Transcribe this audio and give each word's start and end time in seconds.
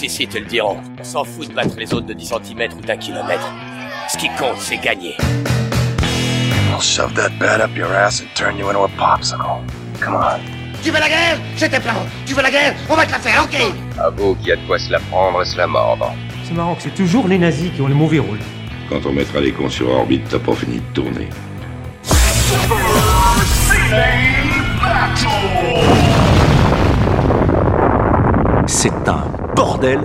Tous 0.00 0.06
ici 0.06 0.26
te 0.26 0.38
le 0.38 0.46
diront. 0.46 0.78
On 0.98 1.04
s'en 1.04 1.24
fout 1.24 1.46
de 1.46 1.52
battre 1.52 1.74
les 1.76 1.92
autres 1.92 2.06
de 2.06 2.14
10 2.14 2.26
cm 2.26 2.72
ou 2.78 2.80
d'un 2.80 2.96
kilomètre. 2.96 3.52
Ce 4.08 4.16
qui 4.16 4.28
compte, 4.30 4.56
c'est 4.56 4.78
gagner. 4.78 5.14
I'll 6.72 6.80
shove 6.80 7.12
that 7.16 7.28
bat 7.38 7.60
up 7.60 7.76
your 7.76 7.92
ass 7.92 8.22
and 8.22 8.34
turn 8.34 8.56
you 8.56 8.70
into 8.70 8.82
a 8.82 8.88
popsicle. 8.88 9.60
Come 10.00 10.14
on. 10.14 10.40
Tu 10.82 10.90
veux 10.90 10.98
la 10.98 11.08
guerre? 11.08 11.38
J'étais 11.54 11.80
plein. 11.80 11.92
Tu 12.24 12.32
veux 12.32 12.42
la 12.42 12.50
guerre? 12.50 12.74
On 12.88 12.94
va 12.94 13.04
te 13.04 13.12
la 13.12 13.18
faire, 13.18 13.44
ok? 13.44 13.74
À 13.98 14.08
vous 14.08 14.36
qui 14.36 14.50
a 14.50 14.56
de 14.56 14.66
quoi 14.66 14.78
se 14.78 14.90
la 14.90 15.00
prendre 15.00 15.42
et 15.42 15.44
se 15.44 15.58
la 15.58 15.66
mordre. 15.66 16.14
C'est 16.44 16.54
marrant 16.54 16.76
que 16.76 16.82
c'est 16.82 16.94
toujours 16.94 17.28
les 17.28 17.36
nazis 17.36 17.70
qui 17.70 17.82
ont 17.82 17.88
le 17.88 17.94
mauvais 17.94 18.20
rôle. 18.20 18.38
Quand 18.88 19.04
on 19.04 19.12
mettra 19.12 19.40
les 19.40 19.52
cons 19.52 19.68
sur 19.68 19.90
orbite, 19.90 20.26
t'as 20.30 20.38
pas 20.38 20.54
fini 20.54 20.76
de 20.76 20.94
tourner. 20.94 21.28
C'est 28.66 29.08
un 29.08 29.29
bordel 29.60 30.00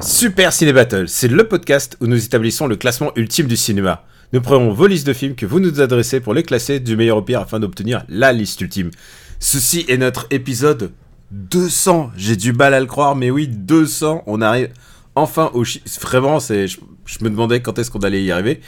Super 0.00 0.52
Ciné 0.52 0.72
Battle, 0.72 1.08
c'est 1.08 1.26
le 1.26 1.48
podcast 1.48 1.96
où 2.00 2.06
nous 2.06 2.24
établissons 2.24 2.68
le 2.68 2.76
classement 2.76 3.10
ultime 3.16 3.48
du 3.48 3.56
cinéma. 3.56 4.04
Nous 4.32 4.40
prenons 4.40 4.72
vos 4.72 4.86
listes 4.86 5.08
de 5.08 5.12
films 5.12 5.34
que 5.34 5.44
vous 5.44 5.58
nous 5.58 5.80
adressez 5.80 6.20
pour 6.20 6.34
les 6.34 6.44
classer 6.44 6.78
du 6.78 6.96
meilleur 6.96 7.16
au 7.16 7.22
pire 7.22 7.40
afin 7.40 7.58
d'obtenir 7.58 8.04
la 8.08 8.32
liste 8.32 8.60
ultime. 8.60 8.92
Ceci 9.40 9.84
est 9.88 9.96
notre 9.96 10.28
épisode 10.30 10.92
200. 11.32 12.12
J'ai 12.16 12.36
du 12.36 12.52
mal 12.52 12.72
à 12.72 12.78
le 12.78 12.86
croire, 12.86 13.16
mais 13.16 13.32
oui, 13.32 13.48
200. 13.48 14.22
On 14.28 14.40
arrive 14.40 14.68
enfin 15.16 15.50
au 15.52 15.64
chiffre. 15.64 15.86
Vraiment, 16.00 16.38
c'est, 16.38 16.68
je, 16.68 16.78
je 17.06 17.24
me 17.24 17.28
demandais 17.28 17.62
quand 17.62 17.76
est-ce 17.76 17.90
qu'on 17.90 17.98
allait 17.98 18.22
y 18.22 18.30
arriver. 18.30 18.60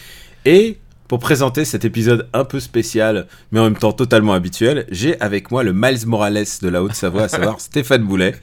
Et 0.45 0.78
pour 1.06 1.20
présenter 1.20 1.64
cet 1.64 1.84
épisode 1.84 2.28
un 2.33 2.45
peu 2.45 2.59
spécial, 2.59 3.28
mais 3.53 3.61
en 3.61 3.64
même 3.64 3.77
temps 3.77 3.92
totalement 3.92 4.33
habituel, 4.33 4.84
j'ai 4.91 5.20
avec 5.20 5.53
moi 5.53 5.62
le 5.62 5.73
Miles 5.73 6.09
Morales 6.09 6.45
de 6.61 6.69
la 6.69 6.83
Haute-Savoie, 6.83 7.23
à 7.23 7.28
savoir 7.28 7.61
Stéphane 7.61 8.03
Boulet. 8.03 8.34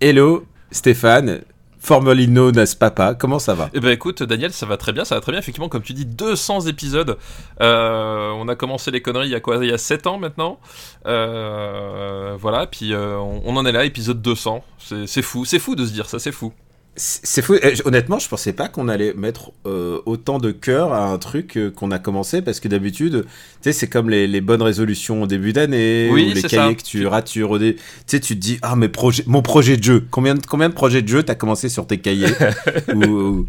Hello, 0.00 0.46
Stéphane. 0.70 1.42
Formerly 1.84 2.28
known 2.28 2.56
as 2.56 2.74
Papa, 2.74 3.14
comment 3.14 3.38
ça 3.38 3.52
va 3.52 3.68
Eh 3.74 3.80
ben 3.80 3.90
écoute 3.90 4.22
Daniel, 4.22 4.54
ça 4.54 4.64
va 4.64 4.78
très 4.78 4.94
bien, 4.94 5.04
ça 5.04 5.16
va 5.16 5.20
très 5.20 5.32
bien. 5.32 5.38
Effectivement, 5.38 5.68
comme 5.68 5.82
tu 5.82 5.92
dis, 5.92 6.06
200 6.06 6.62
épisodes. 6.62 7.18
Euh, 7.60 8.30
on 8.30 8.48
a 8.48 8.54
commencé 8.56 8.90
les 8.90 9.02
conneries 9.02 9.26
il 9.28 9.32
y 9.32 9.34
a 9.34 9.40
quoi? 9.40 9.58
Il 9.62 9.68
y 9.68 9.72
a 9.72 9.76
7 9.76 10.06
ans 10.06 10.16
maintenant. 10.18 10.58
Euh, 11.06 12.36
voilà, 12.40 12.66
puis 12.66 12.94
euh, 12.94 13.18
on, 13.18 13.42
on 13.44 13.56
en 13.58 13.66
est 13.66 13.72
là, 13.72 13.84
épisode 13.84 14.22
200. 14.22 14.64
C'est 14.78 15.06
c'est 15.06 15.20
fou, 15.20 15.44
c'est 15.44 15.58
fou 15.58 15.74
de 15.76 15.84
se 15.84 15.92
dire 15.92 16.06
ça, 16.06 16.18
c'est 16.18 16.32
fou. 16.32 16.54
C'est 16.96 17.42
fou. 17.42 17.56
Honnêtement, 17.84 18.20
je 18.20 18.28
pensais 18.28 18.52
pas 18.52 18.68
qu'on 18.68 18.88
allait 18.88 19.14
mettre 19.14 19.50
euh, 19.66 20.00
autant 20.06 20.38
de 20.38 20.52
cœur 20.52 20.92
à 20.92 21.06
un 21.06 21.18
truc 21.18 21.56
euh, 21.56 21.70
qu'on 21.70 21.90
a 21.90 21.98
commencé 21.98 22.40
parce 22.40 22.60
que 22.60 22.68
d'habitude, 22.68 23.24
tu 23.24 23.28
sais, 23.62 23.72
c'est 23.72 23.88
comme 23.88 24.08
les, 24.10 24.28
les 24.28 24.40
bonnes 24.40 24.62
résolutions 24.62 25.22
au 25.22 25.26
début 25.26 25.52
d'année 25.52 26.08
Oui, 26.12 26.30
ou 26.30 26.34
les 26.34 26.42
cahiers 26.42 26.68
ça. 26.70 26.74
que 26.74 26.82
tu 26.82 27.04
ratures 27.08 27.50
au. 27.50 27.58
Tu 27.58 27.76
sais, 28.06 28.20
tu 28.20 28.34
te 28.36 28.40
dis 28.40 28.58
ah 28.62 28.76
mais 28.76 28.88
projet, 28.88 29.24
mon 29.26 29.42
projet 29.42 29.76
de 29.76 29.82
jeu. 29.82 30.04
Combien 30.12 30.36
de 30.36 30.46
combien 30.46 30.68
de 30.68 30.74
projets 30.74 31.02
de 31.02 31.08
jeu 31.08 31.24
t'as 31.24 31.34
commencé 31.34 31.68
sur 31.68 31.84
tes 31.86 31.98
cahiers 31.98 32.28
Ou- 32.94 33.04
ou- 33.04 33.46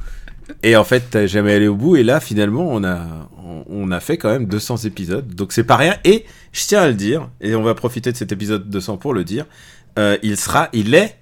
Et 0.64 0.76
en 0.76 0.84
fait, 0.84 1.04
t'as 1.12 1.28
jamais 1.28 1.54
allé 1.54 1.68
au 1.68 1.76
bout. 1.76 1.98
Et 1.98 2.04
là, 2.04 2.20
finalement, 2.20 2.68
on 2.68 2.84
a 2.84 3.30
on, 3.46 3.64
on 3.70 3.92
a 3.92 4.00
fait 4.00 4.18
quand 4.18 4.30
même 4.30 4.46
200 4.48 4.78
épisodes. 4.86 5.36
Donc 5.36 5.54
c'est 5.54 5.64
pas 5.64 5.76
rien. 5.76 5.96
Et 6.04 6.26
je 6.52 6.66
tiens 6.66 6.82
à 6.82 6.88
le 6.88 6.96
dire. 6.96 7.30
Et 7.42 7.54
on 7.54 7.62
va 7.62 7.76
profiter 7.76 8.12
de 8.12 8.18
cet 8.18 8.32
épisode 8.32 8.68
200 8.72 8.98
pour 8.98 9.14
le 9.14 9.24
dire. 9.24 9.46
euh, 10.00 10.18
il 10.24 10.36
sera, 10.36 10.70
il 10.74 10.96
est 10.96 11.16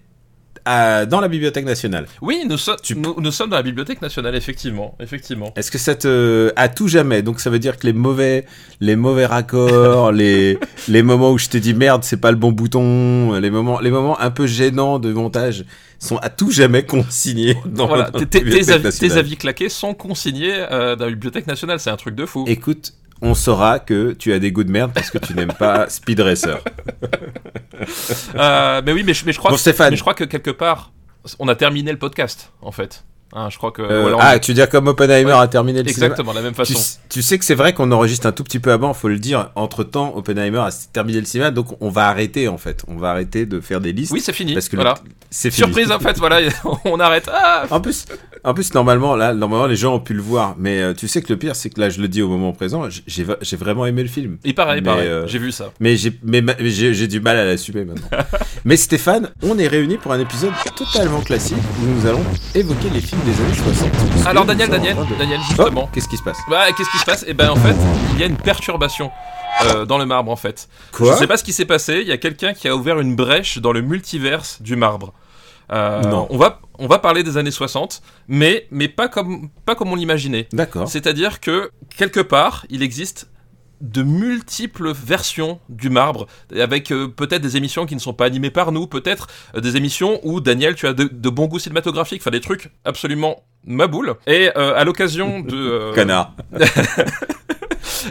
dans 0.66 1.20
la 1.22 1.28
Bibliothèque 1.28 1.66
nationale. 1.66 2.06
Oui, 2.22 2.44
nous, 2.48 2.58
so- 2.58 2.76
Tu- 2.82 2.96
nous, 2.96 3.16
nous 3.20 3.32
sommes 3.32 3.50
dans 3.50 3.58
la 3.58 3.64
Bibliothèque 3.64 4.02
nationale, 4.02 4.36
effectivement. 4.36 4.96
effectivement. 5.00 5.54
Est-ce 5.56 5.72
que 5.72 5.78
ça 5.78 5.96
te 5.96 6.52
à 6.56 6.70
tout 6.70 6.88
jamais? 6.88 7.22
Donc 7.22 7.40
ça 7.40 7.50
veut 7.50 7.60
dire 7.60 7.78
que 7.78 7.86
les 7.88 7.94
mauvais 7.94 8.46
les 8.80 8.96
mauvais 8.96 9.26
raccords 9.26 10.12
les 10.22 10.58
les 10.88 11.04
moments 11.04 11.32
où 11.32 11.38
je 11.38 11.48
te 11.50 11.58
dis 11.58 11.74
merde 11.74 12.04
c'est 12.04 12.18
pas 12.18 12.32
le 12.32 12.38
bon 12.38 12.52
bouton 12.52 13.34
les 13.40 13.50
moments 13.50 13.80
les 13.80 13.92
moments 13.92 14.20
un 14.20 14.32
peu 14.32 14.46
gênants 14.48 15.00
de 15.00 15.12
montage 15.14 15.66
sont 16.00 16.18
à 16.18 16.30
tout 16.30 16.52
jamais 16.52 16.84
consignés 16.86 17.56
dans, 17.66 17.88
voilà, 17.88 18.06
tes, 18.12 18.20
la 18.20 18.26
tes- 18.26 18.28
tes 18.28 18.40
Bibliothèque 18.44 18.86
avis, 18.86 19.00
tes 19.00 19.12
avis 19.14 19.38
claqués 19.38 19.70
sont 19.70 19.94
consignés 19.94 20.54
euh, 20.54 20.96
dans 20.98 21.06
la 21.06 21.12
Bibliothèque 21.12 21.48
nationale, 21.48 21.80
c'est 21.80 21.90
un 21.92 21.96
truc 21.98 22.16
de 22.16 22.26
fou. 22.26 22.44
Écoute 22.48 22.94
on 23.22 23.34
saura 23.34 23.80
que 23.80 24.12
tu 24.14 24.34
as 24.34 24.40
des 24.40 24.52
goûts 24.52 24.64
de 24.64 24.72
merde 24.72 24.92
parce 24.94 25.10
que 25.12 25.18
tu 25.18 25.34
n'aimes 25.34 25.54
pas 25.58 25.88
Speed 25.90 26.20
Racer. 26.20 26.60
Euh, 28.36 28.82
mais 28.86 28.92
oui, 28.94 29.04
mais 29.06 29.14
je, 29.14 29.26
mais 29.26 29.34
je 29.34 29.38
crois 29.40 29.52
Bon, 29.52 29.58
que, 29.58 29.90
mais 29.90 29.96
je 29.96 30.02
crois 30.02 30.14
que 30.14 30.24
quelque 30.24 30.52
part, 30.52 30.92
on 31.40 31.48
a 31.48 31.56
terminé 31.56 31.92
le 31.92 31.98
podcast, 31.98 32.52
en 32.62 32.72
fait. 32.72 33.04
Hein, 33.36 33.50
je 33.50 33.58
crois 33.58 33.72
que. 33.72 33.82
Euh, 33.82 34.02
voilà, 34.02 34.18
on- 34.18 34.20
ah, 34.22 34.38
tu 34.40 34.52
veux 34.52 34.56
dire 34.56 34.70
comme 34.70 34.86
Oppenheimer 34.88 35.32
Ouais, 35.34 35.40
a 35.40 35.48
terminé 35.48 35.82
le 35.82 35.90
cinéma 35.90 36.06
exactement, 36.14 36.34
de 36.34 36.38
la 36.38 36.44
même 36.44 36.54
façon. 36.54 36.80
tu 37.10 37.24
sais 37.24 37.40
que 37.40 37.46
c'est 37.46 37.56
vrai 37.56 37.74
qu'on 37.74 37.92
enregistre 37.92 38.28
un 38.28 38.32
tout 38.32 38.44
petit 38.44 38.60
peu 38.60 38.72
avant, 38.72 38.94
faut 38.94 39.08
le 39.08 39.18
dire. 39.18 39.50
Entre 39.56 39.84
temps, 39.84 40.16
Oppenheimer 40.16 40.60
a 40.60 40.70
terminé 40.92 41.20
le 41.20 41.26
cinéma, 41.26 41.50
donc 41.50 41.76
on 41.82 41.90
va 41.90 42.08
arrêter 42.10 42.48
en 42.48 42.60
fait. 42.60 42.84
On 42.88 42.96
va 42.98 43.10
arrêter 43.10 43.48
de 43.48 43.60
faire 43.60 43.82
des 43.82 43.92
listes. 43.92 44.12
Oui, 44.12 44.22
c'est 44.22 44.34
fini. 44.34 44.54
parce 44.54 44.70
que 44.70 44.76
voilà. 44.76 44.96
le- 45.04 45.10
c'est 45.32 45.50
fini. 45.50 45.66
Surprise, 45.66 45.92
en 45.92 46.00
fait, 46.00 46.18
voilà, 46.20 46.42
on 46.86 47.00
arrête. 47.00 47.28
Ah 47.34 47.64
En 47.72 47.82
plus, 47.82 48.06
en 48.44 48.54
plus, 48.54 48.74
normalement, 48.74 49.16
là, 49.16 49.34
normalement, 49.34 49.68
les 49.68 49.76
gens 49.76 49.96
ont 49.96 50.00
pu 50.00 50.14
le 50.14 50.22
voir, 50.22 50.56
mais 50.58 50.82
euh, 50.82 50.94
tu 50.94 51.08
sais 51.08 51.22
que 51.22 51.32
le 51.32 51.40
pire, 51.40 51.56
c'est 51.56 51.70
que 51.70 51.80
là, 51.80 51.90
je 51.90 52.02
le 52.02 52.08
dis 52.08 52.22
au 52.22 52.28
moment 52.28 52.52
présent, 52.54 52.84
j'ai, 53.08 53.24
vraiment 53.56 53.86
aimé 53.86 54.04
le 54.04 54.10
film. 54.10 54.38
Et 54.44 54.54
pareil, 54.54 54.82
Mais, 54.82 54.86
pareil, 54.86 55.08
euh, 55.08 55.28
j'ai 55.28 55.40
vu 55.40 55.52
ça. 55.52 55.72
Mais 55.80 55.96
j'ai, 55.96 56.12
du 57.08 57.20
mal 57.22 57.38
à 57.38 57.46
l'assumer 57.46 57.86
maintenant. 57.86 58.08
mais 58.66 58.76
Stéphane, 58.78 59.32
on 59.42 59.58
est 59.58 59.68
réunis 59.68 59.98
pour 59.98 60.12
un 60.14 60.20
épisode 60.20 60.52
totalement 60.76 61.22
classique 61.22 61.58
où 61.82 61.86
nous 61.86 62.08
allons 62.08 62.24
évoquer 62.56 62.90
les 62.94 63.02
films 63.02 63.22
des 63.26 63.42
années 63.42 63.54
60. 63.56 63.92
Parce 63.92 64.24
que 64.24 64.28
Alors, 64.30 64.46
Daniel, 64.46 64.70
Daniel, 64.70 64.96
de- 64.98 65.18
Daniel, 65.18 65.40
Oh, 65.42 65.46
justement. 65.50 65.90
qu'est-ce 65.94 66.10
qui 66.10 66.18
se 66.18 66.24
passe? 66.24 66.38
Bah, 66.50 66.66
qu'est-ce 66.78 66.90
qui 66.92 66.98
se 66.98 67.06
passe? 67.06 67.26
Eh 67.28 67.34
ben, 67.34 67.50
en 67.50 67.56
fait, 67.56 67.76
il 68.14 68.20
y 68.20 68.24
a 68.24 68.28
une 68.28 68.38
perturbation. 68.38 69.12
euh, 69.66 69.86
dans 69.86 70.00
le 70.00 70.06
marbre 70.08 70.32
en 70.32 70.36
fait. 70.36 70.68
Quoi? 70.92 71.14
Je 71.14 71.20
sais 71.20 71.28
pas 71.28 71.38
ce 71.38 71.44
qui 71.44 71.54
s'est 71.54 71.66
passé, 71.66 72.00
il 72.02 72.08
y 72.08 72.12
a 72.12 72.18
quelqu'un 72.18 72.54
qui 72.54 72.68
a 72.68 72.76
ouvert 72.76 73.00
une 73.00 73.16
brèche 73.16 73.60
dans 73.60 73.72
le 73.72 73.82
multiverse 73.82 74.60
du 74.64 74.76
marbre. 74.76 75.14
Euh, 75.72 76.02
Non. 76.02 76.28
On 76.30 76.38
va, 76.38 76.60
on 76.80 76.88
va 76.88 77.00
parler 77.00 77.24
des 77.24 77.38
années 77.38 77.52
60, 77.52 78.02
mais, 78.28 78.68
mais 78.72 78.88
pas, 78.88 79.08
comme, 79.08 79.50
pas 79.66 79.76
comme 79.76 79.92
on 79.92 79.96
l'imaginait. 79.96 80.48
D'accord. 80.54 80.88
C'est-à-dire 80.88 81.40
que, 81.40 81.72
quelque 81.98 82.20
part, 82.20 82.66
il 82.70 82.82
existe 82.84 83.30
de 83.82 84.02
multiples 84.02 84.94
versions 84.94 85.60
du 85.68 85.90
marbre, 85.90 86.28
avec 86.58 86.92
euh, 86.92 87.10
peut-être 87.10 87.42
des 87.42 87.58
émissions 87.58 87.86
qui 87.86 87.96
ne 87.96 88.00
sont 88.00 88.14
pas 88.14 88.26
animées 88.26 88.50
par 88.50 88.72
nous, 88.72 88.88
peut-être 88.88 89.28
euh, 89.56 89.60
des 89.60 89.76
émissions 89.76 90.22
où, 90.24 90.40
Daniel, 90.40 90.76
tu 90.76 90.88
as 90.88 90.94
de, 90.94 91.04
de 91.12 91.30
bons 91.30 91.48
goûts 91.48 91.60
cinématographiques, 91.60 92.22
enfin 92.22 92.32
des 92.32 92.40
trucs 92.40 92.70
absolument 92.86 93.44
maboule. 93.66 94.16
Et 94.26 94.50
euh, 94.56 94.74
à 94.78 94.86
l'occasion 94.86 95.42
de... 95.42 95.92
Connard. 95.96 96.34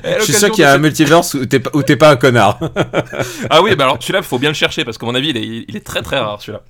à 0.04 0.19
Je 0.19 0.25
suis 0.25 0.32
sûr 0.32 0.50
qu'il 0.50 0.62
y 0.62 0.64
a 0.64 0.72
un 0.72 0.78
multiverse 0.78 1.34
où 1.34 1.44
t'es, 1.47 1.60
pas- 1.97 2.10
un 2.10 2.16
connard. 2.16 2.58
Ah 3.50 3.62
oui, 3.62 3.75
bah 3.76 3.84
alors 3.84 3.98
celui-là, 4.00 4.20
il 4.20 4.25
faut 4.25 4.38
bien 4.38 4.50
le 4.50 4.54
chercher 4.54 4.84
parce 4.84 4.98
qu'à 4.98 5.06
mon 5.06 5.14
avis, 5.14 5.30
il 5.30 5.36
est, 5.36 5.64
il 5.69 5.76
est 5.76 5.84
très 5.84 6.03
très 6.03 6.19
rare 6.19 6.41
celui-là. 6.41 6.62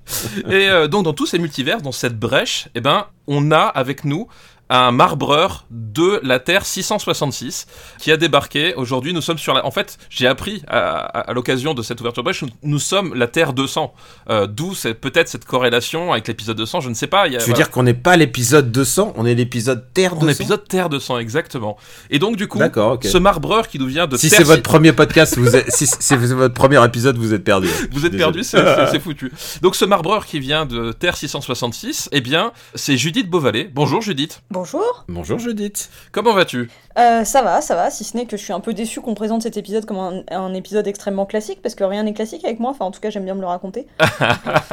Et 0.48 0.68
euh, 0.68 0.88
donc, 0.88 1.04
dans 1.04 1.12
tous 1.12 1.26
ces 1.26 1.38
multivers, 1.38 1.80
dans 1.80 1.92
cette 1.92 2.18
brèche, 2.18 2.68
eh 2.74 2.80
ben, 2.80 3.06
on 3.26 3.50
a 3.52 3.60
avec 3.62 4.04
nous 4.04 4.28
un 4.74 4.90
marbreur 4.90 5.66
de 5.70 6.18
la 6.22 6.38
Terre 6.38 6.64
666 6.64 7.66
qui 7.98 8.10
a 8.10 8.16
débarqué. 8.16 8.74
Aujourd'hui, 8.74 9.12
nous 9.12 9.20
sommes 9.20 9.38
sur 9.38 9.54
la. 9.54 9.64
En 9.66 9.70
fait, 9.70 9.98
j'ai 10.10 10.26
appris 10.26 10.62
à, 10.66 10.78
à- 10.78 11.20
à 11.30 11.32
l'occasion 11.34 11.74
de 11.74 11.82
cette 11.82 12.00
ouverture 12.00 12.22
brèche, 12.24 12.42
nous, 12.42 12.48
nous 12.62 12.78
sommes 12.78 13.14
la 13.14 13.26
Terre 13.26 13.52
200. 13.52 13.92
Euh, 14.30 14.46
D'où 14.46 14.72
peut-être 15.00 15.28
cette 15.28 15.44
corrélation 15.44 16.12
avec 16.12 16.26
l'épisode 16.28 16.56
200. 16.56 16.80
Je 16.80 16.88
ne 16.88 16.94
sais 16.94 17.06
pas. 17.06 17.26
il 17.26 17.34
y 17.34 17.36
a- 17.36 17.38
Tu 17.38 17.44
veux 17.44 17.50
voilà. 17.52 17.64
dire 17.64 17.70
qu'on 17.70 17.82
n'est 17.82 17.94
pas 17.94 18.16
l'épisode 18.16 18.72
200, 18.72 19.12
on 19.16 19.26
est 19.26 19.34
l'épisode 19.34 19.84
Terre 19.92 20.14
200 20.14 20.24
On 20.24 20.28
est 20.28 20.32
épisode 20.32 20.66
Terre 20.68 20.88
200 20.88 21.18
exactement. 21.18 21.76
Et 22.10 22.18
donc 22.18 22.36
du 22.36 22.48
coup, 22.48 22.58
ce 23.02 23.18
marbreur 23.18 23.68
qui 23.68 23.78
nous 23.78 23.86
vient 23.86 24.06
de 24.06 24.16
Si 24.16 24.30
c'est 24.30 24.42
votre 24.42 24.62
premier 24.62 24.92
podcast, 24.92 25.36
vous 25.38 25.54
êtes, 25.56 25.70
si 25.70 25.86
c'est 25.86 26.16
votre 26.16 26.54
premier 26.54 26.82
épisode, 26.84 27.16
vous 27.18 27.34
êtes 27.34 27.44
perdu. 27.44 27.68
Vous 27.92 28.06
êtes 28.06 28.16
perdu, 28.16 28.42
c'est 28.44 29.00
foutu. 29.00 29.30
Donc 29.60 29.76
ce 29.76 29.84
marbreur 29.84 30.24
qui 30.26 30.40
vient 30.40 30.64
de 30.66 30.92
Terre 30.92 31.16
666, 31.16 32.08
eh 32.12 32.20
bien, 32.20 32.52
c'est 32.74 32.96
Judith 32.96 33.28
Beauvalet. 33.28 33.70
Bonjour 33.72 34.00
Judith. 34.00 34.42
Bonjour. 34.62 35.04
Bonjour 35.08 35.40
Judith. 35.40 35.90
Comment 36.12 36.34
vas-tu? 36.34 36.70
Euh, 36.96 37.24
ça 37.24 37.42
va, 37.42 37.60
ça 37.60 37.74
va, 37.74 37.90
si 37.90 38.04
ce 38.04 38.16
n'est 38.16 38.26
que 38.26 38.36
je 38.36 38.44
suis 38.44 38.52
un 38.52 38.60
peu 38.60 38.72
déçu 38.72 39.00
qu'on 39.00 39.14
présente 39.14 39.42
cet 39.42 39.56
épisode 39.56 39.86
comme 39.86 39.96
un, 39.98 40.22
un 40.30 40.54
épisode 40.54 40.86
extrêmement 40.86 41.26
classique, 41.26 41.58
parce 41.60 41.74
que 41.74 41.82
rien 41.82 42.04
n'est 42.04 42.12
classique 42.12 42.44
avec 42.44 42.60
moi, 42.60 42.70
enfin 42.70 42.84
en 42.84 42.92
tout 42.92 43.00
cas 43.00 43.10
j'aime 43.10 43.24
bien 43.24 43.34
me 43.34 43.40
le 43.40 43.48
raconter. 43.48 43.88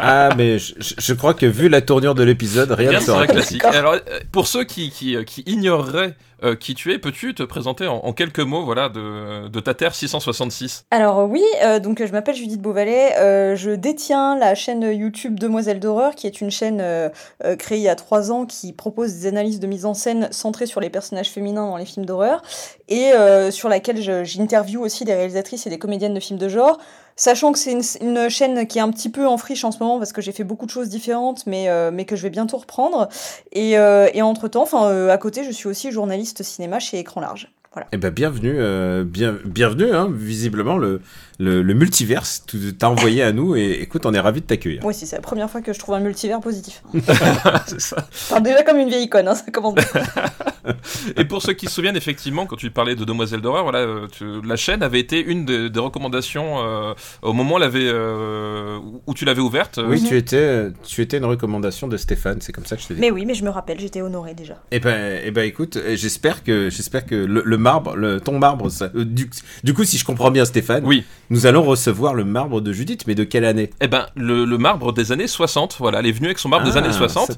Ah, 0.01 0.29
mais 0.38 0.57
je, 0.59 1.13
crois 1.13 1.33
que 1.33 1.45
vu 1.45 1.69
la 1.69 1.81
tournure 1.81 2.15
de 2.15 2.24
l'épisode, 2.24 2.71
rien 2.71 2.91
ne 2.91 3.00
sera 3.00 3.27
classique. 3.27 3.65
Alors, 3.65 3.94
euh, 3.94 4.19
pour 4.31 4.47
ceux 4.47 4.63
qui, 4.63 4.91
qui, 4.91 5.15
euh, 5.15 5.24
qui 5.24 5.41
ignoreraient 5.45 6.15
euh, 6.44 6.56
qui 6.56 6.74
tu 6.74 6.94
es, 6.94 7.00
peux-tu 7.00 7.33
te 7.36 7.44
présenter 7.44 7.88
en, 7.88 7.97
en 7.97 8.13
quelques 8.13 8.39
mots 8.39 8.63
voilà, 8.63 8.89
de, 8.89 9.47
de 9.47 9.59
ta 9.59 9.74
Terre 9.74 9.94
666 9.94 10.86
Alors 10.91 11.30
oui, 11.30 11.44
euh, 11.63 11.80
donc 11.80 12.03
je 12.06 12.12
m'appelle 12.12 12.36
Judith 12.36 12.62
Beauvalet, 12.62 13.18
euh, 13.18 13.56
je 13.56 13.71
détiens 13.71 14.38
la 14.38 14.56
chaîne 14.56 14.83
YouTube 14.83 15.39
Demoiselle 15.39 15.80
d'horreur, 15.80 16.15
qui 16.15 16.27
est 16.27 16.41
une 16.41 16.51
chaîne 16.51 16.80
euh, 16.81 17.09
euh, 17.44 17.56
créée 17.56 17.80
il 17.80 17.83
y 17.83 17.89
a 17.89 17.95
trois 17.95 18.31
ans 18.31 18.45
qui 18.45 18.74
propose 18.74 19.13
des 19.13 19.27
analyses 19.27 19.59
de 19.59 19.68
mise 19.69 19.86
en 19.86 19.94
scène 19.94 20.27
centrées 20.31 20.66
sur 20.66 20.81
les 20.81 20.89
personnages 20.89 21.30
féminins 21.30 21.68
dans 21.68 21.77
les 21.77 21.86
films 21.86 22.06
d'horreur, 22.06 22.42
et 22.88 23.13
euh, 23.13 23.51
sur 23.51 23.69
laquelle 23.69 24.01
j'interviewe 24.25 24.81
aussi 24.81 25.06
des 25.06 25.13
réalisatrices 25.13 25.68
et 25.68 25.69
des 25.69 25.80
comédiennes 25.80 26.13
de 26.13 26.19
films 26.19 26.39
de 26.39 26.50
genre. 26.50 26.80
Sachant 27.16 27.51
que 27.51 27.60
c'est 27.60 27.77
une, 28.01 28.30
chaîne 28.30 28.66
qui 28.66 28.77
est 28.77 28.81
un 28.81 28.92
petit 28.92 29.10
peu 29.10 29.27
en 29.27 29.38
friche 29.38 29.63
en 29.63 29.71
ce 29.71 29.80
moment 29.80 29.98
parce 29.98 30.13
que 30.13 30.21
j'ai 30.21 30.31
fait 30.31 30.45
beaucoup 30.45 30.66
de 30.66 30.71
choses 30.71 30.89
différentes, 30.89 31.45
mais, 31.45 31.69
euh, 31.69 31.92
mais 31.92 32.06
que 32.06 32.16
je 32.16 32.24
vais 32.24 32.30
bientôt 32.30 32.57
reprendre. 32.57 33.10
Et, 33.51 33.77
euh, 33.77 34.07
et 34.13 34.21
entre-temps, 34.21 34.66
à 35.10 35.18
côté, 35.18 35.44
je 35.44 35.51
suis 35.51 35.68
aussi 35.68 35.92
journaliste 35.92 36.44
cinéma 36.44 36.80
chez 36.80 36.98
Écran 37.00 37.22
Large. 37.22 37.51
Voilà. 37.74 37.88
Eh 37.92 37.98
ben 37.98 38.10
bienvenue, 38.10 39.04
bien, 39.04 39.38
bienvenue. 39.45 39.94
Hein, 39.94 40.07
visiblement 40.12 40.77
le 40.77 41.01
le, 41.39 41.62
le 41.62 41.74
multiverse 41.74 42.44
t'a 42.77 42.89
envoyé 42.89 43.24
à 43.24 43.31
nous 43.31 43.56
et 43.56 43.80
écoute, 43.81 44.06
on 44.06 44.13
est 44.13 44.19
ravis 44.19 44.41
de 44.41 44.45
t'accueillir. 44.45 44.81
Moi 44.81 44.91
aussi, 44.91 45.07
c'est 45.07 45.15
la 45.15 45.21
première 45.21 45.50
fois 45.50 45.62
que 45.62 45.71
je 45.74 45.80
trouve 45.80 45.95
un 45.95 46.00
multivers 46.01 46.39
positif. 46.41 46.83
C'est 47.68 47.80
ça. 47.81 47.95
Enfin, 48.12 48.41
déjà 48.41 48.62
comme 48.63 48.77
une 48.77 48.89
vieille 48.89 49.06
icône, 49.06 49.27
hein, 49.27 49.36
ça 49.36 49.50
commence 49.51 49.75
bien. 49.75 49.86
Et 51.18 51.25
pour 51.25 51.41
ceux 51.41 51.53
qui 51.53 51.68
se 51.68 51.71
souviennent, 51.74 51.95
effectivement, 51.95 52.45
quand 52.45 52.56
tu 52.57 52.69
parlais 52.71 52.95
de 52.95 53.06
Demoiselle 53.06 53.41
d'horreur, 53.41 53.63
voilà, 53.63 53.80
euh, 53.80 54.07
tu- 54.12 54.41
la 54.45 54.56
chaîne 54.56 54.83
avait 54.83 55.00
été 55.00 55.24
une 55.24 55.45
des, 55.45 55.69
des 55.69 55.80
recommandations 55.80 56.59
euh, 56.59 56.94
au 57.21 57.33
moment 57.33 57.56
où, 57.56 57.57
elle 57.57 57.63
avait, 57.63 57.89
euh, 57.91 58.77
où 59.07 59.13
tu 59.13 59.25
l'avais 59.25 59.41
ouverte. 59.41 59.80
Oui, 59.83 60.03
tu 60.03 60.18
étais, 60.18 60.68
tu 60.86 61.01
étais 61.01 61.18
une 61.18 61.25
recommandation 61.25 61.88
de 61.88 61.97
Stéphane, 61.97 62.39
c'est 62.41 62.51
comme 62.51 62.65
ça 62.65 62.75
que 62.75 62.81
je 62.83 62.88
te 62.89 62.94
dis. 62.94 63.00
Mais 63.00 63.12
oui, 63.12 63.25
mais 63.25 63.33
je 63.33 63.44
me 63.44 63.50
rappelle, 63.50 63.80
j'étais 63.80 64.01
honorée 64.01 64.33
déjà. 64.33 64.62
Eh 64.71 64.80
ben, 64.80 65.19
eh 65.24 65.31
ben, 65.31 65.44
écoute, 65.44 65.77
j'espère 65.95 66.44
que, 66.44 66.69
j'espère 66.69 67.06
que 67.06 67.15
le, 67.15 67.41
le 67.45 67.57
marbre, 67.57 67.95
le, 67.95 68.19
ton 68.19 68.38
marbre, 68.38 68.69
ça- 68.69 68.91
euh, 68.95 69.06
du, 69.06 69.30
du 69.63 69.74
coup, 69.74 69.83
si 69.86 69.97
je 69.97 70.06
comprends 70.06 70.31
bien, 70.31 70.45
Stéphane, 70.45 70.83
Oui. 70.86 71.06
Nous 71.29 71.45
allons 71.45 71.63
recevoir 71.63 72.13
le 72.13 72.23
marbre 72.25 72.61
de 72.61 72.71
Judith, 72.71 73.05
mais 73.07 73.15
de 73.15 73.23
quelle 73.23 73.45
année? 73.45 73.69
Eh 73.81 73.87
ben, 73.87 74.07
le, 74.15 74.45
le 74.45 74.57
marbre 74.57 74.93
des 74.93 75.11
années 75.11 75.27
60, 75.27 75.75
voilà, 75.79 75.99
elle 75.99 76.07
est 76.07 76.11
venue 76.11 76.27
avec 76.27 76.39
son 76.39 76.49
marbre 76.49 76.65
des 76.65 76.75
Ah, 76.77 76.79
années 76.79 76.91
60. 76.93 77.27
ça- 77.31 77.37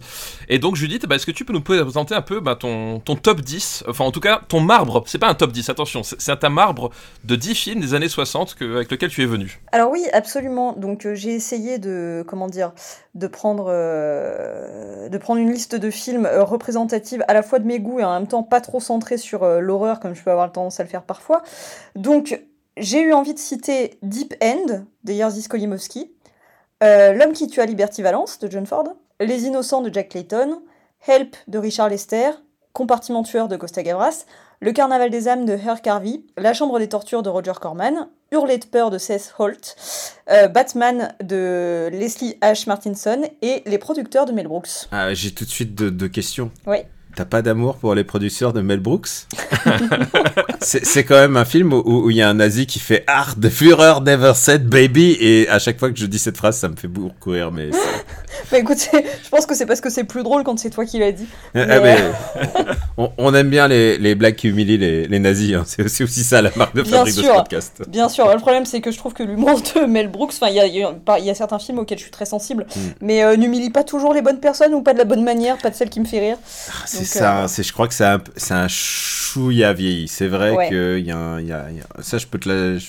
Et 0.50 0.60
donc, 0.60 0.76
Judith, 0.76 1.06
bah, 1.08 1.16
est-ce 1.16 1.26
que 1.26 1.32
tu 1.32 1.44
peux 1.46 1.54
nous 1.54 1.62
présenter 1.62 2.16
un 2.16 2.22
peu 2.22 2.40
bah, 2.40 2.56
ton, 2.56 3.00
ton 3.00 3.16
top 3.16 3.42
10, 3.42 3.84
enfin 3.88 4.06
en 4.06 4.12
tout 4.12 4.20
cas 4.22 4.42
ton 4.48 4.60
marbre, 4.62 5.04
c'est 5.08 5.18
pas 5.20 5.28
un 5.30 5.34
top 5.34 5.52
10, 5.52 5.70
attention, 5.70 6.04
c'est 6.04 6.20
c'est 6.22 6.44
un 6.44 6.50
marbre 6.50 6.92
de 7.26 7.36
10 7.36 7.56
films 7.56 7.82
des 7.82 7.94
années 7.94 8.08
60 8.10 8.56
que, 8.56 8.76
avec 8.76 8.90
lequel 8.92 9.10
tu 9.10 9.22
es 9.24 9.26
venu. 9.26 9.60
Alors 9.72 9.92
oui, 9.92 10.06
absolument. 10.14 10.74
Donc 10.74 11.06
euh, 11.06 11.14
j'ai 11.16 11.32
essayé 11.34 11.78
de 11.78 12.24
comment 12.28 12.48
dire 12.48 12.72
de 13.16 13.28
prendre 13.28 13.66
euh, 13.70 15.10
de 15.10 15.18
prendre 15.18 15.40
une 15.42 15.52
liste 15.52 15.76
de 15.76 15.90
films 15.92 16.26
euh, 16.26 16.44
représentative 16.44 17.24
à 17.28 17.34
la 17.34 17.44
fois 17.44 17.60
de 17.60 17.66
mes 17.66 17.80
goûts 17.80 18.00
et 18.00 18.04
en 18.04 18.14
même 18.14 18.28
temps 18.28 18.44
pas 18.44 18.62
trop 18.62 18.80
centrée 18.80 19.18
sur 19.18 19.44
euh, 19.44 19.60
l'horreur 19.60 20.00
comme 20.00 20.16
je 20.16 20.22
peux 20.24 20.32
avoir 20.32 20.52
tendance 20.52 20.80
à 20.80 20.84
le 20.84 20.90
faire 20.90 21.04
parfois. 21.04 21.42
Donc 21.96 22.40
j'ai 22.78 23.02
eu 23.02 23.14
envie 23.14 23.34
de 23.34 23.40
citer 23.40 23.98
Deep 24.02 24.34
End 24.42 24.86
de 25.04 25.14
Jerzy 25.14 25.42
Skolimowski, 25.42 26.12
euh, 26.84 27.14
L'homme 27.14 27.34
qui 27.34 27.48
tue 27.48 27.62
à 27.62 27.66
Liberty 27.66 28.02
Valence 28.02 28.40
de 28.40 28.50
John 28.50 28.66
Ford, 28.66 28.86
Les 29.20 29.44
innocents 29.44 29.82
de 29.82 29.94
Jack 29.94 30.10
Clayton, 30.10 30.62
Help 31.08 31.36
de 31.48 31.58
Richard 31.58 31.90
Lester, 31.90 32.32
Compartiment 32.74 33.24
tueur 33.24 33.48
de 33.48 33.58
Costa 33.58 33.84
Gavras, 33.84 34.26
Le 34.62 34.72
carnaval 34.72 35.10
des 35.10 35.28
âmes 35.28 35.46
de 35.46 35.54
Herc 35.54 35.86
Harvey, 35.86 36.22
La 36.38 36.54
chambre 36.54 36.80
des 36.80 36.90
tortures 36.90 37.22
de 37.22 37.30
Roger 37.30 37.54
Corman, 37.60 38.08
Hurler 38.32 38.58
de 38.58 38.66
peur 38.66 38.90
de 38.90 38.98
Seth 38.98 39.34
Holt, 39.38 39.76
euh, 40.30 40.48
Batman 40.48 41.14
de 41.22 41.90
Leslie 41.92 42.38
H. 42.42 42.68
Martinson 42.68 43.22
et 43.42 43.62
Les 43.66 43.78
producteurs 43.78 44.26
de 44.26 44.32
Mel 44.32 44.48
Brooks. 44.48 44.88
Ah, 44.92 45.14
j'ai 45.14 45.32
tout 45.32 45.44
de 45.46 45.50
suite 45.50 45.76
deux 45.76 45.92
deux 45.92 46.08
questions. 46.08 46.50
Oui. 46.66 46.78
T'as 47.16 47.26
pas 47.26 47.42
d'amour 47.42 47.78
pour 47.78 47.94
les 47.94 48.04
producteurs 48.04 48.54
de 48.54 48.62
Mel 48.62 48.80
Brooks 48.80 49.10
C'est 50.62 51.04
quand 51.04 51.16
même 51.16 51.36
un 51.36 51.46
film 51.46 51.74
où 51.74 52.10
il 52.10 52.18
y 52.18 52.22
a 52.22 52.30
un 52.30 52.36
nazi 52.36 52.66
qui 52.66 52.80
fait 52.80 53.04
Art 53.08 53.36
the 53.40 53.50
Führer 53.50 54.02
never 54.02 54.34
said 54.36 54.68
baby 54.68 55.18
et 55.20 55.50
à 55.50 55.60
chaque 55.60 55.80
fois 55.80 55.92
que 55.92 56.00
je 56.00 56.06
dis 56.06 56.20
cette 56.20 56.38
phrase, 56.38 56.58
ça 56.58 56.70
me 56.70 56.76
fait 56.76 56.88
beaucoup 56.88 57.32
rire. 57.32 57.52
Mais, 57.52 57.72
c'est- 58.44 58.52
Bah 58.52 58.60
écoute, 58.60 58.78
je 59.24 59.30
pense 59.30 59.46
que 59.46 59.56
c'est 59.56 59.66
parce 59.66 59.82
que 59.82 59.90
c'est 59.90 60.04
plus 60.04 60.24
drôle 60.24 60.44
quand 60.44 60.58
c'est 60.60 60.70
toi 60.70 60.86
qui 60.86 61.00
l'as 61.00 61.12
dit. 61.12 61.28
Ah, 61.56 61.66
Mais, 61.66 61.80
mais, 61.82 61.98
euh, 62.00 62.64
on, 62.98 63.12
on 63.18 63.34
aime 63.34 63.50
bien 63.50 63.68
les, 63.68 63.98
les 63.98 64.16
blagues 64.16 64.36
qui 64.36 64.48
humilient 64.50 64.78
les, 64.78 65.08
les 65.08 65.20
nazis. 65.20 65.54
hein. 65.56 65.64
C'est 65.66 65.84
aussi, 65.84 66.04
aussi 66.04 66.24
ça 66.24 66.42
la 66.42 66.52
marque 66.56 66.76
de 66.76 66.84
fabrique 66.84 67.16
de 67.16 67.22
ce 67.22 67.28
podcast. 67.28 67.82
Bien 67.88 68.10
sûr, 68.10 68.32
le 68.32 68.40
problème 68.40 68.66
c'est 68.66 68.82
que 68.82 68.92
je 68.92 68.98
trouve 68.98 69.14
que 69.14 69.24
l'humour 69.24 69.62
de 69.76 69.86
Mel 69.86 70.08
Brooks, 70.10 70.34
enfin 70.34 70.48
il 70.50 70.56
y 70.56 70.60
a, 70.60 70.66
il 70.68 70.76
y 70.76 70.84
a- 70.84 70.94
il 71.20 71.26
y 71.26 71.30
a 71.30 71.36
certains 71.36 71.60
films 71.60 71.80
auxquels 71.80 71.98
je 71.98 72.04
suis 72.04 72.12
très 72.12 72.26
sensible, 72.26 72.66
Mm. 72.76 72.80
mais 73.02 73.24
euh, 73.24 73.36
n'humilie 73.38 73.70
pas 73.70 73.84
toujours 73.84 74.14
les 74.14 74.22
bonnes 74.22 74.40
personnes 74.40 74.74
ou 74.74 74.82
pas 74.82 74.94
de 74.94 74.98
la 74.98 75.06
bonne 75.06 75.24
manière, 75.24 75.58
pas 75.58 75.70
de 75.70 75.76
celle 75.76 75.90
qui 75.90 76.00
me 76.00 76.06
fait 76.06 76.20
rire. 76.20 76.38
Ah, 76.70 76.74
C'est 76.86 77.06
ça, 77.06 77.44
euh, 77.44 77.48
c'est, 77.48 77.64
je 77.64 77.74
crois 77.74 77.88
que 77.88 77.94
c'est 77.94 78.06
un, 78.06 78.22
un 78.52 78.68
chouïa 78.68 79.74
vieilli. 79.74 80.08
C'est 80.08 80.28
vrai 80.28 80.52
Ouais. 80.52 80.70
que 80.70 81.02
un- 81.12 81.40
y 81.42 81.46
y 81.48 81.52
a- 81.52 81.68
ça, 82.02 82.18
je 82.18 82.28
peux 82.28 82.40
te 82.40 82.50
la. 82.50 82.78
je- 82.78 82.88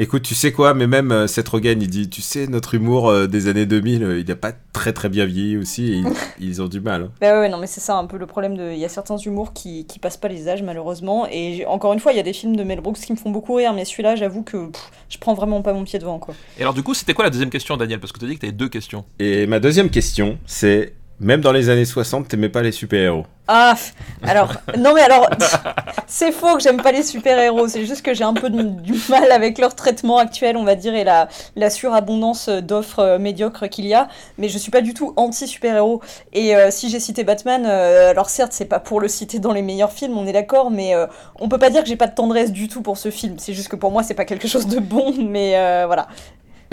Écoute, 0.00 0.22
tu 0.22 0.36
sais 0.36 0.52
quoi, 0.52 0.74
mais 0.74 0.86
même 0.86 1.10
euh, 1.10 1.26
Seth 1.26 1.48
Rogen, 1.48 1.82
il 1.82 1.88
dit, 1.88 2.08
tu 2.08 2.22
sais, 2.22 2.46
notre 2.46 2.74
humour 2.74 3.08
euh, 3.08 3.26
des 3.26 3.48
années 3.48 3.66
2000, 3.66 4.04
euh, 4.04 4.20
il 4.20 4.26
n'a 4.28 4.36
pas 4.36 4.52
très 4.72 4.92
très 4.92 5.08
bien 5.08 5.24
vieilli 5.26 5.56
aussi. 5.56 5.86
et 5.92 5.96
ils, 5.96 6.06
ils 6.38 6.62
ont 6.62 6.68
du 6.68 6.80
mal. 6.80 7.02
hein. 7.02 7.10
Bah 7.20 7.40
ouais, 7.40 7.48
non 7.48 7.58
mais 7.58 7.66
c'est 7.66 7.80
ça 7.80 7.96
un 7.96 8.06
peu 8.06 8.16
le 8.16 8.26
problème 8.26 8.56
de... 8.56 8.70
Il 8.70 8.78
y 8.78 8.84
a 8.84 8.88
certains 8.88 9.16
humours 9.16 9.52
qui, 9.52 9.86
qui 9.86 9.98
passent 9.98 10.16
pas 10.16 10.28
les 10.28 10.48
âges 10.48 10.62
malheureusement, 10.62 11.26
et 11.28 11.54
j'ai- 11.54 11.66
encore 11.66 11.92
une 11.94 11.98
fois 11.98 12.12
il 12.12 12.16
y 12.16 12.20
a 12.20 12.22
des 12.22 12.32
films 12.32 12.54
de 12.54 12.62
Mel 12.62 12.80
Brooks 12.80 12.98
qui 12.98 13.10
me 13.12 13.16
font 13.18 13.30
beaucoup 13.32 13.54
rire, 13.54 13.72
mais 13.72 13.84
celui-là 13.84 14.14
j'avoue 14.14 14.44
que 14.44 14.66
pff, 14.68 14.90
je 15.08 15.18
prends 15.18 15.34
vraiment 15.34 15.62
pas 15.62 15.72
mon 15.72 15.82
pied 15.82 15.98
devant 15.98 16.20
quoi. 16.20 16.34
Et 16.58 16.62
alors 16.62 16.74
du 16.74 16.84
coup, 16.84 16.94
c'était 16.94 17.12
quoi 17.14 17.24
la 17.24 17.30
deuxième 17.30 17.50
question, 17.50 17.76
Daniel? 17.76 17.98
Parce 17.98 18.12
que 18.12 18.20
tu 18.20 18.24
as 18.24 18.28
dit 18.28 18.34
que 18.36 18.40
tu 18.40 18.46
avais 18.46 18.52
deux 18.56 18.68
questions. 18.68 19.04
Et 19.18 19.48
ma 19.48 19.58
deuxième 19.58 19.90
question, 19.90 20.38
c'est 20.46 20.92
même 21.20 21.40
dans 21.40 21.52
les 21.52 21.68
années 21.68 21.84
60, 21.84 22.28
t'aimais 22.28 22.48
pas 22.48 22.62
les 22.62 22.72
super-héros 22.72 23.26
Ah, 23.48 23.74
alors, 24.22 24.54
non 24.78 24.94
mais 24.94 25.00
alors, 25.00 25.28
c'est 26.06 26.32
faux 26.32 26.56
que 26.56 26.62
j'aime 26.62 26.80
pas 26.80 26.92
les 26.92 27.02
super-héros, 27.02 27.66
c'est 27.68 27.84
juste 27.86 28.02
que 28.02 28.14
j'ai 28.14 28.24
un 28.24 28.34
peu 28.34 28.50
du 28.50 28.94
mal 29.08 29.32
avec 29.32 29.58
leur 29.58 29.74
traitement 29.74 30.18
actuel, 30.18 30.56
on 30.56 30.64
va 30.64 30.76
dire, 30.76 30.94
et 30.94 31.04
la, 31.04 31.28
surabondance 31.70 32.48
d'offres 32.48 33.00
euh, 33.00 33.18
médiocres 33.18 33.68
qu'il 33.68 33.86
y 33.86 33.94
a, 33.94 34.08
mais 34.38 34.48
je 34.48 34.58
suis 34.58 34.70
pas 34.70 34.80
du 34.80 34.94
tout 34.94 35.12
anti-super-héros. 35.16 36.00
Et 36.32 36.54
euh, 36.54 36.70
si 36.70 36.88
j'ai 36.88 37.00
cité 37.00 37.24
Batman, 37.24 37.64
euh, 37.66 38.10
alors 38.10 38.30
certes, 38.30 38.52
c'est 38.52 38.64
pas 38.64 38.80
pour 38.80 39.00
le 39.00 39.08
citer 39.08 39.38
dans 39.38 39.52
les 39.52 39.62
meilleurs 39.62 39.92
films, 39.92 40.16
on 40.16 40.26
est 40.26 40.32
d'accord, 40.32 40.70
mais 40.70 40.94
euh, 40.94 41.06
on 41.40 41.48
peut 41.48 41.58
pas 41.58 41.70
dire 41.70 41.82
que 41.82 41.88
j'ai 41.88 41.96
pas 41.96 42.06
de 42.06 42.14
tendresse 42.14 42.52
du 42.52 42.68
tout 42.68 42.82
pour 42.82 42.96
ce 42.96 43.10
film, 43.10 43.36
c'est 43.38 43.54
juste 43.54 43.68
que 43.68 43.76
pour 43.76 43.90
moi, 43.90 44.02
c'est 44.02 44.14
pas 44.14 44.24
quelque 44.24 44.48
chose 44.48 44.66
de 44.66 44.78
bon, 44.78 45.14
mais 45.18 45.50
voilà. 45.86 46.08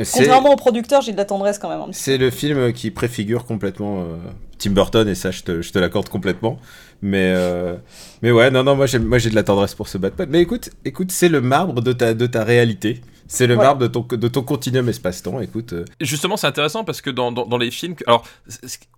C'est- 0.03 0.19
Contrairement 0.19 0.51
au 0.53 0.55
producteur, 0.57 1.01
j'ai 1.01 1.11
de 1.13 1.17
la 1.17 1.25
tendresse 1.25 1.57
quand 1.57 1.69
même. 1.69 1.89
petit 1.89 1.99
C'est 1.99 2.17
le 2.17 2.29
film 2.29 2.73
qui 2.73 2.91
préfigure 2.91 3.45
complètement 3.45 4.01
euh, 4.01 4.15
Tim 4.57 4.71
Burton, 4.71 5.07
et 5.07 5.15
ça, 5.15 5.31
je 5.31 5.41
te, 5.43 5.61
je 5.61 5.71
te 5.71 5.79
l'accorde 5.79 6.09
complètement. 6.09 6.59
Mais, 7.01 7.33
euh, 7.35 7.75
mais 8.21 8.31
ouais, 8.31 8.51
non, 8.51 8.63
non, 8.63 8.75
moi 8.75 8.87
j'ai, 8.87 8.99
moi 8.99 9.17
j'ai 9.19 9.29
de 9.29 9.35
la 9.35 9.43
tendresse 9.43 9.73
pour 9.75 9.87
ce 9.87 9.97
Batman. 9.97 10.27
Mais 10.29 10.41
écoute, 10.41 10.69
écoute 10.85 11.11
c'est 11.11 11.29
le 11.29 11.39
marbre 11.41 11.81
de 11.81 11.93
ta, 11.93 12.13
de 12.13 12.25
ta 12.27 12.43
réalité. 12.43 13.01
C'est 13.27 13.47
le 13.47 13.55
marbre 13.55 13.81
de 13.81 13.87
ton, 13.87 14.01
de 14.09 14.27
ton 14.27 14.41
continuum 14.43 14.87
espace-temps. 14.89 15.39
Écoute, 15.41 15.73
euh, 15.73 15.85
Justement, 15.99 16.37
c'est 16.37 16.47
intéressant 16.47 16.83
parce 16.83 17.01
que 17.01 17.09
dans, 17.09 17.31
dans, 17.31 17.45
dans 17.45 17.57
les 17.57 17.71
films, 17.71 17.95
alors 18.05 18.23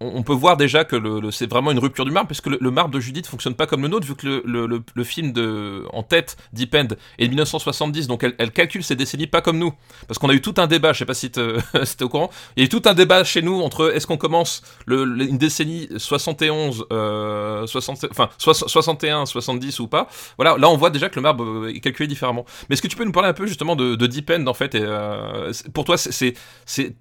on 0.02 0.22
peut 0.24 0.34
voir 0.34 0.58
déjà 0.58 0.84
que 0.84 0.96
le, 0.96 1.20
le- 1.20 1.32
c'est 1.32 1.50
vraiment 1.50 1.72
une 1.72 1.80
rupture 1.80 2.04
du 2.06 2.12
marbre, 2.12 2.28
parce 2.28 2.42
que 2.42 2.50
le, 2.50 2.58
le 2.60 2.72
marbre 2.72 2.94
de 2.94 3.00
Judith 3.00 3.26
fonctionne 3.28 3.54
pas 3.56 3.68
comme 3.68 3.82
le 3.82 3.88
nôtre, 3.88 4.06
vu 4.06 4.16
que 4.16 4.28
le, 4.28 4.42
le, 4.46 4.68
le, 4.68 4.84
le 4.94 5.04
film 5.04 5.32
de 5.32 5.86
en 5.94 6.04
tête 6.04 6.36
Deep 6.54 6.76
End 6.76 6.88
est 7.20 7.26
de 7.26 7.30
1970, 7.30 8.08
donc 8.08 8.24
elle, 8.24 8.36
elle 8.38 8.52
calcule 8.52 8.84
ses 8.84 8.96
décennies 8.96 9.28
pas 9.28 9.42
comme 9.42 9.58
nous, 9.60 9.74
parce 10.08 10.18
qu'on 10.20 10.30
a 10.30 10.34
eu 10.34 10.42
tout 10.42 10.56
un 10.58 10.68
débat, 10.68 10.92
je 10.94 11.00
sais 11.00 11.06
pas 11.06 11.14
si 11.14 11.32
te- 11.32 11.58
si 11.86 11.96
t'es 11.98 12.04
au 12.04 12.10
courant, 12.10 12.30
il 12.58 12.62
y 12.62 12.64
a 12.64 12.66
eu 12.66 12.70
tout 12.70 12.82
un 12.86 12.94
débat 12.94 13.24
chez 13.24 13.42
nous 13.42 13.62
entre 13.62 13.94
est-ce 13.96 14.08
qu'on 14.08 14.18
commence 14.18 14.62
le, 14.86 15.06
le- 15.06 15.26
une 15.26 15.38
décennie 15.38 15.88
71, 15.96 16.86
euh, 16.92 17.66
60, 17.66 18.08
enfin 18.12 18.30
soix- 18.38 18.54
61, 18.54 19.26
70 19.26 19.80
ou 19.80 19.88
pas. 19.88 20.08
Voilà, 20.38 20.58
là 20.58 20.70
on 20.70 20.76
voit 20.78 20.90
déjà 20.90 21.10
que 21.10 21.16
le 21.16 21.22
marbre 21.22 21.44
euh, 21.44 21.74
est 21.74 21.80
calculé 21.80 22.08
différemment. 22.08 22.46
Mais 22.70 22.74
est-ce 22.74 22.82
que 22.82 22.88
tu 22.88 22.96
peux 22.98 23.06
nous 23.06 23.12
parler 23.12 23.30
un 23.30 23.34
peu 23.34 23.48
justement 23.48 23.76
de, 23.76 23.96
de 23.96 24.08
Deep 24.18 24.32
End 24.32 24.46
en 24.48 24.54
fait 24.54 24.76
et, 24.76 24.82
euh, 24.82 25.52
Pour 25.74 25.86
toi, 25.86 25.98
c'est- 25.98 26.34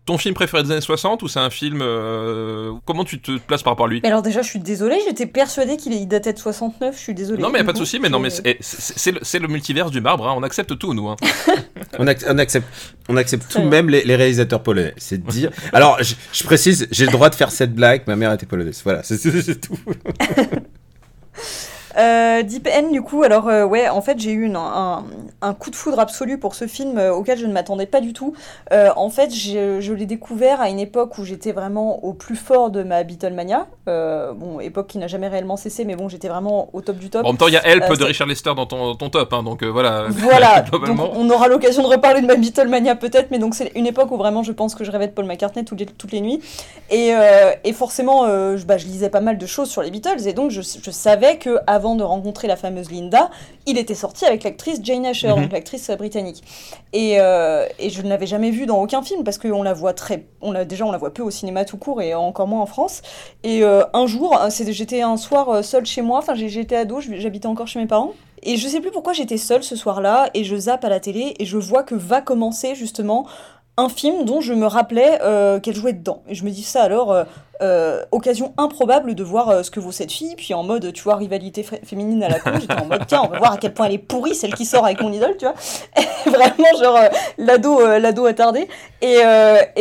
ton 0.04 0.18
film 0.18 0.34
préféré 0.34 0.62
des 0.62 0.70
années 0.70 0.80
60 0.80 1.22
ou 1.22 1.28
c'est 1.28 1.40
un 1.40 1.50
film 1.50 1.80
euh, 1.82 2.72
Comment 2.84 3.04
tu 3.04 3.20
te 3.20 3.38
places 3.38 3.62
par 3.62 3.72
rapport 3.72 3.86
à 3.86 3.88
lui? 3.88 4.00
Mais 4.02 4.08
alors 4.08 4.22
déjà, 4.22 4.42
je 4.42 4.48
suis 4.48 4.58
désolée, 4.58 4.98
j'étais 5.06 5.26
persuadée 5.26 5.76
qu'il 5.76 5.92
il 5.94 6.06
datait 6.06 6.32
de 6.32 6.38
69, 6.38 6.94
je 6.96 7.00
suis 7.00 7.14
désolée. 7.14 7.42
Non 7.42 7.50
mais 7.50 7.58
y 7.58 7.62
a 7.62 7.64
pas 7.64 7.72
de 7.72 7.78
souci, 7.78 7.98
mais 7.98 8.08
non 8.08 8.18
mais 8.18 8.30
c'est 8.30 9.12
le, 9.12 9.46
le 9.46 9.48
multiverse 9.48 9.90
du 9.90 10.00
marbre, 10.00 10.28
hein, 10.28 10.34
on 10.36 10.42
accepte 10.42 10.76
tout 10.78 10.94
nous. 10.94 11.08
Hein. 11.08 11.16
on, 11.98 12.04
ac- 12.06 12.24
on 12.28 12.38
accepte, 12.38 12.66
on 13.08 13.16
accepte 13.16 13.50
tout, 13.50 13.60
bien. 13.60 13.68
même 13.70 13.88
les, 13.88 14.04
les 14.04 14.16
réalisateurs 14.16 14.62
polonais. 14.62 14.94
C'est 14.96 15.24
de 15.24 15.30
dire. 15.30 15.50
Alors, 15.72 16.02
je, 16.02 16.14
je 16.32 16.44
précise, 16.44 16.88
j'ai 16.90 17.06
le 17.06 17.12
droit 17.12 17.30
de 17.30 17.34
faire 17.34 17.50
cette 17.50 17.74
blague. 17.74 18.02
Ma 18.06 18.16
mère 18.16 18.32
était 18.32 18.46
polonaise. 18.46 18.80
Voilà, 18.84 19.02
c'est 19.02 19.18
tout. 19.60 19.78
Euh, 21.98 22.42
Deep 22.42 22.68
End, 22.68 22.90
du 22.92 23.00
coup, 23.02 23.22
alors 23.22 23.48
euh, 23.48 23.64
ouais, 23.64 23.88
en 23.88 24.00
fait, 24.02 24.18
j'ai 24.18 24.32
eu 24.32 24.44
une- 24.44 24.56
un, 24.56 25.04
un 25.40 25.54
coup 25.54 25.70
de 25.70 25.76
foudre 25.76 25.98
absolu 25.98 26.38
pour 26.38 26.54
ce 26.54 26.66
film 26.66 26.98
euh, 26.98 27.12
auquel 27.14 27.38
je 27.38 27.46
ne 27.46 27.52
m'attendais 27.52 27.86
pas 27.86 28.00
du 28.00 28.12
tout. 28.12 28.34
Euh, 28.72 28.90
en 28.96 29.08
fait, 29.08 29.32
je, 29.34 29.92
l'ai 29.92 30.06
découvert 30.06 30.60
à 30.60 30.68
une 30.68 30.78
époque 30.78 31.16
où 31.18 31.24
j'étais 31.24 31.52
vraiment 31.52 32.04
au 32.04 32.12
plus 32.12 32.36
fort 32.36 32.70
de 32.70 32.82
ma 32.82 33.02
Beatlemania. 33.02 33.66
Bon, 33.86 34.60
époque 34.60 34.88
qui 34.88 34.98
n'a 34.98 35.06
jamais 35.06 35.28
réellement 35.28 35.56
cessé, 35.56 35.84
mais 35.84 35.96
bon, 35.96 36.08
j'étais 36.08 36.28
vraiment 36.28 36.68
au 36.72 36.80
top 36.80 36.96
du 36.96 37.08
top. 37.08 37.22
Bon, 37.22 37.28
en 37.28 37.32
même 37.32 37.38
temps, 37.38 37.46
il 37.48 37.54
y 37.54 37.56
a 37.56 37.66
Help 37.66 37.90
de 37.98 38.04
Richard 38.04 38.26
Lester 38.26 38.52
dans 38.54 38.66
ton, 38.66 38.94
ton 38.94 39.08
top, 39.08 39.32
hein, 39.32 39.42
donc 39.42 39.62
voilà. 39.64 40.06
Voilà, 40.08 40.60
donc 40.72 40.82
on 41.14 41.30
aura 41.30 41.48
l'occasion 41.48 41.82
de 41.82 41.88
reparler 41.88 42.20
de 42.20 42.26
ma 42.26 42.34
Beatlemania 42.34 42.96
peut-être, 42.96 43.30
mais 43.30 43.38
donc 43.38 43.54
c'est 43.54 43.70
une 43.74 43.86
époque 43.86 44.10
où 44.10 44.16
vraiment 44.16 44.42
je 44.42 44.52
pense 44.52 44.74
que 44.74 44.84
je 44.84 44.90
rêvais 44.90 45.06
de 45.06 45.12
Paul 45.12 45.24
McCartney 45.24 45.64
toutes 45.64 45.80
les, 45.80 45.86
toutes 45.86 46.12
les 46.12 46.20
nuits. 46.20 46.40
Et, 46.90 47.12
et 47.64 47.72
forcément, 47.72 48.26
je, 48.26 48.64
bah, 48.66 48.76
je 48.76 48.86
lisais 48.86 49.08
pas 49.08 49.20
mal 49.20 49.38
de 49.38 49.46
choses 49.46 49.70
sur 49.70 49.82
les 49.82 49.90
Beatles, 49.90 50.26
et 50.26 50.32
donc 50.32 50.50
je, 50.50 50.60
je 50.60 50.90
savais 50.90 51.38
que 51.38 51.58
avant 51.66 51.85
de 51.94 52.02
rencontrer 52.02 52.48
la 52.48 52.56
fameuse 52.56 52.90
Linda, 52.90 53.30
il 53.66 53.78
était 53.78 53.94
sorti 53.94 54.24
avec 54.24 54.42
l'actrice 54.42 54.80
Jane 54.82 55.06
Asher, 55.06 55.28
Mhm. 55.28 55.42
donc 55.42 55.52
l'actrice 55.52 55.88
euh, 55.90 55.96
britannique. 55.96 56.42
Et, 56.92 57.20
euh, 57.20 57.66
et 57.78 57.90
je 57.90 58.02
ne 58.02 58.08
l'avais 58.08 58.26
jamais 58.26 58.50
vue 58.50 58.66
dans 58.66 58.82
aucun 58.82 59.02
film, 59.02 59.22
parce 59.22 59.38
qu'on 59.38 59.62
la 59.62 59.72
voit 59.74 59.92
très... 59.92 60.26
On 60.42 60.50
la, 60.52 60.64
déjà, 60.64 60.84
on 60.84 60.90
la 60.92 60.98
voit 60.98 61.14
peu 61.14 61.22
au 61.22 61.30
cinéma 61.30 61.64
tout 61.64 61.76
court, 61.76 62.02
et 62.02 62.14
encore 62.14 62.48
moins 62.48 62.62
en 62.62 62.66
France. 62.66 63.02
Et 63.44 63.62
euh, 63.62 63.84
un 63.92 64.06
jour, 64.06 64.36
j'étais 64.68 65.02
un 65.02 65.16
soir 65.16 65.62
seule 65.62 65.86
chez 65.86 66.02
moi, 66.02 66.18
enfin 66.18 66.34
j'étais 66.34 66.76
ado, 66.76 67.00
j'habitais 67.00 67.46
encore 67.46 67.68
chez 67.68 67.78
mes 67.78 67.86
parents. 67.86 68.12
Et 68.42 68.56
je 68.56 68.68
sais 68.68 68.80
plus 68.80 68.90
pourquoi 68.90 69.12
j'étais 69.12 69.38
seule 69.38 69.64
ce 69.64 69.76
soir-là, 69.76 70.30
et 70.34 70.44
je 70.44 70.56
zappe 70.56 70.84
à 70.84 70.88
la 70.88 71.00
télé, 71.00 71.34
et 71.38 71.44
je 71.44 71.56
vois 71.58 71.82
que 71.82 71.94
va 71.94 72.20
commencer 72.20 72.74
justement 72.74 73.26
un 73.76 73.88
film 73.88 74.24
dont 74.24 74.40
je 74.40 74.52
me 74.54 74.66
rappelais 74.66 75.18
euh, 75.22 75.60
qu'elle 75.60 75.74
jouait 75.74 75.92
dedans. 75.92 76.22
Et 76.28 76.34
je 76.34 76.44
me 76.44 76.50
dis 76.50 76.62
ça 76.62 76.82
alors, 76.82 77.12
euh, 77.12 77.24
euh, 77.62 78.02
occasion 78.12 78.52
improbable 78.58 79.14
de 79.14 79.22
voir 79.24 79.64
ce 79.64 79.70
que 79.70 79.80
vaut 79.80 79.92
cette 79.92 80.12
fille, 80.12 80.34
puis 80.36 80.54
en 80.54 80.62
mode, 80.62 80.92
tu 80.92 81.02
vois, 81.02 81.16
rivalité 81.16 81.62
fé- 81.62 81.80
féminine 81.84 82.22
à 82.22 82.28
la 82.28 82.38
con, 82.38 82.50
j'étais 82.60 82.74
en 82.80 82.86
mode, 82.86 83.06
tiens, 83.06 83.22
on 83.24 83.28
va 83.28 83.38
voir 83.38 83.52
à 83.52 83.56
quel 83.56 83.72
point 83.74 83.86
elle 83.86 83.92
est 83.94 83.98
pourrie, 83.98 84.34
celle 84.34 84.54
qui 84.54 84.64
sort 84.66 84.84
avec 84.84 85.00
mon 85.00 85.12
idole, 85.12 85.36
tu 85.38 85.44
vois. 85.46 85.54
Et 86.26 86.30
vraiment, 86.30 86.78
genre, 86.82 86.98
l'ado 87.38 87.98
l'ado 87.98 88.26
attardé. 88.26 88.68
Et, 89.02 89.18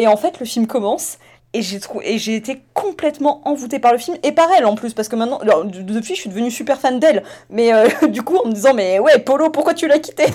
en 0.07 0.17
fait, 0.17 0.39
le 0.39 0.45
film 0.45 0.67
commence. 0.67 1.17
Et 1.53 1.61
j'ai 1.61 2.35
été 2.35 2.61
complètement 2.73 3.41
envoûtée 3.47 3.79
par 3.79 3.93
le 3.93 3.97
film 3.97 4.17
et 4.23 4.33
par 4.33 4.49
elle 4.57 4.65
en 4.65 4.75
plus 4.75 4.93
parce 4.93 5.07
que 5.07 5.15
maintenant 5.15 5.37
alors, 5.37 5.63
de- 5.63 5.83
depuis 5.83 6.13
je 6.13 6.19
suis 6.19 6.29
devenue 6.29 6.51
super 6.51 6.81
fan 6.81 6.99
d'elle 6.99 7.23
mais 7.49 7.71
du 8.09 8.23
coup 8.23 8.35
en 8.35 8.49
me 8.49 8.51
disant 8.53 8.73
mais 8.73 8.99
ouais 8.99 9.19
Polo 9.19 9.49
pourquoi 9.51 9.73
tu 9.73 9.87
l'as 9.87 9.99
quitté 9.99 10.25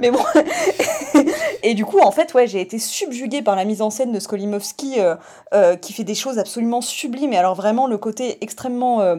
mais 0.00 0.10
bon 0.10 0.20
et 1.62 1.74
du 1.74 1.84
coup 1.84 2.00
en 2.00 2.10
fait 2.10 2.34
ouais 2.34 2.46
j'ai 2.46 2.60
été 2.60 2.78
subjuguée 2.78 3.42
par 3.42 3.56
la 3.56 3.64
mise 3.64 3.82
en 3.82 3.90
scène 3.90 4.12
de 4.12 4.20
Skolimowski 4.20 5.00
euh, 5.00 5.16
euh, 5.54 5.76
qui 5.76 5.92
fait 5.92 6.04
des 6.04 6.14
choses 6.14 6.38
absolument 6.38 6.80
sublimes 6.80 7.32
et 7.32 7.38
alors 7.38 7.54
vraiment 7.54 7.86
le 7.86 7.98
côté 7.98 8.38
extrêmement 8.42 9.00
euh, 9.00 9.16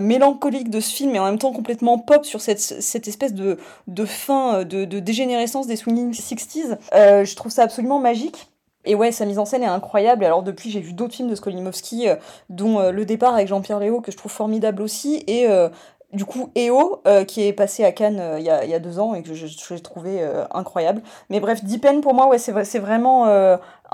mélancolique 0.00 0.70
de 0.70 0.80
ce 0.80 0.94
film 0.94 1.14
et 1.14 1.18
en 1.18 1.24
même 1.24 1.38
temps 1.38 1.52
complètement 1.52 1.98
pop 1.98 2.24
sur 2.24 2.40
cette, 2.40 2.60
cette 2.60 3.08
espèce 3.08 3.34
de, 3.34 3.58
de 3.86 4.04
fin 4.04 4.64
de, 4.64 4.84
de 4.84 4.98
dégénérescence 4.98 5.66
des 5.66 5.76
swinging 5.76 6.12
60s 6.12 6.78
euh, 6.94 7.24
je 7.24 7.36
trouve 7.36 7.52
ça 7.52 7.62
absolument 7.62 7.98
magique 7.98 8.48
et 8.86 8.94
ouais, 8.94 9.12
sa 9.12 9.24
mise 9.24 9.38
en 9.38 9.46
scène 9.46 9.62
est 9.62 9.66
incroyable. 9.66 10.26
Alors 10.26 10.42
depuis, 10.42 10.70
j'ai 10.70 10.80
vu 10.80 10.92
d'autres 10.92 11.14
films 11.14 11.30
de 11.30 11.34
Skolimowski, 11.34 12.06
dont 12.50 12.90
Le 12.90 13.06
départ 13.06 13.32
avec 13.32 13.48
Jean-Pierre 13.48 13.80
Léo, 13.80 14.02
que 14.02 14.12
je 14.12 14.16
trouve 14.18 14.30
formidable 14.30 14.82
aussi, 14.82 15.24
et 15.26 15.46
du 16.14 16.24
coup 16.24 16.50
EO, 16.56 17.02
euh, 17.06 17.24
qui 17.24 17.46
est 17.46 17.52
passé 17.52 17.84
à 17.84 17.92
Cannes 17.92 18.20
euh, 18.20 18.38
il 18.38 18.44
y, 18.44 18.50
a, 18.50 18.78
deux 18.78 18.98
ans 18.98 19.14
et 19.14 19.22
que 19.22 19.34
j'ai 19.34 19.80
trouvé 19.80 20.22
euh, 20.22 20.44
incroyable. 20.52 21.02
Mais 21.30 21.40
bref, 21.40 21.64
Deep 21.64 21.84
End, 21.84 22.00
pour 22.00 22.14
moi, 22.14 22.28
ouais, 22.28 22.38
c'est 22.38 22.52
vrai- 22.52 22.64
c'est 22.64 22.78
vraiment 22.78 23.26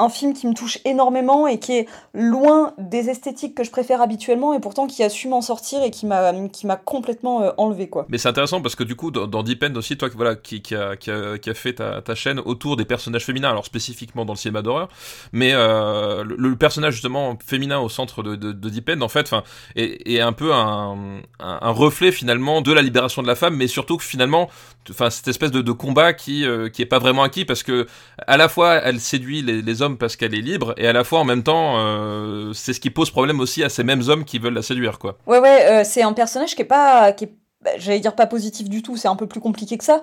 un 0.00 0.08
film 0.08 0.32
qui 0.32 0.46
me 0.46 0.54
touche 0.54 0.78
énormément 0.84 1.46
et 1.46 1.58
qui 1.58 1.72
est 1.72 1.88
loin 2.14 2.74
des 2.78 3.10
esthétiques 3.10 3.54
que 3.54 3.64
je 3.64 3.70
préfère 3.70 4.00
habituellement 4.00 4.54
et 4.54 4.60
pourtant 4.60 4.86
qui 4.86 5.02
a 5.02 5.08
su 5.08 5.28
m'en 5.28 5.42
sortir 5.42 5.82
et 5.82 5.90
qui 5.90 6.06
m'a 6.06 6.32
qui 6.48 6.66
m'a 6.66 6.76
complètement 6.76 7.42
euh, 7.42 7.50
enlevé 7.56 7.88
quoi. 7.88 8.06
Mais 8.08 8.18
c'est 8.18 8.28
intéressant 8.28 8.60
parce 8.60 8.74
que 8.74 8.84
du 8.84 8.96
coup, 8.96 9.10
dans, 9.10 9.26
dans 9.26 9.42
Deep 9.42 9.62
End 9.62 9.74
aussi, 9.74 9.96
toi 9.96 10.08
voilà, 10.14 10.36
qui, 10.36 10.62
qui, 10.62 10.74
a, 10.74 10.96
qui, 10.96 11.10
a, 11.10 11.38
qui 11.38 11.50
a 11.50 11.54
fait 11.54 11.74
ta, 11.74 12.02
ta 12.02 12.14
chaîne 12.14 12.40
autour 12.40 12.76
des 12.76 12.84
personnages 12.84 13.24
féminins, 13.24 13.50
alors 13.50 13.64
spécifiquement 13.64 14.24
dans 14.24 14.32
le 14.32 14.38
cinéma 14.38 14.62
d'horreur, 14.62 14.88
mais 15.32 15.52
euh, 15.52 16.24
le, 16.24 16.56
personnage 16.56 16.94
justement 16.94 17.38
féminin 17.44 17.78
au 17.78 17.88
centre 17.88 18.22
de, 18.22 18.36
de, 18.36 18.52
de 18.52 18.68
Deep 18.68 18.90
End, 18.90 19.00
en 19.00 19.08
fait, 19.08 19.26
enfin, 19.26 19.42
est, 19.76 20.10
est 20.10 20.20
un 20.20 20.32
peu 20.32 20.52
un, 20.52 21.20
un, 21.38 21.70
reflet 21.70 22.12
finalement 22.12 22.60
de 22.60 22.72
la 22.72 22.82
libération 22.82 23.22
de 23.22 23.26
la 23.26 23.34
femme, 23.34 23.56
mais 23.56 23.66
surtout 23.66 23.96
que 23.96 24.04
finalement, 24.04 24.50
enfin, 24.90 25.08
cette 25.10 25.28
espèce 25.28 25.50
de, 25.50 25.72
combat 25.72 26.12
qui, 26.12 26.44
euh, 26.44 26.68
qui 26.68 26.82
est 26.82 26.86
pas 26.86 26.98
vraiment 26.98 27.22
acquis 27.22 27.44
parce 27.44 27.62
que 27.62 27.86
à 28.26 28.36
la 28.36 28.48
fois 28.48 28.74
elle 28.74 29.00
séduit 29.00 29.40
les 29.40 29.82
hommes 29.82 29.89
parce 29.96 30.16
qu'elle 30.16 30.34
est 30.34 30.40
libre 30.40 30.74
et 30.76 30.86
à 30.86 30.92
la 30.92 31.04
fois 31.04 31.20
en 31.20 31.24
même 31.24 31.42
temps, 31.42 31.74
euh, 31.78 32.52
c'est 32.52 32.72
ce 32.72 32.80
qui 32.80 32.90
pose 32.90 33.10
problème 33.10 33.40
aussi 33.40 33.62
à 33.62 33.68
ces 33.68 33.84
mêmes 33.84 34.02
hommes 34.08 34.24
qui 34.24 34.38
veulent 34.38 34.54
la 34.54 34.62
séduire, 34.62 34.98
quoi. 34.98 35.18
Ouais, 35.26 35.38
ouais, 35.38 35.66
euh, 35.66 35.82
c'est 35.84 36.02
un 36.02 36.12
personnage 36.12 36.54
qui 36.54 36.62
est 36.62 36.66
pas. 36.66 37.12
Qui 37.12 37.26
bah, 37.62 37.70
J'allais 37.78 38.00
dire 38.00 38.14
pas 38.14 38.26
positif 38.26 38.68
du 38.68 38.82
tout, 38.82 38.96
c'est 38.96 39.08
un 39.08 39.16
peu 39.16 39.26
plus 39.26 39.40
compliqué 39.40 39.78
que 39.78 39.84
ça. 39.84 40.02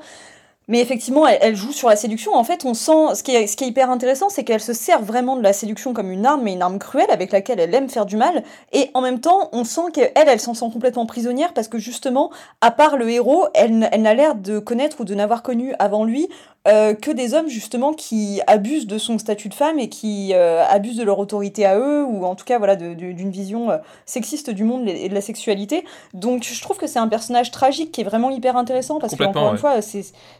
Mais 0.69 0.81
effectivement, 0.81 1.25
elle, 1.25 1.55
joue 1.55 1.71
sur 1.71 1.87
la 1.87 1.95
séduction. 1.95 2.35
En 2.35 2.43
fait, 2.43 2.65
on 2.65 2.73
sent. 2.73 3.15
Ce 3.15 3.23
qui 3.23 3.31
est, 3.33 3.47
ce 3.47 3.55
qui 3.55 3.63
est 3.63 3.67
hyper 3.67 3.89
intéressant, 3.89 4.27
c'est 4.27 4.43
qu'elle 4.43 4.59
se 4.59 4.73
sert 4.73 5.01
vraiment 5.01 5.37
de 5.37 5.41
la 5.41 5.53
séduction 5.53 5.93
comme 5.93 6.11
une 6.11 6.25
arme, 6.25 6.41
mais 6.43 6.53
une 6.53 6.61
arme 6.61 6.77
cruelle 6.77 7.09
avec 7.09 7.31
laquelle 7.31 7.61
elle 7.61 7.73
aime 7.73 7.89
faire 7.89 8.05
du 8.05 8.17
mal. 8.17 8.43
Et 8.73 8.91
en 8.93 9.01
même 9.01 9.21
temps, 9.21 9.49
on 9.53 9.63
sent 9.63 9.91
qu'elle, 9.93 10.11
elle 10.13 10.39
s'en 10.41 10.53
sent 10.53 10.69
complètement 10.73 11.05
prisonnière 11.05 11.53
parce 11.53 11.69
que 11.69 11.77
justement, 11.77 12.31
à 12.59 12.71
part 12.71 12.97
le 12.97 13.09
héros, 13.09 13.45
elle, 13.53 13.87
elle 13.93 14.01
n'a 14.01 14.13
l'air 14.13 14.35
de 14.35 14.59
connaître 14.59 14.99
ou 14.99 15.05
de 15.05 15.15
n'avoir 15.15 15.41
connu 15.41 15.73
avant 15.79 16.03
lui 16.03 16.27
euh, 16.67 16.93
que 16.93 17.11
des 17.11 17.33
hommes 17.33 17.47
justement 17.47 17.93
qui 17.93 18.41
abusent 18.45 18.87
de 18.87 18.97
son 18.97 19.17
statut 19.17 19.47
de 19.47 19.53
femme 19.53 19.79
et 19.79 19.89
qui 19.89 20.31
euh, 20.33 20.65
abusent 20.67 20.97
de 20.97 21.03
leur 21.03 21.17
autorité 21.19 21.65
à 21.65 21.77
eux, 21.77 22.03
ou 22.03 22.25
en 22.25 22.35
tout 22.35 22.45
cas 22.45 22.57
voilà 22.57 22.75
d'une 22.75 23.29
vision 23.29 23.71
euh, 23.71 23.77
sexiste 24.05 24.49
du 24.49 24.63
monde 24.63 24.87
et 24.87 25.07
de 25.07 25.13
la 25.13 25.21
sexualité. 25.21 25.85
Donc 26.13 26.43
je 26.43 26.61
trouve 26.61 26.77
que 26.77 26.87
c'est 26.87 26.99
un 26.99 27.07
personnage 27.07 27.51
tragique 27.51 27.91
qui 27.91 28.01
est 28.01 28.03
vraiment 28.03 28.29
hyper 28.29 28.57
intéressant 28.57 28.99
parce 28.99 29.15
que 29.15 29.23
encore 29.23 29.51
une 29.51 29.57
fois 29.57 29.75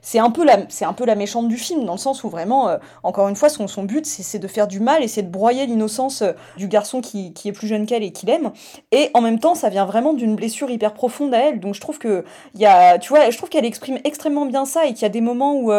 c'est 0.02 0.20
un 0.20 0.30
peu 0.30 0.44
la 0.44 0.60
c'est 0.70 0.86
un 0.86 0.94
peu 0.94 1.06
la 1.06 1.16
méchante 1.16 1.48
du 1.48 1.58
film 1.58 1.86
dans 1.86 1.94
le 1.94 1.98
sens 2.00 2.24
où 2.24 2.30
vraiment 2.30 2.68
euh, 2.68 2.78
encore 3.04 3.30
une 3.30 3.36
fois 3.36 3.50
son, 3.50 3.68
son 3.68 3.84
but 3.84 4.06
c'est 4.06 4.40
de 4.40 4.48
faire 4.48 4.68
du 4.68 4.80
mal 4.80 5.04
et 5.04 5.08
c'est 5.08 5.24
de 5.24 5.30
broyer 5.30 5.66
l'innocence 5.66 6.24
du 6.58 6.68
garçon 6.68 7.02
qui, 7.02 7.34
qui 7.34 7.48
est 7.48 7.54
plus 7.54 7.68
jeune 7.68 7.86
qu'elle 7.86 8.04
et 8.04 8.12
qui 8.12 8.26
l'aime 8.26 8.52
et 8.92 9.10
en 9.14 9.22
même 9.22 9.40
temps 9.40 9.56
ça 9.56 9.70
vient 9.70 9.86
vraiment 9.86 10.14
d'une 10.14 10.36
blessure 10.36 10.70
hyper 10.70 10.94
profonde 10.94 11.34
à 11.34 11.40
elle. 11.40 11.60
Donc 11.60 11.74
je 11.74 11.82
trouve 11.82 12.00
que 12.00 12.26
il 12.56 12.62
y 12.62 12.66
a 12.66 12.98
tu 12.98 13.10
vois 13.10 13.30
je 13.30 13.38
trouve 13.38 13.50
qu'elle 13.50 13.66
exprime 13.66 14.00
extrêmement 14.04 14.46
bien 14.46 14.66
ça 14.66 14.86
et 14.86 14.94
qu'il 14.94 15.04
y 15.04 15.06
a 15.06 15.10
des 15.10 15.22
moments 15.22 15.56
où 15.56 15.72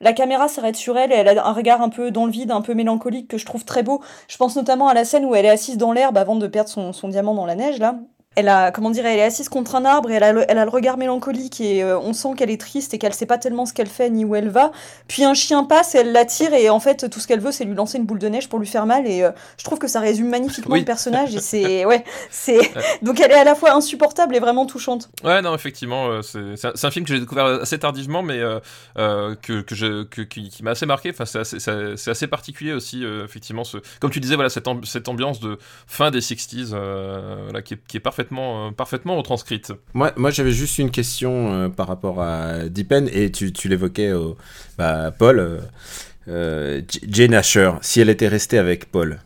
la 0.00 0.12
caméra 0.12 0.48
s'arrête 0.48 0.76
sur 0.76 0.96
elle 0.98 1.12
et 1.12 1.16
elle 1.16 1.38
a 1.38 1.46
un 1.46 1.52
regard 1.52 1.82
un 1.82 1.88
peu 1.88 2.10
dans 2.10 2.26
le 2.26 2.32
vide 2.32 2.50
un 2.50 2.60
peu 2.60 2.74
mélancolique 2.74 3.28
que 3.28 3.38
je 3.38 3.46
trouve 3.46 3.64
très 3.64 3.82
beau. 3.82 4.00
Je 4.28 4.36
pense 4.36 4.56
notamment 4.56 4.88
à 4.88 4.94
la 4.94 5.04
scène 5.04 5.24
où 5.24 5.34
elle 5.34 5.44
est 5.46 5.50
assise 5.50 5.76
dans 5.76 5.92
l'herbe 5.92 6.16
avant 6.18 6.36
de 6.36 6.46
perdre 6.46 6.70
son, 6.70 6.92
son 6.92 7.08
diamant 7.08 7.34
dans 7.34 7.46
la 7.46 7.54
neige 7.54 7.78
là 7.78 7.96
elle 8.36 8.48
a, 8.48 8.70
comment 8.70 8.90
dire, 8.90 9.06
elle 9.06 9.18
est 9.18 9.22
assise 9.22 9.48
contre 9.48 9.74
un 9.76 9.84
arbre 9.84 10.10
et 10.10 10.14
elle 10.14 10.22
a 10.22 10.32
le, 10.32 10.44
elle 10.48 10.58
a 10.58 10.64
le 10.64 10.70
regard 10.70 10.96
mélancolique 10.96 11.60
et 11.60 11.82
euh, 11.82 11.98
on 11.98 12.12
sent 12.12 12.30
qu'elle 12.36 12.50
est 12.50 12.60
triste 12.60 12.92
et 12.94 12.98
qu'elle 12.98 13.14
sait 13.14 13.26
pas 13.26 13.38
tellement 13.38 13.64
ce 13.66 13.72
qu'elle 13.72 13.86
fait 13.88 14.10
ni 14.10 14.24
où 14.24 14.34
elle 14.34 14.48
va. 14.48 14.72
Puis 15.08 15.24
un 15.24 15.34
chien 15.34 15.64
passe 15.64 15.94
et 15.94 15.98
elle 15.98 16.12
l'attire 16.12 16.52
et 16.54 16.68
en 16.70 16.80
fait 16.80 17.08
tout 17.08 17.20
ce 17.20 17.26
qu'elle 17.26 17.40
veut 17.40 17.52
c'est 17.52 17.64
lui 17.64 17.74
lancer 17.74 17.98
une 17.98 18.04
boule 18.06 18.18
de 18.18 18.28
neige 18.28 18.48
pour 18.48 18.58
lui 18.58 18.66
faire 18.66 18.86
mal 18.86 19.06
et 19.06 19.22
euh, 19.22 19.30
je 19.58 19.64
trouve 19.64 19.78
que 19.78 19.88
ça 19.88 20.00
résume 20.00 20.28
magnifiquement 20.28 20.72
Oui. 20.74 20.80
le 20.80 20.84
personnage 20.84 21.34
et 21.34 21.40
c'est 21.40 21.84
ouais 21.86 22.04
c'est 22.30 22.58
donc 23.02 23.20
elle 23.20 23.30
est 23.30 23.34
à 23.34 23.44
la 23.44 23.54
fois 23.54 23.72
insupportable 23.72 24.34
et 24.36 24.40
vraiment 24.40 24.66
touchante. 24.66 25.08
Ouais, 25.22 25.40
non, 25.42 25.54
effectivement, 25.54 26.08
euh, 26.08 26.22
c'est 26.22 26.86
un, 26.86 26.90
film 26.90 27.04
que 27.06 27.12
j'ai 27.14 27.20
découvert 27.20 27.46
assez 27.46 27.78
tardivement, 27.78 28.22
mais 28.22 28.40
euh, 28.40 29.34
que, 29.42 29.60
que 29.60 29.74
je, 29.74 30.04
que- 30.04 30.22
qui, 30.22 30.48
qui 30.50 30.62
m'a 30.62 30.72
assez 30.72 30.86
marqué. 30.86 31.10
Enfin, 31.10 31.24
c'est 31.26 32.08
assez, 32.10 32.26
particulier 32.26 32.72
aussi, 32.72 33.04
effectivement. 33.24 33.64
Ce, 33.64 33.78
comme 34.00 34.10
tu 34.10 34.20
disais, 34.20 34.34
voilà, 34.34 34.50
cette, 34.50 34.66
amb- 34.66 34.84
cette 34.84 35.08
ambiance 35.08 35.40
de 35.40 35.58
fin 35.86 36.10
des 36.10 36.20
60s, 36.20 36.70
euh, 36.72 37.40
voilà, 37.44 37.62
qui, 37.62 37.74
est, 37.74 37.80
qui 37.86 37.96
est 37.96 38.00
parfaitement, 38.00 38.23
euh, 38.32 38.70
parfaitement 38.70 39.16
retranscrite. 39.16 39.72
Moi, 39.92 40.12
moi 40.16 40.30
j'avais 40.30 40.52
juste 40.52 40.78
une 40.78 40.90
question 40.90 41.52
euh, 41.52 41.68
par 41.68 41.86
rapport 41.88 42.20
à 42.22 42.64
Deepen 42.68 43.08
et 43.12 43.30
tu, 43.30 43.52
tu 43.52 43.68
l'évoquais 43.68 44.12
au 44.12 44.36
bah, 44.78 45.10
Paul. 45.18 45.60
euh, 46.28 46.80
Jane 47.08 47.34
Asher, 47.34 47.72
si 47.82 48.00
elle 48.00 48.08
était 48.10 48.28
restée 48.28 48.58
avec 48.58 48.90
Paul, 48.90 49.20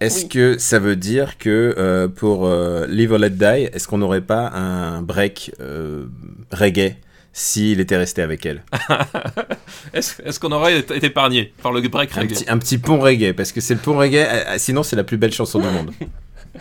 est-ce 0.00 0.22
Oui. 0.24 0.28
que 0.28 0.58
ça 0.58 0.78
veut 0.80 0.96
dire 0.96 1.38
que 1.38 1.74
euh, 1.78 2.08
pour 2.08 2.46
euh, 2.46 2.86
Live 2.88 3.12
or 3.12 3.18
Let 3.18 3.30
Die, 3.30 3.44
est-ce 3.72 3.86
qu'on 3.86 3.98
n'aurait 3.98 4.20
pas 4.20 4.48
un 4.48 5.00
break 5.00 5.52
euh, 5.60 6.06
reggae 6.50 6.96
s'il 7.32 7.78
était 7.80 7.96
resté 7.96 8.20
avec 8.20 8.44
elle? 8.44 8.64
Est-ce 9.94 10.38
qu'on 10.40 10.52
aurait 10.52 10.80
été 10.80 11.06
épargné 11.06 11.52
par 11.62 11.72
le 11.72 11.80
break 11.80 12.10
un 12.16 12.20
reggae? 12.22 12.28
petit, 12.34 12.44
un 12.48 12.58
petit 12.58 12.78
pont 12.78 12.98
reggae, 13.00 13.32
parce 13.32 13.52
que 13.52 13.60
c'est 13.60 13.74
le 13.74 13.80
pont 13.80 13.96
reggae, 13.96 14.26
sinon 14.58 14.82
c'est 14.82 14.96
la 14.96 15.04
plus 15.04 15.16
belle 15.16 15.32
chanson 15.32 15.58
du 15.60 15.66
monde. 15.66 15.92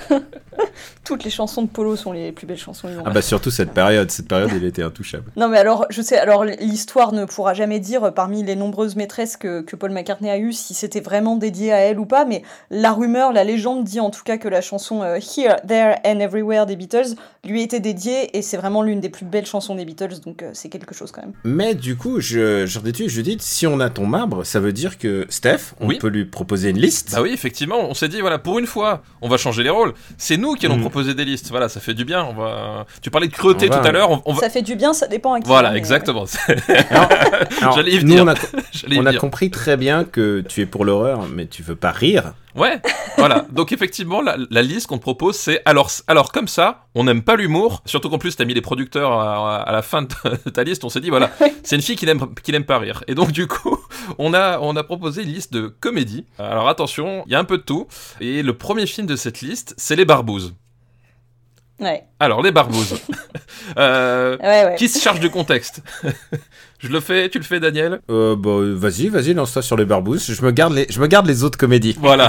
Toutes 1.04 1.24
les 1.24 1.30
chansons 1.32 1.64
de 1.64 1.68
Polo 1.68 1.96
sont 1.96 2.12
les 2.12 2.32
plus 2.32 2.46
belles 2.48 2.58
chansons 2.58 2.88
du 2.88 2.94
monde. 2.96 3.04
Ah 3.06 3.10
bah 3.10 3.22
surtout 3.22 3.52
cette 3.52 3.72
période, 3.72 4.12
cette 4.12 4.28
période 4.28 4.52
il 4.56 4.64
était 4.64 4.84
intouchable. 4.84 5.26
Non 5.36 5.48
mais 5.48 5.58
alors, 5.58 5.86
je 5.90 6.02
sais, 6.02 6.18
alors 6.18 6.46
l'histoire 6.46 7.12
ne 7.12 7.26
pourra 7.26 7.54
jamais 7.54 7.80
dire 7.80 8.04
euh, 8.06 8.12
parmi 8.12 8.44
les 8.44 8.56
nombreuses 8.56 8.96
maîtresses 8.96 9.36
que, 9.38 9.62
que 9.62 9.76
Paul 9.76 9.92
McCartney 9.92 10.30
a 10.30 10.38
eues 10.38 10.54
si 10.54 10.74
c'était 10.74 11.00
vraiment 11.02 11.36
dédié 11.36 11.72
à 11.74 11.78
elle 11.78 12.00
ou 12.00 12.06
pas, 12.06 12.26
mais 12.26 12.44
la 12.70 12.92
rumeur, 12.94 13.34
la 13.34 13.44
légende 13.44 13.84
dit 13.84 14.00
en 14.00 14.10
tout 14.12 14.24
cas 14.24 14.38
que 14.38 14.48
la 14.48 14.62
chanson 14.62 15.02
euh, 15.02 15.18
Here, 15.18 15.56
There 15.68 15.96
and 16.06 16.20
Everywhere 16.20 16.66
des 16.66 16.76
Beatles 16.76 17.16
lui 17.44 17.62
était 17.64 17.80
dédiée 17.80 18.38
et 18.38 18.42
c'est 18.42 18.58
vraiment 18.58 18.84
l'une 18.84 19.00
des 19.02 19.10
plus 19.10 19.26
belles 19.26 19.46
chansons 19.48 19.76
des 19.76 19.86
Beatles, 19.86 20.20
donc 20.24 20.44
euh, 20.44 20.52
c'est 20.54 20.70
quelque 20.70 20.94
chose 20.94 21.12
quand 21.12 21.22
même. 21.22 21.34
Mais 21.44 21.74
du 21.76 21.96
coup, 21.98 22.20
je, 22.20 22.66
je 22.66 22.80
redétue, 22.80 23.08
je 23.08 23.22
dis, 23.22 23.38
si 23.40 23.66
on 23.68 23.80
a 23.80 23.90
ton 23.90 24.06
marbre, 24.06 24.44
ça 24.46 24.60
veut 24.60 24.74
dire 24.74 24.98
que 25.00 25.26
Steph, 25.30 25.74
on 25.80 25.88
Oui. 25.88 25.98
peut 25.98 26.08
lui 26.10 26.26
proposer 26.26 26.70
une 26.70 26.78
liste. 26.80 27.12
Bah 27.14 27.22
oui, 27.22 27.32
effectivement, 27.34 27.80
on 27.90 27.94
s'est 27.94 28.08
dit, 28.10 28.22
voilà, 28.22 28.38
pour 28.38 28.60
une 28.60 28.68
fois, 28.68 29.02
on 29.22 29.28
va 29.30 29.38
changer 29.38 29.64
les 29.64 29.70
rôles. 29.70 29.94
C'est 30.18 30.38
nous 30.38 30.51
qui 30.56 30.66
allons 30.66 30.78
Mm. 30.78 30.82
proposer 30.82 31.14
des 31.14 31.26
listes. 31.26 31.50
Voilà, 31.50 31.70
ça 31.70 31.80
fait 31.80 31.94
du 31.94 32.06
bien. 32.06 32.24
On 32.30 32.34
va... 32.34 32.86
Tu 33.02 33.10
parlais 33.12 33.28
de 33.28 33.34
va- 33.34 33.80
tout 33.80 33.88
à 33.88 33.92
l'heure. 33.92 34.10
On, 34.12 34.22
on 34.26 34.34
va... 34.34 34.40
Ça 34.42 34.50
fait 34.50 34.62
du 34.62 34.76
bien, 34.76 34.94
ça 34.94 35.08
dépend 35.08 35.34
à 35.34 35.40
qui. 35.40 35.48
Voilà, 35.48 35.76
exactement. 35.76 36.26
Alors, 37.62 37.76
J'allais 37.76 37.92
y 37.92 37.96
nous, 38.04 38.16
venir. 38.18 38.24
on 38.24 38.28
a, 38.28 39.00
on 39.02 39.06
a 39.06 39.14
compris 39.14 39.50
très 39.52 39.78
bien 39.78 40.04
que 40.04 40.42
tu 40.48 40.62
es 40.62 40.66
pour 40.66 40.86
l'horreur, 40.86 41.28
mais 41.34 41.46
tu 41.48 41.64
veux 41.64 41.76
pas 41.76 41.92
rire. 41.92 42.34
Ouais, 42.56 42.82
voilà. 43.18 43.46
Donc 43.52 43.72
effectivement, 43.72 44.22
la, 44.22 44.36
la 44.50 44.62
liste 44.62 44.88
qu'on 44.88 44.98
te 44.98 45.02
propose, 45.02 45.36
c'est 45.38 45.62
alors, 45.66 45.90
alors 46.08 46.32
comme 46.32 46.48
ça, 46.48 46.86
on 46.96 47.04
n'aime 47.06 47.22
pas 47.22 47.36
l'humour. 47.36 47.82
Surtout 47.86 48.10
qu'en 48.10 48.18
plus, 48.18 48.36
t'as 48.36 48.46
mis 48.46 48.54
les 48.54 48.62
producteurs 48.62 49.14
à, 49.14 49.62
à 49.62 49.72
la 49.72 49.82
fin 49.82 50.02
de 50.02 50.08
ta, 50.08 50.30
de 50.32 50.50
ta 50.50 50.64
liste. 50.64 50.84
On 50.84 50.90
s'est 50.90 51.00
dit 51.00 51.10
voilà, 51.10 51.30
c'est 51.64 51.76
une 51.76 51.82
fille 51.82 51.96
qui 51.96 52.06
n'aime 52.06 52.34
qui 52.44 52.52
n'aime 52.52 52.66
pas 52.66 52.78
rire. 52.80 53.04
Et 53.08 53.16
donc 53.16 53.32
du 53.32 53.48
coup, 53.48 53.78
on 54.18 54.34
a 54.34 54.60
on 54.60 54.76
a 54.76 54.84
proposé 54.84 55.24
une 55.24 55.30
liste 55.30 55.54
de 55.54 55.68
comédies. 55.68 56.26
Alors 56.40 56.68
attention, 56.68 57.24
il 57.26 57.32
y 57.32 57.36
a 57.36 57.40
un 57.40 57.46
peu 57.46 57.58
de 57.58 57.64
tout. 57.64 57.88
Et 58.20 58.44
le 58.44 58.58
premier 58.58 58.86
film 58.86 59.08
de 59.08 59.16
cette 59.16 59.42
liste, 59.42 59.74
c'est 59.78 59.96
Les 59.96 60.06
Barbouzes. 60.06 60.54
Ouais. 61.80 62.04
Alors, 62.20 62.44
les 62.44 62.52
barbouzes. 62.52 63.00
Euh, 63.78 64.38
Ouais, 64.40 64.66
ouais. 64.66 64.76
Qui 64.76 64.88
se 64.90 65.00
charge 65.00 65.20
du 65.20 65.30
contexte? 65.30 65.82
Je 66.84 66.88
le 66.90 67.00
fais, 67.00 67.30
tu 67.30 67.38
le 67.38 67.44
fais, 67.44 67.60
Daniel 67.60 68.02
Euh, 68.10 68.36
bah, 68.36 68.52
vas-y, 68.62 69.08
vas-y, 69.10 69.34
lance-toi 69.34 69.62
sur 69.62 69.78
les 69.78 69.86
barbouzes. 69.86 70.34
Je 70.34 70.42
me 70.46 70.52
garde 70.52 70.74
les, 70.74 70.88
je 70.90 71.00
me 71.00 71.08
garde 71.08 71.28
les 71.28 71.44
autres 71.44 71.58
comédies. 71.58 71.96
Voilà. 72.00 72.28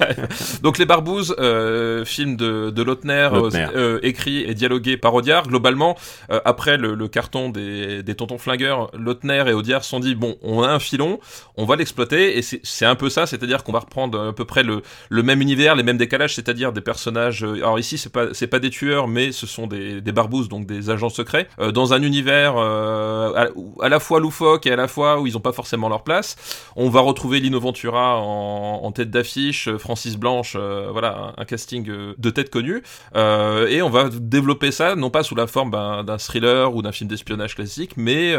Donc 0.62 0.78
les 0.78 0.86
Barbouzes, 0.86 1.34
euh, 1.38 2.04
film 2.04 2.36
de, 2.36 2.70
de 2.70 2.82
Lautner, 2.82 3.28
Lautner. 3.32 3.66
euh, 3.76 3.98
écrit 4.02 4.42
et 4.42 4.54
dialogué 4.54 4.96
par 4.96 5.14
Audiard. 5.14 5.46
Globalement, 5.46 5.96
euh, 6.30 6.40
après 6.44 6.76
le, 6.76 6.94
le 6.94 7.08
carton 7.08 7.48
des, 7.50 8.02
des 8.02 8.14
tontons 8.14 8.38
flingueurs, 8.38 8.90
Lautner 8.98 9.44
et 9.48 9.52
Audiard 9.52 9.84
se 9.84 9.90
sont 9.90 10.00
dit 10.00 10.14
bon, 10.14 10.36
on 10.42 10.62
a 10.62 10.68
un 10.68 10.78
filon, 10.78 11.20
on 11.56 11.64
va 11.64 11.76
l'exploiter 11.76 12.36
et 12.38 12.42
c'est 12.42 12.60
c'est 12.62 12.86
un 12.86 12.94
peu 12.94 13.08
ça, 13.10 13.26
c'est-à-dire 13.26 13.62
qu'on 13.64 13.72
va 13.72 13.80
reprendre 13.80 14.28
à 14.28 14.32
peu 14.32 14.44
près 14.44 14.62
le, 14.62 14.82
le 15.08 15.22
même 15.22 15.40
univers, 15.40 15.76
les 15.76 15.82
mêmes 15.82 15.98
décalages, 15.98 16.34
c'est-à-dire 16.34 16.72
des 16.72 16.80
personnages. 16.80 17.44
euh, 17.44 17.56
alors 17.56 17.78
ici, 17.78 17.98
c'est 17.98 18.12
pas 18.12 18.26
c'est 18.32 18.46
pas 18.46 18.58
des 18.58 18.70
tueurs, 18.70 19.06
mais 19.08 19.32
ce 19.32 19.46
sont 19.46 19.66
des, 19.66 20.00
des 20.00 20.12
barbouzes, 20.12 20.48
donc 20.48 20.66
des 20.66 20.90
agents 20.90 21.08
secrets, 21.10 21.48
euh, 21.60 21.70
dans 21.72 21.92
un 21.94 22.02
univers 22.02 22.54
euh, 22.56 23.46
à, 23.80 23.83
à 23.84 23.90
la 23.90 24.00
fois 24.00 24.18
loufoque 24.18 24.66
et 24.66 24.72
à 24.72 24.76
la 24.76 24.88
fois 24.88 25.20
où 25.20 25.26
ils 25.26 25.36
ont 25.36 25.40
pas 25.40 25.52
forcément 25.52 25.90
leur 25.90 26.04
place. 26.04 26.36
On 26.74 26.88
va 26.88 27.00
retrouver 27.00 27.38
Lino 27.40 27.60
Ventura 27.60 28.18
en, 28.18 28.90
tête 28.92 29.10
d'affiche, 29.10 29.68
Francis 29.76 30.16
Blanche, 30.16 30.56
euh, 30.58 30.88
voilà, 30.90 31.34
un, 31.36 31.44
casting 31.44 31.88
euh, 31.90 32.14
de 32.16 32.30
tête 32.30 32.48
connue, 32.48 32.82
euh, 33.14 33.66
et 33.66 33.82
on 33.82 33.90
va 33.90 34.08
développer 34.08 34.70
ça 34.70 34.94
non 34.94 35.10
pas 35.10 35.22
sous 35.22 35.34
la 35.34 35.46
forme 35.46 35.70
d'un 35.70 36.18
thriller 36.18 36.74
ou 36.74 36.80
d'un 36.80 36.92
film 36.92 37.10
d'espionnage 37.10 37.56
classique, 37.56 37.96
mais 37.96 38.34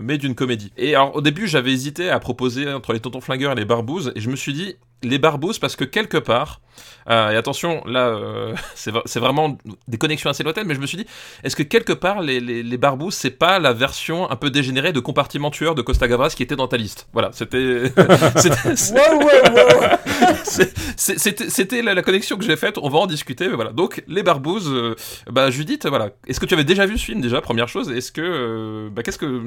mais 0.00 0.18
d'une 0.18 0.34
comédie. 0.34 0.72
Et 0.76 0.94
alors 0.94 1.14
au 1.14 1.20
début, 1.20 1.46
j'avais 1.46 1.72
hésité 1.72 2.10
à 2.10 2.18
proposer 2.18 2.72
entre 2.72 2.92
les 2.92 3.00
Tontons 3.00 3.20
Flingueurs 3.20 3.52
et 3.52 3.56
les 3.56 3.64
Barbouzes, 3.64 4.12
et 4.16 4.20
je 4.20 4.30
me 4.30 4.36
suis 4.36 4.52
dit 4.52 4.76
les 5.02 5.18
Barbouzes 5.18 5.58
parce 5.58 5.76
que 5.76 5.84
quelque 5.84 6.16
part, 6.18 6.60
euh, 7.08 7.30
et 7.30 7.36
attention, 7.36 7.82
là, 7.86 8.08
euh, 8.08 8.54
c'est 8.74 8.90
vra- 8.92 9.02
c'est 9.04 9.20
vraiment 9.20 9.56
des 9.88 9.98
connexions 9.98 10.28
assez 10.30 10.42
lointaines, 10.42 10.66
mais 10.66 10.74
je 10.74 10.80
me 10.80 10.86
suis 10.86 10.98
dit, 10.98 11.06
est-ce 11.44 11.54
que 11.56 11.62
quelque 11.62 11.92
part, 11.92 12.20
les, 12.20 12.40
les, 12.40 12.62
les 12.62 12.76
Barbouzes, 12.78 13.14
c'est 13.14 13.30
pas 13.30 13.58
la 13.58 13.72
version 13.72 14.30
un 14.30 14.36
peu 14.36 14.50
dégénérée 14.50 14.92
de 14.92 15.00
compartiment 15.00 15.50
tueur 15.50 15.74
de 15.74 15.82
Costa 15.82 16.08
Gavras 16.08 16.30
qui 16.36 16.42
était 16.42 16.56
dans 16.56 16.68
ta 16.68 16.76
liste? 16.76 17.08
Voilà, 17.12 17.30
c'était. 17.32 17.92
c'était- 20.96 21.82
la, 21.82 21.94
la 21.94 22.02
connexion 22.02 22.36
que 22.36 22.44
j'ai 22.44 22.56
faite, 22.56 22.78
on 22.78 22.88
va 22.88 22.98
en 22.98 23.06
discuter, 23.06 23.48
mais 23.48 23.54
voilà. 23.54 23.72
Donc, 23.72 24.02
les 24.08 24.22
Barbouzes, 24.22 24.68
euh, 24.72 24.94
bah, 25.30 25.50
Judith, 25.50 25.86
voilà. 25.86 26.10
Est-ce 26.26 26.40
que 26.40 26.46
tu 26.46 26.54
avais 26.54 26.64
déjà 26.64 26.86
vu 26.86 26.98
ce 26.98 27.04
film, 27.04 27.20
déjà, 27.20 27.40
première 27.40 27.68
chose? 27.68 27.90
Est-ce 27.90 28.12
que. 28.12 28.88
bah, 28.92 29.02
qu'est-ce 29.02 29.18
que. 29.18 29.42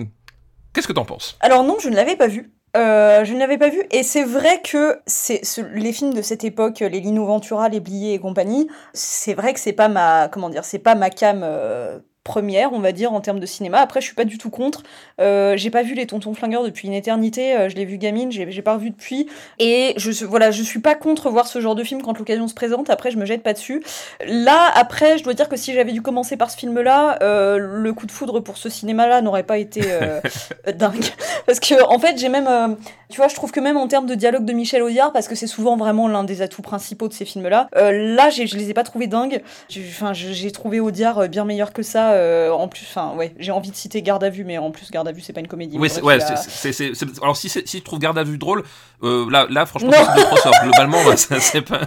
Qu'est-ce 0.79 0.87
que 0.87 0.93
t'en 0.93 1.03
penses? 1.03 1.35
Alors 1.41 1.65
non, 1.65 1.75
je 1.81 1.89
ne 1.89 1.95
l'avais 1.97 2.15
pas 2.15 2.27
vu. 2.27 2.53
Euh, 2.77 3.25
je 3.25 3.33
ne 3.33 3.39
l'avais 3.39 3.57
pas 3.57 3.67
vu 3.67 3.83
et 3.91 4.01
c'est 4.01 4.23
vrai 4.23 4.61
que 4.61 4.97
c'est 5.07 5.43
ce- 5.43 5.59
les 5.59 5.91
films 5.91 6.13
de 6.13 6.21
cette 6.21 6.45
époque, 6.45 6.79
les 6.79 7.01
Lino 7.01 7.25
Ventura, 7.25 7.67
les 7.67 7.81
Bliés 7.81 8.13
et 8.13 8.19
compagnie, 8.19 8.69
c'est 8.93 9.33
vrai 9.33 9.53
que 9.53 9.59
c'est 9.59 9.73
pas 9.73 9.89
ma 9.89 10.29
comment 10.29 10.49
dire, 10.49 10.63
c'est 10.63 10.79
pas 10.79 10.95
ma 10.95 11.09
cam 11.09 11.41
euh, 11.43 11.99
première, 12.23 12.73
on 12.73 12.79
va 12.79 12.91
dire 12.91 13.13
en 13.13 13.21
termes 13.21 13.39
de 13.39 13.45
cinéma. 13.45 13.79
Après, 13.79 14.01
je 14.01 14.05
suis 14.05 14.15
pas 14.15 14.25
du 14.25 14.37
tout 14.37 14.49
contre. 14.49 14.83
Euh, 15.19 15.55
j'ai 15.57 15.69
pas 15.69 15.83
vu 15.83 15.93
les 15.93 16.05
Tontons 16.05 16.33
Flingueurs 16.33 16.63
depuis 16.63 16.87
une 16.87 16.93
éternité. 16.93 17.55
euh, 17.55 17.69
je 17.69 17.75
l'ai 17.75 17.85
vu 17.85 17.97
gamine, 17.97 18.31
j'ai 18.31 18.51
j'ai 18.51 18.61
pas 18.61 18.73
revu 18.73 18.91
depuis. 18.91 19.27
Et 19.57 19.93
je 19.97 20.25
voilà, 20.25 20.51
je 20.51 20.61
suis 20.63 20.79
pas 20.79 20.95
contre 20.95 21.29
voir 21.29 21.47
ce 21.47 21.61
genre 21.61 21.75
de 21.75 21.83
film 21.83 22.01
quand 22.01 22.17
l'occasion 22.17 22.47
se 22.47 22.53
présente. 22.53 22.89
Après, 22.89 23.11
je 23.11 23.17
me 23.17 23.25
jette 23.25 23.43
pas 23.43 23.53
dessus. 23.53 23.83
Là, 24.25 24.71
après, 24.75 25.17
je 25.17 25.23
dois 25.23 25.33
dire 25.33 25.49
que 25.49 25.55
si 25.55 25.73
j'avais 25.73 25.91
dû 25.91 26.01
commencer 26.01 26.37
par 26.37 26.51
ce 26.51 26.57
film-là, 26.57 27.19
euh, 27.21 27.57
le 27.57 27.93
coup 27.93 28.05
de 28.05 28.11
foudre 28.11 28.39
pour 28.41 28.57
ce 28.57 28.69
cinéma-là 28.69 29.21
n'aurait 29.21 29.43
pas 29.43 29.57
été 29.57 29.81
dingue. 30.75 31.05
Parce 31.45 31.59
que, 31.59 31.81
en 31.83 31.99
fait, 31.99 32.17
j'ai 32.17 32.29
même. 32.29 32.77
Tu 33.09 33.17
vois, 33.17 33.27
je 33.27 33.35
trouve 33.35 33.51
que 33.51 33.59
même 33.59 33.77
en 33.77 33.87
termes 33.87 34.05
de 34.05 34.15
dialogue 34.15 34.45
de 34.45 34.53
Michel 34.53 34.81
Audiard, 34.83 35.11
parce 35.11 35.27
que 35.27 35.35
c'est 35.35 35.47
souvent 35.47 35.75
vraiment 35.77 36.07
l'un 36.07 36.23
des 36.23 36.41
atouts 36.41 36.61
principaux 36.61 37.07
de 37.07 37.13
ces 37.13 37.25
films-là, 37.25 37.67
euh, 37.75 37.91
là, 38.15 38.29
je 38.29 38.43
les 38.43 38.69
ai 38.69 38.73
pas 38.73 38.83
trouvés 38.83 39.07
dingues. 39.07 39.41
J'ai- 39.67 39.85
Enfin, 39.89 40.13
j'ai 40.13 40.51
trouvé 40.51 40.79
Audiard 40.79 41.17
euh, 41.19 41.27
bien 41.27 41.43
meilleur 41.45 41.73
que 41.73 41.81
ça. 41.83 42.11
euh, 42.13 42.51
en 42.51 42.67
plus, 42.67 42.85
enfin, 42.89 43.13
ouais, 43.17 43.33
j'ai 43.39 43.51
envie 43.51 43.71
de 43.71 43.75
citer 43.75 44.01
Garde 44.01 44.23
à 44.23 44.29
vue, 44.29 44.43
mais 44.43 44.57
en 44.57 44.71
plus, 44.71 44.91
Garde 44.91 45.07
à 45.07 45.11
vue, 45.11 45.21
c'est 45.21 45.33
pas 45.33 45.39
une 45.39 45.47
comédie. 45.47 45.77
Oui, 45.79 45.89
c'est- 45.89 46.01
ouais, 46.01 46.19
c'est- 46.19 47.21
alors 47.21 47.35
si, 47.35 47.49
si 47.49 47.63
tu 47.63 47.81
trouves 47.81 47.99
Garde 47.99 48.17
à 48.17 48.23
vue 48.23 48.37
drôle, 48.37 48.63
euh, 49.03 49.29
là, 49.31 49.47
là, 49.49 49.65
franchement, 49.65 49.91
c'est 49.93 50.41
sorts. 50.41 50.53
Globalement, 50.63 50.97
bah, 51.05 51.15
c'est 51.17 51.61
pas. 51.61 51.81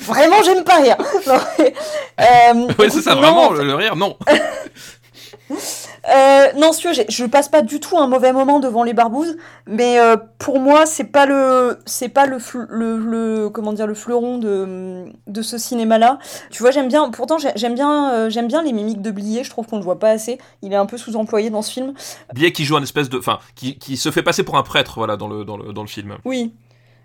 Vraiment, 0.00 0.42
j'aime 0.44 0.64
pas 0.64 0.76
rire. 0.80 0.96
Non, 1.26 1.34
mais, 1.58 1.74
Ouais, 2.18 2.86
écoute, 2.86 2.90
c'est 2.90 3.02
ça, 3.02 3.14
non, 3.14 3.20
vraiment, 3.20 3.50
le, 3.52 3.64
le 3.64 3.74
rire, 3.74 3.96
non. 3.96 4.16
Euh, 5.50 6.46
non, 6.56 6.70
j'ai- 6.72 7.04
je 7.08 7.24
passe 7.26 7.48
pas 7.48 7.62
du 7.62 7.80
tout 7.80 7.98
un 7.98 8.06
mauvais 8.06 8.32
moment 8.32 8.60
devant 8.60 8.82
les 8.84 8.94
barbouzes, 8.94 9.36
mais 9.66 9.98
euh, 9.98 10.16
pour 10.38 10.58
moi, 10.60 10.86
c'est 10.86 11.04
pas 11.04 11.26
le, 11.26 11.78
c'est 11.86 12.08
pas 12.08 12.26
le, 12.26 12.38
le, 12.68 12.98
le- 12.98 13.48
comment 13.50 13.72
dire, 13.72 13.86
le 13.86 13.94
fleuron 13.94 14.38
de, 14.38 15.04
de 15.26 15.42
ce 15.42 15.58
cinéma-là. 15.58 16.18
Tu 16.50 16.62
vois, 16.62 16.70
j'aime 16.70 16.88
bien, 16.88 17.10
pourtant 17.10 17.38
j'ai- 17.38 17.52
j'aime 17.56 17.74
bien, 17.74 18.12
euh, 18.12 18.30
j'aime 18.30 18.48
bien 18.48 18.62
les 18.62 18.72
mimiques 18.72 19.02
de 19.02 19.10
Blier. 19.10 19.44
Je 19.44 19.50
trouve 19.50 19.66
qu'on 19.66 19.76
le 19.78 19.84
voit 19.84 19.98
pas 19.98 20.10
assez. 20.10 20.38
Il 20.62 20.72
est 20.72 20.76
un 20.76 20.86
peu 20.86 20.96
sous-employé 20.96 21.50
dans 21.50 21.62
ce 21.62 21.70
film. 21.72 21.92
Billet 22.32 22.52
qui 22.52 22.64
joue 22.64 22.76
un 22.76 22.82
espèce 22.82 23.08
de. 23.08 23.18
Enfin, 23.18 23.38
qui, 23.54 23.78
qui 23.78 23.96
se 23.96 24.10
fait 24.10 24.22
passer 24.22 24.42
pour 24.42 24.56
un 24.56 24.62
prêtre, 24.62 24.94
voilà, 24.96 25.16
dans 25.16 25.28
le, 25.28 25.44
dans 25.44 25.56
le, 25.56 25.72
dans 25.72 25.82
le 25.82 25.88
film. 25.88 26.16
Oui. 26.24 26.52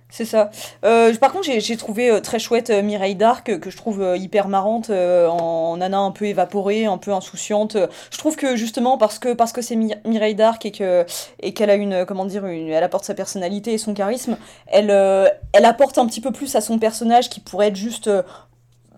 C'est 0.09 0.25
ça. 0.25 0.51
Euh, 0.85 1.13
par 1.15 1.33
contre, 1.33 1.49
j'ai 1.51 1.77
trouvé 1.77 2.09
euh, 2.09 2.21
très 2.21 2.39
chouette 2.39 2.69
euh, 2.69 2.81
Mireille 2.81 3.15
euh, 3.49 3.57
que 3.57 3.69
je 3.69 3.75
trouve 3.75 4.13
hyper 4.15 4.47
marrante, 4.47 4.89
en 4.89 5.77
nana 5.77 5.99
un 5.99 6.11
peu 6.11 6.25
évaporée, 6.25 6.85
un 6.85 6.97
peu 6.97 7.11
insouciante. 7.11 7.75
Je 8.11 8.17
trouve 8.17 8.35
que 8.35 8.55
justement 8.55 8.97
parce 8.97 9.19
que 9.51 9.61
c'est 9.61 9.75
Mi- 9.75 9.95
Mireille 10.05 10.35
Darc 10.35 10.65
et 10.65 10.71
que 10.71 11.05
qu'elle 11.53 11.69
a 11.69 11.75
une 11.75 12.05
comment 12.05 12.25
une, 12.47 12.69
elle 12.69 12.83
apporte 12.83 13.03
sa 13.03 13.13
personnalité 13.13 13.73
et 13.73 13.77
son 13.77 13.93
charisme, 13.93 14.37
elle 14.67 14.89
elle 15.53 15.65
apporte 15.65 15.97
un 15.97 16.05
petit 16.05 16.21
peu 16.21 16.31
plus 16.31 16.55
à 16.55 16.61
son 16.61 16.79
personnage 16.79 17.29
qui 17.29 17.39
pourrait 17.39 17.67
être 17.67 17.75
juste 17.75 18.09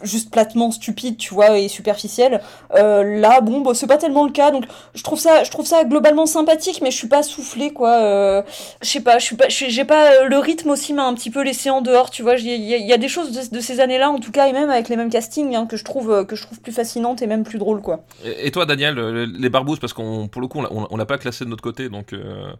juste 0.03 0.31
platement 0.31 0.71
stupide, 0.71 1.17
tu 1.17 1.33
vois, 1.33 1.57
et 1.57 1.67
superficiel. 1.67 2.41
Euh, 2.75 3.19
là, 3.19 3.41
bon, 3.41 3.61
bah, 3.61 3.71
c'est 3.73 3.87
pas 3.87 3.97
tellement 3.97 4.25
le 4.25 4.31
cas, 4.31 4.51
donc 4.51 4.65
je 4.93 5.03
trouve 5.03 5.19
ça, 5.19 5.43
je 5.43 5.51
trouve 5.51 5.65
ça 5.65 5.83
globalement 5.83 6.25
sympathique, 6.25 6.79
mais 6.81 6.91
je 6.91 6.97
suis 6.97 7.07
pas 7.07 7.23
soufflée, 7.23 7.71
quoi. 7.71 7.93
Euh, 8.01 8.41
je 8.81 8.87
sais 8.89 9.01
pas, 9.01 9.17
je 9.19 9.23
suis 9.25 9.35
pas, 9.35 9.45
j'ai 9.49 9.85
pas 9.85 10.11
euh, 10.23 10.27
le 10.27 10.37
rythme 10.37 10.69
aussi 10.69 10.93
m'a 10.93 11.05
un 11.05 11.13
petit 11.13 11.29
peu 11.31 11.43
laissé 11.43 11.69
en 11.69 11.81
dehors, 11.81 12.09
tu 12.09 12.21
vois. 12.23 12.35
Il 12.35 12.47
y, 12.47 12.73
a- 12.73 12.77
il 12.77 12.85
y 12.87 12.93
a 12.93 12.97
des 12.97 13.07
choses 13.07 13.31
de, 13.31 13.55
de 13.55 13.61
ces 13.61 13.79
années-là, 13.79 14.09
en 14.09 14.19
tout 14.19 14.31
cas, 14.31 14.47
et 14.47 14.53
même 14.53 14.69
avec 14.69 14.89
les 14.89 14.95
mêmes 14.97 15.09
castings, 15.09 15.55
hein, 15.55 15.65
que 15.65 15.77
je 15.77 15.83
trouve 15.83 16.25
que 16.25 16.35
je 16.35 16.43
trouve 16.43 16.59
plus 16.61 16.71
fascinantes 16.71 17.21
et 17.21 17.27
même 17.27 17.43
plus 17.43 17.57
drôles, 17.57 17.81
quoi. 17.81 18.03
Et, 18.25 18.47
et 18.47 18.51
toi, 18.51 18.65
Daniel, 18.65 18.95
les 19.37 19.49
barbouzes, 19.49 19.79
parce 19.79 19.93
qu'on, 19.93 20.27
pour 20.27 20.41
le 20.41 20.47
coup, 20.47 20.59
on 20.89 20.97
l'a- 20.97 21.05
pas 21.05 21.17
classé 21.17 21.45
de 21.45 21.49
notre 21.49 21.63
côté, 21.63 21.87
donc 21.87 22.11
euh, 22.11 22.51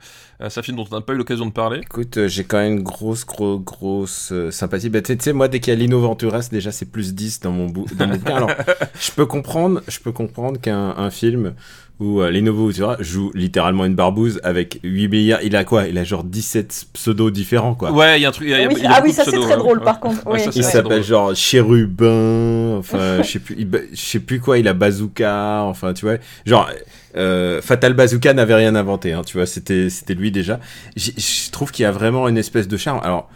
c'est 0.48 0.60
un 0.60 0.64
film 0.64 0.78
dont 0.78 0.86
on 0.90 0.96
n'a 0.96 1.02
pas 1.02 1.12
eu 1.14 1.18
l'occasion 1.18 1.46
de 1.46 1.52
parler. 1.52 1.80
Écoute, 1.82 2.28
j'ai 2.28 2.46
quand 2.46 2.58
même 2.60 2.78
une 2.78 2.84
grosse, 2.84 3.26
grosse, 3.26 3.60
grosse 3.62 4.34
sympathie. 4.52 4.90
Bah, 4.90 5.02
tu 5.02 5.08
sais- 5.12 5.18
tu 5.18 5.24
sais, 5.26 5.34
moi, 5.34 5.50
dès 5.50 5.60
qu'il 5.60 5.74
y 5.74 5.76
a 5.76 5.80
Lino 5.80 6.00
Venturas, 6.00 6.48
déjà, 6.50 6.72
c'est 6.72 6.86
plus 6.86 7.14
10 7.14 7.27
dans 7.42 7.52
mon, 7.52 7.68
bou- 7.68 7.86
dans 7.96 8.08
mon 8.08 8.16
bouquin. 8.18 8.36
Alors, 8.36 8.52
je 9.00 9.12
peux 9.12 9.26
comprendre, 9.26 9.82
je 9.88 10.00
peux 10.00 10.12
comprendre 10.12 10.60
qu'un 10.60 10.94
un 10.98 11.10
film 11.12 11.54
où 12.00 12.22
euh, 12.22 12.30
Lino 12.30 12.54
Venturas 12.54 12.98
joue 13.00 13.32
littéralement 13.34 13.84
une 13.86 13.96
barbouze 13.96 14.40
avec 14.44 14.80
8 14.84 15.08
milliards. 15.08 15.42
Il 15.42 15.56
a 15.56 15.64
quoi? 15.64 15.88
Il 15.88 15.98
a 15.98 16.04
genre 16.04 16.24
17 16.24 16.86
pseudos 16.94 17.32
différents, 17.32 17.74
quoi. 17.74 17.92
Ouais, 17.92 18.20
il 18.20 18.22
y 18.22 18.26
a 18.26 18.30
un 18.30 18.32
truc. 18.32 18.48
il 18.48 18.52
y 18.52 18.54
a- 18.54 18.58
il 18.60 18.62
y 18.62 18.66
a 18.66 18.68
oui, 18.68 18.76
beaucoup 18.76 18.94
ah 18.94 19.02
oui, 19.04 19.10
de 19.10 19.16
ça 19.16 19.24
c'est 19.26 19.32
très 19.40 19.54
hein. 19.54 19.58
drôle, 19.58 19.80
Ouais. 19.80 19.84
par 19.84 20.00
contre. 20.00 20.28
Ouais, 20.28 20.34
oui, 20.34 20.40
ça, 20.42 20.52
c'est 20.52 20.60
Il 20.60 20.64
s'appelle 20.64 21.04
genre 21.04 21.36
Chérubin, 21.36 22.78
enfin, 22.78 23.18
je 23.24 23.28
sais 23.28 23.40
plus, 23.40 23.56
il 23.58 23.66
ba- 23.68 23.80
je 23.92 24.00
sais 24.00 24.20
plus 24.20 24.40
quoi, 24.40 24.58
il 24.60 24.68
a 24.68 24.74
Bazooka, 24.74 25.64
enfin, 25.64 25.94
tu 25.94 26.06
vois, 26.06 26.18
genre, 26.46 26.70
euh, 27.16 27.62
Fatal 27.64 27.94
Bazooka 27.94 28.34
n'avait 28.34 28.54
rien 28.56 28.76
inventé, 28.76 29.14
hein, 29.14 29.24
tu 29.26 29.38
vois, 29.38 29.46
c'était, 29.48 29.90
c'était 29.90 30.14
lui 30.14 30.32
déjà. 30.32 30.60
Je 30.96 31.50
trouve 31.52 31.72
qu'il 31.72 31.84
y 31.84 31.86
a 31.88 31.92
vraiment 31.92 32.28
une 32.28 32.38
espèce 32.38 32.68
de 32.68 32.78
charme. 32.78 33.00
Alors, 33.04 33.30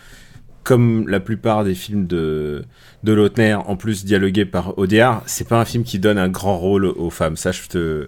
comme 0.63 1.08
la 1.08 1.19
plupart 1.19 1.63
des 1.63 1.76
films 1.76 2.08
de, 2.08 2.63
de 3.04 3.13
Lautner, 3.13 3.56
en 3.56 3.76
plus 3.76 4.06
dialogués 4.06 4.45
par 4.45 4.78
Audiard, 4.78 5.24
c'est 5.26 5.47
pas 5.47 5.60
un 5.60 5.65
film 5.65 5.84
qui 5.84 6.00
donne 6.00 6.17
un 6.17 6.30
grand 6.30 6.58
rôle 6.58 6.86
aux 6.86 7.10
femmes, 7.10 7.36
ça, 7.36 7.52
je 7.52 7.67
te, 7.67 8.08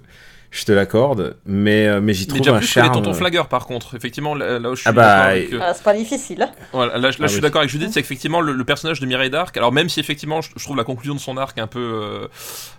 je 0.55 0.65
te 0.65 0.71
l'accorde, 0.71 1.35
mais, 1.47 1.87
euh, 1.87 1.99
mais 1.99 2.13
j'y 2.13 2.23
Mais 2.25 2.27
trouve 2.27 2.41
déjà 2.41 2.51
un 2.55 2.57
plus 2.59 2.67
que 2.71 2.79
les 2.79 2.85
charme. 2.85 2.93
tontons 2.93 3.13
flagueurs, 3.15 3.47
par 3.47 3.65
contre. 3.65 3.95
Effectivement, 3.95 4.35
là, 4.35 4.59
là 4.59 4.69
où 4.69 4.75
je 4.75 4.81
suis 4.81 4.89
Ah 4.89 4.91
bah, 4.93 5.01
d'accord 5.07 5.25
avec, 5.25 5.53
euh, 5.53 5.59
Ah, 5.61 5.73
c'est 5.73 5.83
pas 5.83 5.93
difficile. 5.95 6.47
Voilà, 6.71 6.93
là, 6.93 6.99
là, 6.99 7.11
je 7.11 7.17
Ah 7.23 7.27
suis 7.27 7.37
oui. 7.37 7.41
d'accord 7.41 7.59
avec 7.61 7.71
Judith, 7.71 7.89
c'est 7.91 8.01
qu'effectivement 8.03 8.39
le, 8.39 8.53
le 8.53 8.63
personnage 8.63 8.99
de 8.99 9.05
Mireille 9.07 9.31
d'Arc, 9.31 9.57
alors 9.57 9.71
même 9.71 9.89
si 9.89 9.99
effectivement 9.99 10.41
je, 10.41 10.51
je 10.55 10.63
trouve 10.63 10.77
la 10.77 10.83
conclusion 10.83 11.15
de 11.15 11.19
son 11.19 11.37
arc 11.37 11.57
un 11.57 11.65
peu 11.67 11.79
euh, 11.79 12.27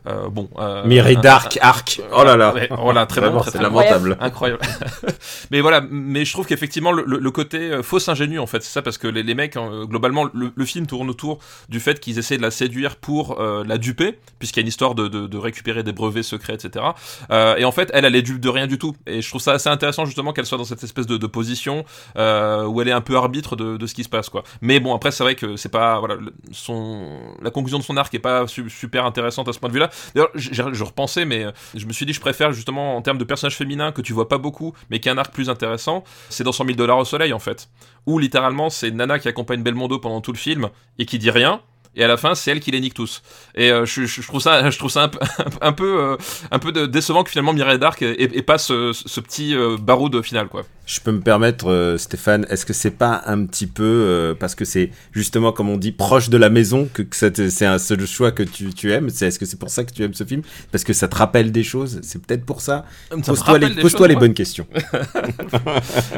euh, 0.07 0.29
bon. 0.29 0.49
Euh, 0.59 0.85
Mireille 0.87 1.17
Dark, 1.17 1.59
Arc, 1.61 2.01
oh 2.17 2.23
là 2.23 2.37
là. 2.37 2.55
Ouais, 2.55 2.69
voilà, 2.71 3.07
très 3.07 3.21
bon, 3.29 3.43
c'est 3.43 3.61
lamentable. 3.61 4.17
Incroyable. 4.21 4.61
mais 5.51 5.61
voilà, 5.61 5.83
mais 5.91 6.25
je 6.25 6.33
trouve 6.33 6.47
qu'effectivement 6.47 6.93
le, 6.93 7.05
le- 7.07 7.19
le 7.19 7.31
côté 7.31 7.59
euh, 7.71 7.83
fausse 7.83 8.09
ingénu 8.09 8.39
en 8.39 8.47
fait, 8.47 8.63
c'est 8.63 8.73
ça 8.73 8.83
parce 8.83 8.99
que 8.99 9.09
les, 9.09 9.23
les 9.23 9.35
mecs 9.35 9.57
hein, 9.57 9.85
globalement 9.89 10.25
le, 10.33 10.53
le 10.55 10.65
film 10.65 10.87
tourne 10.87 11.11
autour 11.11 11.39
du 11.69 11.81
fait 11.81 12.01
qu'ils 12.01 12.19
essaient 12.19 12.37
de 12.37 12.43
la 12.43 12.51
séduire 12.51 12.97
pour 12.97 13.41
euh, 13.41 13.65
la 13.67 13.79
duper, 13.79 14.19
puisqu'il 14.39 14.61
y 14.61 14.63
a 14.63 14.65
une 14.65 14.69
histoire 14.69 14.95
de, 14.95 15.09
de- 15.09 15.27
de 15.27 15.39
récupérer 15.39 15.83
des 15.83 15.93
brevets 15.93 16.23
secrets, 16.23 16.55
etc. 16.55 16.85
Euh, 17.31 17.57
et 17.65 17.67
en 17.67 17.73
fait, 17.73 17.91
elle, 17.95 18.05
elle 18.05 18.15
est 18.15 18.21
dupe 18.21 18.41
de 18.41 18.51
rien 18.51 18.67
du 18.67 18.77
tout. 18.77 18.95
Et 19.07 19.23
je 19.23 19.29
trouve 19.31 19.41
ça 19.41 19.53
assez 19.53 19.71
intéressant 19.71 20.05
justement 20.05 20.35
qu'elle 20.35 20.45
soit 20.45 20.59
dans 20.59 20.65
cette 20.65 20.85
espèce 20.85 21.07
de, 21.07 21.27
position 21.27 21.87
euh, 22.19 22.67
où 22.67 22.83
elle 22.83 22.89
est 22.89 22.93
un 22.93 23.01
peu 23.01 23.17
arbitre 23.17 23.57
de, 23.57 23.87
ce 23.87 23.95
qui 23.95 24.05
se 24.05 24.11
passe, 24.11 24.29
quoi. 24.29 24.45
Mais 24.61 24.81
bon, 24.81 24.95
après, 24.95 25.11
c'est 25.13 25.25
vrai 25.25 25.35
que 25.35 25.57
c'est 25.57 25.71
pas 25.71 25.99
voilà 25.99 26.17
son 26.53 27.21
la 27.41 27.51
conclusion 27.51 27.79
de 27.79 27.83
son 27.83 27.97
arc 27.97 28.13
est 28.13 28.19
pas 28.19 28.47
su- 28.47 28.69
super 28.69 29.07
intéressante 29.07 29.49
à 29.49 29.55
ce 29.55 29.59
point 29.59 29.71
de 29.71 29.75
vue-là. 29.75 29.89
D'ailleurs, 30.15 30.31
je 30.35 30.85
repensais, 30.85 31.25
mais 31.25 31.45
euh, 31.45 31.53
je 31.75 31.87
me 31.87 31.93
suis 31.95 32.05
dit, 32.05 32.13
je 32.13 32.21
préfère 32.21 32.53
justement 32.53 32.97
en 32.97 33.01
termes 33.01 33.17
de 33.17 33.25
personnage 33.25 33.57
féminin 33.57 33.93
que 33.93 34.03
tu 34.03 34.13
vois 34.13 34.29
pas 34.29 34.37
beaucoup, 34.37 34.75
mais 34.91 35.01
qui 35.01 35.09
a 35.09 35.13
un 35.13 35.19
arc 35.19 35.33
plus 35.33 35.49
intéressant. 35.49 36.05
C'est 36.29 36.45
dans 36.45 36.53
100 36.53 36.67
000 36.67 36.77
dollars 36.77 36.99
au 36.99 37.07
soleil 37.07 37.33
en 37.33 37.39
fait, 37.39 37.71
où 38.05 38.19
littéralement 38.19 38.69
c'est 38.69 38.91
Nana 38.91 39.19
qui 39.19 39.29
accompagne 39.29 39.63
Belmondo 39.63 39.99
pendant 39.99 40.21
tout 40.21 40.33
le 40.33 40.39
film 40.39 40.69
et 40.99 41.07
qui 41.07 41.19
dit 41.19 41.31
rien. 41.31 41.63
Et 41.97 42.05
à 42.05 42.09
la 42.09 42.17
fin 42.17 42.35
c'est 42.35 42.51
elle 42.51 42.61
qui 42.61 42.71
les 42.71 42.81
nique 42.81 42.95
tous. 42.95 43.23
Et 43.55 43.71
euh, 43.71 43.85
je, 43.85 44.07
je, 44.07 44.21
je 44.23 44.27
trouve 44.27 44.41
ça, 44.41 44.71
je 44.75 44.79
trouve 44.79 44.91
ça 44.91 45.05
un 45.05 45.09
peu, 45.09 45.19
un 45.61 45.73
peu, 45.73 46.01
euh, 46.01 46.17
un 46.51 46.59
peu 46.59 46.73
de- 46.73 46.87
décevant 46.87 47.23
que 47.25 47.31
finalement 47.31 47.53
Mireille 47.53 47.79
Dark 47.79 48.03
ait, 48.03 48.15
ait 48.19 48.43
pas 48.43 48.59
ce, 48.59 48.93
ce 48.93 49.21
petit 49.21 49.55
euh, 49.55 49.77
baroud 49.79 50.23
final 50.23 50.49
quoi. 50.49 50.63
Je 50.87 51.01
peux 51.01 51.13
me 51.13 51.21
permettre, 51.21 51.97
Stéphane, 51.99 52.45
est-ce 52.51 52.67
que 52.67 52.75
c'est 52.75 52.91
pas 52.91 53.23
un 53.25 53.47
petit 53.47 53.67
peu 53.67 53.83
euh, 53.85 54.35
parce 54.35 54.55
que 54.55 54.67
c'est 54.67 54.91
justement 55.13 55.51
comme 55.51 55.71
on 55.71 55.79
dit 55.79 55.93
proche 55.93 56.29
de 56.29 56.37
la 56.37 56.51
maison 56.51 56.89
que, 56.93 57.03
c'est 57.11 57.65
un 57.65 57.79
seul 57.79 58.07
choix 58.07 58.33
que 58.33 58.43
tu, 58.43 58.75
tu 58.75 58.93
aimes 58.93 59.09
C'est 59.09 59.29
est-ce 59.29 59.39
que 59.39 59.47
c'est 59.47 59.59
pour 59.59 59.71
ça 59.71 59.85
que 59.85 59.93
tu 59.93 60.03
aimes 60.03 60.13
ce 60.13 60.25
film? 60.25 60.43
Parce 60.73 60.85
que 60.85 60.93
ça 60.93 61.09
te 61.09 61.17
rappelle 61.17 61.53
des 61.53 61.63
choses 61.65 62.01
C'est 62.03 62.21
peut-être 62.21 62.45
pour 62.45 62.61
ça. 62.61 62.85
Pose-toi 63.11 64.09
les, 64.09 64.17
bonnes 64.17 64.35
questions. 64.35 64.67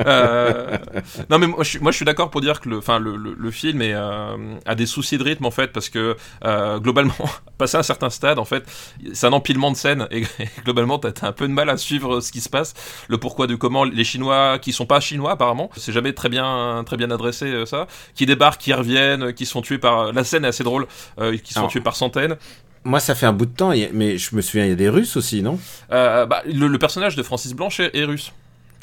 Euh, 0.07 0.77
non 1.31 1.39
mais 1.39 1.47
moi 1.47 1.63
je 1.65 1.71
suis, 1.71 1.79
moi, 1.81 1.91
je 1.91 1.97
suis 1.97 2.05
d'accord 2.05 2.31
pour 2.31 2.41
dire 2.41 2.61
que 2.61 2.69
le, 2.69 2.79
enfin, 2.79 2.99
le, 2.99 3.17
le, 3.17 3.35
le 3.39 3.51
film 3.51 3.83
est, 3.83 3.95
euh, 3.95 4.37
a 4.65 4.75
des 4.75 4.87
soucis 4.87 5.19
de 5.19 5.23
rythme 5.23 5.45
en 5.47 5.51
fait 5.51 5.66
parce 5.73 5.89
que 5.89 6.17
euh, 6.45 6.79
globalement 6.79 7.15
passé 7.59 7.77
un 7.77 7.83
certain 7.83 8.11
stade 8.11 8.39
en 8.39 8.45
fait 8.45 8.65
c'est 9.13 9.27
un 9.27 9.33
empilement 9.33 9.71
de 9.71 9.77
scènes 9.77 10.07
et, 10.11 10.23
et 10.39 10.49
globalement 10.65 10.99
t'as 10.99 11.11
as 11.23 11.29
un 11.29 11.33
peu 11.33 11.47
de 11.49 11.53
mal 11.53 11.71
à 11.71 11.77
suivre 11.77 12.21
ce 12.21 12.33
qui 12.33 12.41
se 12.41 12.49
passe. 12.49 12.75
Le 13.09 13.19
pourquoi 13.19 13.47
du 13.47 13.59
comment 13.59 13.85
les 13.85 14.05
Chinois 14.05 14.59
qui 14.59 14.73
sont 14.73 14.87
pas 14.87 15.01
Chinois 15.01 15.33
apparemment 15.33 15.71
c'est 15.77 15.93
jamais 15.93 16.13
très 16.13 16.29
bien 16.29 16.83
très 16.87 16.97
bien 16.97 17.11
adressé 17.11 17.47
euh, 17.47 17.67
ça 17.67 17.87
qui 18.15 18.27
débarquent 18.27 18.61
qui 18.61 18.73
reviennent 18.73 19.25
euh, 19.25 19.33
qui 19.33 19.47
sont 19.47 19.63
tués 19.63 19.79
par 19.79 20.13
la 20.13 20.25
scène 20.25 20.45
est 20.45 20.49
assez 20.49 20.65
drôle 20.65 20.87
euh, 21.19 21.37
qui 21.37 21.53
sont 21.53 21.61
Alors. 21.61 21.71
tués 21.71 21.81
par 21.81 21.97
centaines. 21.97 22.37
Moi, 22.85 23.01
ça 23.01 23.15
fait 23.17 23.27
un 23.27 23.33
bout 23.33 23.47
de 23.47 23.55
temps, 23.55 23.73
mais 23.93 24.17
je 24.17 24.37
me 24.37 24.41
souviens, 24.41 24.65
il 24.65 24.69
y 24.69 24.73
a 24.73 24.77
des 24.77 24.89
Russes 24.89 25.17
aussi, 25.17 25.43
non? 25.43 25.59
Euh, 25.91 26.25
bah, 26.25 26.43
le, 26.47 26.69
le 26.69 26.79
personnage 26.79 27.17
de 27.17 27.23
Francis 27.25 27.53
Blanche 27.53 27.81
est, 27.81 27.97
est 27.97 28.05
russe 28.05 28.33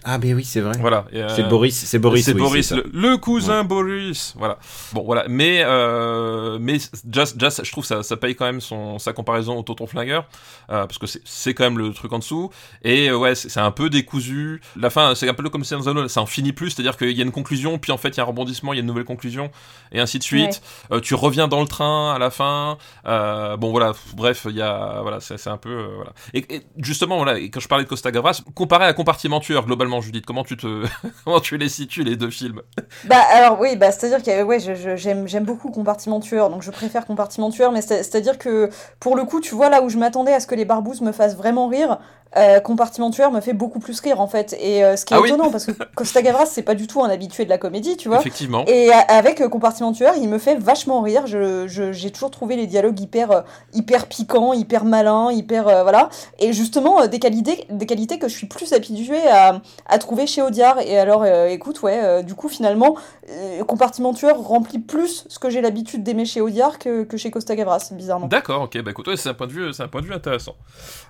Ah, 0.05 0.17
mais 0.17 0.33
oui, 0.33 0.43
c'est 0.43 0.61
vrai. 0.61 0.73
voilà 0.79 1.05
euh, 1.13 1.29
C'est 1.35 1.43
Boris, 1.43 1.75
c'est 1.75 1.99
Boris. 1.99 2.25
c'est 2.25 2.33
oui, 2.33 2.39
Boris, 2.41 2.71
le, 2.71 2.85
le 2.93 3.17
cousin 3.17 3.63
Boris. 3.63 4.33
Voilà. 4.37 4.57
Bon, 4.93 5.03
voilà. 5.03 5.25
Mais, 5.29 5.61
euh, 5.65 6.57
mais 6.59 6.77
just, 7.11 7.39
just, 7.39 7.63
je 7.63 7.71
trouve 7.71 7.85
ça, 7.85 8.03
ça 8.03 8.17
paye 8.17 8.35
quand 8.35 8.45
même 8.45 8.61
son, 8.61 8.99
sa 8.99 9.13
comparaison 9.13 9.57
au 9.57 9.63
Tonton 9.63 9.87
Flingueur, 9.87 10.25
euh, 10.71 10.85
parce 10.85 10.97
que 10.97 11.07
c'est- 11.07 11.21
c'est 11.25 11.53
quand 11.53 11.63
même 11.63 11.77
le 11.77 11.93
truc 11.93 12.11
en 12.13 12.19
dessous. 12.19 12.49
Et 12.83 13.09
euh, 13.09 13.17
ouais, 13.17 13.35
c'est 13.35 13.49
c'est 13.49 13.59
un 13.59 13.71
peu 13.71 13.89
décousu. 13.89 14.61
La 14.75 14.89
fin, 14.89 15.15
c'est 15.15 15.29
un 15.29 15.33
peu 15.33 15.47
comme 15.49 15.63
c'est 15.63 15.75
dans 15.77 16.07
ça 16.07 16.21
en 16.21 16.25
finit 16.25 16.53
plus, 16.53 16.71
c'est-à-dire 16.71 16.97
qu'il 16.97 17.11
y 17.11 17.21
a 17.21 17.23
une 17.23 17.31
conclusion, 17.31 17.77
puis 17.77 17.91
en 17.91 17.97
fait 17.97 18.09
il 18.09 18.17
y 18.17 18.19
a 18.19 18.23
un 18.23 18.27
rebondissement, 18.27 18.73
il 18.73 18.77
y 18.77 18.79
a 18.79 18.81
une 18.81 18.87
nouvelle 18.87 19.03
conclusion, 19.05 19.51
et 19.91 19.99
ainsi 19.99 20.17
de 20.19 20.23
suite. 20.23 20.61
Euh, 20.91 20.99
tu 20.99 21.15
reviens 21.15 21.47
dans 21.47 21.61
le 21.61 21.67
train 21.67 22.13
à 22.13 22.19
la 22.19 22.29
fin. 22.29 22.77
Euh, 23.05 23.57
bon 23.57 23.71
voilà, 23.71 23.93
bref, 24.15 24.47
il 24.49 24.55
y 24.55 24.61
a 24.61 24.99
voilà, 25.01 25.19
c'est 25.19 25.37
c'est 25.37 25.49
un 25.49 25.57
peu 25.57 25.69
euh, 25.69 25.87
voilà. 25.95 26.13
Et, 26.33 26.55
et 26.55 26.61
justement 26.77 27.17
voilà, 27.17 27.37
et 27.39 27.49
quand 27.49 27.59
je 27.59 27.67
parlais 27.67 27.83
de 27.83 27.89
Costa 27.89 28.11
Gavras, 28.11 28.41
comparé 28.55 28.85
à 28.85 28.93
Compartiment 28.93 29.39
Tueur 29.39 29.65
globalement, 29.93 30.01
Judith, 30.01 30.25
comment 30.25 30.43
tu 30.43 30.57
te 30.57 30.85
comment 31.23 31.39
tu 31.39 31.57
les 31.57 31.69
situes 31.69 32.03
les 32.03 32.15
deux 32.15 32.29
films? 32.29 32.61
Bah 33.05 33.21
alors 33.33 33.59
oui, 33.59 33.75
bah 33.75 33.91
c'est-à-dire 33.91 34.23
que 34.23 34.43
ouais, 34.43 34.59
je- 34.59 34.75
je- 34.75 34.95
j'aime 34.95 35.27
j'aime 35.27 35.43
beaucoup 35.45 35.69
Compartiment 35.71 36.19
Tueur, 36.19 36.49
donc 36.49 36.61
je 36.61 36.71
préfère 36.71 37.05
Compartiment 37.05 37.49
Tueur, 37.49 37.71
mais 37.71 37.81
c'est- 37.81 38.03
c'est-à-dire 38.03 38.37
que 38.37 38.69
pour 38.99 39.15
le 39.15 39.23
coup, 39.25 39.39
tu 39.41 39.55
vois 39.55 39.69
là 39.69 39.81
où 39.81 39.89
je 39.89 39.97
m'attendais 39.97 40.33
à 40.33 40.39
ce 40.39 40.47
que 40.47 40.55
les 40.55 40.65
barbouzes 40.65 41.01
me 41.01 41.11
fassent 41.11 41.35
vraiment 41.37 41.67
rire, 41.67 41.99
euh, 42.37 42.59
Compartiment 42.59 43.09
Tueur 43.11 43.31
me 43.31 43.41
fait 43.41 43.53
beaucoup 43.53 43.79
plus 43.79 43.99
rire 43.99 44.19
en 44.21 44.27
fait. 44.27 44.55
Et 44.59 44.83
euh, 44.83 44.95
ce 44.95 45.05
qui 45.05 45.13
est 45.13 45.17
Ah 45.17 45.21
oui. 45.21 45.29
étonnant, 45.29 45.49
parce 45.51 45.65
que 45.65 45.71
Costa 45.95 46.21
Gavras 46.21 46.45
c'est 46.47 46.61
pas 46.63 46.75
du 46.75 46.87
tout 46.87 47.03
un 47.03 47.09
habitué 47.09 47.45
de 47.45 47.49
la 47.49 47.57
comédie, 47.57 47.97
tu 47.97 48.07
vois. 48.09 48.19
Effectivement. 48.19 48.65
Et 48.67 48.91
a- 48.91 48.99
avec 48.99 49.41
euh, 49.41 49.49
Compartiment 49.49 49.91
Tueur, 49.91 50.13
il 50.17 50.27
me 50.29 50.37
fait 50.37 50.55
vachement 50.55 51.01
rire. 51.01 51.27
Je, 51.27 51.67
j'ai 51.67 52.11
toujours 52.11 52.31
trouvé 52.31 52.55
les 52.55 52.67
dialogues 52.67 52.99
hyper, 52.99 53.31
euh, 53.31 53.41
hyper 53.73 54.07
piquants, 54.07 54.53
hyper 54.53 54.85
malins, 54.85 55.31
hyper 55.31 55.67
euh, 55.67 55.83
voilà. 55.83 56.09
Et 56.39 56.53
justement 56.53 57.01
euh, 57.01 57.07
des 57.07 57.19
qualités, 57.19 57.65
des 57.69 57.85
qualités 57.85 58.19
que 58.19 58.27
je 58.27 58.35
suis 58.35 58.47
plus 58.47 58.73
habituée 58.73 59.27
à, 59.29 59.61
à 59.85 59.97
trouver 59.97 60.27
chez 60.27 60.41
Audiard. 60.41 60.79
Et 60.79 60.97
alors, 60.97 61.23
euh, 61.23 61.47
écoute, 61.47 61.81
ouais, 61.81 61.99
euh, 62.03 62.21
du 62.23 62.35
coup 62.35 62.49
finalement, 62.49 62.95
euh, 63.29 63.63
Compartiment 63.63 64.13
Tueur 64.13 64.37
remplit 64.39 64.79
plus 64.79 65.25
ce 65.29 65.39
que 65.39 65.49
j'ai 65.49 65.61
l'habitude 65.61 66.03
d'aimer 66.03 66.25
chez 66.25 66.41
Audiard 66.41 66.79
que, 66.79 67.03
que 67.03 67.17
chez 67.17 67.31
Costa 67.31 67.55
Gavras, 67.55 67.89
bizarrement. 67.91 68.27
D'accord, 68.27 68.63
ok, 68.63 68.81
bah 68.81 68.91
écoute, 68.91 69.07
ouais, 69.07 69.17
c'est 69.17 69.29
un 69.29 69.33
point 69.33 69.47
de 69.47 69.51
vue, 69.51 69.73
c'est 69.73 69.83
un 69.83 69.87
point 69.87 70.01
de 70.01 70.07
vue 70.07 70.13
intéressant. 70.13 70.55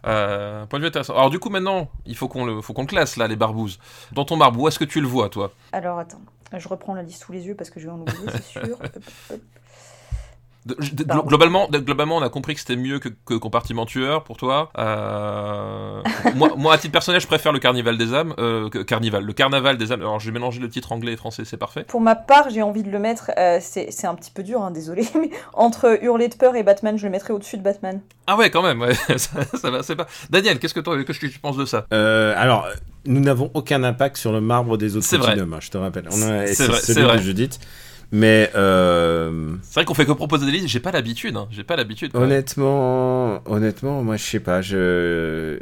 Euh, 0.08 0.64
un 0.64 0.66
point 0.66 0.80
de 0.80 0.84
vue 0.84 0.88
intéressant. 0.90 1.13
Alors 1.14 1.30
du 1.30 1.40
coup 1.40 1.50
maintenant, 1.50 1.90
il 2.06 2.16
faut 2.16 2.28
qu'on 2.28 2.46
le, 2.46 2.62
faut 2.62 2.74
qu'on 2.74 2.86
classe 2.86 3.18
là, 3.18 3.28
les 3.28 3.36
barbouzes. 3.36 3.80
Dans 4.12 4.26
ton 4.26 4.36
marbre, 4.36 4.60
où 4.60 4.68
est-ce 4.68 4.80
que 4.80 4.86
tu 4.86 5.02
le 5.02 5.08
vois, 5.08 5.30
toi? 5.30 5.52
Alors 5.72 6.00
attends, 6.00 6.22
je 6.58 6.68
reprends 6.68 6.94
la 6.94 7.04
liste 7.04 7.24
sous 7.24 7.32
les 7.32 7.46
yeux 7.46 7.56
parce 7.56 7.70
que 7.70 7.80
je 7.80 7.86
vais 7.86 7.92
en 7.92 8.00
oublier, 8.00 8.30
c'est 8.32 8.60
sûr. 8.60 8.80
De- 10.66 10.76
de- 10.94 11.04
globalement, 11.28 11.68
de- 11.68 11.80
globalement, 11.80 12.18
on 12.18 12.22
a 12.22 12.30
compris 12.30 12.54
que 12.54 12.60
c'était 12.62 12.76
mieux 12.78 13.00
que, 13.00 13.10
que 13.26 13.34
Compartiment 13.34 13.86
Tueur 13.86 14.24
pour 14.24 14.38
toi. 14.38 14.72
Euh, 14.78 16.02
moi, 16.36 16.52
moi, 16.58 16.74
à 16.74 16.78
titre 16.78 16.92
personnel, 16.94 17.20
je 17.22 17.28
préfère 17.28 17.52
le 17.52 17.60
Carnival 17.60 17.98
des 17.98 18.14
âmes. 18.14 18.34
Euh, 18.40 18.70
que- 18.70 18.80
carnival, 18.80 19.24
le 19.24 19.34
Carnaval 19.34 19.78
des 19.78 19.92
âmes. 19.92 20.02
Alors, 20.02 20.20
j'ai 20.20 20.32
mélangé 20.32 20.60
le 20.60 20.70
titre 20.70 20.92
anglais 20.92 21.14
et 21.14 21.18
français, 21.18 21.44
c'est 21.46 21.58
parfait. 21.58 21.84
Pour 21.84 22.02
ma 22.02 22.16
part, 22.16 22.50
j'ai 22.50 22.62
envie 22.62 22.84
de 22.84 22.92
le 22.92 23.00
mettre, 23.00 23.32
euh, 23.38 23.60
c'est 23.62 23.92
c'est 23.92 24.08
un 24.08 24.16
petit 24.16 24.32
peu 24.32 24.44
dur, 24.44 24.62
hein, 24.62 24.72
désolé, 24.72 25.06
mais 25.16 25.30
entre 25.54 26.00
Hurler 26.04 26.30
de 26.30 26.36
peur 26.36 26.56
et 26.56 26.64
Batman, 26.64 26.98
je 26.98 27.06
le 27.06 27.12
mettrais 27.12 27.34
au-dessus 27.34 27.58
de 27.58 27.64
Batman. 27.64 28.02
Ah 28.28 28.38
ouais, 28.38 28.50
quand 28.50 28.64
même. 28.64 28.80
Ouais, 28.82 28.94
ça, 29.18 29.44
ça 29.56 29.70
va, 29.70 29.84
c'est 29.84 29.96
pas. 29.96 30.08
Daniel, 30.30 30.60
qu'est-ce 30.60 30.74
que, 30.74 30.80
toi, 30.80 31.02
qu'est-ce 31.04 31.20
que 31.20 31.28
tu 31.28 31.40
penses 31.40 31.58
de 31.58 31.66
ça? 31.66 31.86
Euh, 31.94 32.34
alors, 32.38 32.68
nous 33.06 33.20
n'avons 33.20 33.52
aucun 33.54 33.84
impact 33.84 34.16
sur 34.18 34.32
le 34.32 34.40
marbre 34.40 34.78
des 34.78 34.96
autres 34.96 35.06
C'est 35.06 35.18
vrai. 35.18 35.38
hein, 35.40 35.48
je 35.60 35.70
te 35.70 35.78
rappelle. 35.78 36.08
C'est 36.10 36.68
vrai, 36.68 36.80
c'est 36.82 37.02
vrai. 37.02 37.20
Judith. 37.20 37.60
Mais 38.12 38.52
euh, 38.56 39.56
C'est 39.64 39.76
vrai 39.76 39.86
qu'on 39.86 39.94
fait 39.94 40.06
que 40.06 40.12
proposer 40.12 40.46
des 40.46 40.52
listes. 40.52 40.68
J'ai 40.68 40.80
pas 40.80 40.92
l'habitude. 40.92 41.36
Hein. 41.36 41.48
J'ai 41.52 41.64
pas 41.64 41.76
l'habitude. 41.76 42.12
honnêtement, 42.16 43.42
honnêtement, 43.46 44.04
moi 44.04 44.18
je 44.18 44.24
sais 44.24 44.40
pas, 44.40 44.62
je, 44.62 44.78
euh, 44.78 45.60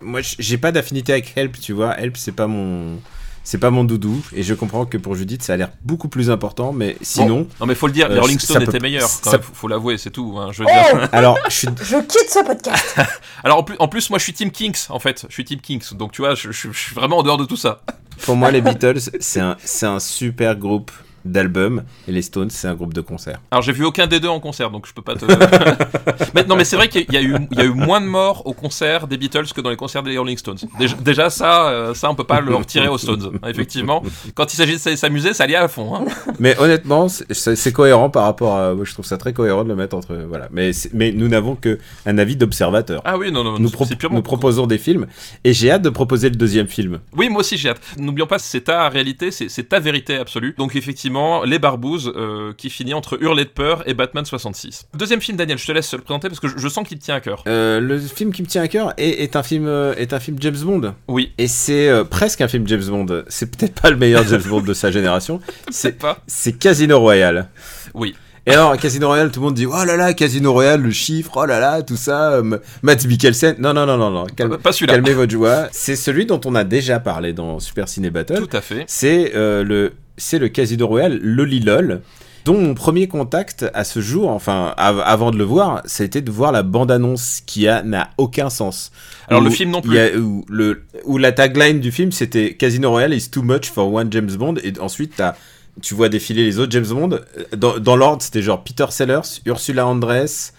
moi 0.00 0.20
j'ai 0.22 0.58
pas 0.58 0.72
d'affinité 0.72 1.12
avec 1.12 1.32
Help, 1.36 1.58
tu 1.60 1.72
vois. 1.72 1.98
Help, 1.98 2.16
c'est 2.16 2.32
pas 2.32 2.46
mon, 2.46 2.98
c'est 3.42 3.58
pas 3.58 3.70
mon 3.70 3.84
doudou, 3.84 4.24
et 4.32 4.42
je 4.42 4.54
comprends 4.54 4.86
que 4.86 4.96
pour 4.96 5.14
Judith, 5.16 5.42
ça 5.42 5.54
a 5.54 5.56
l'air 5.56 5.70
beaucoup 5.82 6.08
plus 6.08 6.30
important, 6.30 6.72
mais 6.72 6.96
sinon, 7.02 7.46
Non 7.60 7.66
mais 7.66 7.74
faut 7.74 7.86
le 7.88 7.92
dire, 7.92 8.08
les 8.08 8.16
Euh, 8.16 8.20
Rolling 8.20 8.38
Stones 8.38 8.58
peut- 8.58 8.70
étaient 8.70 8.78
meilleurs. 8.80 9.10
Quand 9.22 9.30
ça- 9.30 9.36
même, 9.38 9.42
faut 9.42 9.54
faut 9.54 9.68
l'avouer, 9.68 9.98
c'est 9.98 10.10
tout. 10.10 10.36
hein, 10.38 10.50
je 10.52 10.62
veux 10.62 10.68
Oh 10.68 10.96
dire. 10.96 11.08
alors, 11.12 11.36
je 11.48 11.54
suis, 11.54 11.68
Je 11.82 11.96
quitte 12.02 12.30
ce 12.30 12.44
podcast 12.44 12.96
Alors 13.44 13.58
en 13.58 13.62
plus, 13.64 13.76
en 13.80 13.88
plus, 13.88 14.08
moi 14.10 14.18
je 14.18 14.24
suis 14.24 14.32
Team 14.32 14.50
Kings 14.50 14.86
en 14.90 14.98
fait. 15.00 15.26
Je 15.28 15.32
suis 15.34 15.44
Team 15.44 15.60
Kings, 15.60 15.94
donc 15.96 16.12
tu 16.12 16.22
vois, 16.22 16.34
je, 16.34 16.52
je- 16.52 16.70
je 16.70 16.78
suis 16.78 16.94
vraiment 16.94 17.18
en 17.18 17.22
dehors 17.22 17.36
de 17.38 17.44
tout 17.44 17.56
ça. 17.56 17.82
pour 18.24 18.36
moi, 18.36 18.50
les 18.52 18.60
Beatles, 18.60 19.00
c'est 19.20 19.40
un, 19.40 19.56
c'est 19.64 19.86
un 19.86 19.98
super 20.00 20.54
groupe 20.56 20.90
d'albums, 21.24 21.82
et 22.08 22.12
les 22.12 22.22
Stones, 22.22 22.50
c'est 22.50 22.68
un 22.68 22.74
groupe 22.74 22.92
de 22.94 23.00
concert. 23.00 23.40
Alors 23.50 23.62
j'ai 23.62 23.72
vu 23.72 23.84
aucun 23.84 24.06
des 24.06 24.20
deux 24.20 24.28
en 24.28 24.40
concert, 24.40 24.70
donc 24.70 24.86
je 24.86 24.92
peux 24.92 25.02
pas 25.02 25.14
te. 25.14 25.24
mais 26.34 26.44
non, 26.44 26.56
mais 26.56 26.64
c'est 26.64 26.76
vrai 26.76 26.88
qu'il 26.88 27.06
y 27.12 27.16
a 27.16 27.22
eu, 27.22 27.36
il 27.50 27.58
y 27.58 27.60
a 27.60 27.64
eu 27.64 27.72
moins 27.74 28.00
de 28.00 28.06
morts 28.06 28.46
au 28.46 28.52
concert 28.52 29.06
des 29.06 29.16
Beatles 29.16 29.46
que 29.54 29.60
dans 29.60 29.70
les 29.70 29.76
concerts 29.76 30.02
des 30.02 30.16
Rolling 30.18 30.36
Stones. 30.38 30.58
Déjà, 30.78 30.96
déjà 30.96 31.30
ça, 31.30 31.68
euh, 31.68 31.94
ça 31.94 32.10
on 32.10 32.14
peut 32.14 32.24
pas 32.24 32.40
le 32.40 32.54
retirer 32.54 32.88
aux 32.88 32.98
Stones. 32.98 33.38
hein, 33.42 33.48
effectivement, 33.48 34.02
quand 34.34 34.52
il 34.52 34.56
s'agit 34.56 34.74
de 34.74 34.96
s'amuser, 34.96 35.32
ça 35.34 35.46
y 35.46 35.54
à 35.54 35.68
fond. 35.68 35.94
hein. 35.94 36.04
Mais 36.38 36.58
honnêtement, 36.58 37.08
c'est- 37.08 37.72
cohérent 37.72 38.10
par 38.10 38.24
rapport 38.24 38.56
à. 38.56 38.74
moi, 38.74 38.84
Je 38.84 38.92
trouve 38.92 39.04
ça 39.06 39.16
très 39.18 39.32
cohérent 39.32 39.64
de 39.64 39.68
le 39.68 39.76
mettre 39.76 39.96
entre. 39.96 40.14
Voilà. 40.28 40.48
Mais, 40.52 40.70
mais 40.92 41.10
nous 41.12 41.28
n'avons 41.28 41.56
que 41.56 41.78
un 42.06 42.18
avis 42.18 42.36
d'observateur. 42.36 43.02
Ah 43.04 43.16
oui, 43.18 43.32
non, 43.32 43.42
non, 43.42 43.58
Nous, 43.58 43.70
pro- 43.70 43.86
purement. 43.86 44.16
nous 44.16 44.22
proposons 44.22 44.66
des 44.66 44.78
films 44.78 45.06
et 45.44 45.52
j'ai 45.52 45.70
hâte 45.70 45.82
de 45.82 45.90
proposer 45.90 46.28
le 46.30 46.36
deuxième 46.36 46.68
film. 46.68 47.00
Oui, 47.16 47.28
moi 47.28 47.40
aussi 47.40 47.56
j'ai 47.56 47.70
hâte. 47.70 47.80
N'oublions 47.98 48.26
pas, 48.26 48.38
c'est 48.38 48.62
ta 48.62 48.88
réalité, 48.88 49.30
c'est 49.30 49.68
ta 49.68 49.80
vérité 49.80 50.16
absolue. 50.16 50.54
Donc 50.58 50.76
effectivement, 50.76 51.13
Les 51.44 51.58
Barbouzes, 51.58 52.12
euh, 52.16 52.52
qui 52.56 52.70
finit 52.70 52.94
entre 52.94 53.22
Hurler 53.22 53.44
de 53.44 53.50
peur 53.50 53.82
et 53.88 53.94
Batman 53.94 54.24
66. 54.24 54.86
Deuxième 54.94 55.20
film, 55.20 55.36
Daniel, 55.36 55.58
je 55.58 55.66
te 55.66 55.72
laisse 55.72 55.92
le 55.92 56.00
présenter 56.00 56.28
parce 56.28 56.40
que 56.40 56.48
je, 56.48 56.58
je 56.58 56.68
sens 56.68 56.86
qu'il 56.88 56.98
te 56.98 57.04
tient 57.04 57.14
à 57.14 57.20
cœur. 57.20 57.44
Euh, 57.46 57.80
le 57.80 57.98
film 58.00 58.32
qui 58.32 58.42
me 58.42 58.46
tient 58.46 58.62
à 58.62 58.68
cœur 58.68 58.92
est, 58.96 59.22
est 59.22 59.36
un 59.36 59.42
film 59.42 59.66
euh, 59.66 59.94
est 59.96 60.12
un 60.12 60.20
film 60.20 60.36
James 60.40 60.56
Bond 60.62 60.94
Oui. 61.08 61.32
et 61.38 61.46
c'est 61.48 61.88
euh, 61.88 62.04
presque 62.04 62.40
un 62.40 62.48
film 62.48 62.66
James 62.68 62.84
Bond. 62.88 63.24
C'est 63.28 63.56
peut-être 63.56 63.80
pas 63.80 63.90
le 63.90 63.96
meilleur 63.96 64.26
James 64.26 64.42
Bond 64.48 64.62
de 64.62 64.74
sa 64.74 64.90
génération. 64.90 65.40
C'est 65.70 65.72
C'est 65.84 65.98
pas. 65.98 66.18
c'est 66.26 66.58
Casino 66.58 66.98
Royale. 66.98 67.48
Oui. 67.94 68.14
Et 68.46 68.50
alors 68.52 68.76
Casino 68.76 69.06
Royale, 69.08 69.30
tout 69.30 69.40
le 69.40 69.46
monde 69.46 69.54
dit 69.54 69.64
oh 69.66 69.84
là 69.86 69.96
là 69.96 70.12
Casino 70.12 70.52
Royale, 70.52 70.82
le 70.82 70.90
chiffre, 70.90 71.30
oh 71.36 71.46
là 71.46 71.60
là, 71.60 71.82
tout 71.82 71.96
ça. 71.96 72.32
euh, 72.32 72.58
Matt 72.82 73.06
Mikkelsen. 73.06 73.56
Non 73.58 73.72
non 73.72 73.86
non 73.86 73.96
non 73.96 74.10
non. 74.10 74.26
Calme, 74.36 74.58
Pas 74.58 74.72
celui-là. 74.72 74.94
calmez 74.94 75.14
votre 75.14 75.32
joie. 75.32 75.68
C'est 75.72 75.96
celui 75.96 76.26
dont 76.26 76.40
on 76.44 76.54
a 76.54 76.64
déjà 76.64 77.00
parlé 77.00 77.32
dans 77.32 77.58
Super 77.58 77.88
Ciné 77.88 78.10
Battle. 78.10 78.46
Tout 78.46 78.56
à 78.56 78.60
fait. 78.60 78.84
c'est 78.86 79.32
euh, 79.34 79.64
le 79.64 79.92
le 80.32 80.48
Casino 80.48 80.86
Royale 80.86 81.18
Lolilol 81.22 82.02
dont 82.44 82.60
mon 82.60 82.74
premier 82.74 83.08
contact 83.08 83.64
à 83.72 83.84
ce 83.84 84.00
jour, 84.00 84.28
enfin 84.28 84.74
av- 84.76 85.00
avant 85.06 85.30
de 85.30 85.38
le 85.38 85.44
voir, 85.44 85.82
été 85.98 86.20
de 86.20 86.30
voir 86.30 86.52
la 86.52 86.62
bande-annonce 86.62 87.40
qui 87.46 87.66
a 87.66 87.82
n'a 87.82 88.10
aucun 88.18 88.50
sens. 88.50 88.92
Alors, 89.28 89.40
Où 89.40 89.44
le 89.46 89.50
film 89.50 89.70
non 89.70 89.80
plus. 89.80 89.94
y 89.96 89.98
a- 89.98 90.14
où, 90.18 90.44
le, 90.50 90.82
où 91.06 91.16
la 91.16 91.32
tagline 91.32 91.80
du 91.80 91.90
film 91.90 92.12
c'était 92.12 92.52
Casino 92.52 92.90
Royale 92.90 93.14
is 93.14 93.30
too 93.30 93.40
much 93.42 93.70
for 93.70 93.90
one 93.90 94.08
James 94.12 94.30
Bond 94.36 94.56
et 94.62 94.74
ensuite 94.78 95.14
t'as- 95.16 95.34
tu 95.82 95.94
vois 95.94 96.08
défiler 96.08 96.44
les 96.44 96.58
autres 96.58 96.72
James 96.72 96.86
Bond. 96.86 97.20
Dans, 97.56 97.78
dans 97.78 97.96
l'ordre 97.96 98.22
c'était 98.22 98.42
genre 98.42 98.62
Peter 98.62 98.86
Sellers, 98.90 99.40
Ursula 99.46 99.86
Andress, 99.86 100.52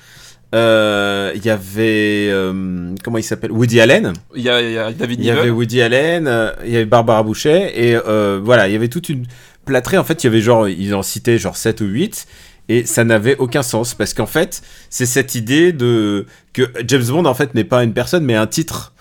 euh, 0.54 1.32
il 1.36 1.46
y 1.46 1.50
avait 1.50 2.30
euh, 2.30 2.94
comment 3.04 3.18
il 3.18 3.24
s'appelle? 3.24 3.52
Woody 3.52 3.82
Allen. 3.82 4.14
Il 4.36 4.42
y 4.42 4.46
y 4.46 4.50
a 4.50 4.92
David 4.92 5.20
Il 5.20 5.26
y 5.26 5.32
avait. 5.32 5.50
Woody 5.50 5.82
Allen, 5.82 6.28
euh, 6.28 6.52
il 6.66 6.72
y 6.72 6.76
avait 6.78 6.86
Barbara 6.86 7.24
Boucher, 7.24 7.72
et 7.76 7.96
euh, 7.96 8.40
voilà, 8.42 8.68
il 8.68 8.74
y 8.74 8.76
avait 8.76 8.88
toute 8.88 9.10
une 9.10 9.26
plâtrée. 9.66 9.98
En 9.98 10.04
fait, 10.04 10.24
il 10.24 10.28
y 10.28 10.30
avait 10.30 10.42
genre, 10.42 10.70
ils 10.70 10.94
en 10.96 11.04
citaient 11.04 11.38
genre 11.38 11.58
7 11.58 11.82
ou 11.82 11.86
8, 11.86 12.28
et 12.70 12.86
ça 12.86 13.04
n'avait 13.04 13.36
aucun 13.38 13.64
sens, 13.64 13.96
parce 13.96 14.14
qu'en 14.14 14.28
fait, 14.28 14.62
c'est 14.90 15.06
cette 15.06 15.36
idée 15.36 15.74
de 15.74 16.26
que 16.54 16.64
James 16.88 17.06
Bond, 17.06 17.26
en 17.26 17.34
fait, 17.34 17.54
n'est 17.54 17.64
pas 17.66 17.84
une 17.84 17.94
personne, 17.94 18.24
mais 18.24 18.36
un 18.36 18.48
titre. 18.48 18.94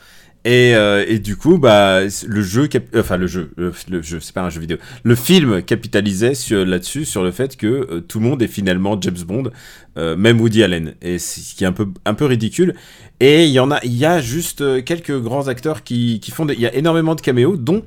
Et, 0.44 0.74
euh, 0.74 1.18
du 1.18 1.37
coup, 1.37 1.57
bah, 1.59 2.00
le 2.02 2.42
jeu, 2.42 2.66
cap- 2.66 2.85
enfin 2.94 3.16
le 3.16 3.26
jeu, 3.26 3.50
le, 3.57 3.72
jeu, 4.02 4.20
c'est 4.20 4.35
pas 4.35 4.42
un 4.42 4.50
jeu 4.50 4.61
vidéo. 4.61 4.76
Le 5.02 5.14
film 5.14 5.62
capitalisait 5.62 6.33
là-dessus, 6.50 7.07
sur 7.07 7.22
le 7.24 7.30
fait 7.30 7.57
que 7.57 7.66
euh, 7.66 8.00
tout 8.00 8.20
le 8.20 8.26
monde 8.26 8.42
est 8.42 8.46
finalement 8.48 9.00
James 9.00 9.22
Bond, 9.26 9.50
euh, 9.96 10.16
même 10.16 10.40
Woody 10.40 10.62
Allen. 10.62 10.94
Et 11.00 11.18
ce 11.18 11.54
qui 11.54 11.64
est 11.64 11.66
un 11.66 11.72
peu, 11.72 11.88
un 12.04 12.14
peu 12.14 12.26
ridicule. 12.26 12.74
Et 13.20 13.46
il 13.46 13.52
y 13.52 13.61
en 13.61 13.70
a, 13.70 13.78
il 13.85 13.94
y 13.94 14.04
a 14.04 14.20
juste 14.20 14.61
euh, 14.61 14.83
quelques 14.83 15.18
grands 15.18 15.48
acteurs 15.48 15.83
qui, 15.83 16.20
qui 16.20 16.30
font 16.30 16.46
il 16.46 16.61
y 16.61 16.66
a 16.66 16.74
énormément 16.74 17.14
de 17.14 17.20
caméos, 17.22 17.57
dont, 17.57 17.83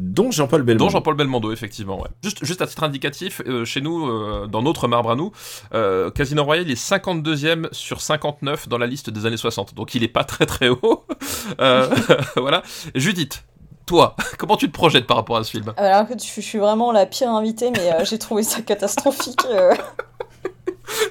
dont 0.00 0.30
Jean-Paul 0.30 0.62
Belmondo. 0.62 0.84
Dont 0.86 0.90
Jean-Paul 0.90 1.14
Belmondo, 1.14 1.52
effectivement. 1.52 2.00
Ouais. 2.00 2.08
Juste, 2.24 2.42
juste 2.44 2.62
à 2.62 2.66
titre 2.66 2.82
indicatif, 2.84 3.42
euh, 3.46 3.64
chez 3.66 3.82
nous, 3.82 4.08
euh, 4.08 4.46
dans 4.46 4.62
notre 4.62 4.88
marbre 4.88 5.10
à 5.10 5.14
nous, 5.14 5.30
euh, 5.74 6.10
Casino 6.10 6.42
Royale 6.42 6.70
est 6.70 6.74
52e 6.80 7.68
sur 7.72 8.00
59 8.00 8.68
dans 8.68 8.78
la 8.78 8.86
liste 8.86 9.10
des 9.10 9.26
années 9.26 9.36
60. 9.36 9.74
Donc 9.74 9.94
il 9.94 10.02
est 10.02 10.08
pas 10.08 10.24
très 10.24 10.46
très 10.46 10.68
haut. 10.68 11.04
Euh, 11.60 11.88
voilà. 12.36 12.62
Judith, 12.94 13.42
toi, 13.86 14.14
comment 14.38 14.56
tu 14.56 14.68
te 14.68 14.72
projettes 14.72 15.06
par 15.06 15.16
rapport 15.16 15.36
à 15.36 15.44
ce 15.44 15.50
film 15.50 15.72
Alors 15.76 16.06
que 16.06 16.14
je, 16.18 16.24
je 16.24 16.40
suis 16.40 16.58
vraiment 16.58 16.92
la 16.92 17.06
pire 17.06 17.28
invitée, 17.30 17.70
mais 17.70 17.92
euh, 17.92 18.04
j'ai 18.04 18.18
trouvé 18.18 18.42
ça 18.42 18.62
catastrophique. 18.62 19.40
euh. 19.50 19.74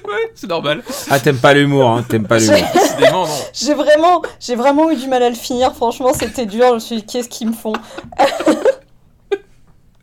Ouais, 0.06 0.30
c'est 0.34 0.48
normal. 0.48 0.82
Ah, 1.10 1.18
t'aimes 1.20 1.38
pas 1.38 1.54
l'humour, 1.54 1.88
hein, 1.90 2.04
t'aimes 2.08 2.26
pas 2.26 2.38
l'humour. 2.38 2.58
Décidément, 2.74 3.26
non. 3.26 3.34
J'ai 3.52 3.74
vraiment, 3.74 4.22
j'ai 4.40 4.54
vraiment 4.56 4.90
eu 4.90 4.96
du 4.96 5.08
mal 5.08 5.22
à 5.22 5.28
le 5.30 5.34
finir. 5.36 5.74
Franchement, 5.74 6.12
c'était 6.12 6.46
dur. 6.46 6.68
Je 6.70 6.74
me 6.74 6.78
suis 6.80 6.96
dit, 6.96 7.06
qu'est-ce 7.06 7.28
qu'ils 7.28 7.48
me 7.48 7.52
font? 7.54 7.72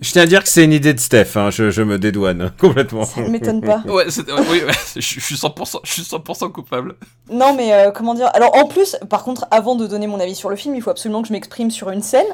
Je 0.00 0.12
tiens 0.12 0.22
à 0.22 0.26
dire 0.26 0.42
que 0.42 0.48
c'est 0.48 0.64
une 0.64 0.72
idée 0.72 0.92
de 0.94 1.00
Steph, 1.00 1.36
hein, 1.36 1.50
je, 1.50 1.70
je 1.70 1.82
me 1.82 1.98
dédouane 1.98 2.52
complètement. 2.60 3.04
Ça 3.04 3.20
ne 3.22 3.28
m'étonne 3.28 3.60
pas. 3.60 3.82
Ouais, 3.86 4.04
oui, 4.50 4.62
ouais, 4.66 4.72
je, 4.94 5.00
je 5.00 5.20
suis 5.20 5.34
100%, 5.36 5.80
je 5.84 5.92
suis 5.92 6.02
100% 6.02 6.52
coupable. 6.52 6.96
Non, 7.30 7.54
mais 7.54 7.72
euh, 7.72 7.90
comment 7.90 8.14
dire 8.14 8.30
Alors, 8.34 8.54
en 8.56 8.66
plus, 8.66 8.96
par 9.08 9.24
contre, 9.24 9.46
avant 9.50 9.74
de 9.74 9.86
donner 9.86 10.06
mon 10.06 10.20
avis 10.20 10.34
sur 10.34 10.50
le 10.50 10.56
film, 10.56 10.74
il 10.74 10.82
faut 10.82 10.90
absolument 10.90 11.22
que 11.22 11.28
je 11.28 11.32
m'exprime 11.32 11.70
sur 11.70 11.90
une 11.90 12.02
scène 12.02 12.26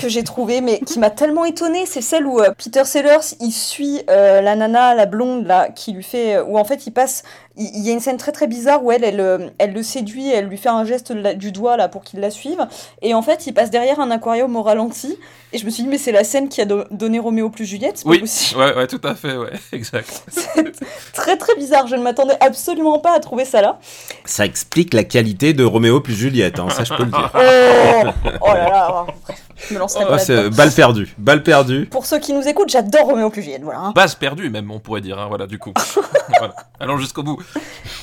que 0.00 0.08
j'ai 0.08 0.24
trouvée, 0.24 0.60
mais 0.60 0.80
qui 0.80 0.98
m'a 0.98 1.10
tellement 1.10 1.44
étonnée. 1.44 1.84
C'est 1.86 2.00
celle 2.02 2.26
où 2.26 2.40
euh, 2.40 2.50
Peter 2.56 2.84
Sellers, 2.84 3.34
il 3.40 3.52
suit 3.52 4.00
euh, 4.08 4.40
la 4.40 4.56
nana, 4.56 4.94
la 4.94 5.06
blonde, 5.06 5.46
là, 5.46 5.68
qui 5.68 5.92
lui 5.92 6.02
fait. 6.02 6.36
euh, 6.36 6.44
où 6.44 6.58
en 6.58 6.64
fait, 6.64 6.86
il 6.86 6.90
passe. 6.92 7.22
Il 7.56 7.84
y 7.84 7.90
a 7.90 7.92
une 7.92 8.00
scène 8.00 8.16
très 8.16 8.32
très 8.32 8.46
bizarre 8.46 8.82
où 8.82 8.90
elle, 8.90 9.04
elle, 9.04 9.52
elle 9.58 9.72
le 9.74 9.82
séduit, 9.82 10.30
elle 10.30 10.46
lui 10.46 10.56
fait 10.56 10.68
un 10.70 10.84
geste 10.84 11.10
la- 11.10 11.34
du 11.34 11.52
doigt 11.52 11.76
là 11.76 11.88
pour 11.88 12.02
qu'il 12.02 12.20
la 12.20 12.30
suive. 12.30 12.66
Et 13.02 13.12
en 13.12 13.20
fait, 13.22 13.46
il 13.46 13.52
passe 13.52 13.70
derrière 13.70 14.00
un 14.00 14.10
aquarium 14.10 14.54
au 14.56 14.62
ralenti. 14.62 15.18
Et 15.52 15.58
je 15.58 15.66
me 15.66 15.70
suis 15.70 15.82
dit, 15.82 15.88
mais 15.88 15.98
c'est 15.98 16.12
la 16.12 16.24
scène 16.24 16.48
qui 16.48 16.60
a 16.60 16.64
do- 16.64 16.84
donné 17.10 17.18
Roméo 17.18 17.50
plus 17.50 17.64
Juliette, 17.66 18.02
Oui, 18.06 18.22
ouais, 18.56 18.74
ouais, 18.76 18.86
tout 18.86 19.00
à 19.04 19.14
fait, 19.14 19.36
ouais, 19.36 19.50
exact. 19.72 20.22
C'est 20.30 20.72
très 21.12 21.36
très 21.36 21.54
bizarre. 21.56 21.86
Je 21.88 21.96
ne 21.96 22.02
m'attendais 22.02 22.36
absolument 22.40 22.98
pas 23.00 23.14
à 23.16 23.20
trouver 23.20 23.44
ça 23.44 23.60
là. 23.60 23.78
Ça 24.24 24.44
explique 24.46 24.94
la 24.94 25.04
qualité 25.04 25.52
de 25.52 25.64
Roméo 25.64 26.00
plus 26.00 26.14
Juliette, 26.14 26.58
hein, 26.58 26.68
ça 26.70 26.84
je 26.84 26.94
peux 26.94 27.04
le 27.04 27.10
dire. 27.10 27.30
Oh, 27.34 28.36
oh 28.42 28.46
là 28.54 28.68
là, 28.68 29.04
bref, 29.26 29.38
je 29.68 29.74
me 29.74 29.78
lancerai 29.80 30.04
pas 30.06 30.16
là-dedans. 30.16 30.56
balle 30.56 30.70
perdue, 30.72 31.14
balle 31.18 31.42
perdue. 31.42 31.86
Pour 31.86 32.06
ceux 32.06 32.18
qui 32.18 32.32
nous 32.32 32.46
écoutent, 32.46 32.70
j'adore 32.70 33.06
Roméo 33.06 33.28
plus 33.30 33.42
Juliette, 33.42 33.62
voilà. 33.62 33.80
hein. 33.80 33.92
Base 33.94 34.14
perdue, 34.14 34.48
même, 34.50 34.70
on 34.70 34.78
pourrait 34.78 35.00
dire, 35.00 35.18
hein, 35.18 35.26
voilà, 35.28 35.46
du 35.46 35.58
coup. 35.58 35.72
voilà. 36.38 36.54
Allons 36.78 36.96
jusqu'au 36.96 37.22
bout. 37.22 37.38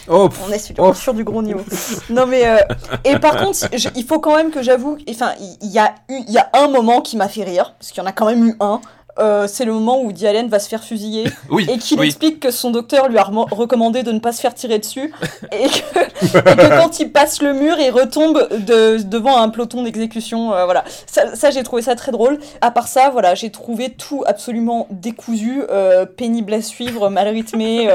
Oh, 0.08 0.30
On 0.48 0.52
est 0.52 0.60
sur, 0.60 0.76
Oh. 0.80 0.94
sur 0.94 1.14
du 1.14 1.24
gros 1.24 1.42
niveau. 1.42 1.62
Non 2.10 2.26
mais 2.28 2.48
euh, 2.48 2.58
et 3.04 3.18
par 3.20 3.38
contre, 3.38 3.58
je- 3.74 3.90
il 3.96 4.06
faut 4.06 4.20
quand 4.20 4.36
même 4.36 4.52
que 4.52 4.62
j'avoue, 4.62 4.98
enfin, 5.10 5.32
il 5.40 5.58
il 5.62 5.72
y, 5.72 5.80
a 5.80 5.96
eu, 6.10 6.20
il 6.28 6.34
y 6.34 6.38
a 6.38 6.50
un 6.54 6.68
moment 6.70 7.02
qui 7.02 7.18
m'a 7.18 7.28
fait 7.28 7.44
rire, 7.44 7.74
parce 7.80 7.92
qu'il 7.92 8.02
y 8.02 8.06
en 8.06 8.10
a 8.10 8.12
quand 8.12 8.26
même 8.28 8.46
eu 8.48 8.56
un. 8.60 8.80
Euh, 9.20 9.48
c'est 9.48 9.66
le 9.66 9.74
moment 9.74 10.00
où 10.02 10.06
Woody 10.08 10.28
Allen 10.28 10.48
va 10.48 10.60
se 10.60 10.70
faire 10.70 10.84
fusiller 10.84 11.26
Oui, 11.50 11.66
et 11.72 11.78
qu'il 11.78 12.00
oui. 12.00 12.08
explique 12.08 12.40
que 12.40 12.52
son 12.52 12.72
docteur 12.72 13.10
lui 13.10 13.18
a 13.18 13.24
recommandé 13.24 14.04
de 14.04 14.12
ne 14.12 14.20
pas 14.20 14.32
se 14.32 14.42
faire 14.42 14.54
tirer 14.54 14.78
dessus 14.80 15.12
et 15.52 15.68
que, 15.68 16.00
et 16.38 16.56
que 16.56 16.78
quand 16.82 17.00
il 17.00 17.12
passe 17.12 17.42
le 17.42 17.54
mur, 17.54 17.78
il 17.80 17.90
retombe 17.92 18.48
de, 18.66 18.98
devant 19.04 19.38
un 19.38 19.50
peloton 19.50 19.84
d'exécution. 19.84 20.54
euh, 20.54 20.66
voilà, 20.66 20.84
ça, 21.08 21.36
ça, 21.36 21.50
j'ai 21.52 21.64
trouvé 21.64 21.82
ça 21.82 21.96
très 21.96 22.12
drôle. 22.12 22.38
À 22.62 22.72
part 22.72 22.88
ça, 22.88 23.10
voilà, 23.10 23.34
j'ai 23.36 23.50
trouvé 23.50 23.90
tout 23.90 24.24
absolument 24.28 24.88
décousu, 24.92 25.64
euh, 25.72 26.06
pénible 26.06 26.54
à 26.54 26.62
suivre, 26.62 27.10
mal 27.10 27.28
rythmé. 27.30 27.90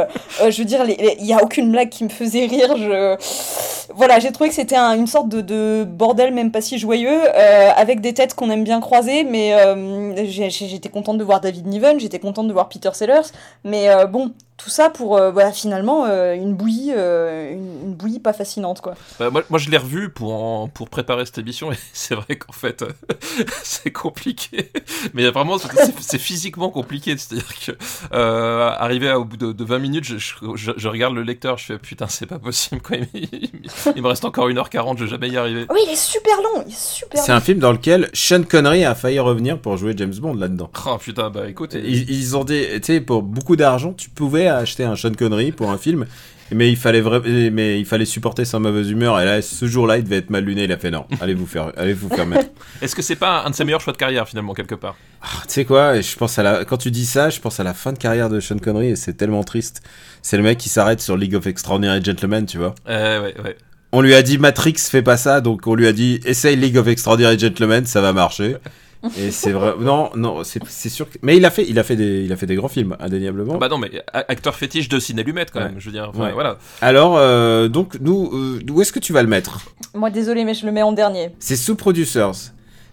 je 0.48 0.58
veux 0.58 0.64
dire, 0.64 0.84
il 0.88 1.24
y 1.26 1.32
a 1.32 1.42
aucune 1.42 1.70
blague 1.70 1.88
qui 1.88 2.04
me 2.04 2.08
faisait 2.08 2.46
rire. 2.46 2.76
Je... 2.76 3.16
Voilà, 3.94 4.18
j'ai 4.18 4.32
trouvé 4.32 4.48
que 4.48 4.54
c'était 4.56 4.76
un- 4.76 4.94
une 4.94 5.06
sorte 5.06 5.28
de, 5.28 5.40
de 5.40 5.84
bordel, 5.84 6.32
même 6.32 6.50
pas 6.50 6.60
si 6.60 6.78
joyeux, 6.78 7.20
avec 7.76 8.00
des 8.00 8.14
têtes 8.14 8.34
qu'on 8.34 8.50
aime 8.50 8.64
bien 8.64 8.80
croiser, 8.80 9.24
mais 9.24 9.54
j'étais 10.16 10.88
contente 10.88 11.11
de 11.18 11.24
voir 11.24 11.40
David 11.40 11.66
Niven, 11.66 12.00
j'étais 12.00 12.18
contente 12.18 12.48
de 12.48 12.52
voir 12.52 12.68
Peter 12.68 12.90
Sellers, 12.92 13.30
mais 13.64 13.88
euh, 13.88 14.06
bon, 14.06 14.32
tout 14.62 14.70
ça 14.70 14.90
pour 14.90 15.16
euh, 15.16 15.30
voilà, 15.30 15.52
finalement 15.52 16.04
euh, 16.06 16.34
une 16.34 16.54
bouillie, 16.54 16.92
euh, 16.96 17.52
une, 17.52 17.86
une 17.88 17.94
bouillie 17.94 18.20
pas 18.20 18.32
fascinante 18.32 18.80
quoi. 18.80 18.94
Bah, 19.18 19.30
moi, 19.30 19.42
moi, 19.50 19.58
je 19.58 19.70
l'ai 19.70 19.76
revu 19.76 20.10
pour, 20.10 20.34
en- 20.34 20.68
pour 20.68 20.88
préparer 20.88 21.24
cette 21.26 21.38
émission 21.38 21.72
et 21.72 21.76
c'est 21.92 22.14
vrai 22.14 22.36
qu'en 22.36 22.52
fait, 22.52 22.84
c'est 23.62 23.90
compliqué. 23.90 24.70
Mais 25.14 25.28
vraiment, 25.30 25.58
c'est- 25.58 26.18
physiquement 26.18 26.70
compliqué. 26.70 27.16
C'est-à-dire 27.16 27.48
que, 27.66 27.72
euh, 28.14 28.70
arrivé 28.78 29.08
à- 29.10 29.18
au 29.18 29.24
bout 29.24 29.36
de, 29.36 29.52
de 29.52 29.64
20 29.64 29.78
minutes, 29.78 30.04
je, 30.04 30.18
je- 30.18 30.34
je- 30.54 30.72
je 30.76 30.88
regarde 30.88 31.14
le 31.14 31.22
lecteur, 31.22 31.58
je 31.58 31.64
fais 31.66 31.78
putain, 31.78 32.06
c'est 32.08 32.26
pas 32.26 32.38
possible. 32.38 32.80
Quoi. 32.82 32.98
Il, 33.14 33.28
il- 33.32 33.50
il 33.96 34.02
me 34.02 34.08
reste 34.08 34.24
encore 34.24 34.48
1h40, 34.48 34.98
je 34.98 35.04
vais 35.04 35.10
jamais 35.10 35.28
y 35.28 35.36
arriver. 35.36 35.66
Oui, 35.70 35.80
il 35.86 35.92
est 35.92 35.96
super 35.96 36.36
long, 36.42 36.62
il 36.66 36.72
est 36.72 36.76
super 36.76 37.20
C'est 37.22 37.32
un 37.32 37.40
film 37.40 37.58
dans 37.58 37.72
lequel 37.72 38.10
Sean 38.12 38.42
Connery 38.44 38.84
a 38.84 38.94
failli 38.94 39.18
revenir 39.18 39.58
pour 39.58 39.76
jouer 39.76 39.94
James 39.96 40.14
Bond 40.14 40.34
là-dedans. 40.34 40.70
Oh 40.86 40.98
putain, 40.98 41.30
bah 41.30 41.48
écoute. 41.48 41.74
Ils, 41.74 42.10
ils 42.10 42.36
ont 42.36 42.44
dit, 42.44 42.64
tu 42.74 42.80
sais, 42.84 43.00
pour 43.00 43.22
beaucoup 43.22 43.56
d'argent, 43.56 43.92
tu 43.92 44.10
pouvais 44.10 44.46
acheter 44.58 44.84
un 44.84 44.96
Sean 44.96 45.12
Connery 45.12 45.52
pour 45.52 45.70
un 45.70 45.78
film, 45.78 46.06
mais 46.54 46.68
il 46.70 46.76
fallait 46.76 47.00
vra- 47.00 47.22
mais 47.50 47.78
il 47.80 47.86
fallait 47.86 48.04
supporter 48.04 48.44
sa 48.44 48.58
mauvaise 48.58 48.90
humeur. 48.90 49.18
Et 49.20 49.24
là, 49.24 49.40
ce 49.42 49.66
jour-là, 49.66 49.98
il 49.98 50.04
devait 50.04 50.16
être 50.18 50.30
mal 50.30 50.44
luné. 50.44 50.64
Il 50.64 50.72
a 50.72 50.76
fait 50.78 50.90
non, 50.90 51.06
allez 51.20 51.34
vous 51.34 51.46
faire, 51.46 51.72
allez 51.76 51.92
vous 51.94 52.08
faire 52.08 52.26
mettre. 52.26 52.50
Est-ce 52.82 52.94
que 52.94 53.02
c'est 53.02 53.16
pas 53.16 53.44
un 53.44 53.50
de 53.50 53.54
ses 53.54 53.64
meilleurs 53.64 53.80
choix 53.80 53.92
de 53.92 53.98
carrière 53.98 54.28
finalement, 54.28 54.54
quelque 54.54 54.74
part? 54.74 54.96
Ah, 55.22 55.26
tu 55.46 55.52
sais 55.54 55.64
quoi 55.64 56.00
Je 56.00 56.16
pense 56.16 56.38
à 56.38 56.42
la, 56.42 56.64
quand 56.64 56.76
tu 56.78 56.90
dis 56.90 57.06
ça, 57.06 57.30
je 57.30 57.40
pense 57.40 57.58
à 57.60 57.64
la 57.64 57.74
fin 57.74 57.92
de 57.92 57.98
carrière 57.98 58.28
de 58.28 58.40
Sean 58.40 58.58
Connery 58.58 58.88
et 58.88 58.96
c'est 58.96 59.14
tellement 59.14 59.44
triste. 59.44 59.82
C'est 60.22 60.36
le 60.36 60.42
mec 60.42 60.58
qui 60.58 60.68
s'arrête 60.68 61.00
sur 61.00 61.16
League 61.16 61.34
of 61.34 61.46
Extraordinary 61.46 62.02
Gentlemen, 62.04 62.46
tu 62.46 62.58
vois. 62.58 62.74
euh, 62.88 63.22
Ouais, 63.22 63.34
ouais. 63.44 63.56
On 63.94 64.00
lui 64.00 64.14
a 64.14 64.22
dit 64.22 64.38
Matrix 64.38 64.74
fais 64.78 65.02
pas 65.02 65.18
ça, 65.18 65.42
donc 65.42 65.66
on 65.66 65.74
lui 65.74 65.86
a 65.86 65.92
dit 65.92 66.18
essaye 66.24 66.56
League 66.56 66.78
of 66.78 66.88
Extraordinary 66.88 67.38
Gentlemen, 67.38 67.84
ça 67.86 68.00
va 68.00 68.12
marcher. 68.12 68.56
Et 69.18 69.30
c'est 69.30 69.50
vrai, 69.52 69.74
non, 69.80 70.10
non, 70.14 70.44
c'est 70.44 70.60
c'est 70.68 70.88
sûr. 70.88 71.10
Que... 71.10 71.18
Mais 71.22 71.36
il 71.36 71.44
a 71.44 71.50
fait, 71.50 71.66
il 71.68 71.78
a 71.78 71.82
fait 71.82 71.96
des, 71.96 72.22
il 72.24 72.32
a 72.32 72.36
fait 72.36 72.46
des 72.46 72.54
grands 72.54 72.68
films, 72.68 72.96
indéniablement. 73.00 73.54
Ah 73.56 73.58
Bah 73.58 73.68
non, 73.68 73.78
mais 73.78 73.90
a- 74.12 74.24
acteur 74.28 74.54
fétiche 74.54 74.88
de 74.88 74.98
Ciné 75.00 75.22
Lumette 75.24 75.50
quand 75.50 75.58
Ouais. 75.60 75.66
même, 75.70 75.78
je 75.80 75.86
veux 75.86 75.92
dire. 75.92 76.08
enfin, 76.08 76.26
Ouais. 76.26 76.32
Voilà. 76.32 76.58
Alors, 76.80 77.16
euh, 77.16 77.68
donc 77.68 77.98
nous, 78.00 78.30
euh, 78.32 78.60
où 78.70 78.80
est-ce 78.80 78.92
que 78.92 79.00
tu 79.00 79.12
vas 79.12 79.22
le 79.22 79.28
mettre? 79.28 79.58
Moi 79.94 80.10
désolé 80.10 80.44
mais 80.44 80.54
je 80.54 80.64
le 80.66 80.72
mais 80.72 80.82
en 80.82 80.92
dernier. 80.92 81.30
C'est 81.38 81.56
sous 81.56 81.74
producers. 81.74 82.32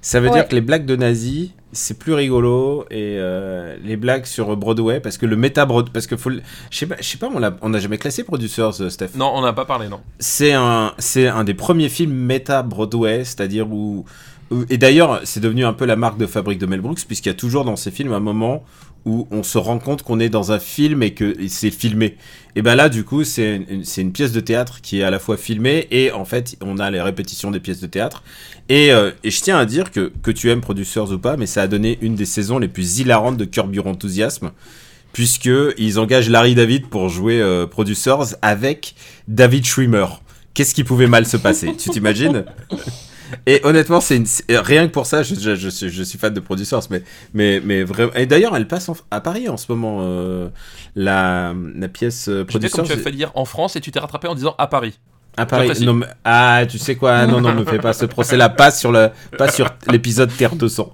Ça 0.02 0.20
veut 0.22 0.30
Ouais. 0.30 0.34
dire 0.34 0.48
que 0.48 0.56
les 0.56 0.62
blagues 0.62 0.86
de 0.86 0.96
nazis, 0.96 1.50
c'est 1.74 2.00
plus 2.00 2.14
rigolo 2.14 2.86
et 2.90 3.18
euh, 3.20 3.76
les 3.84 3.98
blagues 3.98 4.24
sur 4.26 4.56
Broadway 4.56 5.02
parce 5.02 5.18
que 5.18 5.26
le 5.26 5.36
méta 5.36 5.66
Broadway, 5.66 5.92
parce 5.94 6.08
que 6.08 6.16
faut, 6.16 6.30
le- 6.30 6.42
je 6.72 6.78
sais 6.78 6.86
pas, 6.86 6.96
je 7.00 7.04
sais 7.04 7.18
pas, 7.18 7.30
on 7.34 7.38
l'a, 7.38 7.56
on 7.62 7.70
n'a 7.70 7.80
jamais 7.80 7.98
classé 7.98 8.24
producers, 8.24 8.90
Steph. 8.90 9.10
Non, 9.16 9.32
on 9.36 9.42
n'a 9.42 9.52
pas 9.54 9.66
parlé, 9.66 9.90
non. 9.90 10.00
C'est 10.18 10.54
un, 10.54 10.94
c'est 11.00 11.28
un 11.28 11.44
des 11.44 11.54
premiers 11.54 11.90
films 11.90 12.14
méta 12.14 12.64
Broadway, 12.64 13.26
c'est-à-dire 13.26 13.68
où, 13.70 13.74
où- 14.00 14.06
et 14.70 14.78
d'ailleurs, 14.78 15.22
c'est 15.24 15.40
devenu 15.40 15.66
un 15.66 15.74
peu 15.74 15.86
la 15.86 15.96
marque 15.96 16.18
de 16.18 16.26
fabrique 16.26 16.60
de 16.60 16.66
Mel 16.66 16.82
Brooks 16.82 17.06
puisqu'il 17.06 17.30
y 17.30 17.32
a 17.32 17.36
toujours 17.36 17.66
dans 17.66 17.76
ces 17.76 17.92
films 17.92 18.14
un 18.14 18.20
moment 18.20 18.64
où 19.06 19.28
on 19.32 19.44
se 19.44 19.58
rend 19.58 19.80
compte 19.80 20.04
qu'on 20.04 20.20
est 20.20 20.30
dans 20.30 20.52
un 20.52 20.60
film 20.60 21.04
et 21.04 21.14
que 21.14 21.36
c'est 21.48 21.72
filmé. 21.72 22.18
Et 22.56 22.62
ben 22.62 22.76
là, 22.76 22.90
du 22.90 23.04
coup, 23.04 23.24
c'est 23.24 23.62
une, 23.98 24.12
pièce 24.12 24.32
de 24.32 24.40
théâtre 24.40 24.82
qui 24.82 25.00
est 25.00 25.04
à 25.04 25.10
la 25.10 25.20
fois 25.20 25.38
filmée 25.38 25.88
et 25.92 26.12
en 26.12 26.26
fait, 26.26 26.58
on 26.62 26.80
a 26.80 26.92
les 26.92 27.02
répétitions 27.02 27.52
des 27.52 27.60
pièces 27.60 27.80
de 27.80 27.88
théâtre. 27.88 28.24
Et, 28.68 28.92
euh, 28.92 29.12
je 29.24 29.40
tiens 29.42 29.58
à 29.58 29.66
dire 29.66 29.92
que, 29.92 30.12
que 30.22 30.32
tu 30.32 30.50
aimes 30.50 30.62
Producers 30.62 31.12
ou 31.12 31.18
pas, 31.18 31.38
mais 31.38 31.46
ça 31.46 31.62
a 31.62 31.68
donné 31.68 31.98
une 32.02 32.16
des 32.16 32.26
saisons 32.26 32.60
les 32.60 32.68
plus 32.68 33.00
hilarantes 33.00 33.38
de 33.38 33.46
Curb 33.46 33.74
Your 33.74 33.88
Enthusiasm, 33.88 34.52
puisque 35.14 35.50
ils 35.78 36.00
engagent 36.00 36.30
Larry 36.30 36.56
David 36.56 36.88
pour 36.88 37.10
jouer 37.10 37.42
euh, 37.42 37.68
Producers 37.68 38.36
avec 38.42 38.96
David 39.28 39.66
Schwimmer. 39.66 40.08
Qu'est-ce 40.54 40.76
qui 40.76 40.84
pouvait 40.84 41.08
mal 41.08 41.26
se 41.26 41.38
passer? 41.38 41.76
Tu 41.78 41.90
t'imagines? 41.90 42.44
Et 43.46 43.62
honnêtement, 43.64 44.02
c'est 44.02 44.18
une... 44.18 44.26
c'est- 44.26 44.46
rien 44.58 44.88
que 44.88 44.92
pour 44.94 45.06
ça, 45.06 45.24
je, 45.24 45.36
je- 45.36 45.56
je 45.56 45.70
suis, 45.70 45.90
je 45.90 46.04
suis 46.04 46.18
fan 46.18 46.34
de 46.34 46.40
Producers, 46.40 46.82
mais, 46.90 47.04
mais, 47.34 47.62
mais 47.64 47.84
vraiment. 47.84 48.14
Et 48.14 48.26
d'ailleurs, 48.26 48.56
elle 48.56 48.68
passe 48.68 48.90
en- 48.90 48.96
à 49.12 49.22
Paris 49.22 49.48
en 49.50 49.58
ce 49.58 49.72
moment, 49.72 50.00
euh, 50.02 50.50
la, 50.96 51.54
la 51.76 51.88
pièce 51.90 52.28
euh, 52.30 52.46
sais 52.60 52.70
comme 52.70 52.84
tu 52.86 52.92
as 52.92 52.98
Producers. 52.98 52.98
fait 52.98 53.12
dire 53.12 53.32
en 53.36 53.46
France 53.46 53.76
et 53.76 53.82
tu 53.82 53.92
t'es 53.92 54.00
rattrapé 54.00 54.28
en 54.28 54.36
disant 54.36 54.56
à 54.58 54.68
Paris. 54.68 55.00
À 55.38 55.46
Paris. 55.46 55.68
J'apprécie. 55.68 55.86
Non, 55.86 55.94
mais- 55.94 56.06
ah, 56.26 56.64
tu 56.70 56.78
sais 56.78 56.96
quoi? 56.96 57.26
Non, 57.26 57.40
non, 57.42 57.54
me 57.54 57.64
fais 57.66 57.78
pas 57.80 57.94
ce 57.94 58.06
procès-là. 58.06 58.50
Pas 58.50 58.72
sur 58.72 58.92
le, 58.92 59.10
pas 59.38 59.50
sur 59.52 59.70
l'épisode 59.90 60.30
Terre 60.36 60.56
200. 60.56 60.94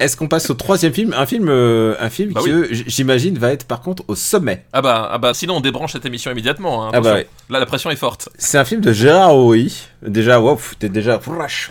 Est-ce 0.00 0.16
qu'on 0.16 0.28
passe 0.28 0.50
au 0.50 0.54
troisième 0.54 0.92
film? 0.92 1.14
Un 1.16 1.24
film, 1.24 1.48
euh, 1.48 1.94
un 2.00 2.10
film 2.10 2.32
Bah 2.32 2.40
que 2.44 2.72
j- 2.74 2.84
j'imagine 2.86 3.38
va 3.38 3.52
être 3.52 3.64
par 3.66 3.80
contre 3.80 4.02
au 4.08 4.14
sommet. 4.14 4.64
Ah 4.72 4.82
bah, 4.82 5.08
ah 5.10 5.18
bah 5.18 5.32
sinon 5.34 5.56
on 5.56 5.60
débranche 5.60 5.92
cette 5.92 6.04
émission 6.04 6.30
immédiatement. 6.30 6.86
hein, 6.86 6.90
Ah 6.92 7.00
bah 7.00 7.14
ouais. 7.14 7.26
Là 7.48 7.60
la 7.60 7.66
pression 7.66 7.90
est 7.90 7.96
forte. 7.96 8.28
C'est 8.36 8.58
un 8.58 8.64
film 8.64 8.80
de 8.80 8.92
Gérard 8.92 9.34
Horry. 9.34 9.86
Déjà, 10.06 10.40
wow, 10.40 10.58
t'es 10.78 10.88
déjà. 10.88 11.20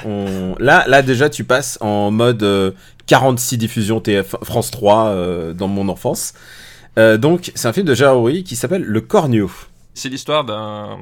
On- 0.06 0.56
Là, 0.60 0.86
là, 0.88 1.02
déjà, 1.02 1.30
tu 1.30 1.43
passes 1.43 1.78
en 1.82 2.10
mode 2.12 2.41
euh, 2.43 2.71
46 3.06 3.58
diffusions 3.58 3.99
TF 3.99 4.36
France 4.43 4.71
3 4.71 5.08
euh, 5.08 5.54
dans 5.54 5.67
mon 5.67 5.89
enfance. 5.89 6.34
Euh, 6.97 7.17
donc, 7.17 7.52
c'est 7.56 7.67
un 7.67 7.73
film 7.73 7.86
de 7.86 7.93
Gérard 7.93 8.17
Horry 8.17 8.43
qui 8.43 8.56
s'appelle 8.56 8.84
Le 8.84 9.02
Cornio. 9.02 9.52
C'est 9.93 10.10
l'histoire 10.10 10.43
d'un 10.43 10.97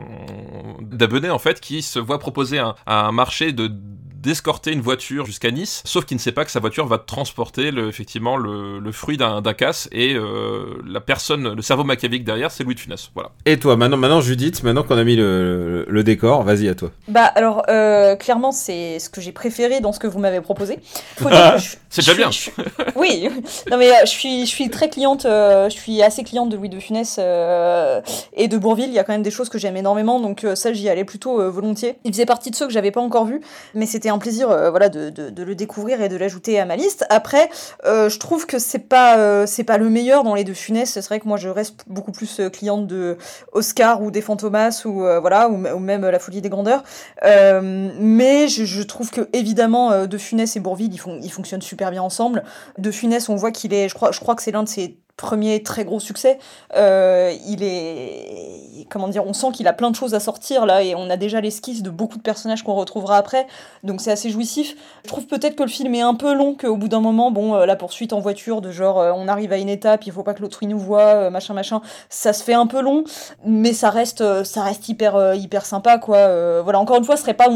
d'abonné 0.82 1.30
en 1.30 1.40
fait 1.40 1.60
qui 1.60 1.82
se 1.82 2.00
voit 2.00 2.20
proposer 2.20 2.60
un, 2.60 2.76
un 2.86 3.12
marché 3.12 3.54
de 3.54 3.72
d'escorter 4.22 4.72
une 4.72 4.82
voiture 4.82 5.26
jusqu'à 5.26 5.52
Nice, 5.52 5.82
sauf 5.86 6.06
qu'il 6.06 6.18
ne 6.18 6.22
sait 6.22 6.32
pas 6.32 6.46
que 6.46 6.52
sa 6.52 6.60
voiture 6.60 6.86
va 6.88 6.98
transporter 6.98 7.72
le, 7.72 7.88
effectivement 7.90 8.38
le, 8.38 8.80
le 8.80 8.92
fruit 8.92 9.18
d'un 9.18 9.42
casse 9.54 9.90
et 9.92 10.14
euh, 10.14 10.82
la 10.88 11.02
personne, 11.02 11.54
le 11.54 11.62
cerveau 11.62 11.84
machiavélique 11.84 12.24
derrière, 12.24 12.52
c'est 12.52 12.64
Louis 12.64 12.76
de 12.76 12.80
Funès. 12.80 13.10
Voilà. 13.14 13.32
Et 13.46 13.58
toi, 13.58 13.76
maintenant, 13.76 13.98
maintenant 13.98 14.22
Judith, 14.22 14.64
maintenant 14.64 14.84
qu'on 14.84 14.98
a 14.98 15.04
mis 15.04 15.16
le, 15.16 15.86
le 15.88 16.04
décor, 16.04 16.44
vas-y 16.44 16.70
à 16.70 16.76
toi. 16.76 16.92
Bah 17.08 17.26
alors 17.26 17.64
euh, 17.70 18.16
clairement 18.16 18.52
c'est 18.52 19.00
ce 19.00 19.10
que 19.10 19.20
j'ai 19.22 19.32
préféré 19.32 19.82
dans 19.82 19.92
ce 19.92 20.00
que 20.00 20.08
vous 20.08 20.20
m'avez 20.20 20.42
proposé. 20.42 20.80
Je- 21.20 21.76
C'est 21.90 22.02
déjà 22.02 22.14
bien. 22.14 22.32
je- 22.32 22.50
oui, 22.96 23.28
non 23.70 23.78
mais 23.78 23.90
euh, 23.92 23.96
je 24.04 24.10
suis 24.10 24.42
je 24.46 24.50
suis 24.52 24.70
très 24.70 24.90
cliente, 24.90 25.26
euh, 25.26 25.70
je 25.70 25.76
suis 25.76 26.02
assez 26.02 26.24
cliente 26.24 26.50
de 26.50 26.58
Louis 26.58 26.70
de 26.70 26.80
Funès 26.80 27.18
euh, 27.20 28.02
et 28.34 28.48
de 28.48 28.58
Bourville. 28.58 28.88
Il 28.88 28.94
y 28.94 29.00
a 29.00 29.04
quand 29.04 29.14
même 29.14 29.24
des 29.24 29.32
choses 29.32 29.50
que 29.50 29.58
j'aime 29.58 29.78
énormément, 29.78 30.20
donc 30.20 30.44
euh, 30.44 30.56
ça 30.56 30.72
j'y 30.74 30.88
allais 30.90 31.06
plutôt 31.06 31.42
euh, 31.42 31.50
volontiers. 31.50 31.96
Il 32.04 32.12
faisait 32.14 32.26
partie 32.26 32.52
de 32.52 32.56
ceux 32.56 32.68
que 32.68 32.74
j'avais 32.74 32.92
pas 32.92 33.02
encore 33.02 33.26
vus, 33.26 33.42
mais 33.74 33.86
c'était 33.86 34.11
un 34.12 34.20
plaisir 34.20 34.50
euh, 34.50 34.70
voilà 34.70 34.90
de, 34.90 35.10
de, 35.10 35.44
le 35.44 35.56
découvrir 35.56 36.02
et 36.02 36.10
de 36.10 36.16
l'ajouter 36.16 36.60
à 36.60 36.66
ma 36.66 36.76
liste. 36.76 37.06
Après, 37.10 37.50
euh, 37.86 38.10
je 38.10 38.20
trouve 38.20 38.46
que 38.46 38.60
c'est 38.60 38.80
pas 38.80 39.18
euh, 39.18 39.46
c'est 39.48 39.64
pas 39.64 39.78
le 39.78 39.90
meilleur 39.90 40.24
dans 40.24 40.36
les 40.36 40.44
deux 40.44 40.54
Funès. 40.54 40.90
C'est 40.90 41.06
vrai 41.06 41.20
que 41.20 41.28
moi 41.28 41.38
je 41.38 41.50
reste 41.50 41.84
beaucoup 41.88 42.12
plus 42.12 42.42
cliente 42.54 42.88
de 42.88 43.18
Oscar 43.52 44.02
ou 44.02 44.12
des 44.12 44.22
Fantomas 44.22 44.84
ou 44.86 45.02
voilà 45.22 45.50
ou, 45.50 45.80
même 45.80 46.08
La 46.08 46.20
Folie 46.20 46.42
des 46.42 46.50
Grandeurs. 46.50 46.84
Mais 47.24 48.48
je, 48.48 48.84
trouve 48.84 49.10
que 49.12 49.30
évidemment 49.34 50.06
De 50.06 50.18
Funès 50.18 50.56
et 50.56 50.60
Bourville 50.60 50.94
ils, 50.94 51.00
font, 51.00 51.20
ils 51.22 51.32
fonctionnent 51.32 51.62
super 51.62 51.92
bien 51.92 52.04
ensemble. 52.04 52.44
De 52.78 52.92
Funès 52.92 53.30
on 53.30 53.36
voit 53.36 53.52
qu'il 53.52 53.74
est, 53.74 53.90
je 53.90 53.96
crois, 53.96 54.12
je 54.12 54.20
crois 54.20 54.36
que 54.36 54.44
c'est 54.44 54.52
l'un 54.52 54.64
de 54.64 54.70
ses 54.70 54.98
premiers 55.18 55.64
très 55.64 55.86
gros 55.86 56.00
succès. 56.00 56.40
Euh, 56.76 57.34
il 57.48 57.64
est, 57.64 58.88
comment 58.90 59.08
dire, 59.08 59.26
on 59.26 59.34
sent 59.34 59.52
qu'il 59.54 59.68
a 59.68 59.74
plein 59.74 59.92
de 59.92 59.96
choses 59.96 60.14
à 60.14 60.20
sortir 60.20 60.66
là 60.66 60.84
et 60.84 60.96
on 60.96 61.10
a 61.10 61.18
déjà 61.18 61.42
l'esquisse 61.42 61.84
de 61.84 61.90
beaucoup 61.90 62.18
de 62.18 62.24
personnages 62.24 62.64
qu'on 62.64 62.74
retrouvera 62.74 63.18
après. 63.18 63.48
Donc 63.84 64.02
c'est 64.02 64.12
assez 64.12 64.30
jouissif. 64.30 64.76
Je 65.04 65.10
trouve 65.10 65.28
peut-être 65.28 65.56
que 65.56 65.64
le 65.64 65.70
film 65.70 65.94
est 65.96 66.02
un 66.02 66.16
peu 66.16 66.34
long, 66.34 66.56
qu'au 66.56 66.78
bout 66.78 66.88
d'un 66.88 67.02
moment, 67.02 67.32
bon, 67.32 67.56
euh, 67.56 67.66
la 67.66 67.76
poursuite 67.76 68.14
en 68.14 68.20
voiture 68.20 68.62
de 68.62 68.72
genre 68.72 69.00
euh, 69.00 69.12
on 69.16 69.28
arrive 69.28 69.54
à 69.54 69.58
une 69.58 69.70
étape, 69.70 70.06
il 70.06 70.12
faut 70.12 70.24
pas 70.24 70.34
que 70.34 70.42
l'autre 70.42 70.60
nous 70.64 70.80
voit, 70.80 71.30
machin 71.32 71.54
machin, 71.54 71.82
ça 72.10 72.34
se 72.34 72.44
fait 72.44 72.54
un 72.54 72.68
peu 72.68 72.82
long, 72.82 73.04
mais 73.46 73.74
ça 73.74 73.90
reste, 73.90 74.44
ça 74.44 74.64
reste 74.64 74.88
hyper 74.90 75.34
hyper 75.34 75.66
sympa 75.66 75.98
quoi. 75.98 76.62
Voilà, 76.62 76.80
encore 76.80 76.98
une 76.98 77.04
fois, 77.04 77.16
ce 77.16 77.24
serait 77.24 77.34
pas 77.34 77.50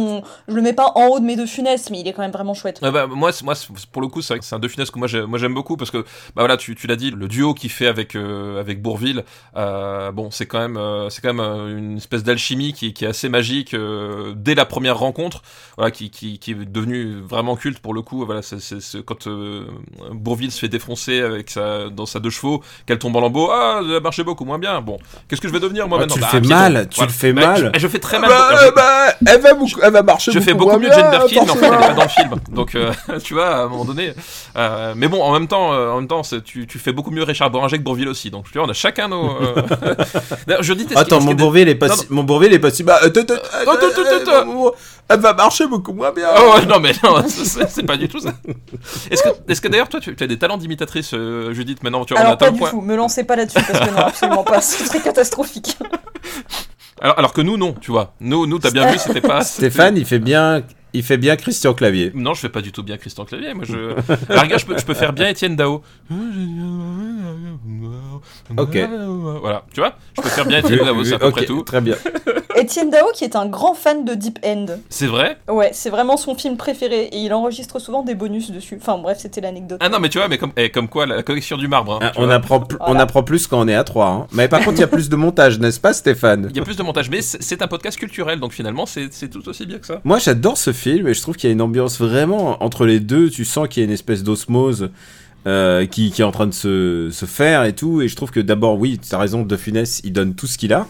je 0.47 0.53
le 0.53 0.61
mets 0.61 0.73
pas 0.73 0.91
en 0.95 1.07
haut 1.07 1.19
de 1.19 1.25
mes 1.25 1.35
deux 1.35 1.45
funestes, 1.45 1.89
mais 1.91 1.99
il 1.99 2.07
est 2.07 2.13
quand 2.13 2.21
même 2.21 2.31
vraiment 2.31 2.53
chouette. 2.53 2.79
Bah, 2.81 3.07
moi, 3.07 3.31
moi, 3.43 3.53
pour 3.91 4.01
le 4.01 4.07
coup, 4.07 4.21
c'est 4.21 4.53
un 4.53 4.59
De 4.59 4.67
Funès 4.67 4.89
que 4.89 4.99
moi 4.99 5.07
j'aime 5.07 5.53
beaucoup 5.53 5.77
parce 5.77 5.91
que 5.91 5.99
bah 5.99 6.41
voilà, 6.41 6.57
tu, 6.57 6.75
tu 6.75 6.87
l'as 6.87 6.95
dit, 6.95 7.11
le 7.11 7.27
duo 7.27 7.44
qu'il 7.53 7.69
fait 7.69 7.87
avec 7.87 8.15
euh, 8.15 8.59
avec 8.59 8.81
Bourville, 8.81 9.23
euh, 9.55 10.11
bon, 10.11 10.31
c'est 10.31 10.45
quand 10.45 10.59
même 10.59 10.77
euh, 10.77 11.09
c'est 11.09 11.21
quand 11.21 11.33
même 11.33 11.77
une 11.77 11.97
espèce 11.97 12.23
d'alchimie 12.23 12.73
qui, 12.73 12.93
qui 12.93 13.05
est 13.05 13.07
assez 13.09 13.29
magique 13.29 13.73
euh, 13.73 14.33
dès 14.35 14.55
la 14.55 14.65
première 14.65 14.97
rencontre, 14.97 15.41
voilà, 15.77 15.91
qui, 15.91 16.09
qui, 16.09 16.39
qui 16.39 16.51
est 16.51 16.55
devenu 16.55 17.15
vraiment 17.21 17.55
culte 17.55 17.79
pour 17.79 17.93
le 17.93 18.01
coup. 18.01 18.25
Voilà, 18.25 18.41
c'est, 18.41 18.59
c'est, 18.59 18.81
c'est 18.81 19.03
quand 19.03 19.27
euh, 19.27 19.65
Bourville 20.11 20.51
se 20.51 20.59
fait 20.59 20.67
défoncer 20.69 21.21
avec 21.21 21.49
sa 21.49 21.89
dans 21.89 22.05
sa 22.05 22.19
deux 22.19 22.29
chevaux, 22.29 22.61
qu'elle 22.85 22.99
tombe 22.99 23.15
en 23.15 23.21
lambeaux, 23.21 23.49
ah, 23.51 23.81
ça 23.87 23.97
a 23.97 23.99
marché 23.99 24.23
beaucoup 24.23 24.45
moins 24.45 24.59
bien. 24.59 24.81
Bon, 24.81 24.97
qu'est-ce 25.27 25.41
que 25.41 25.47
je 25.47 25.53
vais 25.53 25.59
devenir 25.59 25.87
moi 25.87 25.97
Ah, 26.01 26.05
maintenant 26.05 26.15
tu 26.15 26.19
le 26.21 26.25
Bah, 26.25 26.31
fais 26.31 26.71
mal, 26.73 26.87
tu 26.89 26.95
Voilà. 26.97 27.11
le 27.11 27.17
fais 27.17 27.33
Bah, 27.33 27.41
mal. 27.47 27.71
Je, 27.75 27.79
je 27.79 27.87
fais 27.87 27.99
très 27.99 28.19
mal. 28.19 28.29
Bah, 28.29 28.49
Je- 28.65 28.71
bah, 28.73 29.15
elle, 29.27 29.41
va 29.41 29.53
beaucoup, 29.53 29.79
elle 29.83 29.93
va 29.93 30.03
marcher 30.03 30.31
je 30.31 30.39
fais 30.39 30.53
beaucoup 30.53 30.77
mieux 30.79 30.91
Jane 30.91 31.11
Birkin, 31.11 31.41
mais 31.45 31.51
en 31.51 31.55
fait, 31.55 31.65
elle 31.67 31.73
est 31.73 31.77
pas 31.77 31.93
dans 31.93 32.03
le 32.03 32.07
film. 32.09 32.35
Donc, 32.51 32.75
euh, 32.75 32.91
tu 33.23 33.33
vois, 33.33 33.47
à 33.55 33.59
un 33.63 33.67
moment 33.67 33.85
donné. 33.85 34.13
euh, 34.55 34.93
mais 34.95 35.07
bon, 35.07 35.21
en 35.21 35.33
même 35.33 35.47
temps, 35.47 35.69
en 35.71 35.95
même 35.97 36.07
temps, 36.07 36.23
c'est- 36.23 36.43
tu, 36.43 36.67
tu 36.67 36.79
fais 36.79 36.91
beaucoup 36.93 37.11
mieux 37.11 37.23
Richard 37.35 37.51
Boranger 37.51 37.77
que 37.77 37.83
Bourville 37.83 38.07
aussi. 38.07 38.31
Donc, 38.31 38.45
tu 38.49 38.57
vois, 38.57 38.65
on 38.65 38.69
a 38.69 38.73
chacun 38.73 39.09
nos. 39.09 39.29
euh, 39.29 39.55
je 40.61 40.73
dis. 40.73 40.87
Attends, 40.95 41.19
mon 41.19 41.33
Bourville 41.33 41.67
est 41.67 41.75
pas. 41.75 41.89
Mon 42.09 42.23
Bourville 42.23 42.53
est 42.53 42.59
pas 42.59 42.71
si... 42.71 42.83
Bah, 42.83 42.97
attends, 43.01 43.19
attends, 43.19 43.35
attends, 43.35 43.71
attends, 43.73 44.31
attends. 44.31 44.71
Elle 45.09 45.19
va 45.19 45.33
marcher 45.33 45.67
beaucoup 45.67 45.91
moins 45.91 46.11
bien. 46.13 46.29
Oh, 46.37 46.55
non, 46.67 46.79
mais 46.79 46.93
non, 47.03 47.21
c'est 47.27 47.69
c'est 47.69 47.83
pas 47.83 47.97
du 47.97 48.07
tout 48.07 48.19
ça. 48.19 48.31
Est-ce 49.11 49.21
que, 49.21 49.29
est 49.51 49.61
que 49.61 49.67
d'ailleurs, 49.67 49.89
toi, 49.89 49.99
tu, 49.99 50.15
tu 50.15 50.23
as 50.23 50.27
des 50.27 50.39
talents 50.39 50.57
d'imitatrice, 50.57 51.11
euh, 51.13 51.53
Judith, 51.53 51.83
maintenant 51.83 52.05
tu 52.05 52.13
vois, 52.13 52.23
Alors 52.23 52.37
pas 52.37 52.49
du 52.49 52.57
point. 52.57 52.69
tout, 52.71 52.81
me 52.81 52.95
lancez 52.95 53.25
pas 53.25 53.35
là-dessus 53.35 53.59
parce 53.67 53.79
que 53.87 53.93
non, 53.93 53.97
absolument 53.97 54.43
pas, 54.43 54.61
ce 54.61 54.85
serait 54.85 55.01
catastrophique. 55.01 55.77
Alors, 57.01 57.19
alors 57.19 57.33
que 57.33 57.41
nous, 57.41 57.57
non, 57.57 57.73
tu 57.73 57.91
vois. 57.91 58.13
Nous, 58.21 58.47
nous 58.47 58.57
t'as 58.57 58.71
bien 58.71 58.89
vu, 58.89 58.97
c'était 58.97 59.19
pas. 59.19 59.43
Stéphane, 59.43 59.97
il 59.97 60.05
fait 60.05 60.17
bien... 60.17 60.63
Il 60.95 61.03
fait 61.03 61.17
bien 61.17 61.35
Christian 61.35 61.73
Clavier. 61.73 62.11
Non, 62.15 62.33
je 62.33 62.39
fais 62.39 62.49
pas 62.49 62.61
du 62.61 62.71
tout 62.71 62.81
bien 62.81 62.97
Christian 62.97 63.25
Clavier. 63.25 63.53
Moi, 63.53 63.65
je. 63.67 63.73
Alors, 64.29 64.43
regarde, 64.43 64.61
je 64.61 64.65
peux, 64.65 64.77
je 64.77 64.85
peux 64.85 64.93
faire 64.93 65.13
bien 65.13 65.27
Étienne 65.27 65.55
Dao. 65.55 65.81
Ok. 68.57 68.77
Voilà, 69.41 69.63
tu 69.73 69.79
vois 69.81 69.95
Je 70.15 70.21
peux 70.21 70.29
faire 70.29 70.45
bien 70.45 70.59
Étienne 70.59 70.79
Dao, 70.85 71.03
c'est 71.03 71.13
à 71.15 71.19
peu 71.19 71.25
Ok, 71.27 71.33
près 71.33 71.45
tout. 71.45 71.61
Très 71.63 71.81
bien. 71.81 71.95
Étienne 72.55 72.89
Dao 72.89 73.07
qui 73.13 73.23
est 73.25 73.35
un 73.35 73.47
grand 73.47 73.73
fan 73.73 74.05
de 74.05 74.13
Deep 74.13 74.39
End. 74.45 74.65
C'est 74.89 75.07
vrai? 75.07 75.37
Ouais, 75.49 75.71
c'est 75.73 75.89
vraiment 75.89 76.15
son 76.17 76.35
film 76.35 76.55
préféré 76.57 77.03
et 77.11 77.17
il 77.17 77.33
enregistre 77.33 77.79
souvent 77.79 78.03
des 78.03 78.15
bonus 78.15 78.51
dessus. 78.51 78.77
Enfin 78.81 78.97
bref, 78.97 79.17
c'était 79.19 79.41
l'anecdote. 79.41 79.79
Ah 79.81 79.89
non, 79.89 79.99
mais 79.99 80.09
tu 80.09 80.17
vois, 80.17 80.27
mais 80.29 80.37
comme, 80.37 80.51
eh, 80.55 80.69
comme 80.69 80.87
quoi, 80.87 81.05
la, 81.05 81.17
la 81.17 81.23
collection 81.23 81.57
du 81.57 81.67
marbre. 81.67 81.95
hein, 81.95 81.99
Ah, 82.01 82.11
on, 82.17 82.29
apprend 82.29 82.63
on 82.81 82.95
apprend 82.97 83.23
plus 83.23 83.47
quand 83.47 83.59
on 83.59 83.67
est 83.67 83.75
à 83.75 83.83
3. 83.83 84.07
Hein. 84.07 84.27
Mais 84.31 84.47
par 84.47 84.61
contre, 84.61 84.77
il 84.77 84.81
y 84.81 84.83
a 84.83 84.87
plus 84.87 85.09
de 85.09 85.15
montage, 85.17 85.59
n'est-ce 85.59 85.79
pas, 85.81 85.93
Stéphane? 85.93 86.47
Il 86.51 86.55
y 86.57 86.59
a 86.59 86.63
plus 86.63 86.77
de 86.77 86.83
montage, 86.83 87.09
mais 87.09 87.21
c'est 87.21 87.61
un 87.61 87.67
podcast 87.67 87.97
culturel, 87.99 88.39
donc 88.39 88.53
finalement, 88.53 88.85
c'est 88.85 89.11
c'est 89.11 89.29
tout 89.29 89.47
aussi 89.49 89.65
bien 89.65 89.79
que 89.79 89.85
ça. 89.85 89.99
Moi, 90.05 90.19
j'adore 90.19 90.57
ce 90.57 90.71
film 90.71 90.84
et 90.87 91.13
je 91.13 91.21
trouve 91.21 91.35
qu'il 91.35 91.49
y 91.49 91.51
a 91.51 91.53
une 91.53 91.61
ambiance 91.61 91.99
vraiment 91.99 92.63
entre 92.63 92.85
les 92.85 92.99
deux. 92.99 93.29
Tu 93.29 93.45
sens 93.45 93.67
qu'il 93.67 93.81
y 93.81 93.85
a 93.85 93.87
une 93.87 93.93
espèce 93.93 94.23
d'osmose 94.23 94.89
euh, 95.47 95.85
qui, 95.85 96.07
est 96.17 96.23
en 96.23 96.31
train 96.31 96.47
de 96.47 96.53
se, 96.53 97.09
se 97.11 97.25
faire 97.25 97.63
et 97.63 97.73
tout. 97.73 98.01
Et 98.01 98.07
je 98.07 98.15
trouve 98.15 98.31
que 98.31 98.39
d'abord, 98.39 98.79
oui, 98.79 98.99
tu 98.99 99.13
as 99.13 99.17
raison, 99.17 99.43
De 99.43 99.57
Funès, 99.57 100.01
il 100.03 100.13
donne 100.13 100.35
tout 100.35 100.47
ce 100.47 100.57
qu'il 100.57 100.73
a. 100.73 100.87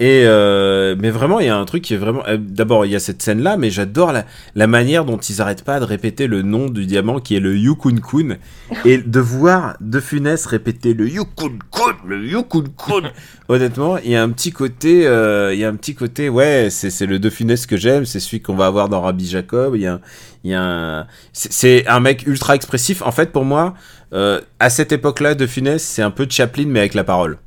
Et 0.00 0.22
euh, 0.26 0.96
mais 0.98 1.10
vraiment, 1.10 1.38
il 1.38 1.46
y 1.46 1.48
a 1.50 1.56
un 1.56 1.64
truc 1.64 1.82
qui 1.82 1.94
est 1.94 1.98
vraiment. 1.98 2.22
euh, 2.26 2.36
d'abord, 2.36 2.84
il 2.84 2.90
y 2.90 2.96
a 2.96 2.98
cette 2.98 3.22
scène-là, 3.22 3.56
mais 3.56 3.70
j'adore 3.70 4.12
la, 4.12 4.24
la 4.56 4.66
manière 4.66 5.04
dont 5.04 5.18
ils 5.18 5.40
arrêtent 5.40 5.62
pas 5.62 5.78
de 5.78 5.84
répéter 5.84 6.26
le 6.26 6.42
nom 6.42 6.68
du 6.68 6.84
diamant 6.86 7.20
qui 7.20 7.36
est 7.36 7.40
le 7.40 7.56
Yukun 7.56 7.96
Kun. 7.98 8.36
et 8.84 8.98
de 8.98 9.20
voir 9.20 9.76
De 9.80 10.00
Funès 10.00 10.46
répéter 10.46 10.94
le 10.94 11.08
Yukun 11.08 11.58
Kun, 11.70 11.94
le 12.08 12.26
Yukun 12.26 12.64
Kun. 12.76 13.10
Honnêtement, 13.48 13.98
il 13.98 14.10
y 14.10 14.16
a 14.16 14.22
un 14.22 14.30
petit 14.30 14.50
côté, 14.50 15.06
euh, 15.06 15.54
il 15.54 15.60
y 15.60 15.64
a 15.64 15.68
un 15.68 15.76
petit 15.76 15.94
côté, 15.94 16.28
ouais, 16.28 16.68
c'est 16.70 16.90
c'est 16.90 17.06
le 17.06 17.20
De 17.20 17.30
Funès 17.30 17.64
que 17.66 17.76
j'aime, 17.76 18.04
c'est 18.04 18.18
celui 18.20 18.40
qu'on 18.40 18.56
va 18.56 18.66
avoir 18.66 18.88
dans 18.88 19.00
Rabbi 19.00 19.26
Jacob. 19.28 19.76
Il 19.76 19.82
y 19.82 19.86
a, 19.86 20.00
il 20.42 20.50
y 20.50 20.54
a 20.54 20.62
un, 20.62 21.06
c'est- 21.32 21.52
c'est 21.52 21.86
un 21.86 22.00
mec 22.00 22.26
ultra 22.26 22.56
expressif. 22.56 23.00
En 23.02 23.12
fait, 23.12 23.30
pour 23.30 23.44
moi, 23.44 23.74
euh, 24.12 24.40
à 24.58 24.70
cette 24.70 24.90
époque-là, 24.90 25.36
De 25.36 25.46
Funès, 25.46 25.80
c'est 25.82 26.02
un 26.02 26.10
peu 26.10 26.26
Chaplin 26.28 26.64
mais 26.66 26.80
avec 26.80 26.94
la 26.94 27.04
parole. 27.04 27.38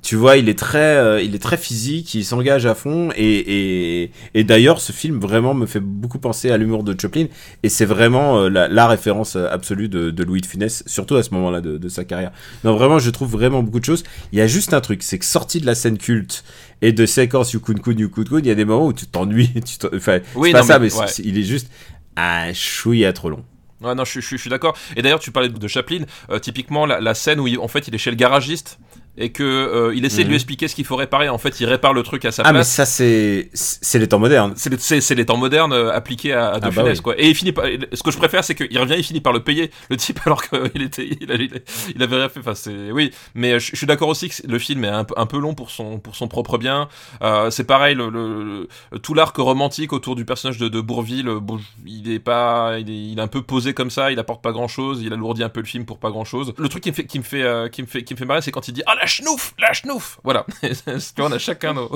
Tu 0.00 0.14
vois, 0.16 0.36
il 0.36 0.48
est 0.48 0.58
très, 0.58 0.78
euh, 0.96 1.20
il 1.20 1.34
est 1.34 1.38
très 1.40 1.56
physique, 1.56 2.14
il 2.14 2.24
s'engage 2.24 2.66
à 2.66 2.74
fond, 2.74 3.10
et, 3.16 4.02
et, 4.04 4.10
et 4.32 4.44
d'ailleurs, 4.44 4.80
ce 4.80 4.92
film 4.92 5.18
vraiment 5.20 5.54
me 5.54 5.66
fait 5.66 5.80
beaucoup 5.80 6.18
penser 6.20 6.50
à 6.50 6.56
l'humour 6.56 6.84
de 6.84 6.98
Chaplin, 6.98 7.26
et 7.62 7.68
c'est 7.68 7.84
vraiment 7.84 8.38
euh, 8.38 8.48
la, 8.48 8.68
la 8.68 8.86
référence 8.86 9.34
euh, 9.36 9.48
absolue 9.50 9.88
de, 9.88 10.10
de 10.10 10.24
Louis 10.24 10.40
de 10.40 10.46
Funès, 10.46 10.82
surtout 10.86 11.16
à 11.16 11.22
ce 11.22 11.34
moment-là 11.34 11.60
de, 11.60 11.76
de 11.78 11.88
sa 11.88 12.04
carrière. 12.04 12.30
Non, 12.64 12.74
vraiment, 12.76 12.98
je 13.00 13.10
trouve 13.10 13.30
vraiment 13.32 13.62
beaucoup 13.62 13.80
de 13.80 13.84
choses. 13.84 14.04
Il 14.32 14.38
y 14.38 14.40
a 14.40 14.46
juste 14.46 14.72
un 14.72 14.80
truc, 14.80 15.02
c'est 15.02 15.18
que 15.18 15.24
sorti 15.26 15.60
de 15.60 15.66
la 15.66 15.74
scène 15.74 15.98
culte 15.98 16.44
et 16.80 16.92
de 16.92 17.04
séquence 17.04 17.52
Yukun 17.52 17.74
Kun, 17.74 17.98
Yukun 17.98 18.22
Kun, 18.24 18.38
il 18.38 18.46
y 18.46 18.50
a 18.50 18.54
des 18.54 18.64
moments 18.64 18.86
où 18.86 18.92
tu 18.92 19.06
t'ennuies, 19.06 19.50
enfin, 19.94 20.20
Oui, 20.36 20.50
c'est 20.50 20.52
pas 20.52 20.60
non, 20.60 20.66
ça, 20.66 20.78
mais- 20.78 20.94
ouais. 20.94 21.06
il 21.24 21.36
est 21.38 21.42
juste 21.42 21.70
un 22.16 22.52
chouïa 22.54 23.12
trop 23.12 23.30
long. 23.30 23.44
Ouais, 23.80 23.94
non, 23.94 24.04
je, 24.04 24.10
suis- 24.12 24.20
je, 24.22 24.26
suis- 24.26 24.36
je 24.38 24.40
suis 24.42 24.50
d'accord. 24.50 24.76
Et 24.96 25.02
d'ailleurs, 25.02 25.20
tu 25.20 25.30
parlais 25.32 25.48
de 25.48 25.68
Chaplin. 25.68 26.00
euh, 26.30 26.38
typiquement, 26.38 26.86
la, 26.86 27.00
la 27.00 27.14
scène 27.14 27.38
où 27.40 27.46
il, 27.46 27.58
en 27.58 27.68
fait 27.68 27.86
il 27.88 27.94
est 27.94 27.98
chez 27.98 28.10
le 28.10 28.16
garagiste 28.16 28.78
et 29.18 29.30
que 29.30 29.42
euh, 29.42 29.92
il 29.94 30.04
essaie 30.04 30.18
de 30.18 30.24
Mhm. 30.24 30.28
lui 30.30 30.34
expliquer 30.36 30.68
ce 30.68 30.74
qu'il 30.74 30.84
faut 30.84 30.96
réparer. 30.96 31.28
En 31.28 31.38
fait, 31.38 31.60
il 31.60 31.66
répare 31.66 31.92
le 31.92 32.02
truc 32.02 32.24
à 32.24 32.32
sa 32.32 32.42
Ah, 32.44 32.52
mais 32.52 32.58
place. 32.58 32.70
ça, 32.70 32.86
c'est, 32.86 33.50
c'est 33.52 33.98
les 33.98 34.06
temps 34.08 34.18
modernes. 34.18 34.52
C'est 34.56 34.70
les, 34.70 34.78
c'est- 34.78 35.00
c'est 35.00 35.14
les 35.14 35.26
temps 35.26 35.36
modernes 35.36 35.72
euh, 35.72 35.92
appliqués 35.92 36.32
à, 36.32 36.48
à 36.50 36.60
De 36.60 36.66
Ah 36.66 36.70
bah 36.70 36.82
Funès, 36.82 36.98
oui. 36.98 37.02
quoi. 37.02 37.14
Et 37.20 37.28
il 37.28 37.34
finit 37.34 37.52
par, 37.52 37.64
ce 37.92 38.02
que 38.02 38.10
je 38.10 38.16
préfère, 38.18 38.44
c'est 38.44 38.54
qu'il 38.54 38.78
revient, 38.78 38.94
il 38.96 39.04
finit 39.04 39.20
par 39.20 39.32
le 39.32 39.40
payer, 39.40 39.70
le 39.90 39.96
type, 39.96 40.20
alors 40.26 40.42
qu'il 40.42 40.82
était, 40.82 41.08
il, 41.20 41.30
avait- 41.32 41.48
il 41.94 42.02
avait 42.02 42.16
rien 42.16 42.28
fait. 42.28 42.40
Enfin, 42.40 42.54
c'est, 42.54 42.90
oui. 42.92 43.10
Mais 43.34 43.58
je, 43.60 43.70
je 43.72 43.76
suis 43.76 43.86
d'accord 43.86 44.08
aussi 44.08 44.28
que 44.28 44.34
le 44.46 44.58
film 44.58 44.84
est 44.84 44.88
un, 44.88 45.04
peu- 45.04 45.14
un 45.16 45.26
peu 45.26 45.38
long 45.38 45.54
pour 45.54 45.70
son, 45.70 45.98
pour 45.98 46.16
son 46.16 46.28
propre 46.28 46.58
bien. 46.58 46.88
Euh, 47.22 47.50
c'est 47.50 47.64
pareil, 47.64 47.94
le, 47.94 48.08
le- 48.10 48.68
le- 48.92 48.98
tout 49.00 49.14
l'arc 49.14 49.36
romantique 49.36 49.92
autour 49.92 50.16
du 50.16 50.24
personnage 50.24 50.58
de, 50.58 50.68
de 50.68 50.80
Bourville, 50.80 51.28
bon, 51.40 51.58
il 51.86 52.10
est 52.12 52.18
pas, 52.18 52.76
il 52.78 52.88
est, 52.90 53.12
il 53.12 53.18
est 53.18 53.22
un 53.22 53.26
peu 53.28 53.42
posé 53.42 53.74
comme 53.74 53.90
ça, 53.90 54.10
il 54.12 54.18
apporte 54.18 54.42
pas 54.42 54.52
grand 54.52 54.68
chose, 54.68 55.00
il 55.02 55.12
alourdit 55.12 55.42
un 55.42 55.48
peu 55.48 55.60
le 55.60 55.66
film 55.66 55.84
pour 55.84 55.98
pas 55.98 56.10
grand 56.10 56.24
chose. 56.24 56.52
Le 56.58 56.68
truc 56.68 56.82
qui 56.82 56.90
me 56.90 56.94
fait, 56.94 57.04
qui 57.06 57.18
me 57.18 57.24
fait, 57.24 57.42
euh, 57.42 57.68
qui 57.68 57.82
me 57.82 57.86
fait, 57.86 58.02
qui 58.04 58.14
me 58.14 58.18
fait 58.18 58.24
marrer, 58.24 58.42
c'est 58.42 58.50
quand 58.50 58.68
il 58.68 58.72
dit, 58.72 58.82
ah, 58.86 58.94
schnouf, 59.08 59.54
la 59.58 59.72
schnouf. 59.72 60.20
Voilà. 60.22 60.46
on 61.18 61.32
a 61.32 61.38
chacun 61.38 61.74
nos, 61.74 61.90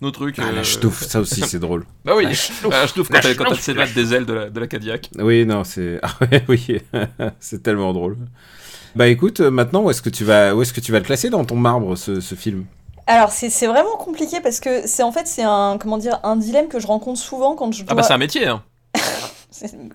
nos 0.00 0.10
trucs. 0.10 0.38
Ah, 0.40 0.46
euh, 0.46 0.52
la 0.56 0.62
ch'touffe, 0.64 1.04
ça 1.04 1.20
aussi, 1.20 1.42
c'est 1.42 1.60
drôle. 1.60 1.84
bah 2.04 2.14
oui, 2.16 2.24
La 2.24 2.30
la 2.30 2.34
schnouf. 2.34 2.86
schnouf 2.92 3.08
quand 3.08 3.22
La 3.22 3.30
elle, 3.30 3.36
quand 3.36 3.44
elle 3.44 3.50
schnouf. 3.52 3.60
s'évade 3.60 3.92
des 3.94 4.12
ailes 4.14 4.26
de 4.26 4.32
la, 4.32 4.50
de 4.50 4.58
la 4.60 4.66
Cadillac. 4.66 5.10
Oui, 5.18 5.46
non, 5.46 5.62
c'est 5.62 6.00
ah 6.02 6.10
ouais, 6.22 6.44
oui, 6.48 6.80
c'est 7.38 7.62
tellement 7.62 7.92
drôle. 7.92 8.16
Bah 8.96 9.06
écoute, 9.08 9.40
euh, 9.40 9.50
maintenant 9.50 9.82
où 9.82 9.90
est-ce 9.90 10.02
que 10.02 10.10
tu 10.10 10.24
vas 10.24 10.54
où 10.54 10.62
est-ce 10.62 10.72
que 10.72 10.80
tu 10.80 10.90
vas 10.92 10.98
le 10.98 11.04
classer 11.04 11.30
dans 11.30 11.44
ton 11.44 11.56
marbre 11.56 11.96
ce, 11.96 12.20
ce 12.20 12.34
film? 12.34 12.64
Alors 13.06 13.32
c'est 13.32 13.50
c'est 13.50 13.66
vraiment 13.66 13.96
compliqué 13.96 14.40
parce 14.40 14.60
que 14.60 14.86
c'est 14.86 15.02
en 15.02 15.12
fait 15.12 15.26
c'est 15.26 15.42
un 15.42 15.76
comment 15.78 15.98
dire 15.98 16.20
un 16.22 16.36
dilemme 16.36 16.68
que 16.68 16.78
je 16.80 16.86
rencontre 16.86 17.20
souvent 17.20 17.54
quand 17.54 17.70
je 17.72 17.82
dois 17.82 17.88
Ah 17.90 17.94
bah 17.96 18.02
c'est 18.02 18.12
un 18.14 18.18
métier, 18.18 18.46
hein. 18.46 18.62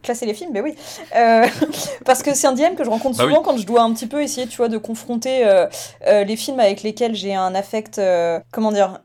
Classer 0.04 0.26
les 0.26 0.34
films, 0.34 0.52
mais 0.54 0.62
oui. 0.62 0.76
Euh, 1.15 1.45
parce 2.06 2.24
que 2.24 2.34
c'est 2.34 2.48
un 2.48 2.54
dilemme 2.54 2.76
que 2.76 2.84
je 2.84 2.89
rencontre 2.89 3.17
Bah 3.17 3.24
souvent 3.24 3.38
oui. 3.38 3.43
quand 3.45 3.58
je 3.58 3.65
dois 3.65 3.82
un 3.82 3.93
petit 3.93 4.08
peu 4.08 4.22
essayer, 4.22 4.48
tu 4.48 4.58
vois, 4.58 4.69
de 4.69 4.78
confronter 4.78 5.45
euh, 5.45 5.67
euh, 6.08 6.24
les 6.24 6.36
films 6.36 6.60
avec 6.60 6.84
lesquels 6.84 7.15
j'ai 7.15 7.36
un 7.36 7.56
affect, 7.56 8.02
comment 8.52 8.72
dire, 8.72 9.02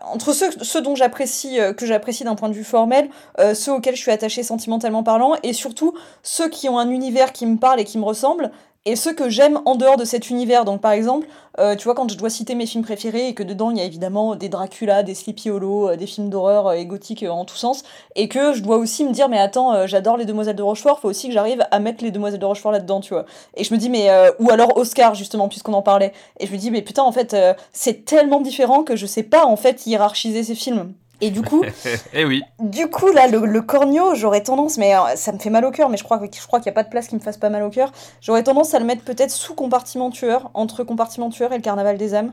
entre 0.00 0.32
ceux, 0.32 0.50
ceux 0.62 0.80
dont 0.80 0.94
j'apprécie, 0.94 1.58
que 1.76 1.86
j'apprécie 1.86 2.24
d'un 2.24 2.36
point 2.36 2.48
de 2.48 2.54
vue 2.54 2.64
formel, 2.64 3.08
ceux 3.54 3.72
auxquels 3.72 3.96
je 3.96 4.00
suis 4.00 4.12
attachée 4.12 4.42
sentimentalement 4.42 5.02
parlant, 5.02 5.34
et 5.42 5.52
surtout 5.52 5.92
ceux 6.22 6.48
qui 6.48 6.68
ont 6.68 6.78
un 6.78 6.88
univers 6.90 7.32
qui 7.32 7.46
me 7.46 7.56
parle 7.56 7.80
et 7.80 7.84
qui 7.84 7.98
me 7.98 8.04
ressemble, 8.04 8.52
et 8.86 8.96
ceux 8.96 9.12
que 9.12 9.28
j'aime 9.28 9.60
en 9.66 9.74
dehors 9.74 9.96
de 9.96 10.04
cet 10.04 10.30
univers. 10.30 10.64
Donc 10.64 10.80
par 10.80 10.92
exemple, 10.92 11.26
euh, 11.58 11.74
tu 11.74 11.84
vois, 11.84 11.94
quand 11.94 12.10
je 12.10 12.16
dois 12.16 12.30
citer 12.30 12.54
mes 12.54 12.66
films 12.66 12.84
préférés 12.84 13.28
et 13.28 13.34
que 13.34 13.42
dedans 13.42 13.70
il 13.70 13.78
y 13.78 13.80
a 13.80 13.84
évidemment 13.84 14.36
des 14.36 14.48
Dracula, 14.48 15.02
des 15.02 15.14
Sleepy 15.14 15.50
Hollow, 15.50 15.90
euh, 15.90 15.96
des 15.96 16.06
films 16.06 16.30
d'horreur 16.30 16.68
euh, 16.68 16.72
et 16.74 16.86
gothiques 16.86 17.24
en 17.28 17.44
tous 17.44 17.56
sens, 17.56 17.82
et 18.14 18.28
que 18.28 18.52
je 18.52 18.62
dois 18.62 18.76
aussi 18.76 19.04
me 19.04 19.12
dire, 19.12 19.28
mais 19.28 19.38
attends, 19.38 19.86
j'adore 19.86 20.16
les 20.16 20.24
Demoiselles 20.24 20.56
de 20.56 20.62
Rochefort, 20.62 21.00
faut 21.00 21.08
aussi 21.08 21.28
que 21.28 21.34
j'arrive 21.34 21.66
à 21.70 21.78
mettre 21.80 22.04
les 22.04 22.10
Demoiselles 22.10 22.40
de 22.40 22.46
Rochefort 22.46 22.72
là-dedans, 22.72 23.00
tu 23.00 23.12
vois. 23.12 23.26
Et 23.56 23.64
je 23.64 23.74
me 23.74 23.78
dis, 23.78 23.90
mais. 23.90 24.08
ou 24.38 24.50
alors 24.50 24.76
Oscar, 24.76 25.14
justement, 25.14 25.48
puisqu'on 25.48 25.72
en 25.72 25.82
parlait. 25.82 26.12
Et 26.38 26.46
je 26.46 26.52
me 26.52 26.56
dis, 26.56 26.70
mais 26.70 26.82
putain, 26.82 27.02
en 27.02 27.12
fait, 27.12 27.36
c'est 27.72 28.04
tellement 28.04 28.40
différent 28.40 28.84
que 28.84 28.94
je 28.96 29.06
sais 29.06 29.22
pas, 29.22 29.44
en 29.44 29.56
fait, 29.56 29.86
hiérarchiser 29.86 30.44
ces 30.44 30.54
films. 30.54 30.92
Et 31.20 31.30
du 31.30 31.42
coup, 31.42 31.64
eh 32.12 32.24
oui. 32.24 32.42
Du 32.60 32.88
coup, 32.88 33.10
là, 33.10 33.26
le, 33.26 33.46
le 33.46 33.62
cornio, 33.62 34.14
j'aurais 34.14 34.42
tendance, 34.42 34.76
mais 34.78 34.94
euh, 34.94 35.16
ça 35.16 35.32
me 35.32 35.38
fait 35.38 35.50
mal 35.50 35.64
au 35.64 35.70
cœur, 35.70 35.88
mais 35.88 35.96
je 35.96 36.04
crois, 36.04 36.20
je 36.20 36.46
crois 36.46 36.60
qu'il 36.60 36.70
n'y 36.70 36.74
a 36.74 36.74
pas 36.74 36.82
de 36.82 36.90
place 36.90 37.08
qui 37.08 37.14
me 37.14 37.20
fasse 37.20 37.38
pas 37.38 37.50
mal 37.50 37.62
au 37.62 37.70
cœur. 37.70 37.92
J'aurais 38.20 38.42
tendance 38.42 38.74
à 38.74 38.78
le 38.78 38.84
mettre 38.84 39.02
peut-être 39.02 39.30
sous 39.30 39.54
compartiment 39.54 40.10
tueur, 40.10 40.50
entre 40.54 40.84
compartiment 40.84 41.30
tueur 41.30 41.52
et 41.52 41.56
le 41.56 41.62
carnaval 41.62 41.96
des 41.96 42.14
âmes. 42.14 42.32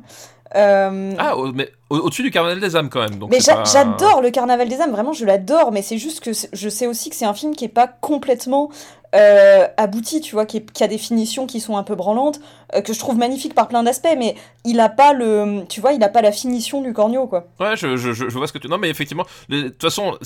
Euh... 0.56 1.14
Ah, 1.18 1.34
mais 1.54 1.70
au-dessus 1.90 2.24
du 2.24 2.30
carnaval 2.30 2.60
des 2.60 2.76
âmes 2.76 2.90
quand 2.90 3.00
même. 3.00 3.18
Donc 3.18 3.32
mais 3.32 3.40
pas... 3.40 3.64
j'adore 3.64 4.22
le 4.22 4.30
carnaval 4.30 4.68
des 4.68 4.82
âmes, 4.82 4.92
vraiment, 4.92 5.14
je 5.14 5.26
l'adore, 5.26 5.72
mais 5.72 5.82
c'est 5.82 5.98
juste 5.98 6.20
que 6.20 6.32
je 6.32 6.70
sais 6.70 6.88
aussi 6.88 7.10
que 7.10 7.16
c'est 7.16 7.26
un 7.26 7.34
film 7.34 7.56
qui 7.56 7.66
est 7.66 7.70
pas 7.70 7.88
complètement 7.88 8.70
euh, 9.14 9.68
abouti, 9.78 10.22
tu 10.22 10.34
vois, 10.34 10.46
qui, 10.46 10.64
a 10.82 10.88
des 10.88 10.98
finitions 10.98 11.46
qui 11.46 11.60
sont 11.60 11.78
un 11.78 11.84
peu 11.84 11.96
branlantes, 11.96 12.40
euh, 12.76 12.82
que 12.82 12.94
je 12.94 13.00
trouve 13.00 13.18
magnifique 13.18 13.54
par 13.54 13.68
plein 13.68 13.84
d'aspects, 13.84 14.16
mais 14.18 14.36
il 14.66 14.80
a 14.80 14.90
pas 14.90 15.14
le, 15.14 15.66
tu 15.70 15.82
vois, 15.82 15.94
il 15.94 16.04
a 16.04 16.10
pas 16.10 16.22
la 16.22 16.32
finition 16.32 16.82
du 16.82 16.94
cornio, 16.94 17.28
quoi. 17.28 17.48
Ouais, 17.60 17.76
je, 17.78 17.96
je, 17.96 18.12
je 18.14 18.26
vois 18.30 18.48
ce 18.48 18.54
que 18.54 18.58
tu, 18.58 18.68
non, 18.68 18.78
mais 18.78 18.90
effectivement, 18.90 19.26
de 19.50 19.70
toute 19.70 19.82
façon, 19.82 20.18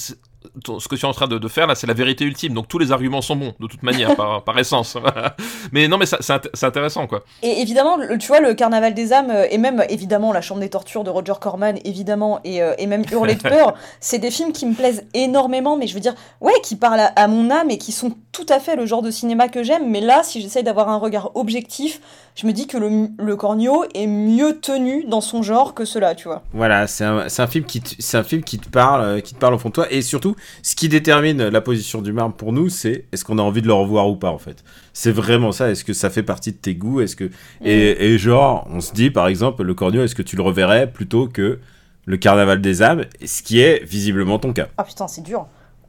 ce 0.80 0.88
que 0.88 0.96
tu 0.96 1.06
es 1.06 1.08
en 1.08 1.14
train 1.14 1.28
de, 1.28 1.38
de 1.38 1.48
faire 1.48 1.68
là, 1.68 1.76
c'est 1.76 1.88
la 1.88 1.94
vérité 1.94 2.26
ultime. 2.26 2.54
Donc 2.54 2.68
tous 2.68 2.80
les 2.80 2.92
arguments 2.92 3.22
sont 3.22 3.36
bons, 3.36 3.54
de 3.60 3.68
toute 3.68 3.84
manière, 3.84 4.16
par, 4.16 4.44
par, 4.46 4.58
essence. 4.60 4.98
mais 5.72 5.88
non, 5.88 5.98
mais 5.98 6.06
c'est 6.06 6.64
intéressant, 6.64 7.08
quoi. 7.08 7.24
Et 7.44 7.62
évidemment, 7.62 7.98
tu 8.20 8.28
vois, 8.28 8.40
le 8.40 8.54
Carnaval 8.54 8.94
des 8.94 9.14
âmes, 9.14 9.32
euh, 9.32 9.48
et 9.50 9.58
même 9.58 9.84
évidemment 9.90 10.34
La 10.34 10.42
Chambre 10.42 10.62
des 10.62 10.70
tortures 10.70 11.04
de 11.04 11.10
Roger 11.10 11.34
Corman, 11.40 11.78
évidemment, 11.86 12.40
et, 12.44 12.62
euh, 12.62 12.74
et 12.78 12.88
même 12.88 13.04
Hurler 13.12 13.36
de 13.36 13.42
peur, 13.42 13.74
c'est 14.00 14.20
des 14.20 14.32
films 14.32 14.52
qui 14.52 14.66
me 14.66 14.74
plaisent 14.74 15.06
énormément, 15.14 15.78
mais 15.78 15.88
je 15.88 15.94
veux 15.94 16.00
dire, 16.00 16.16
ouais, 16.42 16.54
qui 16.64 16.76
parlent 16.76 17.00
à, 17.00 17.14
à, 17.16 17.28
mon 17.28 17.50
âme 17.50 17.70
et 17.70 17.78
qui 17.78 17.92
sont 17.92 18.14
tout 18.32 18.46
à 18.50 18.60
fait 18.60 18.76
le 18.76 18.86
genre 18.86 19.02
de 19.02 19.12
cinéma 19.12 19.48
que 19.50 19.64
j'aime. 19.64 19.90
Mais 19.90 20.02
là, 20.02 20.24
si 20.24 20.42
j'essaye 20.42 20.64
d'avoir 20.64 20.90
un 20.90 20.98
regard 20.98 21.32
objectif, 21.36 22.02
je 22.38 22.46
me 22.46 22.54
dis 22.54 22.68
que 22.68 22.78
le, 22.78 23.10
le 23.18 23.36
Cornio 23.36 23.84
est 23.96 24.06
mieux 24.06 24.60
tenu 24.60 25.06
dans 25.06 25.22
son 25.22 25.42
genre 25.42 25.74
que 25.74 25.86
cela, 25.86 26.14
tu 26.14 26.28
vois. 26.28 26.44
Voilà, 26.54 26.86
c'est 26.86 27.04
un, 27.04 27.26
un, 27.36 27.48
film 27.48 27.66
qui 27.66 27.82
c'est 27.98 28.18
un 28.18 28.24
film 28.24 28.44
qui 28.44 28.60
te 28.60 28.70
parle, 28.70 29.02
euh, 29.02 29.20
qui 29.22 29.34
te 29.34 29.40
parle 29.40 29.56
au 29.56 29.58
fond 29.58 29.70
de 29.70 29.74
toi, 29.74 29.92
et 29.92 30.04
surtout, 30.04 30.36
ce 30.62 30.76
qui 30.76 30.88
détermine 30.88 31.48
la 31.48 31.62
position 31.62 32.04
du 32.04 32.14
marbre 32.14 32.36
pour 32.36 32.54
nous, 32.54 32.70
c'est 32.70 33.06
est-ce 33.12 33.26
qu'on 33.26 33.40
a 33.40 33.42
envie 33.42 33.64
de 33.64 33.68
le 33.68 33.74
revoir 33.74 34.08
ou 34.08 34.16
pas, 34.16 34.30
en 34.30 34.38
fait. 34.38 34.64
C'est 34.94 35.12
vraiment 35.12 35.52
ça. 35.52 35.72
Est-ce 35.72 35.84
que 35.84 35.94
ça 35.94 36.12
fait 36.12 36.22
partie 36.22 36.52
de 36.52 36.58
tes 36.58 36.76
goûts? 36.76 37.02
Est-ce 37.02 37.16
que 37.16 37.24
mmh. 37.24 37.66
et, 37.66 38.14
et, 38.14 38.18
genre, 38.20 38.68
on 38.72 38.82
se 38.82 38.94
dit 38.94 39.10
par 39.10 39.28
exemple, 39.28 39.64
le 39.64 39.74
Cornio, 39.74 40.04
est-ce 40.04 40.16
que 40.16 40.22
tu 40.22 40.36
le 40.36 40.44
reverrais 40.44 40.92
plutôt 40.92 41.28
que 41.28 41.60
le 42.08 42.18
Carnaval 42.18 42.62
des 42.62 42.82
âmes, 42.82 43.04
ce 43.24 43.44
qui 43.44 43.60
est 43.60 43.84
visiblement 43.84 44.40
ton 44.40 44.54
cas. 44.54 44.70
Ah 44.78 44.86
putain, 44.86 45.08
c'est 45.10 45.22
dur. 45.22 45.46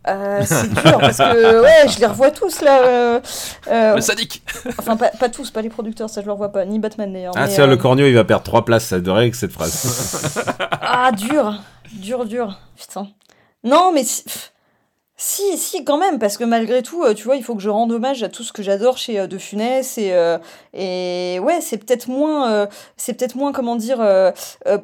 Euh, 0.08 0.42
c'est 0.44 0.72
dur 0.72 0.98
parce 0.98 1.18
que 1.18 1.62
ouais, 1.62 1.88
je 1.88 1.98
les 2.00 2.06
revois 2.06 2.30
tous 2.30 2.60
là. 2.62 2.82
Euh, 2.82 3.20
euh, 3.68 3.94
le 3.94 4.00
sadique. 4.00 4.42
enfin, 4.78 4.96
pas, 4.96 5.08
pas, 5.08 5.28
tous, 5.28 5.50
pas 5.50 5.62
les 5.62 5.68
producteurs, 5.68 6.08
ça 6.08 6.20
je 6.20 6.26
le 6.26 6.32
revois 6.32 6.50
pas, 6.50 6.64
ni 6.64 6.78
Batman 6.78 7.12
d'ailleurs. 7.12 7.34
Ah, 7.36 7.48
c'est 7.48 7.66
le 7.66 7.76
Cornio, 7.76 8.06
il 8.06 8.14
va 8.14 8.24
perdre 8.24 8.44
3 8.44 8.64
places, 8.64 8.86
ça 8.86 9.00
devrait 9.00 9.22
avec 9.22 9.34
cette 9.34 9.52
phrase. 9.52 10.46
ah, 10.80 11.12
dur, 11.12 11.60
dur, 11.92 12.24
dur, 12.24 12.58
putain. 12.76 13.08
Non, 13.64 13.92
mais 13.92 14.02
si, 15.20 15.58
si, 15.58 15.84
quand 15.84 15.98
même, 15.98 16.20
parce 16.20 16.36
que 16.36 16.44
malgré 16.44 16.80
tout, 16.80 17.02
tu 17.14 17.24
vois, 17.24 17.34
il 17.34 17.42
faut 17.42 17.56
que 17.56 17.60
je 17.60 17.68
rende 17.68 17.90
hommage 17.90 18.22
à 18.22 18.28
tout 18.28 18.44
ce 18.44 18.52
que 18.52 18.62
j'adore 18.62 18.98
chez 18.98 19.26
De 19.26 19.36
Funès 19.36 19.98
et, 19.98 20.12
euh, 20.12 20.38
et 20.72 21.40
ouais, 21.42 21.60
c'est 21.60 21.76
peut-être 21.76 22.06
moins, 22.06 22.48
euh, 22.52 22.66
c'est 22.96 23.14
peut-être 23.14 23.34
moins, 23.34 23.50
comment 23.50 23.74
dire, 23.74 24.00
euh, 24.00 24.30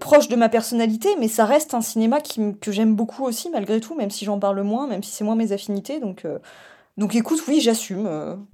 proche 0.01 0.27
de 0.27 0.35
ma 0.35 0.49
personnalité, 0.49 1.09
mais 1.21 1.29
ça 1.29 1.45
reste 1.45 1.73
un 1.73 1.83
cinéma 1.83 2.21
qui, 2.21 2.41
que 2.61 2.73
j'aime 2.73 2.97
beaucoup 2.97 3.25
aussi, 3.25 3.49
malgré 3.49 3.79
tout, 3.79 3.95
même 3.95 4.11
si 4.11 4.25
j'en 4.25 4.41
parle 4.41 4.61
moins, 4.63 4.89
même 4.89 5.05
si 5.05 5.13
c'est 5.13 5.23
moins 5.23 5.37
mes 5.37 5.53
affinités, 5.53 6.01
donc. 6.01 6.27
Donc 6.97 7.17
écoute, 7.17 7.41
oui, 7.49 7.61
j'assume, 7.61 8.09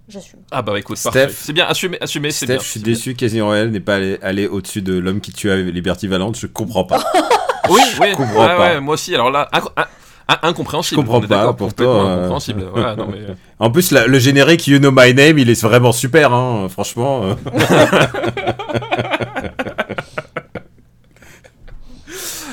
j'assume. 0.08 0.40
Ah 0.50 0.62
bah 0.62 0.78
écoute, 0.78 0.96
c'est 0.96 1.52
bien, 1.52 1.66
assumé, 1.66 1.98
assumé, 2.00 2.30
c'est 2.30 2.46
bien. 2.46 2.58
je 2.58 2.64
suis 2.64 2.80
déçu 2.80 3.14
qu'Azine 3.14 3.42
Royal 3.42 3.70
n'ait 3.70 3.80
pas 3.80 3.96
allé, 3.96 4.18
allé 4.22 4.46
au-dessus 4.46 4.80
de 4.80 4.94
l'homme 4.98 5.20
qui 5.20 5.30
tue 5.32 5.70
Liberty 5.70 6.06
Valente, 6.06 6.38
je 6.38 6.46
comprends 6.46 6.84
pas. 6.84 7.04
oui, 7.68 7.80
oui, 8.00 8.12
comprends 8.12 8.40
ouais, 8.40 8.56
pas. 8.56 8.74
Ouais, 8.74 8.80
moi 8.80 8.94
aussi, 8.94 9.14
alors 9.14 9.30
là, 9.30 9.46
ah, 10.32 10.48
incompréhensible. 10.48 11.00
Je 11.00 11.06
comprends 11.06 11.20
pas 11.26 11.52
pour 11.54 11.74
toi. 11.74 12.02
Incompréhensible. 12.02 12.66
voilà, 12.72 12.94
non, 12.96 13.08
mais... 13.10 13.34
En 13.58 13.70
plus, 13.70 13.90
la, 13.90 14.06
le 14.06 14.18
générique 14.18 14.66
You 14.68 14.78
Know 14.78 14.90
My 14.90 15.12
Name, 15.12 15.38
il 15.38 15.50
est 15.50 15.60
vraiment 15.62 15.92
super, 15.92 16.32
hein, 16.32 16.68
franchement. 16.70 17.22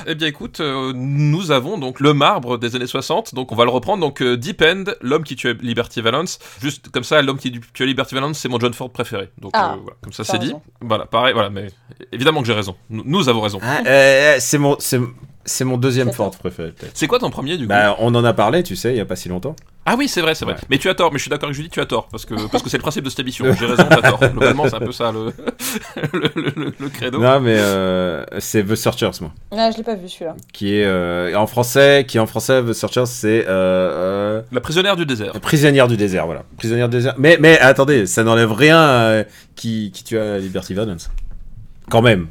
Eh 0.09 0.15
bien 0.15 0.30
écoute, 0.30 0.61
euh, 0.61 0.93
nous 0.95 1.51
avons 1.51 1.78
donc 1.78 1.99
le 1.99 2.13
marbre 2.13 2.57
des 2.57 2.78
années 2.78 2.88
60, 2.88 3.36
donc 3.36 3.51
on 3.51 3.55
va 3.55 3.65
le 3.65 3.71
reprendre, 3.71 3.99
donc 3.99 4.21
euh, 4.21 4.38
Deep 4.38 4.61
End, 4.61 4.86
l'homme 5.01 5.25
qui 5.25 5.36
tue 5.36 5.53
Liberty 5.55 5.99
Valance, 5.99 6.39
juste 6.61 6.88
comme 6.91 7.03
ça, 7.03 7.21
l'homme 7.21 7.38
qui 7.38 7.59
tue 7.73 7.86
Liberty 7.86 8.15
Valance, 8.15 8.39
c'est 8.39 8.47
mon 8.47 8.57
John 8.57 8.73
Ford 8.73 8.89
préféré, 8.89 9.30
donc 9.38 9.51
ah, 9.53 9.73
euh, 9.73 9.82
voilà, 9.82 9.97
comme 10.01 10.13
ça 10.13 10.23
c'est 10.23 10.39
dit, 10.39 10.53
voilà, 10.80 11.07
pareil, 11.07 11.34
voilà, 11.34 11.49
mais 11.49 11.67
évidemment 12.13 12.39
que 12.39 12.47
j'ai 12.47 12.53
raison, 12.53 12.78
nous, 12.89 13.03
nous, 13.05 13.28
avons 13.28 13.41
raison. 13.41 13.59
Ah, 13.61 14.39
c'est 14.39 14.57
mon, 14.57 14.78
c'est 15.47 15.63
mon 15.63 15.77
deuxième 15.77 16.11
Ford 16.11 16.31
préféré, 16.31 16.71
peut-être. 16.71 16.91
C'est 16.93 17.07
quoi 17.07 17.19
ton 17.19 17.29
premier, 17.29 17.57
du 17.57 17.63
coup 17.63 17.69
bah, 17.69 17.95
On 17.99 18.13
en 18.13 18.23
a 18.23 18.33
parlé, 18.33 18.63
tu 18.63 18.75
sais, 18.75 18.91
il 18.91 18.97
y 18.97 18.99
a 18.99 19.05
pas 19.05 19.15
si 19.15 19.29
longtemps. 19.29 19.55
Ah 19.85 19.95
oui, 19.97 20.09
c'est 20.09 20.19
vrai, 20.19 20.35
c'est 20.35 20.43
vrai. 20.43 20.55
Ouais. 20.55 20.59
Mais 20.69 20.77
tu 20.77 20.89
as 20.89 20.95
tort, 20.95 21.13
mais 21.13 21.17
je 21.17 21.23
suis 21.23 21.29
d'accord 21.29 21.47
avec 21.47 21.55
Julie, 21.55 21.69
tu 21.69 21.79
as 21.79 21.85
tort, 21.85 22.09
parce 22.09 22.25
que 22.25 22.33
parce 22.51 22.61
que 22.61 22.69
c'est 22.69 22.75
le 22.77 22.81
principe 22.81 23.05
de 23.05 23.09
cette 23.09 23.21
émission. 23.21 23.45
J'ai 23.53 23.65
raison, 23.65 23.85
t'as 23.89 24.01
tort. 24.01 24.19
Globalement, 24.19 24.67
c'est 24.67 24.75
un 24.75 24.79
peu 24.79 24.91
ça 24.91 25.11
le, 25.13 25.31
le, 26.13 26.29
le, 26.35 26.73
le 26.77 26.89
credo. 26.89 27.19
Non, 27.19 27.39
mais 27.39 27.55
euh, 27.57 28.25
c'est 28.39 28.63
The 28.63 28.75
Searchers, 28.75 29.11
moi. 29.21 29.31
Ah, 29.51 29.71
je 29.71 29.77
l'ai 29.77 29.83
pas 29.83 29.95
vu 29.95 30.09
celui-là. 30.09 30.35
Qui 30.51 30.75
est 30.75 30.83
euh, 30.85 31.33
en 31.35 31.47
français, 31.47 32.05
qui 32.05 32.19
en 32.19 32.27
français, 32.27 32.61
The 32.61 32.73
Searchers, 32.73 33.05
c'est 33.05 33.45
euh, 33.47 34.41
la 34.51 34.59
prisonnière 34.59 34.97
du 34.97 35.05
désert. 35.05 35.31
Prisonnière 35.39 35.87
du 35.87 35.95
désert, 35.95 36.25
voilà. 36.25 36.43
Prisonnière 36.57 36.89
du 36.89 36.97
désert. 36.97 37.15
Mais 37.17 37.37
mais 37.39 37.57
attendez, 37.59 38.05
ça 38.05 38.25
n'enlève 38.25 38.51
rien 38.51 38.81
euh, 38.81 39.23
qui 39.55 39.91
qui 39.93 40.03
tue 40.03 40.19
à 40.19 40.37
Liberty 40.37 40.73
Valance. 40.73 41.09
Quand 41.89 42.01
même. 42.01 42.27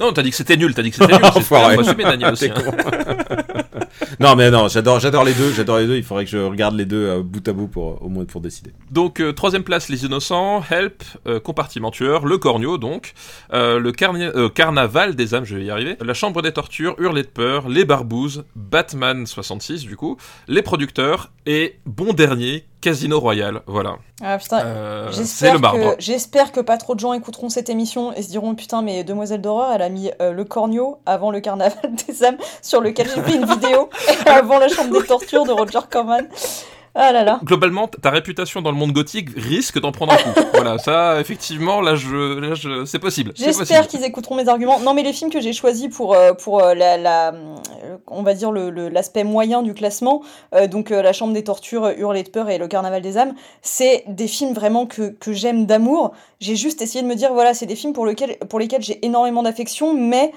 Non, 0.00 0.12
t'as 0.12 0.22
dit 0.22 0.30
que 0.30 0.36
c'était 0.36 0.56
nul, 0.56 0.74
t'as 0.74 0.82
dit 0.82 0.90
que 0.90 0.96
c'était 0.96 1.12
nul. 1.12 1.26
C'est 1.34 1.42
faut 1.42 1.56
assumer 1.56 2.04
Daniel 2.04 2.32
aussi. 2.32 2.50
Hein. 2.50 3.72
non, 4.20 4.36
mais 4.36 4.50
non, 4.50 4.68
j'adore, 4.68 5.00
j'adore 5.00 5.24
les 5.24 5.34
deux, 5.34 5.52
j'adore 5.52 5.78
les 5.78 5.86
deux. 5.86 5.96
Il 5.96 6.04
faudrait 6.04 6.24
que 6.24 6.30
je 6.30 6.38
regarde 6.38 6.76
les 6.76 6.84
deux 6.84 7.06
euh, 7.06 7.22
bout 7.22 7.46
à 7.46 7.52
bout 7.52 7.68
pour 7.68 8.02
au 8.02 8.08
moins 8.08 8.24
pour 8.24 8.40
décider. 8.40 8.70
Donc 8.90 9.20
euh, 9.20 9.32
troisième 9.32 9.64
place, 9.64 9.88
les 9.88 10.04
innocents, 10.04 10.62
Help, 10.70 11.02
euh, 11.26 11.40
compartiment 11.40 11.90
tueur, 11.90 12.26
le 12.26 12.38
cornio 12.38 12.78
donc, 12.78 13.14
le 13.52 14.48
carnaval 14.48 15.16
des 15.16 15.34
âmes, 15.34 15.44
je 15.44 15.56
vais 15.56 15.64
y 15.64 15.70
arriver, 15.70 15.96
la 16.00 16.14
chambre 16.14 16.42
des 16.42 16.52
tortures, 16.52 16.94
hurler 16.98 17.22
de 17.22 17.28
peur, 17.28 17.68
les 17.68 17.84
barbouzes, 17.84 18.44
Batman 18.54 19.26
66 19.26 19.82
du 19.82 19.96
coup, 19.96 20.16
les 20.46 20.62
producteurs 20.62 21.30
et 21.46 21.76
bon 21.86 22.12
dernier, 22.12 22.64
Casino 22.80 23.18
Royal, 23.18 23.62
voilà. 23.66 23.96
Ah 24.22 24.38
putain, 24.38 24.60
Euh, 24.64 25.08
c'est 25.10 25.18
j'espère 25.18 25.54
le 25.54 25.58
marbre. 25.58 25.96
que, 25.96 26.00
j'espère 26.00 26.52
que 26.52 26.60
pas 26.60 26.76
trop 26.76 26.94
de 26.94 27.00
gens 27.00 27.12
écouteront 27.12 27.48
cette 27.48 27.68
émission 27.70 28.12
et 28.12 28.22
se 28.22 28.28
diront 28.30 28.54
putain 28.54 28.82
mais 28.82 29.02
Demoiselle 29.04 29.40
d'horreur 29.40 29.72
elle 29.74 29.82
a 29.82 29.88
mis 29.88 30.10
euh, 30.20 30.32
le 30.32 30.44
cornio 30.44 30.98
avant 31.06 31.30
le 31.30 31.40
carnaval 31.40 31.78
des 32.08 32.24
âmes 32.24 32.36
sur 32.62 32.80
lequel 32.80 33.08
j'ai 33.12 33.20
fait 33.22 33.34
une 33.36 33.46
vidéo 33.46 33.90
avant 34.26 34.58
la 34.58 34.68
chambre 34.68 35.00
des 35.00 35.06
tortures 35.06 35.44
de 35.44 35.50
Roger 35.52 35.80
Corman. 35.90 36.26
Ah 36.94 37.12
là 37.12 37.22
là. 37.22 37.40
Globalement, 37.44 37.86
ta 37.86 38.10
réputation 38.10 38.60
dans 38.62 38.70
le 38.70 38.76
monde 38.76 38.92
gothique 38.92 39.28
risque 39.36 39.80
d'en 39.80 39.92
prendre 39.92 40.12
un 40.14 40.16
coup. 40.16 40.40
voilà, 40.54 40.78
ça, 40.78 41.20
effectivement, 41.20 41.80
là, 41.80 41.94
je, 41.94 42.38
là, 42.40 42.54
je, 42.54 42.84
c'est 42.84 42.98
possible. 42.98 43.32
J'espère 43.36 43.86
qu'ils 43.86 44.04
écouteront 44.04 44.34
mes 44.34 44.48
arguments. 44.48 44.80
Non, 44.80 44.94
mais 44.94 45.02
les 45.02 45.12
films 45.12 45.30
que 45.30 45.40
j'ai 45.40 45.52
choisis 45.52 45.88
pour, 45.94 46.14
euh, 46.14 46.32
pour 46.32 46.60
euh, 46.62 46.74
la, 46.74 46.96
la, 46.96 47.28
euh, 47.32 47.96
on 48.06 48.22
va 48.22 48.34
dire 48.34 48.50
le, 48.50 48.70
le- 48.70 48.88
l'aspect 48.88 49.24
moyen 49.24 49.62
du 49.62 49.74
classement, 49.74 50.22
euh, 50.54 50.66
donc 50.66 50.90
euh, 50.90 51.02
La 51.02 51.12
Chambre 51.12 51.32
des 51.34 51.44
Tortures, 51.44 51.88
Hurler 51.96 52.22
de 52.24 52.30
peur 52.30 52.48
et 52.50 52.58
Le 52.58 52.66
Carnaval 52.68 53.02
des 53.02 53.16
âmes, 53.18 53.34
c'est 53.62 54.04
des 54.08 54.26
films 54.28 54.54
vraiment 54.54 54.86
que, 54.86 55.10
que 55.10 55.32
j'aime 55.32 55.66
d'amour. 55.66 56.12
J'ai 56.40 56.56
juste 56.56 56.82
essayé 56.82 57.02
de 57.02 57.08
me 57.08 57.14
dire, 57.14 57.32
voilà, 57.32 57.54
c'est 57.54 57.66
des 57.66 57.76
films 57.76 57.92
pour, 57.92 58.06
lequel, 58.06 58.38
pour 58.48 58.58
lesquels 58.58 58.82
j'ai 58.82 59.04
énormément 59.04 59.42
d'affection, 59.42 59.94
mais 59.94 60.32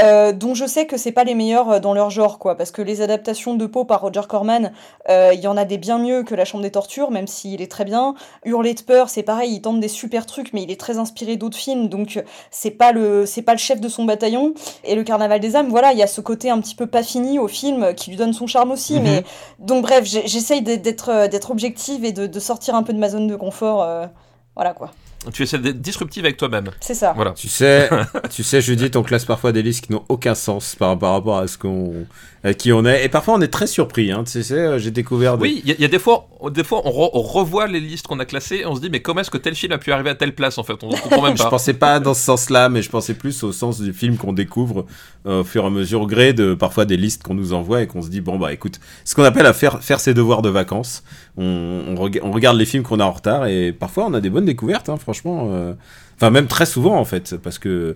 euh, 0.00 0.32
dont 0.32 0.54
je 0.54 0.66
sais 0.66 0.86
que 0.86 0.96
c'est 0.96 1.12
pas 1.12 1.24
les 1.24 1.34
meilleurs 1.34 1.70
euh, 1.70 1.80
dans 1.80 1.94
leur 1.94 2.10
genre, 2.10 2.38
quoi. 2.38 2.56
Parce 2.56 2.70
que 2.70 2.82
les 2.82 3.00
adaptations 3.00 3.54
de 3.54 3.66
Poe 3.66 3.84
par 3.84 4.00
Roger 4.02 4.22
Corman, 4.28 4.72
euh, 5.08 5.32
il 5.34 5.40
y 5.40 5.46
en 5.46 5.56
a 5.56 5.64
des 5.64 5.78
bien 5.78 5.98
mieux 5.98 6.22
que 6.22 6.34
La 6.34 6.44
Chambre 6.44 6.62
des 6.62 6.70
Tortures, 6.70 7.10
même 7.10 7.26
s'il 7.26 7.62
est 7.62 7.70
très 7.70 7.84
bien. 7.84 8.14
Hurler 8.44 8.74
de 8.74 8.82
peur, 8.82 9.08
c'est 9.08 9.22
pareil, 9.22 9.54
il 9.54 9.60
tente 9.60 9.80
des 9.80 9.88
super 9.88 10.26
trucs, 10.26 10.52
mais 10.52 10.62
il 10.62 10.70
est 10.70 10.80
très 10.80 10.98
inspiré 10.98 11.36
d'autres 11.36 11.56
films, 11.56 11.88
donc 11.88 12.16
euh, 12.16 12.22
c'est 12.50 12.70
pas 12.70 12.92
le 12.92 13.26
c'est 13.26 13.42
pas 13.42 13.52
le 13.52 13.58
chef 13.58 13.80
de 13.80 13.88
son 13.88 14.04
bataillon. 14.04 14.54
Et 14.84 14.94
le 14.94 15.02
Carnaval 15.04 15.40
des 15.40 15.56
âmes, 15.56 15.68
voilà, 15.68 15.92
il 15.92 15.98
y 15.98 16.02
a 16.02 16.06
ce 16.06 16.20
côté 16.20 16.50
un 16.50 16.60
petit 16.60 16.74
peu 16.74 16.86
pas 16.86 17.02
fini 17.02 17.38
au 17.38 17.48
film 17.48 17.82
euh, 17.82 17.92
qui 17.92 18.10
lui 18.10 18.16
donne 18.16 18.32
son 18.32 18.46
charme 18.46 18.70
aussi. 18.72 18.94
Mhm. 18.96 19.02
Mais 19.02 19.24
donc 19.58 19.82
bref, 19.82 20.04
j'essaye 20.04 20.62
d'être 20.62 21.08
euh, 21.10 21.28
d'être 21.28 21.50
objective 21.50 22.04
et 22.04 22.12
de, 22.12 22.26
de 22.26 22.40
sortir 22.40 22.74
un 22.74 22.82
peu 22.82 22.92
de 22.92 22.98
ma 22.98 23.08
zone 23.08 23.26
de 23.26 23.36
confort. 23.36 23.82
euh, 23.82 24.06
voilà 24.54 24.72
quoi. 24.72 24.90
Tu 25.32 25.42
essaies 25.42 25.58
d'être 25.58 25.80
disruptif 25.80 26.24
avec 26.24 26.36
toi-même. 26.36 26.70
C'est 26.80 26.94
ça. 26.94 27.12
Voilà. 27.14 27.32
Tu 27.32 27.48
sais, 27.48 27.88
tu 28.30 28.42
sais, 28.42 28.60
Judith, 28.60 28.96
on 28.96 29.02
classe 29.02 29.24
parfois 29.24 29.52
des 29.52 29.62
listes 29.62 29.86
qui 29.86 29.92
n'ont 29.92 30.04
aucun 30.08 30.34
sens 30.34 30.74
par, 30.74 30.98
par 30.98 31.12
rapport 31.12 31.38
à 31.38 31.46
ce 31.46 31.58
qu'on, 31.58 32.06
qui 32.52 32.72
on 32.72 32.84
est, 32.84 33.04
et 33.04 33.08
parfois 33.08 33.34
on 33.34 33.40
est 33.40 33.48
très 33.48 33.66
surpris. 33.66 34.12
Hein. 34.12 34.24
Tu 34.24 34.42
sais, 34.42 34.54
euh, 34.54 34.78
j'ai 34.78 34.90
découvert. 34.90 35.36
Des... 35.38 35.42
Oui, 35.42 35.60
il 35.64 35.68
y, 35.68 35.72
a- 35.72 35.74
il 35.78 35.80
y 35.82 35.84
a 35.84 35.88
des 35.88 35.98
fois, 35.98 36.28
des 36.50 36.64
fois 36.64 36.82
on, 36.84 36.90
re- 36.90 37.10
on 37.14 37.22
revoit 37.22 37.66
les 37.66 37.80
listes 37.80 38.06
qu'on 38.06 38.18
a 38.20 38.24
classées 38.24 38.56
et 38.56 38.66
on 38.66 38.74
se 38.74 38.80
dit 38.80 38.90
mais 38.90 39.00
comment 39.00 39.20
est-ce 39.20 39.30
que 39.30 39.38
tel 39.38 39.54
film 39.54 39.72
a 39.72 39.78
pu 39.78 39.90
arriver 39.92 40.10
à 40.10 40.14
telle 40.14 40.34
place 40.34 40.58
en 40.58 40.62
fait? 40.62 40.74
On 40.82 40.90
comprend 40.90 41.22
même 41.22 41.36
Je 41.38 41.42
pas. 41.42 41.50
pensais 41.50 41.74
pas 41.74 41.98
dans 42.00 42.14
ce 42.14 42.22
sens-là, 42.22 42.68
mais 42.68 42.82
je 42.82 42.90
pensais 42.90 43.14
plus 43.14 43.42
au 43.42 43.52
sens 43.52 43.80
du 43.80 43.92
film 43.92 44.16
qu'on 44.16 44.32
découvre 44.32 44.86
euh, 45.26 45.40
au 45.40 45.44
fur 45.44 45.64
et 45.64 45.66
à 45.66 45.70
mesure, 45.70 46.02
au 46.02 46.06
gré 46.06 46.32
de 46.32 46.54
parfois 46.54 46.84
des 46.84 46.96
listes 46.96 47.22
qu'on 47.22 47.34
nous 47.34 47.52
envoie 47.52 47.82
et 47.82 47.86
qu'on 47.86 48.02
se 48.02 48.08
dit 48.08 48.20
bon 48.20 48.38
bah 48.38 48.52
écoute, 48.52 48.80
ce 49.04 49.14
qu'on 49.14 49.24
appelle 49.24 49.46
à 49.46 49.52
faire 49.52 49.82
faire 49.82 50.00
ses 50.00 50.14
devoirs 50.14 50.42
de 50.42 50.48
vacances. 50.50 51.02
On, 51.38 51.82
on, 51.88 51.94
rega- 51.96 52.20
on 52.22 52.30
regarde 52.32 52.56
les 52.56 52.64
films 52.66 52.82
qu'on 52.82 53.00
a 53.00 53.04
en 53.04 53.12
retard 53.12 53.46
et 53.46 53.72
parfois 53.72 54.06
on 54.06 54.14
a 54.14 54.20
des 54.20 54.30
bonnes 54.30 54.44
découvertes, 54.46 54.88
hein, 54.88 54.96
franchement. 54.96 55.48
euh. 55.52 55.74
Enfin 56.16 56.30
même 56.30 56.46
très 56.46 56.64
souvent 56.66 56.96
en 56.98 57.04
fait, 57.04 57.36
parce 57.36 57.58
que 57.58 57.94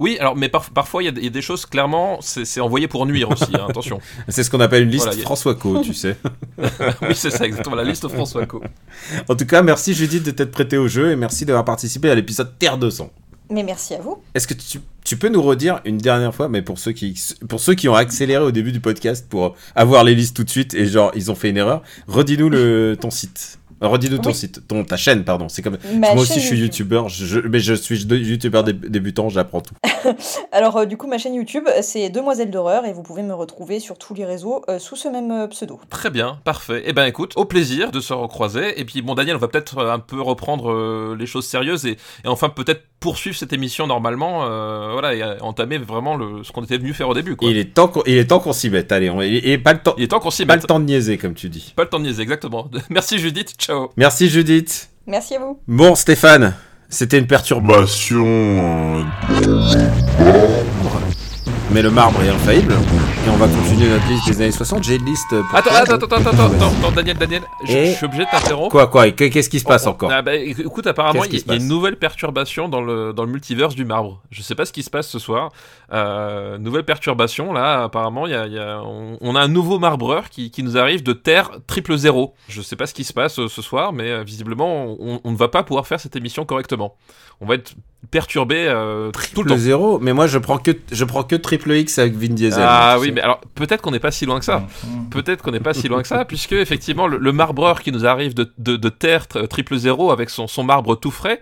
Oui, 0.00 0.16
alors 0.18 0.34
mais 0.36 0.48
par- 0.48 0.70
parfois 0.70 1.02
il 1.02 1.06
y, 1.06 1.08
a 1.08 1.12
des- 1.12 1.20
il 1.20 1.24
y 1.24 1.28
a 1.28 1.30
des 1.30 1.40
choses 1.42 1.66
clairement 1.66 2.18
c'est 2.20 2.60
envoyé 2.60 2.88
pour 2.88 3.06
nuire 3.06 3.30
aussi. 3.30 3.44
hein, 3.54 3.66
attention. 3.68 4.00
c'est 4.28 4.42
ce 4.42 4.50
qu'on 4.50 4.58
appelle 4.60 4.82
une 4.82 4.90
liste 4.90 5.04
Voilà, 5.04 5.18
y 5.18 5.22
a- 5.22 5.24
François 5.24 5.54
Co, 5.54 5.80
tu 5.80 5.94
sais. 5.94 6.16
oui, 7.02 7.14
c'est 7.14 7.30
ça 7.30 7.46
exactement 7.46 7.76
la 7.76 7.84
liste 7.84 8.08
François 8.08 8.44
Co. 8.46 8.60
En 9.28 9.36
tout 9.36 9.46
cas, 9.46 9.62
merci 9.62 9.94
Judith 9.94 10.24
de 10.24 10.32
t'être 10.32 10.50
prêtée 10.50 10.78
au 10.78 10.88
jeu 10.88 11.12
et 11.12 11.16
merci 11.16 11.44
d'avoir 11.44 11.64
participé 11.64 12.10
à 12.10 12.14
l'épisode 12.16 12.58
Terre 12.58 12.76
200. 12.76 13.10
Mais 13.52 13.62
merci 13.64 13.94
à 13.94 13.98
vous. 14.00 14.20
Est-ce 14.34 14.46
que 14.46 14.54
tu, 14.54 14.78
tu 15.04 15.16
peux 15.16 15.28
nous 15.28 15.42
redire 15.42 15.80
une 15.84 15.98
dernière 15.98 16.32
fois, 16.34 16.48
mais 16.48 16.62
pour 16.62 16.78
ceux 16.78 16.92
qui 16.92 17.20
pour 17.48 17.58
ceux 17.60 17.74
qui 17.74 17.88
ont 17.88 17.94
accéléré 17.96 18.42
au 18.44 18.50
début 18.52 18.70
du 18.72 18.78
podcast 18.80 19.26
pour 19.28 19.56
avoir 19.74 20.02
les 20.04 20.14
listes 20.14 20.36
tout 20.36 20.44
de 20.44 20.50
suite 20.50 20.74
et 20.74 20.86
genre 20.86 21.10
ils 21.16 21.30
ont 21.30 21.34
fait 21.36 21.50
une 21.50 21.56
erreur, 21.56 21.82
redis-nous 22.08 22.48
le 22.48 22.96
ton 23.00 23.10
site. 23.10 23.58
Redis-nous 23.80 24.18
ton 24.18 24.30
Oui. 24.30 24.34
site, 24.34 24.66
ton 24.68 24.84
ta 24.84 24.96
chaîne 24.96 25.24
pardon. 25.24 25.48
C'est 25.48 25.62
comme 25.62 25.76
Ma 25.96 26.14
moi 26.14 26.22
aussi 26.22 26.34
je 26.40 26.46
suis 26.46 26.58
YouTube. 26.58 26.92
youtubeur, 26.92 27.08
je, 27.08 27.40
mais 27.40 27.60
je 27.60 27.74
suis 27.74 28.04
youtubeur 28.04 28.64
dé- 28.64 28.72
débutant, 28.72 29.28
j'apprends 29.28 29.60
tout. 29.60 29.74
Alors, 30.52 30.76
euh, 30.78 30.84
du 30.86 30.96
coup, 30.96 31.06
ma 31.06 31.18
chaîne 31.18 31.34
YouTube, 31.34 31.64
c'est 31.82 32.10
Demoiselle 32.10 32.50
d'horreur 32.50 32.84
et 32.86 32.92
vous 32.92 33.02
pouvez 33.02 33.22
me 33.22 33.34
retrouver 33.34 33.80
sur 33.80 33.98
tous 33.98 34.14
les 34.14 34.24
réseaux 34.24 34.62
euh, 34.68 34.78
sous 34.78 34.96
ce 34.96 35.08
même 35.08 35.30
euh, 35.30 35.46
pseudo. 35.46 35.80
Très 35.90 36.10
bien, 36.10 36.38
parfait. 36.44 36.82
Eh 36.86 36.92
ben 36.92 37.04
écoute, 37.04 37.32
au 37.36 37.44
plaisir 37.44 37.90
de 37.90 38.00
se 38.00 38.12
recroiser. 38.12 38.78
Et 38.80 38.84
puis 38.84 39.02
bon, 39.02 39.14
Daniel, 39.14 39.36
on 39.36 39.38
va 39.38 39.48
peut-être 39.48 39.78
un 39.86 39.98
peu 39.98 40.20
reprendre 40.20 40.70
euh, 40.72 41.16
les 41.18 41.26
choses 41.26 41.46
sérieuses 41.46 41.86
et, 41.86 41.92
et 42.24 42.28
enfin 42.28 42.48
peut-être 42.48 42.82
poursuivre 43.00 43.34
cette 43.36 43.52
émission 43.54 43.86
normalement, 43.86 44.44
euh, 44.44 44.90
voilà, 44.92 45.14
et 45.14 45.22
euh, 45.22 45.38
entamer 45.40 45.78
vraiment 45.78 46.16
le, 46.16 46.44
ce 46.44 46.52
qu'on 46.52 46.62
était 46.64 46.76
venu 46.76 46.92
faire 46.92 47.08
au 47.08 47.14
début. 47.14 47.34
Quoi. 47.34 47.48
Il 47.50 47.56
est 47.56 47.72
temps 47.72 47.88
qu'on 47.88 48.02
il 48.06 48.18
est 48.18 48.26
temps 48.26 48.40
qu'on 48.40 48.52
s'y 48.52 48.68
mette. 48.68 48.92
Allez, 48.92 49.08
on, 49.08 49.22
et, 49.22 49.36
et 49.42 49.56
pas 49.58 49.72
le 49.72 49.78
temps 49.80 49.94
Il 49.96 50.04
est 50.04 50.08
temps 50.08 50.20
qu'on 50.20 50.30
s'y 50.30 50.44
pas 50.44 50.54
mette. 50.54 50.64
le 50.64 50.66
temps 50.68 50.80
de 50.80 50.84
niaiser 50.84 51.16
comme 51.16 51.32
tu 51.34 51.48
dis. 51.48 51.72
Pas 51.76 51.84
le 51.84 51.88
temps 51.88 51.98
de 51.98 52.04
niaiser, 52.04 52.22
exactement. 52.22 52.68
Merci 52.90 53.18
Judith, 53.18 53.54
ciao. 53.58 53.69
Merci 53.96 54.28
Judith. 54.28 54.90
Merci 55.06 55.36
à 55.36 55.40
vous. 55.40 55.58
Bon 55.66 55.94
Stéphane, 55.94 56.54
c'était 56.88 57.18
une 57.18 57.26
perturbation. 57.26 59.04
Mais 61.72 61.82
le 61.82 61.90
marbre 61.90 62.20
est 62.22 62.28
infaillible. 62.28 62.74
Et 63.26 63.30
on 63.30 63.36
va 63.36 63.46
continuer 63.46 63.88
notre 63.90 64.08
liste 64.08 64.26
des 64.26 64.40
années 64.40 64.50
60. 64.50 64.82
J'ai 64.82 64.96
une 64.96 65.04
liste. 65.04 65.34
Attends, 65.52 65.70
attends, 65.70 65.94
attends, 65.94 66.16
attends, 66.16 66.46
attends, 66.46 66.90
Daniel, 66.90 67.16
Daniel, 67.18 67.42
je, 67.64 67.92
suis 67.92 68.06
obligé 68.06 68.24
de 68.24 68.30
t'interrompre. 68.30 68.70
Quoi, 68.70 68.86
quoi 68.86 69.10
Qu'est-ce 69.10 69.50
qui 69.50 69.60
se 69.60 69.64
passe 69.64 69.84
Oh, 69.86 69.90
encore 69.90 70.10
ah 70.10 70.22
bah, 70.22 70.36
écoute, 70.36 70.86
apparemment, 70.86 71.22
il 71.24 71.38
y, 71.38 71.50
a 71.50 71.54
une 71.54 71.68
nouvelle 71.68 71.96
perturbation 71.96 72.68
dans 72.68 72.80
le, 72.80 73.12
dans 73.12 73.24
le 73.24 73.30
multiverse 73.30 73.74
du 73.74 73.84
marbre. 73.84 74.22
Je 74.30 74.42
sais 74.42 74.54
pas 74.54 74.64
ce 74.64 74.72
qui 74.72 74.82
se 74.82 74.90
passe 74.90 75.08
ce 75.08 75.18
soir. 75.18 75.50
Euh, 75.92 76.56
nouvelle 76.58 76.84
perturbation, 76.84 77.52
là, 77.52 77.84
apparemment, 77.84 78.26
il 78.26 78.32
y 78.32 78.58
on, 79.20 79.34
a 79.36 79.40
un 79.40 79.48
nouveau 79.48 79.78
marbreur 79.78 80.30
qui, 80.30 80.50
nous 80.62 80.78
arrive 80.78 81.02
de 81.02 81.12
Terre 81.12 81.50
triple 81.66 81.96
zéro. 81.96 82.34
Je 82.48 82.62
sais 82.62 82.76
pas 82.76 82.86
ce 82.86 82.94
qui 82.94 83.04
se 83.04 83.12
passe 83.12 83.38
euh, 83.38 83.48
ce 83.48 83.62
soir, 83.62 83.92
mais 83.92 84.10
euh, 84.10 84.22
visiblement, 84.22 84.96
on, 84.98 85.30
ne 85.30 85.36
va 85.36 85.48
pas 85.48 85.62
pouvoir 85.62 85.86
faire 85.86 86.00
cette 86.00 86.16
émission 86.16 86.44
correctement. 86.46 86.96
On 87.40 87.46
va 87.46 87.54
être 87.54 87.74
perturbé 88.10 88.64
tout 89.34 89.42
le 89.42 89.50
Le 89.50 89.50
temps. 89.50 89.56
zéro, 89.56 89.98
mais 89.98 90.12
moi 90.12 90.26
je 90.26 90.38
prends 90.38 90.58
que 90.58 90.72
je 90.90 91.04
prends 91.04 91.22
que 91.22 91.36
triple 91.36 91.59
X 91.68 91.98
avec 91.98 92.14
Vin 92.14 92.34
Diesel. 92.34 92.62
Ah 92.64 92.96
oui, 93.00 93.06
sais. 93.08 93.12
mais 93.12 93.20
alors 93.20 93.40
peut-être 93.54 93.80
qu'on 93.82 93.90
n'est 93.90 93.98
pas 94.00 94.10
si 94.10 94.26
loin 94.26 94.38
que 94.38 94.44
ça. 94.44 94.66
Peut-être 95.10 95.42
qu'on 95.42 95.50
n'est 95.50 95.60
pas 95.60 95.74
si 95.74 95.88
loin 95.88 96.02
que 96.02 96.08
ça, 96.08 96.24
puisque 96.24 96.52
effectivement 96.52 97.06
le, 97.06 97.18
le 97.18 97.32
marbreur 97.32 97.82
qui 97.82 97.92
nous 97.92 98.06
arrive 98.06 98.34
de, 98.34 98.50
de, 98.58 98.76
de 98.76 98.88
Terre 98.88 99.24
tr- 99.24 99.46
triple 99.48 99.76
zéro 99.76 100.10
avec 100.10 100.30
son, 100.30 100.46
son 100.46 100.62
marbre 100.62 100.94
tout 100.96 101.10
frais 101.10 101.40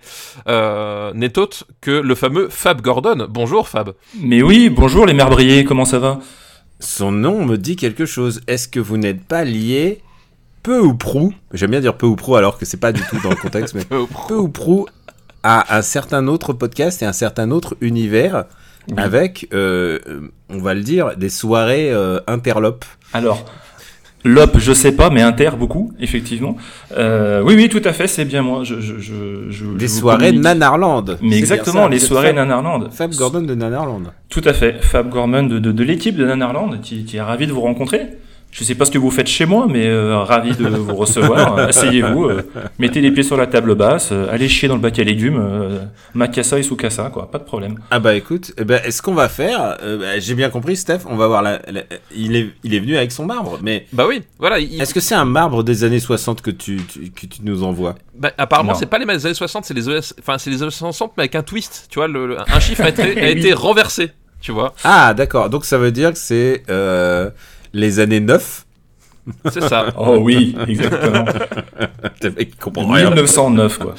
euh, 0.49 1.13
n'est 1.15 1.39
autre 1.39 1.67
que 1.81 1.91
le 1.91 2.15
fameux 2.15 2.49
Fab 2.51 2.81
Gordon. 2.81 3.27
Bonjour 3.29 3.69
Fab. 3.69 3.95
Mais 4.21 4.43
oui, 4.43 4.71
bonjour 4.71 5.07
les 5.07 5.15
merbriers, 5.15 5.65
comment 5.65 5.85
ça 5.85 5.99
va? 5.99 6.19
Son 6.81 7.11
nom 7.13 7.45
me 7.45 7.57
dit 7.59 7.77
quelque 7.77 8.07
chose. 8.07 8.41
Est-ce 8.47 8.69
que 8.69 8.81
vous 8.81 8.97
n'êtes 8.97 9.25
pas 9.25 9.45
lié 9.45 10.01
peu 10.63 10.81
ou 10.81 10.95
prou? 10.95 11.33
J'aime 11.53 11.71
bien 11.73 11.81
dire 11.81 11.97
peu 11.97 12.07
ou 12.07 12.17
prou 12.17 12.37
alors 12.37 12.59
que 12.59 12.65
c'est 12.65 12.77
pas 12.77 12.93
du 12.93 13.03
tout 13.03 13.19
dans 13.23 13.31
le 13.31 13.37
contexte, 13.37 13.75
mais 13.77 13.85
peu 13.85 14.37
ou 14.37 14.49
prou 14.49 14.87
à 15.43 15.77
un 15.77 15.83
certain 15.83 16.27
autre 16.27 16.53
podcast 16.53 17.01
et 17.03 17.07
un 17.07 17.13
certain 17.13 17.51
autre 17.53 17.77
univers 17.81 18.45
avec, 18.97 19.49
euh, 19.53 19.99
on 20.49 20.59
va 20.59 20.75
le 20.75 20.81
dire, 20.83 21.17
des 21.17 21.29
soirées 21.29 21.91
euh, 21.93 22.21
interlopes. 22.27 22.85
Alors, 23.13 23.45
l'op, 24.25 24.57
je 24.59 24.73
sais 24.73 24.93
pas, 24.93 25.11
mais 25.11 25.23
inter 25.23 25.51
beaucoup, 25.59 25.93
effectivement. 26.01 26.57
Euh, 26.97 27.43
oui, 27.45 27.55
oui, 27.55 27.69
tout 27.69 27.83
à 27.85 27.93
fait, 27.93 28.07
c'est 28.07 28.25
bien 28.25 28.43
moi. 28.43 28.65
Je, 28.65 28.81
je, 28.81 28.99
je, 28.99 29.15
je- 29.51 29.65
Des 29.77 29.87
je 29.87 29.93
soirées. 29.93 30.33
Nanarland. 30.33 31.05
Mais 31.23 31.39
exactement, 31.39 31.85
ça, 31.85 31.89
les 31.89 31.99
soirées 31.99 32.29
Fab- 32.29 32.37
Nanarland. 32.37 32.89
Fab 32.91 33.15
Gordon 33.15 33.43
de 33.43 33.55
Nanarland. 33.55 34.05
Tout 34.29 34.43
à 34.45 34.53
fait, 34.53 34.83
Fab 34.83 35.09
Gorman 35.09 35.49
de, 35.49 35.59
de, 35.59 35.73
de 35.73 35.85
l'équipe 35.85 36.17
de 36.17 36.25
Nanarland, 36.25 36.81
qui, 36.83 37.05
qui 37.05 37.17
est 37.17 37.23
ravi 37.23 37.47
de 37.47 37.53
vous 37.53 37.61
rencontrer. 37.63 38.03
Je 38.51 38.65
sais 38.65 38.75
pas 38.75 38.87
ce 38.87 38.91
que 38.91 38.99
vous 38.99 39.11
faites 39.11 39.27
chez 39.29 39.45
moi, 39.45 39.67
mais 39.69 39.87
euh, 39.87 40.19
ravi 40.19 40.57
de 40.57 40.67
vous 40.69 40.95
recevoir. 40.97 41.59
Asseyez-vous, 41.69 42.25
euh, 42.25 42.43
mettez 42.79 43.01
les 43.03 43.11
pieds 43.11 43.23
sur 43.23 43.37
la 43.37 43.47
table 43.47 43.75
basse, 43.75 44.09
euh, 44.11 44.27
allez 44.33 44.49
chier 44.49 44.69
dans 44.69 44.75
le 44.75 44.81
bac 44.81 44.99
à 44.99 45.05
légumes, 45.05 45.39
euh, 45.39 45.79
Makassa 46.15 46.59
et 46.59 46.63
Sukasa, 46.63 47.11
quoi, 47.11 47.31
pas 47.31 47.39
de 47.39 47.45
problème. 47.45 47.79
Ah 47.91 48.01
bah 48.01 48.15
écoute, 48.15 48.53
eh 48.59 48.65
ben, 48.65 48.81
est-ce 48.85 49.03
qu'on 49.03 49.13
va 49.15 49.29
faire 49.29 49.77
euh, 49.83 49.99
bah, 49.99 50.19
J'ai 50.19 50.35
bien 50.35 50.49
compris, 50.49 50.77
Steph. 50.77 51.01
On 51.09 51.17
va 51.17 51.27
voir 51.29 51.43
la, 51.43 51.61
la- 51.71 51.83
il 52.17 52.35
est 52.37 52.49
il 52.65 52.75
est 52.75 52.81
venu 52.81 52.97
avec 52.97 53.13
son 53.13 53.27
marbre, 53.27 53.59
mais 53.63 53.87
Bah 53.93 54.07
oui, 54.09 54.23
voilà. 54.39 54.59
il- 54.59 54.81
est-ce 54.81 54.95
que 54.95 55.01
c'est 55.01 55.15
un 55.15 55.27
marbre 55.27 55.63
des 55.63 55.85
années 55.85 56.01
60 56.01 56.41
que 56.41 56.51
tu, 56.51 56.81
tu- 56.89 57.11
que 57.11 57.27
tu 57.27 57.41
nous 57.45 57.63
envoies? 57.63 57.95
Bah, 58.17 58.33
apparemment, 58.39 58.75
c'est 58.75 58.87
pas 58.87 58.99
les 58.99 59.27
années 59.27 59.35
60, 59.35 59.67
c'est 59.67 59.75
les, 59.75 59.89
ES 59.91 60.15
enfin, 60.21 60.39
c'est 60.39 60.51
les 60.51 60.63
années 60.63 60.71
60, 60.73 61.13
mais 61.19 61.25
avec 61.25 61.35
un 61.35 61.43
twist. 61.43 61.87
Tu 61.91 61.99
vois, 61.99 62.09
le, 62.09 62.27
le- 62.27 62.37
un 62.41 62.61
chiffre 62.61 62.83
a 62.83 62.89
été, 62.89 63.03
a 63.03 63.25
Oui. 63.25 63.39
été 63.39 63.53
renversé. 63.53 64.11
Tu 64.41 64.53
vois, 64.53 64.73
Ah 64.85 65.15
d'accord, 65.15 65.51
donc 65.51 65.65
ça 65.65 65.79
veut 65.79 65.91
dire 65.91 66.13
que 66.13 66.19
c'est 66.19 66.63
euh, 66.71 67.29
les 67.73 67.99
années 67.99 68.21
9 68.21 68.67
c'est 69.51 69.63
ça. 69.63 69.87
Oh 69.99 70.19
oui, 70.21 70.55
exactement. 70.67 71.25
Le 72.23 72.31
mec, 72.31 72.51
il 72.53 72.57
comprend 72.57 72.89
rien. 72.93 73.11
1909, 73.11 73.79
quoi. 73.79 73.95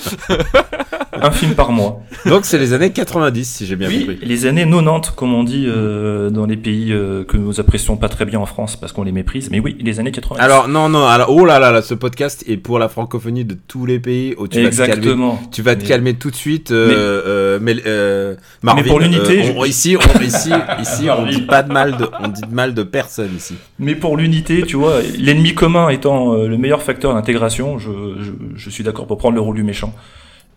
Un 1.22 1.32
film 1.32 1.54
par 1.54 1.72
mois. 1.72 2.02
Donc 2.26 2.46
c'est 2.46 2.58
les 2.58 2.72
années 2.74 2.92
90 2.92 3.44
si 3.46 3.66
j'ai 3.66 3.76
bien 3.76 3.90
oui, 3.90 4.00
compris. 4.06 4.20
les 4.22 4.46
années 4.46 4.64
90, 4.66 5.12
comme 5.16 5.34
on 5.34 5.44
dit 5.44 5.66
euh, 5.68 6.30
dans 6.30 6.46
les 6.46 6.56
pays 6.56 6.94
euh, 6.94 7.26
que 7.26 7.36
nous 7.36 7.60
apprécions 7.60 7.98
pas 7.98 8.08
très 8.08 8.24
bien 8.26 8.40
en 8.40 8.46
France 8.46 8.78
parce 8.78 8.94
qu'on 8.94 9.04
les 9.04 9.12
méprise. 9.12 9.50
Mais 9.52 9.60
oui, 9.60 9.76
les 9.82 10.00
années 10.00 10.12
90. 10.12 10.42
Alors 10.42 10.70
non 10.70 10.88
non, 10.88 11.06
alors 11.06 11.30
oh 11.30 11.44
là 11.46 11.60
là 11.60 11.72
là, 11.72 11.82
ce 11.82 11.94
podcast 11.94 12.46
est 12.48 12.56
pour 12.58 12.80
la 12.80 12.88
francophonie 12.88 13.44
de 13.44 13.58
tous 13.68 13.86
les 13.86 14.00
pays. 14.00 14.34
Oh, 14.38 14.48
tu 14.48 14.62
vas 14.64 14.70
te 14.70 14.76
calmer. 14.78 14.94
exactement. 14.94 15.42
Tu 15.52 15.62
vas 15.62 15.76
te 15.76 15.82
Mais- 15.82 15.88
calmer 15.88 16.14
tout 16.14 16.32
de 16.32 16.36
suite, 16.38 16.72
euh, 16.72 17.60
Mais- 17.62 18.84
pour 18.88 19.00
l'unité, 19.00 19.44
je- 19.44 19.68
ici, 19.68 19.98
on, 19.98 20.22
ici, 20.22 20.52
ici, 20.82 21.10
on 21.10 21.26
dit 21.26 21.42
pas 21.42 21.64
de 21.64 21.74
mal 21.74 21.98
de, 21.98 22.08
on 22.22 22.28
dit 22.30 22.42
de 22.42 22.54
mal 22.56 22.74
de 22.74 22.84
personne 22.84 23.32
ici. 23.36 23.56
Mais 23.78 23.96
pour 23.96 24.16
l'unité, 24.16 24.64
tu 24.64 24.78
vois, 24.78 25.00
l'ennemi 25.20 25.54
commun 25.54 25.90
étant 25.90 26.34
euh, 26.34 26.48
le 26.48 26.58
meilleur 26.58 26.82
facteur 26.82 27.14
d'intégration, 27.14 27.78
je, 27.78 27.92
je, 28.20 28.32
je 28.56 28.70
suis 28.70 28.84
d'accord 28.84 29.08
pour 29.08 29.18
prendre 29.18 29.36
le 29.36 29.42
rôle 29.42 29.56
du 29.56 29.64
méchant. 29.64 29.94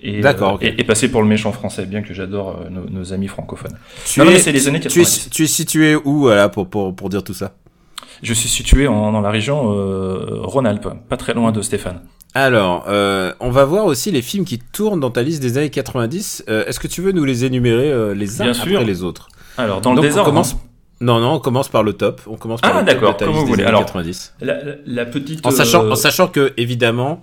Et, 0.04 0.20
D'accord, 0.20 0.54
euh, 0.62 0.66
et, 0.66 0.80
et 0.80 0.84
passer 0.84 1.08
pour 1.10 1.22
le 1.22 1.28
méchant 1.28 1.52
français, 1.52 1.86
bien 1.86 2.02
que 2.02 2.12
j'adore 2.12 2.58
euh, 2.66 2.70
nos, 2.70 2.88
nos 2.90 3.12
amis 3.12 3.28
francophones. 3.28 3.76
Tu 4.04 4.18
Non, 4.18 4.24
non, 4.24 4.32
es, 4.32 4.34
mais 4.34 4.40
c'est 4.40 4.50
les 4.50 4.66
années 4.66 4.80
tu 4.80 4.88
es, 4.88 5.02
90. 5.04 5.30
tu 5.30 5.44
es 5.44 5.46
situé 5.46 5.94
où 5.94 6.28
là 6.28 6.48
pour, 6.48 6.68
pour, 6.68 6.94
pour 6.96 7.08
dire 7.08 7.22
tout 7.22 7.34
ça? 7.34 7.52
Je 8.22 8.34
suis 8.34 8.48
situé 8.48 8.88
en, 8.88 9.12
dans 9.12 9.20
la 9.20 9.30
région 9.30 9.72
euh, 9.72 10.40
Rhône-Alpes, 10.42 10.88
pas 11.08 11.16
très 11.16 11.34
loin 11.34 11.52
de 11.52 11.62
Stéphane. 11.62 12.00
Alors, 12.34 12.86
euh, 12.88 13.32
on 13.40 13.50
va 13.50 13.64
voir 13.64 13.84
aussi 13.84 14.10
les 14.10 14.22
films 14.22 14.44
qui 14.44 14.58
tournent 14.58 15.00
dans 15.00 15.10
ta 15.10 15.22
liste 15.22 15.40
des 15.42 15.56
années 15.58 15.70
90. 15.70 16.46
Euh, 16.48 16.64
Est-ce 16.66 16.80
que 16.80 16.88
tu 16.88 17.00
veux 17.02 17.12
nous 17.12 17.24
les 17.24 17.44
énumérer 17.44 17.92
euh, 17.92 18.12
les 18.14 18.40
uns 18.40 18.44
Bien 18.44 18.52
après 18.54 18.70
sûr. 18.70 18.82
les 18.84 19.02
autres? 19.04 19.28
Alors, 19.58 19.80
dans 19.82 19.90
Donc, 19.90 19.96
le 20.02 20.08
on 20.08 20.10
désordre, 20.10 20.30
commence- 20.30 20.54
hein. 20.54 20.60
Non, 21.02 21.20
non, 21.20 21.32
on 21.34 21.38
commence 21.40 21.68
par 21.68 21.82
le 21.82 21.92
top. 21.92 22.20
On 22.26 22.36
commence 22.36 22.60
par 22.62 22.70
Ah, 22.74 22.80
le 22.80 22.86
top 22.86 22.94
d'accord, 22.94 23.16
comme 23.18 23.30
vous 23.32 23.44
voulez. 23.46 23.62
années 23.64 23.68
Alors, 23.68 23.84
90. 23.84 24.34
la, 24.40 24.62
la- 24.64 24.74
la 24.86 25.04
petite... 25.04 25.44
En 25.46 25.50
sachant, 25.50 25.84
euh, 25.84 25.90
en 25.90 25.94
sachant 25.96 26.28
que, 26.28 26.52
évidemment, 26.56 27.22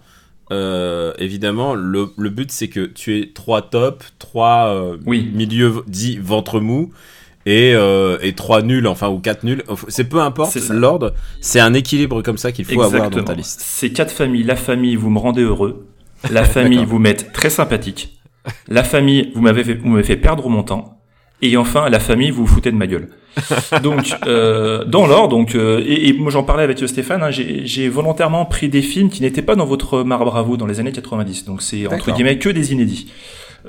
euh, 0.52 1.14
évidemment 1.18 1.76
le, 1.76 2.08
le 2.18 2.30
but 2.30 2.52
c'est 2.52 2.68
que 2.70 2.82
tu 2.86 3.18
aies 3.20 3.32
trois 3.34 3.62
tops, 3.62 4.14
trois 4.20 4.68
euh, 4.68 4.98
Oui. 5.06 5.30
milieux 5.34 5.84
dits 5.88 6.18
ventre 6.18 6.60
mou 6.60 6.92
et, 7.46 7.74
euh, 7.76 8.18
et 8.22 8.34
trois 8.34 8.62
nuls, 8.62 8.86
enfin, 8.88 9.10
ou 9.10 9.20
quatre 9.20 9.44
nuls. 9.44 9.64
C'est 9.88 10.04
peu 10.10 10.20
importe 10.20 10.56
l'ordre, 10.70 11.14
c'est 11.40 11.60
un 11.60 11.74
équilibre 11.74 12.22
comme 12.22 12.38
ça 12.38 12.52
qu'il 12.52 12.66
faut 12.66 12.82
avoir 12.82 13.10
dans 13.10 13.24
ta 13.24 13.34
liste. 13.34 13.62
C'est 13.64 13.92
quatre 13.92 14.12
familles. 14.12 14.44
La 14.44 14.56
famille, 14.56 14.96
vous 14.96 15.10
me 15.10 15.20
rendez 15.20 15.44
heureux. 15.44 15.88
La 16.32 16.44
famille, 16.56 16.84
vous 16.84 17.00
m'êtes 17.00 17.32
très 17.32 17.50
sympathique. 17.50 18.20
La 18.68 18.84
famille, 18.84 19.32
vous 19.36 19.42
m'avez 19.42 19.64
fait, 19.64 19.76
vous 19.76 19.90
m'avez 19.90 20.04
fait 20.04 20.18
perdre 20.18 20.50
mon 20.50 20.64
temps. 20.64 20.99
Et 21.42 21.56
enfin, 21.58 21.90
la 21.90 22.00
famille, 22.00 22.32
vous 22.32 22.46
vous 22.46 22.54
foutez 22.54 22.72
de 22.72 22.76
ma 22.76 22.88
gueule. 22.88 23.08
Donc, 23.84 24.14
euh, 24.28 24.84
dans 24.84 25.08
l'ordre, 25.08 25.30
donc, 25.30 25.56
euh, 25.56 25.82
et, 25.86 26.10
et 26.10 26.14
moi 26.14 26.32
j'en 26.32 26.44
parlais 26.44 26.64
avec 26.64 26.78
Stéphane, 26.86 27.24
hein, 27.24 27.32
j'ai 27.32 27.66
j'ai 27.66 27.88
volontairement 27.88 28.44
pris 28.46 28.68
des 28.68 28.82
films 28.82 29.10
qui 29.10 29.22
n'étaient 29.22 29.44
pas 29.44 29.56
dans 29.56 29.66
votre 29.66 30.04
marbre 30.04 30.36
à 30.36 30.42
vous 30.42 30.58
dans 30.58 30.66
les 30.66 30.80
années 30.82 30.92
90. 30.92 31.46
Donc 31.46 31.62
c'est 31.62 31.88
entre 31.88 32.12
guillemets 32.12 32.38
que 32.40 32.50
des 32.50 32.74
inédits. 32.74 33.12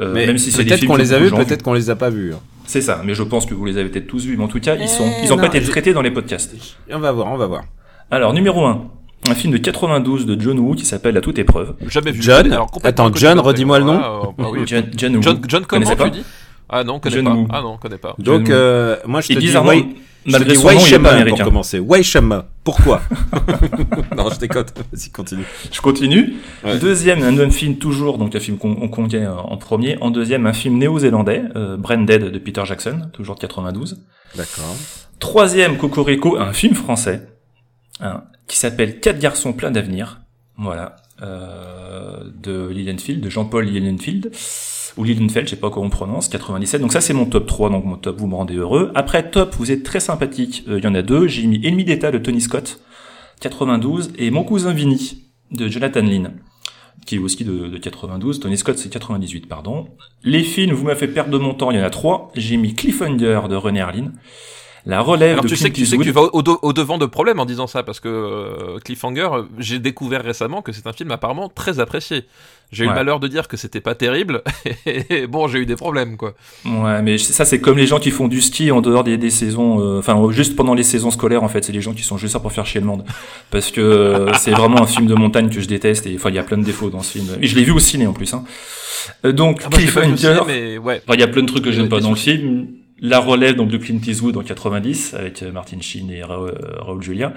Euh, 0.00 0.12
Mais 0.14 0.26
même 0.26 0.38
si 0.38 0.50
c'est 0.50 0.64
des 0.64 0.70
peut-être 0.70 0.86
qu'on 0.86 0.96
les 0.96 1.12
a 1.12 1.18
vus, 1.18 1.30
peut-être 1.30 1.62
qu'on 1.62 1.74
les 1.74 1.90
a 1.90 1.96
pas 1.96 2.10
vus. 2.10 2.32
hein. 2.32 2.40
C'est 2.66 2.80
ça, 2.80 3.02
mais 3.04 3.14
je 3.14 3.22
pense 3.22 3.46
que 3.46 3.54
vous 3.54 3.64
les 3.66 3.76
avez 3.78 3.88
peut-être 3.88 4.06
tous 4.06 4.24
vus. 4.24 4.36
Mais 4.36 4.44
en 4.44 4.48
tout 4.48 4.60
cas, 4.60 4.76
ils 4.76 4.88
sont, 4.88 5.04
Eh 5.20 5.24
ils 5.24 5.32
ont 5.32 5.36
non, 5.36 5.42
pas 5.42 5.48
été 5.48 5.60
traités 5.62 5.92
dans 5.92 6.02
les 6.02 6.10
podcasts. 6.10 6.54
On 6.92 6.98
va 6.98 7.12
voir, 7.12 7.26
on 7.32 7.36
va 7.36 7.46
voir. 7.46 7.62
Alors, 8.10 8.32
numéro 8.32 8.64
1. 8.64 8.82
Un 9.28 9.34
film 9.34 9.52
de 9.52 9.58
92 9.58 10.24
de 10.24 10.40
John 10.40 10.58
Woo 10.58 10.74
qui 10.74 10.86
s'appelle 10.86 11.16
À 11.16 11.20
toute 11.20 11.38
épreuve. 11.38 11.74
Jamais 11.88 12.10
vu. 12.10 12.22
John 12.22 12.50
Alors, 12.50 12.70
Attends, 12.84 13.12
John, 13.14 13.38
redis-moi 13.38 13.78
le 13.80 13.84
nom. 13.84 14.00
Ah, 14.02 14.20
euh, 14.22 14.26
bah 14.38 14.48
oui. 14.50 14.60
John, 14.64 14.84
John 14.96 15.16
Woo. 15.16 15.22
John, 15.22 15.40
John 15.46 15.64
comment 15.66 15.84
tu 15.94 16.10
dis? 16.10 16.22
Ah 16.70 16.84
non, 16.84 17.00
connais 17.00 17.16
John 17.16 17.24
pas. 17.24 17.34
Woo. 17.34 17.46
Ah 17.50 17.60
non, 17.62 17.76
connais 17.78 17.98
pas. 17.98 18.14
Donc, 18.18 18.48
euh, 18.48 18.96
moi, 19.06 19.20
je 19.20 19.28
te 19.28 19.32
Et 19.32 19.36
dis, 19.36 19.46
bizarrement, 19.46 19.70
Wai- 19.70 19.86
je 20.24 20.30
te 20.32 20.36
malgré 20.38 20.52
dis 20.54 20.58
son 20.60 20.66
nom, 20.66 20.72
il 20.72 20.76
est 20.76 20.78
pas 20.78 20.82
Waishama 20.84 21.08
pour 21.08 21.18
américain. 21.20 21.44
commencer. 21.44 21.78
Waishama. 21.80 22.46
Pourquoi 22.62 23.00
Non, 24.16 24.30
je 24.30 24.38
déconne. 24.38 24.66
Vas-y, 24.92 25.10
continue. 25.10 25.44
Je 25.72 25.80
continue. 25.80 26.34
Ouais. 26.64 26.78
Deuxième, 26.78 27.22
un 27.22 27.36
autre 27.38 27.52
film 27.52 27.76
toujours, 27.76 28.18
donc 28.18 28.34
un 28.36 28.40
film 28.40 28.56
qu'on 28.58 28.72
en 28.74 28.84
en 28.84 29.56
premier. 29.56 29.96
En 30.00 30.10
deuxième, 30.10 30.46
un 30.46 30.52
film 30.52 30.78
néo-zélandais, 30.78 31.42
euh, 31.56 31.76
Branded 31.76 32.30
de 32.30 32.38
Peter 32.38 32.62
Jackson, 32.64 33.08
toujours 33.12 33.34
de 33.34 33.40
92. 33.40 34.00
D'accord. 34.36 34.76
Troisième, 35.18 35.76
Cocorico, 35.76 36.38
un 36.38 36.52
film 36.52 36.74
français, 36.74 37.26
hein, 38.00 38.22
qui 38.46 38.56
s'appelle 38.56 39.00
Quatre 39.00 39.18
garçons 39.18 39.52
pleins 39.52 39.70
d'avenir. 39.72 40.20
Voilà. 40.56 40.96
Euh, 41.22 42.24
de 42.42 42.68
Lilienfield, 42.68 43.20
de 43.22 43.28
Jean-Paul 43.28 43.64
Lilienfield. 43.64 44.30
Ou 45.00 45.04
Lilienfeld, 45.04 45.46
je 45.46 45.50
sais 45.50 45.56
pas 45.56 45.70
comment 45.70 45.86
on 45.86 45.90
prononce, 45.90 46.28
97. 46.28 46.82
Donc 46.82 46.92
ça, 46.92 47.00
c'est 47.00 47.14
mon 47.14 47.24
top 47.24 47.46
3, 47.46 47.70
donc 47.70 47.86
mon 47.86 47.96
top, 47.96 48.18
vous 48.18 48.26
me 48.26 48.34
rendez 48.34 48.54
heureux. 48.54 48.92
Après, 48.94 49.30
top, 49.30 49.54
vous 49.56 49.72
êtes 49.72 49.82
très 49.82 49.98
sympathique. 49.98 50.62
Euh, 50.68 50.78
Il 50.78 50.84
y 50.84 50.86
en 50.86 50.94
a 50.94 51.00
deux. 51.00 51.26
J'ai 51.26 51.46
mis 51.46 51.64
Ennemi 51.66 51.84
d'État 51.84 52.10
de 52.10 52.18
Tony 52.18 52.42
Scott, 52.42 52.80
92, 53.40 54.12
et 54.18 54.30
Mon 54.30 54.44
cousin 54.44 54.74
Vinny, 54.74 55.22
de 55.52 55.68
Jonathan 55.68 56.02
Lynn 56.02 56.32
qui 57.06 57.16
est 57.16 57.18
aussi 57.18 57.44
de, 57.44 57.68
de 57.68 57.78
92. 57.78 58.40
Tony 58.40 58.58
Scott, 58.58 58.76
c'est 58.76 58.90
98, 58.90 59.48
pardon. 59.48 59.88
Les 60.22 60.42
films, 60.42 60.74
vous 60.74 60.84
m'avez 60.84 60.98
fait 60.98 61.08
perdre 61.08 61.30
de 61.30 61.38
mon 61.38 61.54
temps, 61.54 61.70
il 61.70 61.78
y 61.78 61.80
en 61.80 61.84
a 61.84 61.88
trois. 61.88 62.30
J'ai 62.34 62.58
mis 62.58 62.74
Cliffhanger 62.74 63.40
de 63.48 63.56
René 63.56 63.80
Harlin. 63.80 64.12
La 64.86 65.00
relève 65.00 65.32
Alors 65.32 65.44
de 65.44 65.48
tu 65.48 65.54
Clint 65.54 65.62
sais, 65.64 65.70
que, 65.70 65.76
tu 65.76 65.86
sais 65.86 65.96
que 65.96 66.02
Eastwood. 66.02 66.30
tu 66.32 66.44
vas 66.46 66.54
au, 66.54 66.58
au 66.68 66.72
devant 66.72 66.96
de 66.98 67.06
problèmes 67.06 67.38
en 67.40 67.44
disant 67.44 67.66
ça 67.66 67.82
parce 67.82 68.00
que 68.00 68.08
euh, 68.08 68.78
Cliffhanger, 68.84 69.28
euh, 69.32 69.42
j'ai 69.58 69.78
découvert 69.78 70.22
récemment 70.22 70.62
que 70.62 70.72
c'est 70.72 70.86
un 70.86 70.92
film 70.92 71.10
apparemment 71.10 71.48
très 71.48 71.80
apprécié. 71.80 72.24
J'ai 72.72 72.84
eu 72.84 72.86
Ouais. 72.86 72.92
le 72.94 72.98
malheur 73.00 73.18
de 73.20 73.26
dire 73.28 73.48
que 73.48 73.56
c'était 73.56 73.80
pas 73.80 73.94
terrible 73.96 74.42
et 74.86 75.26
bon, 75.26 75.48
j'ai 75.48 75.58
eu 75.58 75.66
des 75.66 75.74
problèmes 75.76 76.16
quoi. 76.16 76.34
Ouais, 76.64 77.02
mais 77.02 77.18
ça, 77.18 77.44
c'est 77.44 77.60
comme 77.60 77.76
les 77.76 77.86
gens 77.88 77.98
qui 77.98 78.10
font 78.12 78.28
du 78.28 78.40
ski 78.40 78.70
en 78.70 78.80
dehors 78.80 79.02
des, 79.04 79.18
des 79.18 79.30
saisons, 79.30 79.80
euh, 79.80 79.98
enfin, 79.98 80.16
juste 80.30 80.54
pendant 80.56 80.74
les 80.74 80.84
saisons 80.84 81.10
scolaires, 81.10 81.42
en 81.42 81.48
fait. 81.48 81.64
C'est 81.64 81.72
les 81.72 81.80
gens 81.80 81.92
qui 81.94 82.02
sont 82.04 82.16
juste 82.16 82.34
là 82.34 82.40
pour 82.40 82.52
faire 82.52 82.64
chier 82.66 82.80
le 82.80 82.86
monde. 82.86 83.04
Parce 83.50 83.70
que 83.72 83.80
euh, 83.80 84.32
c'est 84.34 84.52
vraiment 84.52 84.80
un 84.80 84.86
film 84.86 85.06
de 85.08 85.14
montagne 85.14 85.50
que 85.50 85.60
je 85.60 85.66
déteste 85.66 86.06
et 86.06 86.14
enfin, 86.14 86.28
il 86.30 86.36
y 86.36 86.38
a 86.38 86.44
plein 86.44 86.58
de 86.58 86.64
défauts 86.64 86.90
dans 86.90 87.02
ce 87.02 87.18
film. 87.18 87.26
Et 87.42 87.46
je 87.48 87.56
l'ai 87.56 87.64
vu 87.64 87.72
au 87.72 87.80
ciné, 87.80 88.06
en 88.06 88.12
plus, 88.12 88.32
hein. 88.34 88.44
Donc, 89.24 89.62
Ah, 89.64 89.66
au 89.66 89.70
Cliffhanger. 89.70 90.78
ouais. 90.78 91.02
Enfin, 91.04 91.14
il 91.14 91.20
y 91.20 91.24
a 91.24 91.28
plein 91.28 91.42
de 91.42 91.48
trucs 91.48 91.64
que 91.64 91.72
j'aime 91.72 91.88
pas 91.88 92.00
dans 92.00 92.10
le 92.10 92.16
film. 92.16 92.66
La 93.02 93.18
relève 93.18 93.56
donc 93.56 93.70
de 93.70 93.78
Clint 93.78 93.98
Eastwood 94.06 94.36
en 94.36 94.42
90 94.42 95.14
avec 95.14 95.42
euh, 95.42 95.52
Martin 95.52 95.78
Sheen 95.80 96.10
et 96.10 96.22
Ra- 96.22 96.38
euh, 96.38 96.52
Raoul 96.80 97.02
Julia. 97.02 97.32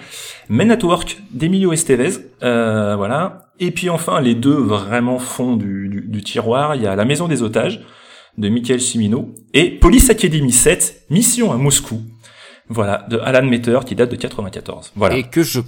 Men 0.49 0.72
at 0.72 0.84
Work 0.84 1.22
d'Emilio 1.32 1.72
Estevez, 1.72 2.18
euh, 2.43 2.95
voilà. 2.97 3.39
Et 3.59 3.72
puis 3.72 3.89
enfin 3.89 4.20
les 4.20 4.36
deux 4.36 4.55
vraiment 4.57 5.20
fonds 5.20 5.55
du, 5.55 5.88
du, 5.88 6.01
du 6.01 6.22
tiroir, 6.24 6.76
il 6.76 6.82
y 6.82 6.88
a 6.88 6.95
La 6.95 7.05
Maison 7.05 7.28
des 7.30 7.41
otages 7.43 7.80
de 8.38 8.49
Michael 8.49 8.82
Cimino 8.82 9.34
et 9.53 9.70
Police 9.70 10.09
Academy 10.09 10.51
7 10.51 11.05
Mission 11.09 11.53
à 11.53 11.57
Moscou. 11.57 12.01
Voilà, 12.70 13.05
de 13.09 13.18
Alan 13.20 13.45
Metter 13.45 13.80
qui 13.86 13.93
date 13.95 14.09
de 14.09 14.16
94. 14.16 14.91
Voilà. 14.95 15.16
Et 15.18 15.24
que 15.24 15.43
je 15.43 15.59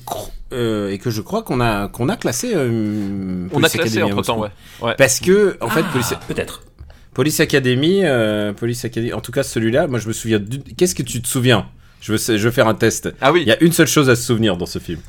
euh, 0.53 0.89
et 0.91 0.97
que 0.97 1.09
je 1.09 1.21
crois 1.21 1.43
qu'on 1.43 1.59
a 1.61 1.87
qu'on 1.89 2.09
a 2.09 2.15
classé. 2.15 2.51
euh, 2.53 3.47
On 3.51 3.57
a 3.57 3.59
Police 3.59 3.71
classé 3.73 3.97
Academy 3.97 4.13
entre 4.13 4.27
temps, 4.27 4.39
ouais. 4.39 4.49
Ouais. 4.81 4.95
Parce 4.97 5.19
que 5.19 5.57
en 5.61 5.69
fait, 5.69 5.83
Ah, 5.87 5.91
Police, 5.91 6.13
peut-être. 6.27 6.63
Police 7.15 7.39
Academy, 7.39 8.01
euh, 8.03 8.51
Police 8.51 8.83
Academy. 8.83 9.13
En 9.13 9.21
tout 9.21 9.31
cas, 9.31 9.41
celui-là, 9.41 9.87
moi, 9.87 9.99
je 9.99 10.07
me 10.09 10.13
souviens. 10.13 10.39
Qu'est-ce 10.75 10.93
que 10.93 11.01
tu 11.01 11.21
te 11.21 11.27
souviens? 11.27 11.65
Je 12.01 12.11
veux, 12.11 12.17
je 12.17 12.43
veux 12.43 12.51
faire 12.51 12.67
un 12.67 12.75
test. 12.75 13.09
Ah 13.21 13.31
oui. 13.31 13.41
Il 13.41 13.47
y 13.47 13.53
a 13.53 13.63
une 13.63 13.71
seule 13.71 13.87
chose 13.87 14.09
à 14.09 14.17
se 14.17 14.23
souvenir 14.23 14.57
dans 14.57 14.65
ce 14.65 14.79
film. 14.79 14.99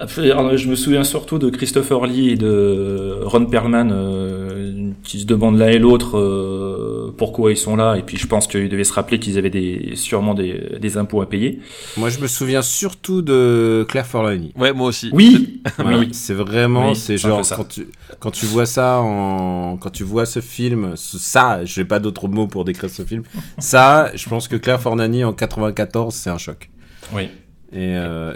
Je 0.00 0.68
me 0.68 0.74
souviens 0.74 1.04
surtout 1.04 1.38
de 1.38 1.50
Christopher 1.50 2.06
Lee 2.06 2.30
et 2.30 2.36
de 2.36 3.18
Ron 3.22 3.46
Perlman 3.46 3.90
euh, 3.92 4.90
qui 5.04 5.20
se 5.20 5.24
demandent 5.26 5.56
l'un 5.58 5.68
et 5.68 5.78
l'autre 5.78 6.18
euh, 6.18 7.14
pourquoi 7.16 7.52
ils 7.52 7.56
sont 7.56 7.76
là 7.76 7.94
et 7.96 8.02
puis 8.02 8.16
je 8.16 8.26
pense 8.26 8.48
qu'ils 8.48 8.68
devaient 8.68 8.82
se 8.84 8.92
rappeler 8.92 9.20
qu'ils 9.20 9.38
avaient 9.38 9.50
des, 9.50 9.92
sûrement 9.94 10.34
des, 10.34 10.78
des 10.80 10.96
impôts 10.96 11.20
à 11.22 11.28
payer. 11.28 11.60
Moi, 11.96 12.10
je 12.10 12.18
me 12.18 12.26
souviens 12.26 12.60
surtout 12.62 13.22
de 13.22 13.86
Claire 13.88 14.06
Forlani. 14.06 14.52
Ouais, 14.56 14.72
moi 14.72 14.88
aussi. 14.88 15.10
Oui, 15.12 15.62
Ouais, 15.78 15.94
oui. 15.96 16.08
C'est 16.12 16.34
vraiment, 16.34 16.90
Oui, 16.90 16.96
c'est 16.96 17.16
genre 17.16 17.38
quand 17.56 17.68
tu 17.68 17.86
quand 18.18 18.30
tu 18.32 18.46
vois 18.46 18.66
ça 18.66 18.98
en 19.00 19.76
quand 19.76 19.90
tu 19.90 20.02
vois 20.02 20.26
ce 20.26 20.40
film, 20.40 20.92
ce- 20.96 21.18
ça, 21.18 21.64
j'ai 21.64 21.84
pas 21.84 22.00
d'autres 22.00 22.26
mots 22.26 22.48
pour 22.48 22.64
décrire 22.64 22.90
ce 22.90 23.02
film. 23.04 23.22
Ça, 23.58 24.10
je 24.14 24.28
pense 24.28 24.48
que 24.48 24.56
Claire 24.56 24.80
Forlani 24.80 25.22
en 25.24 25.32
94, 25.32 26.12
c'est 26.14 26.30
un 26.30 26.38
choc. 26.38 26.68
Oui. 27.14 27.28
Et 27.74 27.96
euh, 27.96 28.32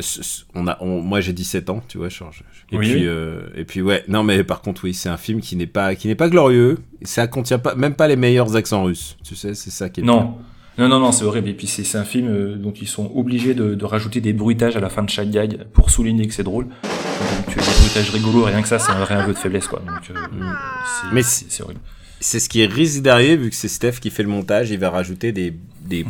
on 0.55 0.67
a, 0.67 0.77
on- 0.81 1.01
moi 1.01 1.21
j'ai 1.21 1.33
17 1.33 1.71
ans, 1.71 1.81
tu 1.87 1.97
vois. 1.99 2.09
genre, 2.09 2.33
je- 2.33 2.43
et 2.75 2.79
Oui, 2.79 2.91
puis, 2.93 3.07
euh, 3.07 3.43
et 3.55 3.65
puis 3.65 3.81
ouais, 3.83 4.03
non 4.09 4.25
mais 4.25 4.43
par 4.43 4.61
contre 4.63 4.83
oui, 4.85 4.93
c'est 4.95 5.09
un 5.09 5.17
film 5.17 5.41
qui 5.41 5.55
n'est 5.55 5.67
pas, 5.69 5.95
qui 5.95 6.09
n'est 6.09 6.17
pas 6.17 6.29
glorieux. 6.29 6.79
Ça 7.03 7.29
contient 7.29 7.59
pas, 7.61 7.75
même 7.77 7.95
pas 7.95 8.09
les 8.09 8.17
meilleurs 8.17 8.57
accents 8.57 8.83
russes. 8.85 9.17
Tu 9.25 9.37
sais, 9.37 9.55
c'est 9.55 9.71
ça 9.71 9.89
qui 9.89 10.01
est. 10.01 10.05
Non. 10.05 10.39
Non, 10.77 10.87
non, 10.89 11.01
non, 11.01 11.11
c'est 11.13 11.25
horrible. 11.25 11.49
Et 11.49 11.55
puis 11.55 11.67
c'est 11.67 11.83
c'est 11.85 11.99
un 11.99 12.05
film 12.05 12.29
euh, 12.29 12.55
dont 12.57 12.73
ils 12.73 12.87
sont 12.87 13.11
obligés 13.15 13.53
de, 13.55 13.75
de 13.75 13.85
rajouter 13.85 14.21
des 14.21 14.33
bruitages 14.33 14.77
à 14.77 14.81
la 14.81 14.89
fin 14.89 15.03
de 15.03 15.11
chaque 15.11 15.31
gag 15.31 15.65
pour 15.73 15.91
souligner 15.91 16.27
que 16.29 16.35
c'est 16.35 16.45
drôle. 16.45 16.67
Donc 16.67 17.49
euh, 17.49 17.61
des 17.61 17.81
bruitages 17.81 18.11
rigolos, 18.11 18.45
rien 18.45 18.63
que 18.63 18.69
ça, 18.69 18.79
c'est 18.79 18.93
un 18.93 19.01
vrai 19.01 19.15
aveu 19.15 19.33
de 19.33 19.39
faiblesse, 19.39 19.67
quoi. 19.67 19.81
Donc 19.81 20.11
euh, 20.11 20.15
c'est- 20.21 21.15
Mais 21.15 21.23
c'est 21.23 21.47
c'est 21.51 21.63
horrible. 21.65 21.81
C'est 22.21 22.41
ce 22.41 22.49
qui 22.49 22.65
risque 22.67 23.03
d'arriver 23.03 23.37
vu 23.37 23.51
que 23.51 23.57
c'est 23.57 23.69
Steph 23.69 24.01
qui 24.01 24.11
fait 24.11 24.23
le 24.25 24.29
montage. 24.29 24.71
Il 24.71 24.79
va 24.79 24.91
rajouter 24.91 25.33
des 25.33 25.53
des 25.85 26.05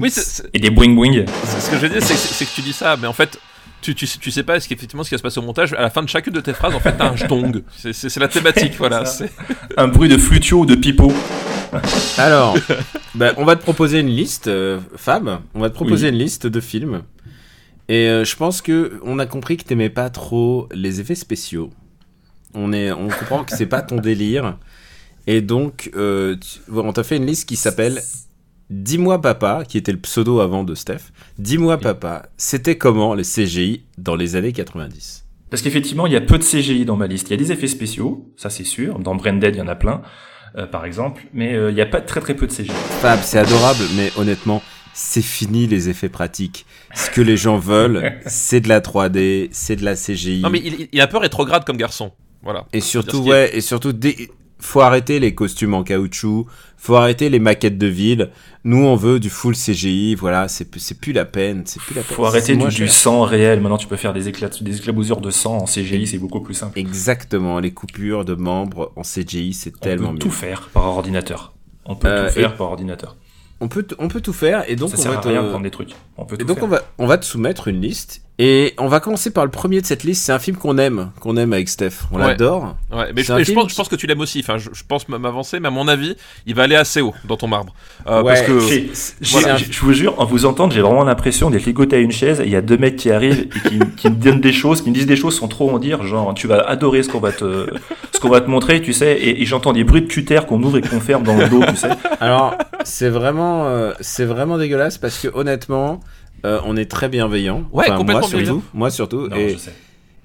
Oui, 0.00 0.10
c'est- 0.10 0.20
c'est- 0.22 0.50
Et 0.54 0.58
des 0.58 0.70
boing 0.70 0.94
boing. 0.94 1.24
c'est- 1.44 1.60
ce 1.60 1.70
que 1.70 1.76
je 1.76 1.80
veux 1.82 1.88
dire, 1.88 2.02
c'est 2.02 2.16
c'est 2.16 2.44
que 2.44 2.50
tu 2.54 2.62
dis 2.62 2.72
ça, 2.72 2.96
mais 3.00 3.06
en 3.06 3.12
fait. 3.12 3.38
Tu, 3.82 3.96
tu, 3.96 4.06
sais- 4.06 4.18
tu 4.20 4.30
sais 4.30 4.44
pas 4.44 4.60
ce 4.60 4.68
qu'effectivement 4.68 5.02
ce 5.02 5.08
qui 5.08 5.16
va 5.16 5.18
se 5.18 5.22
passer 5.24 5.40
au 5.40 5.42
montage. 5.42 5.72
À 5.72 5.80
la 5.82 5.90
fin 5.90 6.04
de 6.04 6.08
chacune 6.08 6.32
de 6.32 6.40
tes 6.40 6.52
phrases, 6.52 6.72
en 6.72 6.78
fait, 6.78 6.92
t'as 6.96 7.10
un 7.10 7.16
jetong. 7.16 7.64
C'est- 7.76 7.92
C'est 7.92 8.08
c'est 8.10 8.20
la 8.20 8.28
thématique, 8.28 8.74
voilà. 8.78 9.02
Un 9.76 9.88
bruit 9.88 10.08
de 10.08 10.16
flutio 10.16 10.60
ou 10.60 10.66
de 10.66 10.76
pipeau. 10.76 11.12
Alors, 12.16 12.56
bah, 13.16 13.32
on 13.38 13.44
va 13.44 13.56
te 13.56 13.62
proposer 13.62 13.98
une 14.00 14.08
liste, 14.08 14.46
euh, 14.46 14.78
Fab. 14.96 15.40
On 15.54 15.58
va 15.60 15.68
te 15.68 15.74
proposer 15.74 16.06
Oui. 16.08 16.12
une 16.12 16.18
liste 16.18 16.46
de 16.46 16.60
films. 16.60 17.02
Et 17.88 18.06
euh, 18.08 18.24
je 18.24 18.36
pense 18.36 18.62
que 18.62 19.00
on 19.04 19.18
a 19.18 19.26
compris 19.26 19.56
que 19.56 19.64
t'aimais 19.64 19.90
pas 19.90 20.10
trop 20.10 20.68
les 20.72 21.00
effets 21.00 21.16
spéciaux. 21.16 21.70
On 22.54 22.72
est, 22.72 22.92
on 22.92 23.08
comprend 23.08 23.42
que 23.42 23.56
c'est 23.56 23.66
pas 23.66 23.82
ton 23.82 23.96
délire. 23.96 24.58
Et 25.26 25.40
donc, 25.40 25.90
euh, 25.96 26.36
tu- 26.36 26.60
on 26.74 26.92
t'a 26.92 27.04
fait 27.04 27.16
une 27.16 27.26
liste 27.26 27.48
qui 27.48 27.56
s'appelle 27.56 28.00
Dis-moi 28.70 29.20
papa, 29.20 29.64
qui 29.68 29.76
était 29.76 29.92
le 29.92 29.98
pseudo 29.98 30.40
avant 30.40 30.64
de 30.64 30.74
Steph. 30.74 31.12
Dis-moi 31.38 31.76
papa, 31.78 32.26
c'était 32.38 32.76
comment 32.78 33.14
les 33.14 33.24
CGI 33.24 33.82
dans 33.98 34.16
les 34.16 34.34
années 34.34 34.52
90 34.52 35.24
Parce 35.50 35.62
qu'effectivement, 35.62 36.06
il 36.06 36.12
y 36.14 36.16
a 36.16 36.22
peu 36.22 36.38
de 36.38 36.42
CGI 36.44 36.84
dans 36.86 36.96
ma 36.96 37.06
liste. 37.06 37.28
Il 37.28 37.32
y 37.32 37.34
a 37.34 37.36
des 37.36 37.52
effets 37.52 37.66
spéciaux, 37.66 38.32
ça 38.36 38.48
c'est 38.50 38.64
sûr. 38.64 38.98
Dans 38.98 39.14
Branded, 39.14 39.54
il 39.54 39.58
y 39.58 39.60
en 39.60 39.68
a 39.68 39.74
plein, 39.74 40.00
euh, 40.56 40.66
par 40.66 40.86
exemple. 40.86 41.24
Mais 41.34 41.52
euh, 41.54 41.70
il 41.70 41.74
n'y 41.74 41.82
a 41.82 41.86
pas 41.86 42.00
très 42.00 42.20
très 42.20 42.34
peu 42.34 42.46
de 42.46 42.52
CGI. 42.52 42.70
Fab, 43.02 43.20
c'est 43.22 43.38
adorable, 43.38 43.84
mais 43.94 44.10
honnêtement, 44.16 44.62
c'est 44.94 45.20
fini 45.22 45.66
les 45.66 45.90
effets 45.90 46.08
pratiques. 46.08 46.64
Ce 46.94 47.10
que 47.10 47.20
les 47.20 47.36
gens 47.36 47.58
veulent, 47.58 48.14
c'est 48.26 48.60
de 48.62 48.68
la 48.70 48.80
3D, 48.80 49.50
c'est 49.52 49.76
de 49.76 49.84
la 49.84 49.96
CGI. 49.96 50.40
Non, 50.40 50.48
mais 50.50 50.60
il, 50.64 50.88
il 50.92 50.98
est 50.98 51.02
un 51.02 51.06
peu 51.06 51.18
rétrograde 51.18 51.64
comme 51.64 51.76
garçon. 51.76 52.12
Voilà. 52.42 52.66
Et 52.72 52.80
surtout, 52.80 53.18
ouais, 53.18 53.54
et 53.54 53.60
surtout, 53.60 53.92
dès- 53.92 54.30
faut 54.64 54.80
arrêter 54.80 55.18
les 55.20 55.34
costumes 55.34 55.74
en 55.74 55.82
caoutchouc, 55.82 56.46
faut 56.76 56.94
arrêter 56.96 57.28
les 57.28 57.38
maquettes 57.38 57.78
de 57.78 57.86
ville. 57.86 58.30
Nous, 58.64 58.78
on 58.82 58.94
veut 58.96 59.18
du 59.20 59.28
full 59.28 59.54
CGI, 59.56 60.14
voilà, 60.14 60.48
c'est 60.48 60.64
plus- 60.70 61.12
la 61.12 61.24
peine, 61.24 61.62
c'est 61.66 61.80
plus 61.82 61.94
la 61.94 62.02
peine. 62.02 62.16
Faut 62.16 62.24
arrêter 62.24 62.56
du, 62.56 62.88
sang 62.88 63.22
réel. 63.22 63.60
Maintenant, 63.60 63.76
tu 63.78 63.86
peux 63.88 63.96
faire 63.96 64.12
des, 64.12 64.28
éclats, 64.28 64.50
des 64.60 64.76
éclaboussures 64.76 65.20
de 65.20 65.30
sang 65.30 65.58
en 65.58 65.66
CGI, 65.66 66.06
c'est 66.06 66.18
beaucoup 66.18 66.40
plus 66.40 66.54
simple. 66.54 66.78
Exactement, 66.78 67.58
les 67.58 67.72
coupures 67.72 68.24
de 68.24 68.34
membres 68.34 68.92
en 68.96 69.02
CGI, 69.02 69.52
c'est 69.52 69.72
On 69.74 69.78
tellement 69.78 70.06
peut 70.08 70.12
mieux. 70.14 70.18
tout 70.20 70.30
faire 70.30 70.68
par 70.72 70.84
ordinateur. 70.84 71.52
On 71.84 71.96
peut 71.96 72.08
Euh, 72.08 72.28
tout 72.28 72.34
faire 72.34 72.56
par 72.56 72.68
ordinateur. 72.68 73.16
On 73.60 73.68
peut, 73.68 73.86
on 73.98 74.08
peut 74.08 74.20
tout 74.20 74.32
faire, 74.32 74.68
et 74.68 74.74
donc 74.76 74.90
ça 74.90 74.96
on 74.98 75.02
sert 75.02 75.12
va 75.12 75.18
à 75.18 75.20
rien 75.22 75.42
prendre 75.44 75.62
des 75.62 75.70
trucs. 75.70 75.90
On 76.16 76.24
peut 76.24 76.34
Et 76.36 76.38
tout 76.38 76.46
donc 76.46 76.56
faire. 76.58 76.64
on 76.64 76.68
va, 76.68 76.82
on 76.98 77.06
va 77.06 77.18
te 77.18 77.24
soumettre 77.24 77.68
une 77.68 77.80
liste. 77.80 78.21
Et 78.38 78.74
on 78.78 78.88
va 78.88 78.98
commencer 78.98 79.30
par 79.30 79.44
le 79.44 79.50
premier 79.50 79.80
de 79.82 79.86
cette 79.86 80.04
liste. 80.04 80.24
C'est 80.24 80.32
un 80.32 80.38
film 80.38 80.56
qu'on 80.56 80.78
aime, 80.78 81.10
qu'on 81.20 81.36
aime 81.36 81.52
avec 81.52 81.68
Steph. 81.68 81.90
On 82.10 82.16
Ouais. 82.18 82.28
l'adore. 82.28 82.76
Ouais, 82.90 83.12
mais 83.14 83.22
je, 83.22 83.28
pense, 83.32 83.42
qui- 83.44 83.68
je 83.70 83.74
pense 83.76 83.88
que 83.88 83.94
tu 83.94 84.06
l'aimes 84.06 84.20
aussi. 84.20 84.40
Enfin, 84.40 84.56
je, 84.58 84.70
je 84.72 84.82
pense 84.88 85.06
m'avancer, 85.08 85.60
mais 85.60 85.68
à 85.68 85.70
mon 85.70 85.86
avis, 85.86 86.16
il 86.46 86.54
va 86.54 86.62
aller 86.62 86.74
assez 86.74 87.02
haut 87.02 87.12
dans 87.26 87.36
ton 87.36 87.46
marbre. 87.46 87.74
Euh, 88.06 88.22
Ouais, 88.22 88.32
parce 88.34 88.42
que 88.42 88.52
Voilà. 89.32 89.56
Je 89.58 89.80
vous 89.80 89.92
jure, 89.92 90.18
en 90.18 90.24
vous 90.24 90.46
entendant, 90.46 90.70
j'ai 90.70 90.80
vraiment 90.80 91.04
l'impression 91.04 91.50
d'être 91.50 91.66
ligoté 91.66 91.96
à 91.96 91.98
une 91.98 92.10
chaise 92.10 92.40
et 92.40 92.44
il 92.44 92.50
y 92.50 92.56
a 92.56 92.62
deux 92.62 92.78
mecs 92.78 92.96
qui 92.96 93.10
arrivent 93.10 93.48
et 93.54 93.68
qui, 93.68 93.78
qui 93.96 94.08
me 94.10 94.16
donnent 94.16 94.40
des 94.40 94.52
choses, 94.52 94.80
qui 94.82 94.88
me 94.88 94.94
disent 94.94 95.06
des 95.06 95.16
choses 95.16 95.38
sans 95.38 95.46
trop 95.48 95.70
en 95.70 95.78
dire, 95.78 96.02
genre 96.02 96.32
tu 96.34 96.46
vas 96.46 96.60
adorer 96.66 97.02
ce 97.02 97.10
qu'on 97.10 97.20
va 97.20 97.32
te, 97.32 97.66
ce 98.12 98.18
qu'on 98.18 98.30
va 98.30 98.40
te 98.40 98.48
montrer, 98.48 98.80
tu 98.80 98.92
sais, 98.94 99.12
et, 99.12 99.42
et 99.42 99.44
j'entends 99.46 99.72
des 99.74 99.84
bruits 99.84 100.02
de 100.02 100.06
cutter 100.08 100.40
qu'on 100.48 100.60
ouvre 100.62 100.78
et 100.78 100.80
qu'on 100.80 101.00
ferme 101.00 101.22
dans 101.22 101.36
le 101.36 101.48
dos, 101.48 101.62
tu 101.68 101.76
sais. 101.76 101.90
Alors, 102.20 102.56
c'est 102.84 103.10
vraiment, 103.10 103.66
euh, 103.66 103.92
c'est 104.00 104.24
vraiment 104.24 104.56
dégueulasse 104.58 104.96
parce 104.98 105.18
que 105.18 105.28
honnêtement, 105.34 106.00
euh, 106.44 106.60
on 106.64 106.76
est 106.76 106.90
très 106.90 107.08
bienveillant. 107.08 107.64
Ouais, 107.72 107.86
complètement 107.88 108.20
moi 108.20 108.28
surtout, 108.28 108.62
moi 108.74 108.90
surtout. 108.90 109.28
Non, 109.28 109.36
et, 109.36 109.50
je 109.50 109.58
sais. 109.58 109.72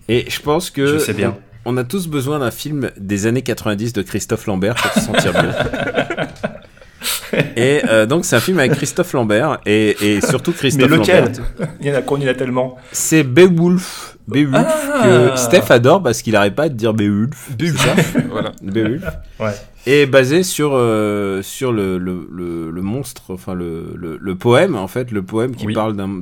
et 0.09 0.26
je 0.30 0.39
pense 0.41 0.70
que 0.70 0.86
Je 0.86 0.97
sais 0.99 1.13
bien. 1.13 1.38
on 1.65 1.78
a 1.78 1.84
tous 1.84 2.07
besoin 2.07 2.39
d'un 2.39 2.51
film 2.51 2.91
des 2.97 3.26
années 3.28 3.41
90 3.43 3.93
de 3.93 4.01
Christophe 4.01 4.45
Lambert 4.47 4.76
pour 4.76 4.91
se 4.93 4.99
sentir 5.01 5.32
bien. 5.34 5.51
Et 7.55 7.82
euh, 7.89 8.05
donc 8.05 8.26
c'est 8.26 8.36
un 8.36 8.39
film 8.39 8.57
avec 8.59 8.74
Christophe 8.74 9.13
Lambert 9.13 9.59
et, 9.65 9.95
et 10.01 10.22
surtout 10.22 10.53
Christophe 10.53 10.89
Mais 10.89 10.97
lequel 10.97 11.26
Lambert? 11.26 11.45
Il 11.82 11.88
y 11.88 11.91
en 11.91 11.95
a 11.95 12.01
qu'on 12.01 12.20
y 12.20 12.28
a 12.28 12.34
tellement. 12.34 12.78
C'est 12.91 13.24
Beowulf. 13.24 14.16
Beowulf 14.28 14.55
Ah. 14.55 15.32
que 15.34 15.38
Steph 15.39 15.71
adore 15.71 16.03
parce 16.03 16.21
qu'il 16.21 16.36
arrête 16.36 16.55
pas 16.55 16.69
de 16.69 16.73
dire 16.73 16.93
Beowulf. 16.93 17.49
Beowulf, 17.57 18.17
voilà. 18.30 18.51
Beowulf. 18.61 19.03
Ouais. 19.39 19.51
Et 19.86 20.05
basé 20.05 20.43
sur, 20.43 20.71
euh, 20.73 21.41
sur 21.41 21.71
le, 21.71 21.97
le, 21.97 22.28
le, 22.32 22.71
le 22.71 22.82
monstre, 22.82 23.23
enfin 23.30 23.53
le, 23.53 23.93
le, 23.95 24.17
le 24.19 24.36
poème 24.36 24.75
en 24.75 24.88
fait, 24.88 25.11
le 25.11 25.21
poème 25.21 25.55
qui 25.55 25.65
Oui. 25.67 25.73
parle 25.73 25.95
d'un 25.95 26.19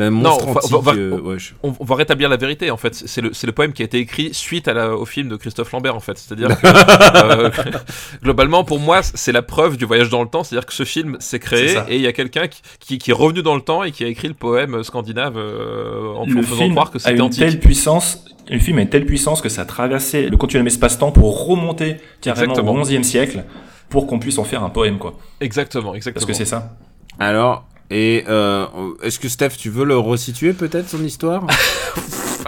d'un 0.00 0.10
monstre, 0.10 0.38
d'un 0.40 0.46
Non, 0.46 0.54
monstre 0.54 0.74
on 0.76 0.80
va- 0.80 0.90
antique. 0.90 1.00
on 1.00 1.10
va- 1.10 1.16
euh, 1.16 1.20
on- 1.22 1.28
ouais, 1.28 1.38
je- 1.38 1.52
On, 1.62 1.74
on 1.78 1.84
va 1.84 1.94
rétablir 1.94 2.28
la 2.28 2.36
vérité 2.36 2.70
en 2.70 2.76
fait. 2.76 2.94
C'est 2.94 3.20
le, 3.20 3.52
poème 3.52 3.72
qui 3.72 3.82
a 3.82 3.84
été 3.84 3.98
écrit 3.98 4.34
suite 4.34 4.68
à 4.68 4.72
la- 4.74 4.94
au 4.94 5.04
film 5.06 5.28
de 5.28 5.36
Christophe 5.36 5.70
Lambert 5.72 5.94
en 5.96 6.00
fait. 6.00 6.18
C'est-à-dire 6.18 6.48
euh, 6.64 7.50
globalement 8.22 8.64
pour 8.64 8.78
moi 8.80 9.02
c'est 9.02 9.32
la 9.32 9.42
preuve 9.42 9.76
du 9.76 9.84
voyage 9.84 10.08
dans 10.10 10.22
le 10.22 10.28
temps. 10.28 10.44
C'est-à-dire 10.44 10.66
que 10.66 10.72
ce 10.74 10.84
film 10.84 11.16
s'est 11.20 11.38
créé 11.38 11.76
et 11.88 11.96
il 11.96 12.02
y 12.02 12.06
a 12.06 12.12
quelqu'un 12.12 12.48
qui, 12.48 12.60
qui, 12.80 12.98
qui 12.98 13.10
est 13.10 13.14
revenu 13.14 13.42
dans 13.42 13.54
le 13.54 13.60
temps 13.62 13.82
et 13.84 13.92
qui 13.92 14.04
a 14.04 14.08
écrit 14.08 14.28
le 14.28 14.34
poème 14.34 14.82
scandinave 14.82 15.36
euh, 15.36 16.14
en, 16.14 16.22
en 16.22 16.26
le 16.26 16.42
faisant 16.42 16.56
film 16.56 16.72
croire 16.72 16.90
que 16.90 16.96
a 16.98 17.00
c'était 17.00 17.14
une 17.14 17.22
antique. 17.22 17.40
telle 17.40 17.60
puissance, 17.60 18.24
le 18.48 18.58
film 18.58 18.78
a 18.78 18.82
une 18.82 18.88
telle 18.88 19.06
puissance 19.06 19.40
que 19.40 19.48
ça 19.48 19.62
a 19.62 19.64
traversé 19.64 20.28
le 20.28 20.36
continuum 20.36 20.66
espace-temps 20.66 21.12
pour 21.12 21.46
remonter 21.46 21.96
carrément 22.20 22.52
Exactement. 22.54 22.72
au 22.72 22.84
11e 22.84 23.02
siècle 23.02 23.44
pour 23.88 24.06
qu'on 24.06 24.18
puisse 24.18 24.38
en 24.38 24.44
faire 24.44 24.62
un 24.62 24.70
poème 24.70 24.98
quoi. 24.98 25.14
Exactement, 25.40 25.94
exactement. 25.94 26.20
Parce 26.26 26.26
que 26.26 26.32
c'est 26.44 26.48
ça. 26.48 26.76
Alors, 27.18 27.66
et 27.90 28.24
euh, 28.28 28.66
est-ce 29.02 29.18
que 29.18 29.28
Steph, 29.28 29.50
tu 29.58 29.68
veux 29.70 29.84
le 29.84 29.98
resituer 29.98 30.52
peut-être 30.52 30.88
son 30.88 31.04
histoire? 31.04 31.46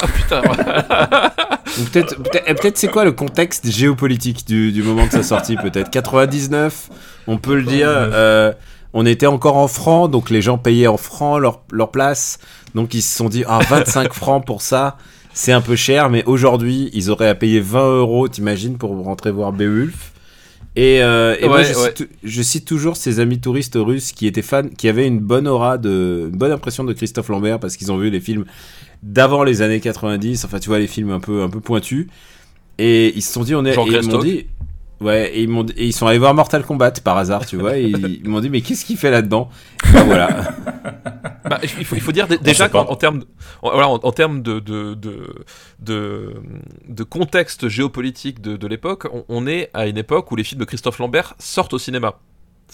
Ah 0.05 0.07
putain. 0.09 0.43
Peut-être, 1.93 2.17
peut-être, 2.23 2.51
et 2.51 2.55
peut-être 2.55 2.77
c'est 2.77 2.89
quoi 2.89 3.05
le 3.05 3.13
contexte 3.13 3.71
géopolitique 3.71 4.47
du, 4.47 4.73
du 4.73 4.83
moment 4.83 5.07
de 5.07 5.13
sa 5.13 5.23
sortie 5.23 5.57
peut-être? 5.57 5.91
99, 5.91 6.91
on 7.29 7.39
peut 7.39 7.55
le 7.55 7.63
dire. 7.63 7.89
euh, 7.89 8.53
on 8.93 9.07
était 9.07 9.27
encore 9.27 9.57
en 9.57 9.69
francs, 9.69 10.11
donc 10.11 10.29
les 10.29 10.43
gens 10.43 10.59
payaient 10.59 10.87
en 10.87 10.97
francs 10.97 11.41
leur, 11.41 11.61
leur 11.71 11.91
place. 11.91 12.39
Donc 12.75 12.95
ils 12.95 13.01
se 13.03 13.17
sont 13.17 13.29
dit, 13.29 13.45
ah, 13.47 13.61
25 13.69 14.13
francs 14.13 14.45
pour 14.45 14.61
ça, 14.61 14.97
c'est 15.33 15.53
un 15.53 15.61
peu 15.63 15.77
cher, 15.77 16.11
mais 16.11 16.25
aujourd'hui, 16.25 16.91
ils 16.93 17.11
auraient 17.11 17.29
à 17.29 17.35
payer 17.35 17.61
20 17.61 17.81
euros, 18.01 18.29
t'imagines, 18.29 18.77
pour 18.77 18.91
rentrer 19.05 19.31
voir 19.31 19.53
Beowulf? 19.53 20.12
Et, 20.75 21.03
euh, 21.03 21.37
et 21.39 21.49
moi, 21.49 21.63
je, 21.63 21.75
ouais. 21.75 21.93
cite, 21.95 22.09
je 22.25 22.43
cite 22.43 22.65
toujours 22.65 22.97
ces 22.97 23.21
amis 23.21 23.41
touristes 23.41 23.77
russes 23.77 24.13
qui 24.13 24.27
étaient 24.27 24.43
fans, 24.43 24.69
qui 24.69 24.89
avaient 24.89 25.07
une 25.07 25.21
bonne 25.21 25.47
aura, 25.47 25.77
de, 25.77 26.31
une 26.33 26.39
bonne 26.39 26.53
impression 26.53 26.83
de 26.85 26.93
Christophe 26.95 27.29
Lambert 27.29 27.61
parce 27.61 27.77
qu'ils 27.77 27.93
ont 27.93 27.99
vu 27.99 28.09
les 28.09 28.21
films 28.21 28.47
d'avant 29.03 29.45
les 29.45 29.61
années 29.61 29.81
90, 29.81 30.45
enfin 30.45 30.59
tu 30.61 30.69
vois 30.69 30.79
les 30.79 30.87
films 30.87 31.11
un 31.11 31.21
peu 31.21 31.43
un 31.43 31.51
peu 31.51 31.61
pointus. 31.61 32.07
Et 32.79 33.13
ils 33.15 33.23
se 33.23 33.33
sont 33.33 33.43
dit 33.43 33.55
on 33.55 33.65
est 33.67 33.75
ils 33.75 34.09
m'ont 34.09 34.19
dit 34.19 34.47
ouais 35.03 35.31
et 35.35 35.43
ils 35.43 35.49
m'ont 35.49 35.67
et 35.67 35.87
ils 35.87 35.93
sont 35.93 36.07
allés 36.07 36.19
voir 36.19 36.33
Mortal 36.35 36.63
Kombat 36.65 36.93
par 37.05 37.19
hasard 37.19 37.45
tu 37.47 37.57
vois 37.57 37.77
et 37.79 37.85
ils, 37.85 38.29
m'ont 38.29 38.41
dit 38.41 38.49
mais 38.51 38.61
qu'est-ce 38.63 38.85
qu'il 38.85 38.97
fait 38.97 39.11
là-dedans? 39.11 39.49
Ben 39.93 40.05
voilà. 40.05 40.29
Bah, 41.45 41.59
il, 41.65 41.69
faut, 41.69 41.97
il 41.97 42.01
faut 42.01 42.13
dire 42.13 42.29
dé- 42.29 42.39
déjà 42.39 42.69
qu'en 42.69 42.85
en 42.89 42.95
termes, 42.95 43.25
en, 43.63 43.71
voilà, 43.73 43.89
en, 43.89 43.95
en 43.97 44.13
termes 44.13 44.43
de, 44.43 44.61
de, 44.61 44.95
de, 44.95 45.35
de, 45.81 46.35
de 46.89 47.03
contexte 47.03 47.69
géopolitique 47.69 48.41
de, 48.41 48.57
de 48.57 48.67
l'époque, 48.69 49.07
on, 49.13 49.25
on 49.29 49.47
est 49.49 49.69
à 49.75 49.89
une 49.89 49.99
époque 49.99 50.31
où 50.31 50.37
les 50.37 50.45
films 50.45 50.61
de 50.61 50.65
Christophe 50.65 50.99
Lambert 51.01 51.35
sortent 51.41 51.75
au 51.75 51.79
cinéma. 51.81 52.15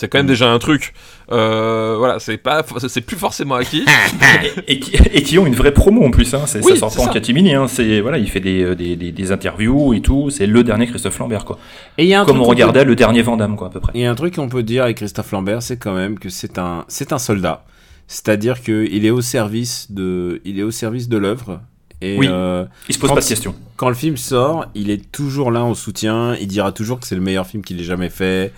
C'est 0.00 0.06
quand 0.08 0.18
même 0.18 0.26
Mm. 0.26 0.28
déjà 0.28 0.50
un 0.52 0.58
truc. 0.60 0.94
Euh, 1.32 1.96
voilà, 1.98 2.20
c'est 2.20 2.36
pas, 2.36 2.64
c'est 2.86 3.00
plus 3.00 3.16
forcément 3.16 3.56
acquis. 3.56 3.84
et, 4.68 4.72
et 4.74 4.78
qui, 4.80 4.92
et 4.96 5.22
qui 5.24 5.38
ont 5.38 5.44
une 5.46 5.56
vraie 5.56 5.72
promo 5.74 6.04
en 6.04 6.10
plus. 6.12 6.32
Hein. 6.34 6.42
C'est, 6.46 6.64
Oui, 6.64 6.74
ça 6.74 6.88
sort 6.88 6.94
pas 7.04 7.10
en 7.10 7.12
catimini. 7.12 7.52
Hein. 7.54 7.66
C'est, 7.68 8.00
voilà, 8.00 8.18
il 8.18 8.30
fait 8.30 8.38
des, 8.40 8.62
euh, 8.62 8.74
des, 8.76 8.94
des, 8.94 9.10
des 9.10 9.32
interviews 9.32 9.92
et 9.94 10.00
tout. 10.00 10.30
C'est 10.30 10.46
le 10.46 10.62
dernier 10.62 10.86
Christophe 10.86 11.18
Lambert, 11.18 11.44
quoi. 11.44 11.58
et 11.98 12.04
il 12.04 12.08
y 12.08 12.14
a 12.14 12.20
un 12.20 12.24
Comme 12.24 12.36
truc 12.36 12.46
on 12.46 12.48
regardait 12.50 12.82
peut- 12.84 12.88
le 12.90 12.94
dernier 12.96 13.22
Vandame, 13.22 13.56
quoi, 13.56 13.66
à 13.66 13.70
peu 13.70 13.80
près. 13.80 13.90
il 13.96 14.00
y 14.00 14.06
a 14.06 14.10
un 14.10 14.14
truc 14.14 14.36
qu'on 14.36 14.48
peut 14.48 14.62
dire 14.62 14.84
avec 14.84 14.98
Christophe 14.98 15.32
Lambert 15.32 15.62
c'est 15.62 15.76
quand 15.78 15.94
même 15.94 16.18
que 16.18 16.28
c'est 16.28 16.58
un 16.58 16.84
c'est 16.86 17.12
un 17.12 17.18
soldat 17.18 17.64
c'est-à-dire 18.06 18.62
que 18.62 18.86
il 18.90 19.04
est 19.04 19.10
au 19.10 19.20
service 19.20 19.90
de 19.90 20.40
il 20.44 20.58
est 20.58 20.62
au 20.62 20.70
service 20.70 21.08
de 21.08 21.18
l'œuvre 21.18 21.60
et 22.00 22.16
Oui. 22.18 22.28
euh, 22.30 22.64
Il 22.88 22.94
se 22.94 23.00
pose 23.00 23.08
Quand 23.10 23.16
pas 23.16 23.20
de 23.20 23.26
questions. 23.26 23.54
quand 23.76 23.88
le 23.88 23.94
film 23.96 24.16
sort, 24.16 24.66
il 24.76 24.88
est 24.90 25.10
toujours 25.10 25.50
là 25.50 25.64
en 25.64 25.74
soutien. 25.74 26.36
Il 26.40 26.46
dira 26.46 26.70
toujours 26.70 27.00
que 27.00 27.06
c'est 27.08 27.16
le 27.16 27.20
meilleur 27.20 27.44
film 27.46 27.64
qu'il 27.64 27.80
ait 27.80 27.84
jamais 27.84 28.08
fait. 28.08 28.52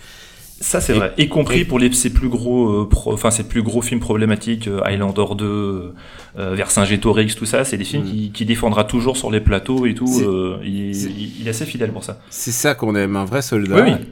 Ça, 0.61 0.79
c'est 0.79 0.93
vrai. 0.93 1.11
Y 1.17 1.27
compris 1.27 1.59
et- 1.61 1.65
pour 1.65 1.79
les, 1.79 1.91
ses 1.91 2.11
plus 2.13 2.29
gros, 2.29 2.69
euh, 2.83 2.87
pro- 2.89 3.11
enfin, 3.13 3.31
ses 3.31 3.43
plus 3.43 3.63
gros 3.63 3.81
films 3.81 3.99
problématiques, 3.99 4.67
euh, 4.67 4.79
Highlander 4.85 5.25
2, 5.35 5.93
euh, 6.37 6.53
Vercingétorix, 6.55 7.35
tout 7.35 7.45
ça, 7.45 7.65
c'est 7.65 7.77
des 7.77 7.83
films 7.83 8.03
Mm. 8.03 8.09
qui, 8.11 8.31
qui 8.31 8.45
défendra 8.45 8.83
toujours 8.83 9.17
sur 9.17 9.31
les 9.31 9.41
plateaux 9.41 9.85
et 9.87 9.93
tout. 9.95 10.05
Euh, 10.23 10.57
il, 10.63 10.95
c'est- 10.95 11.09
il- 11.09 11.41
il 11.41 11.47
est 11.47 11.49
assez 11.49 11.65
fidèle 11.65 11.91
pour 11.91 12.03
ça. 12.03 12.19
C'est 12.29 12.51
ça 12.51 12.75
qu'on 12.75 12.95
aime, 12.95 13.15
un 13.15 13.25
vrai 13.25 13.41
soldat. 13.41 13.75
Oui, 13.83 13.91
oui. 13.91 14.05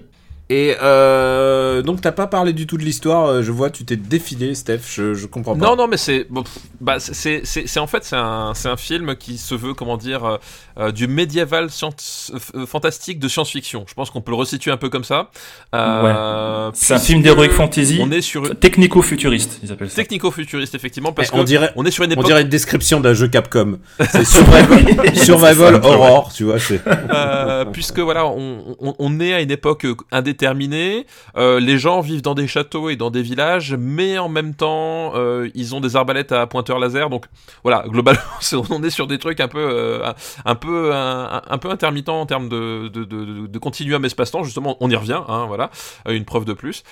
Et 0.51 0.75
euh, 0.81 1.83
donc 1.83 2.01
t'as 2.01 2.11
pas 2.11 2.25
parlé 2.25 2.53
du 2.53 2.65
tout 2.65 2.77
de 2.77 2.83
l'histoire. 2.83 3.27
euh, 3.27 3.41
Je 3.43 3.51
vois, 3.51 3.69
tu 3.69 3.85
t'es 3.85 3.95
défilé, 3.97 4.55
Steph. 4.55 4.79
Je, 4.89 5.13
je 5.13 5.27
comprends 5.27 5.55
pas. 5.55 5.63
Non, 5.65 5.75
non, 5.75 5.87
mais 5.87 5.97
c'est, 5.97 6.25
bon, 6.29 6.43
bah, 6.81 6.99
c'est- 6.99 7.13
c'est, 7.13 7.41
c'est, 7.43 7.67
c'est- 7.67 7.79
en 7.79 7.85
fait, 7.85 8.03
c'est 8.03 8.15
un, 8.15 8.53
c'est 8.55 8.67
un 8.67 8.77
film 8.77 9.15
qui 9.15 9.37
se 9.37 9.53
veut, 9.53 9.75
comment 9.75 9.95
dire, 9.97 10.25
euh, 10.25 10.37
euh, 10.79 10.91
du 10.91 11.07
médiéval 11.07 11.69
science- 11.69 12.31
euh, 12.55 12.65
fantastique 12.65 13.19
de 13.19 13.27
science-fiction. 13.27 13.85
Je 13.87 13.93
pense 13.93 14.09
qu'on 14.09 14.21
peut 14.21 14.31
le 14.31 14.37
resituer 14.37 14.71
un 14.71 14.77
peu 14.77 14.89
comme 14.89 15.03
ça. 15.03 15.29
Euh, 15.75 16.71
C'est 16.73 16.93
un 16.95 16.99
film 16.99 17.21
d'heroic 17.21 17.49
fantasy. 17.49 17.99
On 18.01 18.09
est 18.11 18.21
sur 18.21 18.57
Technico-futuriste, 18.59 19.59
ils 19.63 19.71
appellent 19.71 19.89
ça. 19.89 19.95
technico-futuriste, 19.97 20.73
effectivement, 20.73 21.11
parce 21.11 21.29
on 21.31 21.39
que 21.39 21.43
dirait- 21.43 21.71
on 21.75 21.85
est 21.85 21.91
sur 21.91 22.03
une 22.05 22.13
On 22.17 22.23
dirait 22.23 22.41
une 22.41 22.49
description 22.49 22.99
d'un 22.99 23.13
jeu 23.13 23.27
Capcom. 23.27 23.77
C'est 24.11 24.25
Survival, 24.25 25.15
survival 25.15 25.75
Horror, 25.83 26.31
tu 26.33 26.45
vois. 26.45 26.59
C'est 26.59 26.81
Euh, 26.87 27.65
puisque 27.65 27.99
voilà, 27.99 28.25
on, 28.25 28.75
on- 28.79 28.95
on 28.97 29.19
est 29.19 29.33
à 29.33 29.41
une 29.41 29.51
époque 29.51 29.85
euh, 29.85 29.95
indéterminée. 30.39 31.05
euh, 31.37 31.59
les 31.59 31.77
gens 31.77 31.99
vivent 32.01 32.21
dans 32.21 32.35
des 32.35 32.47
châteaux 32.47 32.89
et 32.89 32.95
dans 32.95 33.11
des 33.11 33.21
villages, 33.21 33.75
mais 33.77 34.17
en 34.17 34.29
même 34.29 34.55
temps, 34.55 35.11
euh, 35.15 35.49
ils 35.53 35.75
ont 35.75 35.81
des 35.81 35.95
arbalètes 35.95 36.31
à 36.31 36.47
pointeur 36.47 36.79
laser. 36.79 37.09
Donc 37.09 37.25
voilà, 37.63 37.83
globalement, 37.87 38.21
on 38.69 38.81
est 38.83 38.89
sur 38.89 39.07
des 39.07 39.17
trucs 39.17 39.39
un 39.41 39.47
peu, 39.47 39.59
euh, 39.59 40.11
un, 40.45 40.55
peu, 40.55 40.91
un, 40.93 41.57
peu 41.57 41.69
intermittents 41.69 42.21
en 42.21 42.25
termes 42.25 42.49
de, 42.49 42.87
de, 42.87 43.03
de, 43.03 43.47
de 43.47 43.59
continuum 43.59 44.05
espace-temps. 44.05 44.43
Justement, 44.43 44.77
on 44.79 44.89
y 44.89 44.95
revient. 44.95 45.19
Hein, 45.27 45.45
voilà, 45.47 45.69
une 46.07 46.25
preuve 46.25 46.45
de 46.45 46.53
plus. 46.53 46.83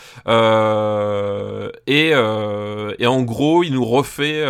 Et, 1.88 2.10
et 2.10 3.08
en 3.08 3.22
gros, 3.22 3.64
il 3.64 3.74
nous 3.74 3.86
refait 3.86 4.46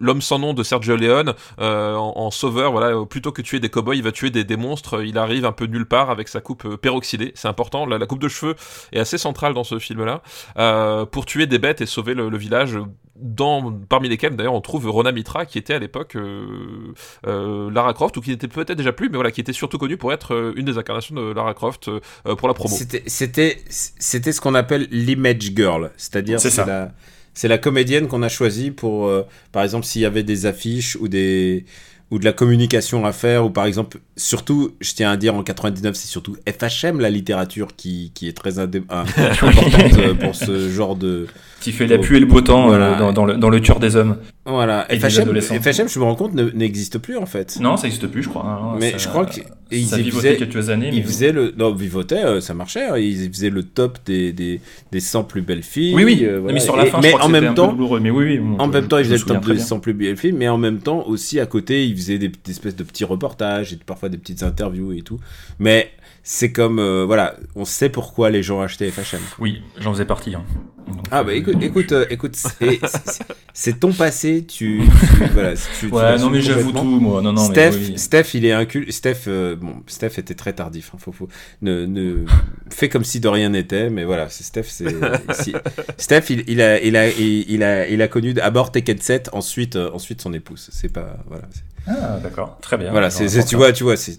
l'homme 0.00 0.22
sans 0.22 0.38
nom 0.38 0.54
de 0.54 0.62
Sergio 0.62 0.96
Leone 0.96 1.34
en, 1.58 2.30
sauveur. 2.30 2.72
Voilà, 2.72 3.04
plutôt 3.04 3.32
que 3.32 3.42
tuer 3.42 3.60
des 3.60 3.68
cow-boys, 3.68 3.96
il 3.96 4.02
va 4.02 4.12
tuer 4.12 4.30
des 4.30 4.56
monstres. 4.56 5.02
Il 5.04 5.18
arrive 5.18 5.44
un 5.44 5.52
peu 5.52 5.66
nulle 5.66 5.86
part 5.86 6.10
avec 6.10 6.28
sa 6.28 6.40
coupe 6.40 6.66
euh, 6.72 6.76
peroxydée. 6.76 7.32
C'est 7.34 7.48
important. 7.48 7.86
La, 7.86 7.98
la 7.98 8.06
coupe 8.06 8.20
de 8.20 8.28
cheveux 8.28 8.54
est 8.92 8.98
assez 9.00 9.18
centrale 9.18 9.54
dans 9.54 9.64
ce 9.64 9.78
film-là 9.78 10.22
euh, 10.58 11.04
pour 11.06 11.26
tuer 11.26 11.46
des 11.46 11.58
bêtes 11.58 11.80
et 11.80 11.86
sauver 11.86 12.14
le, 12.14 12.28
le 12.28 12.38
village. 12.38 12.78
Dans, 13.22 13.70
parmi 13.90 14.08
lesquels 14.08 14.34
d'ailleurs 14.34 14.54
on 14.54 14.62
trouve 14.62 14.88
Rona 14.88 15.12
Mitra 15.12 15.44
qui 15.44 15.58
était 15.58 15.74
à 15.74 15.78
l'époque 15.78 16.16
euh, 16.16 16.94
euh, 17.26 17.70
Lara 17.70 17.92
Croft 17.92 18.16
ou 18.16 18.22
qui 18.22 18.30
n'était 18.30 18.48
peut-être 18.48 18.78
déjà 18.78 18.92
plus 18.94 19.10
mais 19.10 19.16
voilà 19.16 19.30
qui 19.30 19.42
était 19.42 19.52
surtout 19.52 19.76
connue 19.76 19.98
pour 19.98 20.10
être 20.10 20.34
euh, 20.34 20.54
une 20.56 20.64
des 20.64 20.78
incarnations 20.78 21.14
de 21.14 21.34
Lara 21.34 21.52
Croft 21.52 21.88
euh, 21.88 22.00
pour 22.36 22.48
la 22.48 22.54
promo. 22.54 22.74
C'était, 22.74 23.58
ce 23.68 24.40
qu'on 24.40 24.54
appelle 24.54 24.88
l'image 24.90 25.52
girl, 25.54 25.90
c'est-à-dire 25.98 26.40
C'est 26.40 26.64
la, 26.64 26.92
c'est 27.34 27.48
la 27.48 27.58
comédienne 27.58 28.08
qu'on 28.08 28.22
a 28.22 28.30
choisie 28.30 28.70
pour, 28.70 29.06
euh, 29.06 29.26
par 29.52 29.64
exemple, 29.64 29.84
s'il 29.84 30.00
y 30.00 30.06
avait 30.06 30.22
des 30.22 30.46
affiches 30.46 30.96
ou 30.96 31.06
des 31.06 31.66
ou 32.10 32.18
de 32.18 32.24
la 32.24 32.32
communication 32.32 33.04
à 33.04 33.12
faire, 33.12 33.44
ou 33.44 33.50
par 33.50 33.66
exemple, 33.66 33.98
surtout, 34.20 34.72
je 34.80 34.92
tiens 34.94 35.10
à 35.10 35.16
dire 35.16 35.34
en 35.34 35.42
99, 35.42 35.94
c'est 35.94 36.08
surtout 36.08 36.36
FHM, 36.48 37.00
la 37.00 37.10
littérature, 37.10 37.68
qui, 37.76 38.12
qui 38.14 38.28
est 38.28 38.32
très 38.36 38.58
indé- 38.58 38.82
importante 38.90 39.98
euh, 39.98 40.14
pour 40.14 40.34
ce 40.34 40.68
genre 40.70 40.96
de... 40.96 41.26
Qui 41.60 41.72
fait 41.72 41.86
la 41.86 41.98
pluie 41.98 42.16
et 42.16 42.20
le 42.20 42.26
beau 42.26 42.40
temps 42.40 42.72
euh, 42.72 42.98
dans, 42.98 43.12
dans 43.12 43.26
le, 43.26 43.36
dans 43.36 43.50
le 43.50 43.60
cœur 43.60 43.80
des 43.80 43.94
hommes. 43.94 44.16
Voilà, 44.46 44.90
Et 44.90 44.98
FHM, 44.98 45.88
je 45.88 45.98
me 45.98 46.04
rends 46.04 46.14
compte, 46.14 46.32
ne- 46.32 46.48
n'existe 46.50 46.96
plus 46.96 47.18
en 47.18 47.26
fait. 47.26 47.58
Non, 47.60 47.76
ça 47.76 47.82
n'existe 47.82 48.06
plus, 48.06 48.22
je 48.22 48.30
crois. 48.30 48.46
hein. 48.46 48.76
Mais 48.80 48.92
Ça- 48.92 48.96
je 48.98 49.08
crois 49.08 49.26
que- 49.26 49.40
et 49.72 49.78
ils 49.78 49.86
ça 49.86 49.98
vivotait 49.98 50.36
quelques 50.38 50.70
années. 50.70 50.88
Ils 50.90 50.96
mais- 50.96 51.02
faisaient 51.02 51.30
le. 51.32 51.52
Non, 51.56 51.72
Vivotait, 51.72 52.24
euh, 52.24 52.40
ça 52.40 52.54
marchait. 52.54 52.86
hein. 52.86 52.96
Ils 52.96 53.30
faisaient 53.30 53.50
le 53.50 53.62
top 53.62 53.98
des, 54.06 54.32
des, 54.32 54.60
des 54.90 55.00
100 55.00 55.22
plus 55.24 55.42
belles 55.42 55.62
filles. 55.62 55.94
Oui, 55.94 56.02
oui. 56.04 56.20
euh, 56.24 56.38
voilà. 56.40 56.54
mais 56.54 56.60
sur 56.60 56.76
la 56.76 56.86
Et- 56.86 56.90
fin, 56.90 56.98
je 57.00 57.06
mais 57.06 57.12
crois 57.12 57.26
en 57.26 57.28
même 57.28 57.54
temps, 57.54 57.72
douloureux. 57.72 58.00
Mais 58.00 58.10
oui, 58.10 58.24
oui. 58.24 58.38
bon, 58.38 58.58
en 58.58 58.66
même 58.66 58.88
temps, 58.88 58.96
ils 58.98 59.04
faisaient 59.04 59.18
le 59.18 59.22
top 59.22 59.44
des 59.46 59.54
bien. 59.54 59.62
100 59.62 59.78
plus 59.80 59.92
belles 59.92 60.16
filles, 60.16 60.32
mais 60.32 60.48
en 60.48 60.58
même 60.58 60.78
temps 60.78 61.06
aussi 61.06 61.38
à 61.38 61.46
côté, 61.46 61.84
ils 61.86 61.94
faisaient 61.96 62.18
des, 62.18 62.28
des 62.28 62.50
espèces 62.50 62.74
de 62.74 62.82
petits 62.82 63.04
reportages 63.04 63.74
et 63.74 63.78
parfois 63.84 64.08
des 64.10 64.18
petites 64.18 64.42
interviews 64.42 64.92
et 64.92 65.02
tout. 65.02 65.18
Mais 65.58 65.90
c'est 66.22 66.52
comme 66.52 66.78
euh, 66.78 67.04
voilà, 67.06 67.36
on 67.56 67.64
sait 67.64 67.88
pourquoi 67.88 68.28
les 68.30 68.42
gens 68.42 68.60
achetaient 68.60 68.90
FHM. 68.90 69.20
Oui, 69.38 69.62
j'en 69.78 69.92
faisais 69.92 70.04
partie. 70.04 70.34
hein. 70.34 70.44
Donc, 70.86 71.04
Ah 71.12 71.22
bah 71.22 71.30
euh, 71.30 71.36
écoute, 71.36 71.56
écoute, 71.62 71.92
euh, 71.92 72.04
écoute, 72.10 72.36
c'est- 73.54 73.78
ton 73.78 73.92
passé, 73.92 74.44
tu, 74.44 74.80
tu- 74.82 75.24
voilà, 75.32 75.54
tu, 75.54 75.60
tu 75.78 75.86
Ouais, 75.94 76.02
l'assumes 76.02 76.26
non, 76.26 76.30
mais 76.32 76.40
j'avoue 76.40 76.72
tout, 76.72 76.82
moi. 77.00 77.22
Non, 77.22 77.32
non, 77.32 77.44
Steph, 77.44 77.70
mais 77.70 77.76
oui. 77.90 77.98
Steph, 77.98 78.24
il 78.34 78.44
est 78.44 78.52
incul. 78.52 78.92
Steph, 78.92 79.22
euh, 79.28 79.54
bon, 79.56 79.82
Steph 79.86 80.18
était 80.18 80.34
très 80.34 80.52
tardif. 80.52 80.90
Hein, 80.94 80.98
faut, 81.00 81.12
faut, 81.12 81.28
ne, 81.62 81.86
ne 81.86 82.24
fait 82.70 82.88
comme 82.88 83.04
si 83.04 83.20
de 83.20 83.28
rien 83.28 83.50
n'était, 83.50 83.88
mais 83.88 84.04
voilà, 84.04 84.28
c'est 84.28 84.42
Steph. 84.44 84.64
C'est 84.68 84.88
si- 85.34 85.54
Steph, 85.96 86.24
il, 86.30 86.44
il 86.48 86.60
a, 86.60 86.80
il 86.82 86.96
a, 86.96 87.08
il, 87.08 87.48
il 87.50 87.62
a, 87.62 87.86
il 87.88 88.02
a 88.02 88.08
connu 88.08 88.34
d'abord 88.34 88.72
Tekken 88.72 88.98
7, 88.98 89.30
ensuite, 89.32 89.76
euh, 89.76 89.90
ensuite 89.92 90.20
son 90.20 90.32
épouse. 90.32 90.68
C'est 90.72 90.92
pas, 90.92 91.18
voilà. 91.28 91.44
Ah, 91.86 92.18
d'accord. 92.22 92.58
Très 92.60 92.76
bien. 92.76 92.90
Voilà, 92.90 93.10
c'est, 93.10 93.26
tu 93.44 93.56
vois, 93.56 93.72
tu 93.72 93.84
vois, 93.84 93.96
c'est. 93.96 94.18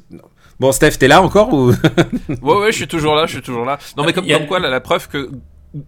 Bon, 0.60 0.72
Steph, 0.72 0.92
t'es 1.00 1.08
là 1.08 1.22
encore 1.22 1.54
ou? 1.54 1.72
Ouais, 2.42 2.56
ouais, 2.56 2.72
je 2.72 2.78
suis 2.78 2.88
toujours 2.88 3.16
là, 3.16 3.26
je 3.26 3.34
suis 3.34 3.42
toujours 3.42 3.66
là. 3.66 3.80
Non, 3.98 4.04
mais 4.06 4.14
comme, 4.14 4.26
Y 4.26 4.34
a- 4.34 4.38
comme 4.38 4.48
quoi, 4.48 4.60
la, 4.60 4.70
la 4.70 4.80
preuve 4.80 5.08
que 5.08 5.30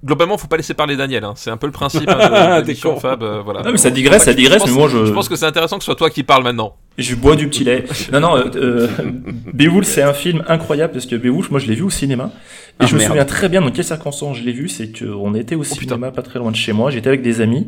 globalement, 0.04 0.38
faut 0.38 0.48
pas 0.48 0.56
laisser 0.58 0.74
parler 0.74 0.96
Daniel. 0.96 1.24
Hein. 1.26 1.34
C'est 1.36 1.52
un 1.52 1.58
peu 1.58 1.68
le 1.68 1.74
principe 1.74 2.10
hein, 2.10 2.18
Ah, 2.20 2.62
de, 2.62 2.68
de. 2.74 3.00
Fab. 3.00 3.22
euh, 3.22 3.42
voilà. 3.44 3.62
Non, 3.62 3.72
mais 3.72 3.78
ça 3.78 3.90
digresse, 3.92 4.24
ça 4.24 4.32
je 4.32 4.38
digresse, 4.38 4.60
pense- 4.60 4.70
mais 4.70 4.76
moi, 4.76 4.88
je- 4.90 5.06
Je 5.06 5.12
pense 5.12 5.30
que 5.30 5.36
c'est 5.36 5.46
intéressant 5.46 5.78
que 5.78 5.84
ce 5.84 5.88
soit 5.88 5.96
toi 5.96 6.10
qui 6.10 6.24
parle 6.24 6.44
maintenant. 6.44 6.76
Je 6.98 7.14
bois 7.16 7.36
du 7.36 7.48
petit 7.50 7.64
lait. 7.64 7.86
Non, 8.12 8.20
non, 8.20 8.38
euh, 8.38 8.50
euh, 8.56 8.88
Beowulf, 9.54 9.86
c'est 9.88 10.02
un 10.04 10.14
film 10.14 10.44
incroyable 10.48 10.94
parce 10.94 11.06
que 11.06 11.16
Beowulf, 11.16 11.52
moi, 11.52 11.60
je 11.60 11.68
l'ai 11.68 11.76
vu 11.76 11.84
au 11.84 11.90
cinéma. 11.92 12.32
Et 12.34 12.76
Ah, 12.80 12.86
je 12.88 12.96
me 12.96 13.00
souviens 13.02 13.26
très 13.26 13.50
bien 13.50 13.62
dans 13.62 13.70
quelles 13.72 13.84
circonstances 13.86 14.38
je 14.38 14.44
l'ai 14.44 14.54
vu. 14.54 14.70
C'est 14.70 14.92
qu'on 14.98 15.36
était 15.36 15.56
au 15.56 15.64
cinéma, 15.64 16.10
pas 16.12 16.22
très 16.24 16.40
loin 16.40 16.50
de 16.50 16.56
chez 16.56 16.72
moi. 16.74 16.90
J'étais 16.90 17.10
avec 17.10 17.22
des 17.22 17.42
amis. 17.42 17.68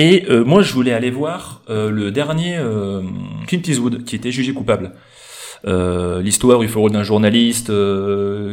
Et 0.00 0.24
euh, 0.30 0.46
moi, 0.46 0.62
je 0.62 0.72
voulais 0.72 0.94
aller 0.94 1.10
voir 1.10 1.60
euh, 1.68 1.90
le 1.90 2.10
dernier 2.10 2.56
euh, 2.56 3.02
Clint 3.46 3.60
Eastwood, 3.66 4.04
qui 4.04 4.16
était 4.16 4.32
jugé 4.32 4.54
coupable. 4.54 4.92
Euh, 5.66 6.22
L'histoire 6.22 6.64
il 6.64 6.72
rôle 6.72 6.90
d'un 6.90 7.02
journaliste 7.02 7.70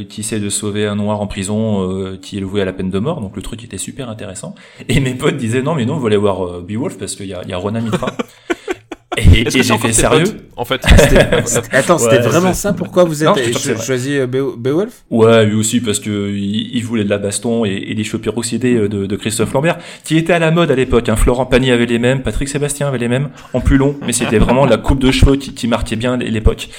qui 0.09 0.19
essaie 0.19 0.41
de 0.41 0.49
sauver 0.49 0.85
un 0.85 0.97
noir 0.97 1.21
en 1.21 1.27
prison 1.27 2.17
qui 2.21 2.37
est 2.37 2.41
voué 2.41 2.61
à 2.61 2.65
la 2.65 2.73
peine 2.73 2.89
de 2.89 2.99
mort. 2.99 3.21
Donc 3.21 3.37
le 3.37 3.41
truc 3.41 3.63
était 3.63 3.77
super 3.77 4.09
intéressant. 4.09 4.55
Et 4.89 4.99
mes 4.99 5.15
potes 5.15 5.37
disaient 5.37 5.61
non 5.61 5.73
mais 5.73 5.85
non, 5.85 5.93
on 5.93 5.99
va 5.99 6.07
aller 6.07 6.17
voir 6.17 6.61
Beowulf 6.61 6.97
parce 6.97 7.15
qu'il 7.15 7.27
y 7.27 7.33
a, 7.33 7.41
y 7.47 7.53
a 7.53 7.57
Ronan 7.57 7.81
Mitra. 7.81 8.11
Et, 9.17 9.41
et 9.41 9.49
j'ai 9.63 9.77
fait 9.77 9.91
sérieux 9.93 10.23
potes, 10.25 10.35
En 10.55 10.63
fait. 10.65 10.81
Attends, 11.71 11.97
c'était 11.97 12.17
Ouais, 12.17 12.21
vraiment 12.21 12.53
ça 12.53 12.73
Pourquoi 12.73 13.03
vous 13.03 13.23
Non, 13.23 13.33
êtes 13.35 13.47
je 13.53 13.57
cho- 13.57 13.73
vrai. 13.73 13.83
choisi 13.85 14.15
euh, 14.17 14.27
Beo- 14.27 14.55
Beowulf? 14.55 15.03
Ouais, 15.09 15.45
lui 15.45 15.55
aussi 15.55 15.79
parce 15.81 15.99
que 15.99 16.29
il, 16.31 16.75
il 16.75 16.83
voulait 16.85 17.03
de 17.03 17.09
la 17.09 17.17
baston 17.17 17.65
et, 17.65 17.83
et 17.87 17.95
des 17.95 18.03
cheveux 18.03 18.21
peroxydés 18.21 18.75
de, 18.87 19.05
de 19.07 19.15
Christophe 19.15 19.51
Lambert, 19.53 19.77
qui 20.03 20.17
était 20.17 20.33
à 20.33 20.39
la 20.39 20.51
mode 20.51 20.69
à 20.71 20.75
l'époque. 20.75 21.09
Hein. 21.09 21.15
Florent 21.15 21.45
Pagny 21.47 21.71
avait 21.71 21.85
les 21.87 21.99
mêmes, 21.99 22.21
Patrick 22.21 22.47
Sébastien 22.47 22.87
avait 22.87 22.97
les 22.99 23.07
mêmes, 23.07 23.29
en 23.53 23.59
plus 23.59 23.77
long, 23.77 23.95
mais 24.05 24.13
c'était 24.13 24.37
vraiment 24.39 24.65
la 24.65 24.77
coupe 24.77 24.99
de 24.99 25.09
cheveux 25.11 25.35
qui, 25.37 25.53
qui 25.53 25.67
marquait 25.67 25.95
bien 25.95 26.15
l'époque. 26.17 26.69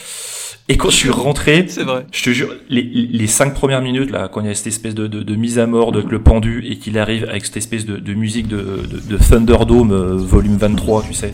Et 0.71 0.77
quand 0.77 0.91
je 0.91 0.97
suis 0.97 1.11
rentré, 1.11 1.65
C'est 1.69 1.83
vrai. 1.83 2.05
je 2.13 2.23
te 2.23 2.31
jure, 2.31 2.55
les, 2.69 2.83
les 2.83 3.27
cinq 3.27 3.55
premières 3.55 3.81
minutes 3.81 4.11
là, 4.11 4.29
quand 4.31 4.43
il 4.43 4.47
y 4.49 4.51
a 4.51 4.55
cette 4.55 4.67
espèce 4.67 4.95
de, 4.95 5.07
de, 5.07 5.23
de 5.23 5.35
mise 5.35 5.59
à 5.59 5.67
mort 5.67 5.93
de 5.93 6.03
le 6.09 6.19
pendu 6.21 6.63
et 6.69 6.77
qu'il 6.77 6.99
arrive 6.99 7.25
avec 7.29 7.47
cette 7.47 7.57
espèce 7.57 7.87
de, 7.87 7.97
de 7.97 8.15
musique 8.15 8.49
de, 8.49 8.59
de, 8.59 9.17
de 9.17 9.17
Thunderdome 9.17 9.93
euh, 9.93 10.17
volume 10.17 10.57
23, 10.59 11.05
tu 11.09 11.15
sais, 11.15 11.33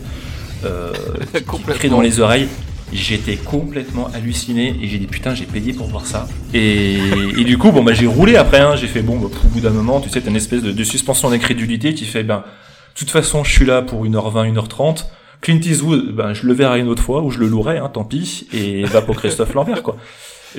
euh, 0.65 0.91
qui 1.81 1.89
dans 1.89 2.01
les 2.01 2.19
oreilles. 2.19 2.47
J'étais 2.93 3.35
complètement 3.35 4.09
halluciné 4.13 4.75
et 4.81 4.87
j'ai 4.87 4.99
dit 4.99 5.07
putain 5.07 5.33
j'ai 5.33 5.45
payé 5.45 5.73
pour 5.73 5.87
voir 5.87 6.05
ça 6.05 6.27
et, 6.53 6.93
et 7.35 7.43
du 7.43 7.57
coup 7.57 7.71
bon 7.71 7.83
bah 7.83 7.93
j'ai 7.93 8.05
roulé 8.05 8.35
après 8.35 8.59
hein, 8.59 8.75
j'ai 8.75 8.85
fait 8.87 9.01
bon 9.01 9.17
bah, 9.17 9.27
au 9.43 9.47
bout 9.47 9.59
d'un 9.59 9.71
moment 9.71 9.99
tu 9.99 10.07
sais 10.09 10.21
t'as 10.21 10.29
une 10.29 10.35
espèce 10.35 10.61
de, 10.61 10.71
de 10.71 10.83
suspension 10.83 11.31
d'incrédulité 11.31 11.95
qui 11.95 12.05
fait 12.05 12.23
ben 12.23 12.37
de 12.93 12.99
toute 12.99 13.09
façon 13.09 13.43
je 13.43 13.51
suis 13.51 13.65
là 13.65 13.81
pour 13.81 14.05
1h20 14.05 14.53
1h30 14.53 15.05
Clint 15.41 15.59
Eastwood 15.65 16.11
ben 16.15 16.33
je 16.35 16.45
le 16.45 16.53
verrai 16.53 16.79
une 16.79 16.87
autre 16.87 17.01
fois 17.01 17.21
ou 17.23 17.31
je 17.31 17.39
le 17.39 17.47
louerai 17.47 17.79
hein, 17.79 17.89
tant 17.91 18.03
pis 18.03 18.47
et 18.53 18.83
va 18.83 19.01
pour 19.01 19.15
Christophe 19.17 19.53
Lambert 19.55 19.81
quoi 19.81 19.97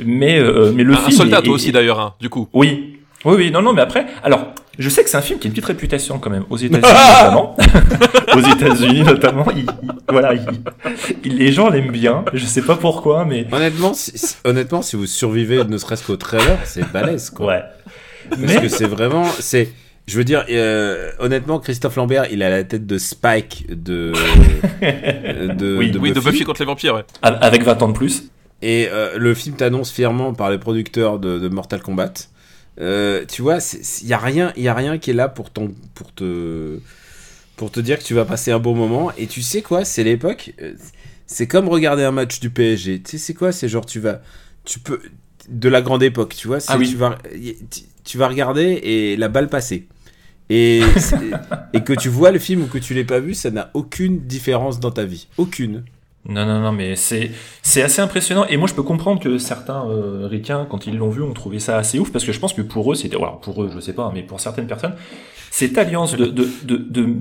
mais 0.04 0.38
euh, 0.38 0.72
mais 0.74 0.82
le 0.82 0.94
un 0.94 0.96
film 0.96 1.12
soldat, 1.16 1.38
est- 1.38 1.42
toi 1.42 1.54
aussi 1.54 1.70
d'ailleurs, 1.72 2.00
hein, 2.00 2.14
du 2.20 2.28
coup. 2.28 2.48
oui. 2.52 2.92
Oui, 3.24 3.34
oui, 3.36 3.50
non, 3.50 3.61
non, 3.62 3.72
mais 3.72 3.80
après, 3.82 4.07
alors, 4.22 4.46
je 4.79 4.89
sais 4.89 5.03
que 5.05 5.11
c'est 5.11 5.16
un 5.16 5.22
film 5.22 5.39
qui 5.39 5.47
a 5.47 5.49
une 5.49 5.53
petite 5.53 5.66
réputation 5.66 6.18
quand 6.18 6.31
même, 6.31 6.45
aux 6.51 6.57
États-Unis 6.59 6.83
notamment. 6.93 7.57
aux 8.37 8.41
États-Unis 8.41 9.03
notamment, 9.03 9.47
il- 9.53 9.59
il- 9.83 9.91
voilà, 10.09 10.35
il- 10.35 10.47
il- 11.24 11.37
les 11.39 11.53
gens 11.53 11.68
l'aiment 11.70 11.93
bien, 11.93 12.24
je 12.33 12.45
sais 12.45 12.62
pas 12.62 12.77
pourquoi, 12.77 13.24
mais. 13.24 13.47
Honnêtement, 13.53 13.95
si, 13.95 14.12
si- 14.16 14.37
honnêtement, 14.45 14.83
si 14.83 14.97
vous 14.97 15.07
survivez 15.07 15.64
ne 15.64 15.79
serait-ce 15.79 16.05
qu'au 16.07 16.16
trailer, 16.16 16.59
c'est 16.64 16.91
balèze 16.93 17.31
quoi. 17.31 17.47
Ouais. 17.47 17.62
Parce 18.31 18.43
Mais- 18.43 18.61
que 18.61 18.68
c'est 18.68 18.87
vraiment, 18.89 19.24
c'est, 19.41 19.68
je 20.07 20.16
veux 20.18 20.24
dire, 20.24 20.45
euh, 20.51 21.11
honnêtement, 21.20 21.59
Christophe 21.61 21.97
Lambert, 21.97 22.27
il 22.31 22.43
a 22.43 22.51
la 22.51 22.64
tête 22.64 22.87
de 22.87 22.99
Spike 22.99 23.66
de, 23.68 24.12
de, 24.83 25.77
Oui, 25.79 25.91
de 25.91 25.99
Oui, 25.99 26.11
de 26.12 26.14
Buffy. 26.20 26.31
Buffy 26.31 26.45
contre 26.45 26.61
les 26.61 26.66
vampires, 26.66 26.95
ouais. 26.95 27.05
Avec 27.22 27.62
20 27.62 27.83
ans 27.83 27.89
de 27.89 27.93
plus. 27.93 28.24
Et 28.62 28.89
euh, 28.91 29.11
le 29.18 29.35
film 29.35 29.55
t'annonce 29.55 29.91
fièrement 29.93 30.33
par 30.33 30.51
les 30.51 30.59
producteurs 30.59 31.18
de, 31.18 31.39
de 31.39 31.49
Mortal 31.49 31.81
Kombat. 31.83 32.12
Euh, 32.81 33.24
tu 33.27 33.43
vois, 33.43 33.59
il 34.03 34.07
y 34.09 34.12
a 34.12 34.18
rien, 34.18 34.53
y 34.57 34.68
a 34.68 34.74
rien 34.74 34.99
qui 34.99 35.11
est 35.11 35.14
là 35.14 35.29
pour 35.29 35.51
ton, 35.51 35.74
pour 35.95 36.12
te, 36.14 36.79
pour 37.57 37.70
te 37.70 37.81
dire 37.81 37.99
que 37.99 38.05
tu 38.05 38.14
vas 38.14 38.24
passer 38.24 38.51
un 38.53 38.59
bon 38.59 38.74
moment. 38.74 39.11
Et 39.16 39.27
tu 39.27 39.43
sais 39.43 39.62
quoi, 39.62 39.85
c'est 39.85 40.05
l'époque. 40.05 40.53
euh, 40.61 40.74
C'est 41.27 41.47
comme 41.47 41.68
regarder 41.68 42.03
un 42.05 42.12
match 42.12 42.39
du 42.41 42.51
PSG. 42.51 43.01
Tu 43.03 43.12
sais, 43.12 43.18
c'est 43.18 43.35
quoi 43.35 43.51
C'est 43.53 43.68
genre 43.68 43.87
tu 43.87 43.99
vas, 44.01 44.20
tu 44.64 44.79
peux 44.79 45.01
de 45.49 45.68
la 45.68 45.81
grande 45.81 46.03
époque. 46.03 46.35
Tu 46.37 46.49
vois, 46.49 46.59
Ah 46.68 46.77
oui. 46.79 46.91
tu 46.91 46.97
vas, 46.97 47.18
tu- 47.70 47.83
tu 48.05 48.18
vas 48.18 48.29
regarder 48.29 48.79
et 48.83 49.16
la 49.16 49.29
balle 49.29 49.49
passer. 49.49 49.87
Et, 50.51 50.81
et 51.72 51.83
que 51.83 51.93
tu 51.93 52.09
vois 52.09 52.31
le 52.31 52.39
film 52.39 52.62
ou 52.62 52.66
que 52.66 52.79
tu 52.79 52.95
l'aies 52.95 53.05
pas 53.05 53.18
vu, 53.20 53.35
ça 53.35 53.51
n'a 53.51 53.70
aucune 53.74 54.20
différence 54.27 54.79
dans 54.81 54.93
ta 54.93 55.05
vie. 55.05 55.27
Aucune. 55.39 55.83
Non, 56.29 56.45
non, 56.45 56.61
non, 56.61 56.72
mais 56.72 56.97
c'est 56.97 57.31
c'est 57.62 57.83
assez 57.83 58.01
impressionnant. 58.03 58.47
Et 58.47 58.57
moi, 58.57 58.68
je 58.68 58.74
peux 58.74 58.83
comprendre 58.83 59.20
que 59.20 59.39
certains 59.39 59.89
euh, 59.89 60.29
quand 60.68 60.87
ils 60.87 60.97
l'ont 60.97 61.11
vu, 61.11 61.22
ont 61.22 61.33
trouvé 61.33 61.61
ça 61.61 61.77
assez 61.77 61.99
ouf, 61.99 62.11
parce 62.11 62.24
que 62.24 62.33
je 62.33 62.41
pense 62.41 62.53
que 62.53 62.62
pour 62.62 62.91
eux, 62.91 62.95
c'était, 62.95 63.16
alors 63.16 63.41
pour 63.41 63.62
eux, 63.62 63.70
je 63.72 63.81
sais 63.81 63.93
pas, 63.93 64.11
mais 64.12 64.22
pour 64.22 64.41
certaines 64.41 64.66
personnes, 64.66 64.95
cette 65.51 65.79
alliance 65.79 66.16
de, 66.16 66.27
de, 66.27 66.49
de, 66.64 67.16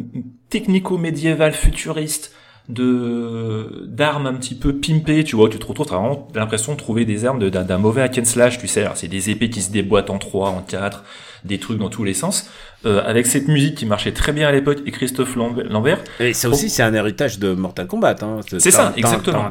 technico-médiéval 0.49 1.53
futuriste, 1.53 2.33
de 2.67 3.85
d'armes 3.87 4.25
un 4.25 4.33
petit 4.33 4.55
peu 4.55 4.77
pimpées, 4.77 5.23
tu 5.23 5.35
vois, 5.35 5.49
tu 5.49 5.59
te 5.59 5.65
retrouves, 5.65 5.87
vraiment 5.87 6.27
l'impression 6.33 6.73
de 6.73 6.77
trouver 6.77 7.05
des 7.05 7.25
armes 7.25 7.49
d'un 7.49 7.77
mauvais 7.77 8.01
hack 8.01 8.17
and 8.17 8.25
slash, 8.25 8.57
tu 8.57 8.67
sais, 8.67 8.81
alors 8.81 8.97
c'est 8.97 9.07
des 9.07 9.29
épées 9.29 9.51
qui 9.51 9.61
se 9.61 9.71
déboîtent 9.71 10.09
en 10.09 10.17
3, 10.17 10.49
en 10.49 10.61
4, 10.61 11.03
des 11.45 11.59
trucs 11.59 11.77
dans 11.79 11.89
tous 11.89 12.03
les 12.03 12.13
sens, 12.13 12.49
euh, 12.85 13.01
avec 13.05 13.25
cette 13.25 13.47
musique 13.47 13.75
qui 13.75 13.85
marchait 13.85 14.11
très 14.11 14.33
bien 14.33 14.47
à 14.47 14.51
l'époque, 14.51 14.79
et 14.85 14.91
Christophe 14.91 15.35
Lambe- 15.35 15.63
Lambert, 15.69 15.99
Et 16.19 16.33
ça 16.33 16.49
aussi, 16.49 16.69
c'est 16.69 16.83
un 16.83 16.93
héritage 16.93 17.39
de 17.39 17.53
Mortal 17.53 17.87
Kombat. 17.87 18.15
Hein. 18.21 18.39
C'est 18.47 18.71
ça, 18.71 18.93
exactement. 18.97 19.49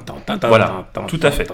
Voilà, 0.48 0.66
tout 1.08 1.20
à 1.22 1.30
fait. 1.30 1.48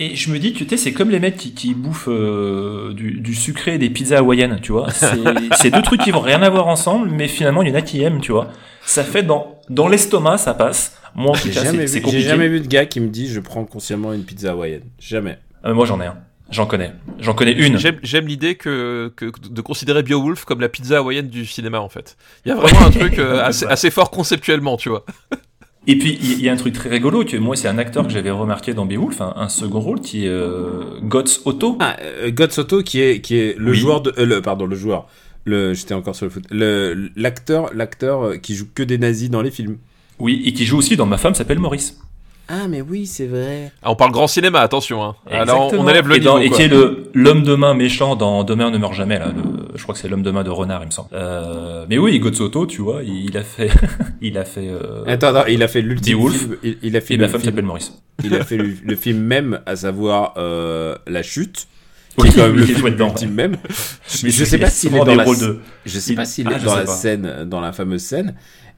Et 0.00 0.14
je 0.14 0.30
me 0.30 0.38
dis 0.38 0.52
tu 0.52 0.64
sais, 0.68 0.76
c'est 0.76 0.92
comme 0.92 1.10
les 1.10 1.18
mecs 1.18 1.36
qui, 1.36 1.54
qui 1.54 1.74
bouffent 1.74 2.06
euh, 2.08 2.92
du, 2.92 3.20
du 3.20 3.34
sucré 3.34 3.74
et 3.74 3.78
des 3.78 3.90
pizzas 3.90 4.18
hawaïennes, 4.18 4.60
tu 4.62 4.70
vois. 4.70 4.86
C'est 4.90 5.70
deux 5.72 5.82
trucs 5.82 6.00
qui 6.02 6.12
vont 6.12 6.20
rien 6.20 6.40
avoir 6.42 6.68
ensemble, 6.68 7.08
mais 7.10 7.26
finalement, 7.26 7.62
il 7.62 7.68
y 7.70 7.72
en 7.72 7.74
a 7.74 7.82
qui 7.82 8.00
aiment, 8.02 8.20
tu 8.20 8.30
vois. 8.30 8.48
Ça 8.84 9.02
fait 9.02 9.24
dans, 9.24 9.58
dans 9.70 9.88
l'estomac, 9.88 10.38
ça 10.38 10.54
passe. 10.54 10.96
Moi, 11.16 11.32
en 11.32 11.34
tout 11.34 11.48
cas, 11.48 11.64
jamais, 11.64 11.86
c'est 11.86 11.86
vu- 11.86 11.92
j'ai 11.94 12.00
compliqué. 12.02 12.24
jamais 12.28 12.48
vu 12.48 12.60
de 12.60 12.68
gars 12.68 12.86
qui 12.86 13.00
me 13.00 13.08
dit 13.08 13.26
je 13.28 13.40
prends 13.40 13.64
consciemment 13.64 14.12
une 14.12 14.22
pizza 14.22 14.52
hawaïenne. 14.52 14.82
Jamais. 15.00 15.38
Euh, 15.64 15.74
moi, 15.74 15.84
j'en 15.84 16.00
ai 16.00 16.06
un. 16.06 16.16
J'en 16.50 16.66
connais. 16.66 16.92
J'en 17.20 17.34
connais 17.34 17.52
une. 17.52 17.78
J'aime, 17.78 18.26
l'idée 18.26 18.54
que, 18.54 19.12
que 19.16 19.26
de 19.50 19.60
considérer 19.60 20.02
Beowulf 20.02 20.44
comme 20.44 20.60
la 20.60 20.68
pizza 20.68 20.98
hawaïenne 20.98 21.28
du 21.28 21.44
cinéma 21.44 21.80
en 21.80 21.88
fait. 21.90 22.16
Il 22.44 22.48
y 22.48 22.52
a 22.52 22.54
vraiment 22.54 22.86
un 22.86 22.90
truc 22.90 23.18
euh, 23.18 23.42
assez, 23.44 23.66
assez 23.66 23.90
fort 23.90 24.10
conceptuellement, 24.10 24.76
tu 24.76 24.88
vois. 24.88 25.04
Et 25.86 25.96
puis, 25.96 26.18
il 26.20 26.40
y, 26.42 26.50
a 26.50 26.52
un 26.52 26.56
truc 26.56 26.74
très 26.74 26.90
rigolo 26.90 27.24
que 27.24 27.36
moi, 27.38 27.56
c'est 27.56 27.68
un 27.68 27.78
acteur 27.78 28.06
que 28.06 28.12
j'avais 28.12 28.30
remarqué 28.30 28.74
dans 28.74 28.84
Beowulf, 28.84 29.22
un, 29.22 29.32
un 29.36 29.48
second 29.48 29.80
rôle 29.80 30.00
qui 30.00 30.26
est 30.26 30.28
euh, 30.28 30.98
Gots 31.02 31.24
Otto. 31.46 31.78
Ah, 31.80 31.96
euh, 32.02 32.48
Soto 32.50 32.82
qui 32.82 33.00
est, 33.00 33.22
qui 33.22 33.36
est 33.38 33.56
le 33.58 33.70
Oui. 33.70 33.76
joueur 33.78 34.02
de. 34.02 34.12
euh, 34.18 34.26
le, 34.26 34.42
pardon, 34.42 34.66
le 34.66 34.76
joueur. 34.76 35.06
Le, 35.46 35.72
j'étais 35.72 35.94
encore 35.94 36.14
sur 36.14 36.26
le 36.26 36.30
foot. 36.30 36.44
Le, 36.50 37.10
l'acteur, 37.16 37.72
l'acteur 37.74 38.22
euh, 38.26 38.36
qui 38.36 38.54
joue 38.54 38.66
que 38.74 38.82
des 38.82 38.98
nazis 38.98 39.30
dans 39.30 39.40
les 39.40 39.50
films. 39.50 39.78
Oui, 40.18 40.42
et 40.44 40.52
qui 40.52 40.66
joue 40.66 40.76
aussi 40.76 40.96
dans 40.96 41.06
Ma 41.06 41.16
femme 41.16 41.34
s'appelle 41.34 41.58
Maurice. 41.58 41.98
Ah, 42.50 42.66
mais 42.68 42.80
oui, 42.80 43.06
c'est 43.06 43.26
vrai. 43.26 43.70
Ah, 43.82 43.90
on 43.90 43.94
parle 43.96 44.10
grand 44.10 44.26
cinéma, 44.26 44.60
attention. 44.60 45.04
Hein. 45.04 45.16
Alors 45.30 45.60
on, 45.60 45.64
Exactement. 45.66 45.84
on 45.84 45.88
élève 45.90 46.08
le 46.08 46.16
et, 46.16 46.20
dans- 46.20 46.38
niveau. 46.38 46.54
et 46.54 46.56
qui 46.56 46.62
est 46.62 46.68
le 46.68 47.10
l'homme 47.14 47.42
de 47.42 47.54
main 47.54 47.74
méchant 47.74 48.16
dans 48.16 48.42
Demain 48.42 48.70
ne 48.70 48.78
meurt 48.78 48.94
jamais 48.94 49.18
là. 49.18 49.26
le- 49.28 49.68
je 49.76 49.82
crois 49.82 49.94
que 49.94 50.00
c'est 50.00 50.08
l'homme 50.08 50.22
de 50.22 50.30
main 50.30 50.42
de 50.44 50.50
Renard, 50.50 50.82
il 50.82 50.86
me 50.86 50.90
semble. 50.90 51.10
Euh, 51.12 51.84
mais 51.90 51.98
oui, 51.98 52.18
Gotsoto, 52.18 52.66
tu 52.66 52.80
vois, 52.80 53.02
il 53.02 53.36
a 53.36 53.42
fait, 53.42 53.70
il 54.22 54.38
a 54.38 54.44
fait. 54.44 54.68
Euh, 54.68 55.04
Attends, 55.06 55.28
attends, 55.28 55.46
il 55.48 55.62
a 55.62 55.68
fait 55.68 55.82
l'ultime. 55.82 56.18
Il, 56.62 56.78
il 56.82 56.96
a 56.96 57.00
fait 57.02 57.14
et 57.14 57.18
ma 57.18 57.28
femme 57.28 57.40
film- 57.40 57.52
s'appelle 57.52 57.64
Maurice. 57.66 57.92
Il 58.24 58.34
a 58.34 58.44
fait 58.44 58.56
le, 58.56 58.72
le 58.82 58.96
film 58.96 59.18
même, 59.18 59.60
à 59.66 59.76
savoir 59.76 60.32
euh, 60.38 60.96
La 61.06 61.22
Chute. 61.22 61.66
Oui, 62.16 62.30
qui 62.30 62.34
est 62.34 62.40
quand 62.40 62.48
même 62.48 62.56
le 62.56 62.64
film 62.66 62.90
dedans, 62.90 63.14
ouais. 63.14 63.26
même. 63.28 63.52
Mais 64.24 64.30
je 64.30 64.38
c'est- 64.38 64.44
sais 64.46 64.58
pas 64.58 64.70
s'il 64.70 64.92
est 64.96 64.98
dans 64.98 65.14
la, 65.14 65.24
de- 65.24 65.60
je 65.86 65.98
sais 66.00 66.14
il- 66.14 66.16
pas 66.16 66.24
s'il 66.24 66.48
Ah, 66.48 66.56
est 66.56 66.60
je 66.60 66.64
dans 66.64 66.74
la 66.74 66.86
scène, 66.86 67.44
dans 67.46 67.60
la 67.60 67.72
fameuse 67.72 68.02
scène. 68.02 68.34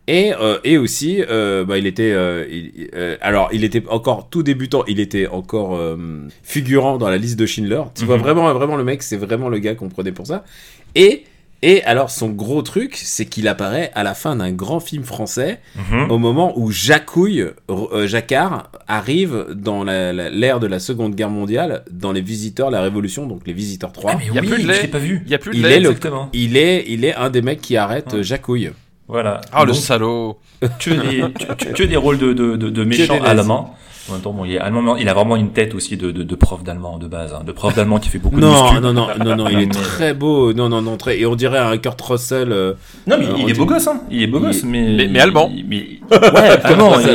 Et, 0.08 0.32
euh, 0.40 0.58
et 0.64 0.76
aussi, 0.76 1.22
euh, 1.28 1.64
bah, 1.64 1.78
il 1.78 1.86
était, 1.86 2.10
euh, 2.12 2.44
il- 2.50 2.90
euh, 2.94 3.16
alors 3.20 3.48
il 3.52 3.62
était 3.62 3.82
encore 3.88 4.28
tout 4.28 4.42
débutant, 4.42 4.82
il 4.88 4.98
était 4.98 5.28
encore 5.28 5.76
euh, 5.76 5.96
figurant 6.42 6.98
dans 6.98 7.08
la 7.08 7.16
liste 7.18 7.38
de 7.38 7.46
Schindler. 7.46 7.82
Tu 7.94 8.04
vois 8.06 8.16
Mhm. 8.16 8.22
vraiment, 8.22 8.52
vraiment 8.54 8.76
le 8.76 8.82
mec, 8.84 9.02
c'est 9.02 9.16
vraiment 9.18 9.48
le 9.48 9.58
gars 9.58 9.74
qu'on 9.74 9.88
prenait 9.88 10.12
pour 10.12 10.26
ça. 10.26 10.44
Et 10.94 11.24
et 11.62 11.84
alors 11.84 12.08
son 12.10 12.30
gros 12.30 12.62
truc, 12.62 12.96
c'est 12.96 13.26
qu'il 13.26 13.46
apparaît 13.46 13.90
à 13.94 14.02
la 14.02 14.14
fin 14.14 14.34
d'un 14.34 14.50
grand 14.50 14.80
film 14.80 15.04
français, 15.04 15.60
Mhm. 15.76 16.10
au 16.10 16.16
moment 16.18 16.54
où 16.58 16.70
Jacouille, 16.72 17.44
euh, 17.68 18.06
Jacquard 18.06 18.70
arrive 18.88 19.48
dans 19.54 19.84
la- 19.84 20.12
la- 20.14 20.30
l'ère 20.30 20.58
de 20.58 20.66
la 20.66 20.78
Seconde 20.80 21.14
Guerre 21.14 21.28
mondiale, 21.28 21.84
dans 21.90 22.12
les 22.12 22.22
Visiteurs, 22.22 22.70
la 22.70 22.80
Révolution, 22.80 23.26
donc 23.26 23.42
les 23.46 23.52
Visiteurs 23.52 23.92
3. 23.92 24.12
Ah, 24.14 24.16
mais 24.18 24.24
Il 24.28 24.34
y 24.34 24.38
a 24.38 24.40
oui, 24.40 24.48
plus 24.48 24.56
de 24.56 24.62
je 24.62 24.66
lait. 24.68 24.82
l'ai 24.82 24.88
pas 24.88 24.98
vu. 24.98 25.20
Il 25.26 25.30
y 25.30 25.34
a 25.34 25.38
plus 25.38 25.50
de 25.52 25.56
il 25.56 25.62
lait. 25.64 25.74
est 25.74 25.80
le- 25.80 25.90
Exactement. 25.90 26.30
Il 26.32 26.56
est, 26.56 26.86
il 26.88 27.04
est 27.04 27.14
un 27.14 27.28
des 27.28 27.42
mecs 27.42 27.60
qui 27.60 27.76
arrête 27.76 28.14
euh, 28.14 28.22
Jacouille. 28.22 28.70
Voilà. 29.10 29.40
Ah 29.52 29.64
le 29.64 29.72
Donc, 29.72 29.80
salaud. 29.80 30.38
que 30.78 30.90
des, 30.90 31.24
que, 31.56 31.72
que- 31.72 31.82
des 31.82 31.96
rôles 31.96 32.18
de, 32.18 32.32
de, 32.32 32.56
de, 32.56 32.68
de 32.70 32.84
méchants 32.84 33.22
allemands. 33.24 33.74
En 34.08 34.14
même 34.14 34.22
temps, 34.22 34.32
bon, 34.32 34.44
il 34.44 34.54
est 34.54 34.58
allemand, 34.58 34.82
mais 34.82 35.02
il 35.02 35.08
a 35.08 35.14
vraiment 35.14 35.36
une 35.36 35.50
tête 35.50 35.72
aussi 35.74 35.96
de, 35.96 36.10
de, 36.10 36.24
de 36.24 36.34
prof 36.34 36.64
d'allemand 36.64 36.98
de 36.98 37.06
base, 37.06 37.32
hein, 37.32 37.44
de 37.46 37.52
prof 37.52 37.74
d'allemand 37.76 37.98
qui 38.00 38.08
fait 38.08 38.18
beaucoup 38.18 38.40
de 38.40 38.40
Non, 38.40 38.64
muscu. 38.72 38.80
non, 38.80 38.92
non, 38.92 39.06
non, 39.24 39.36
non, 39.36 39.48
il 39.48 39.60
est 39.60 39.70
très 39.72 40.14
beau. 40.14 40.52
Non, 40.52 40.68
non, 40.68 40.82
non, 40.82 40.96
très. 40.96 41.20
Et 41.20 41.26
on 41.26 41.36
dirait 41.36 41.58
un 41.58 41.76
Kurt 41.76 42.00
Russell. 42.00 42.50
euh, 42.50 42.72
Non, 43.06 43.16
mais 43.20 43.26
euh, 43.26 43.32
il 43.38 43.42
est 43.50 43.52
dit- 43.52 43.58
beau 43.58 43.66
gosse, 43.66 43.86
hein. 43.86 44.00
Il 44.10 44.22
est 44.22 44.26
beau 44.26 44.40
gosse, 44.40 44.64
mais. 44.64 44.94
mais- 44.96 45.06
mais 45.06 45.20
allemand. 45.20 45.48
mais- 45.68 46.00
Ouais. 46.10 46.60
Ça, 46.60 47.12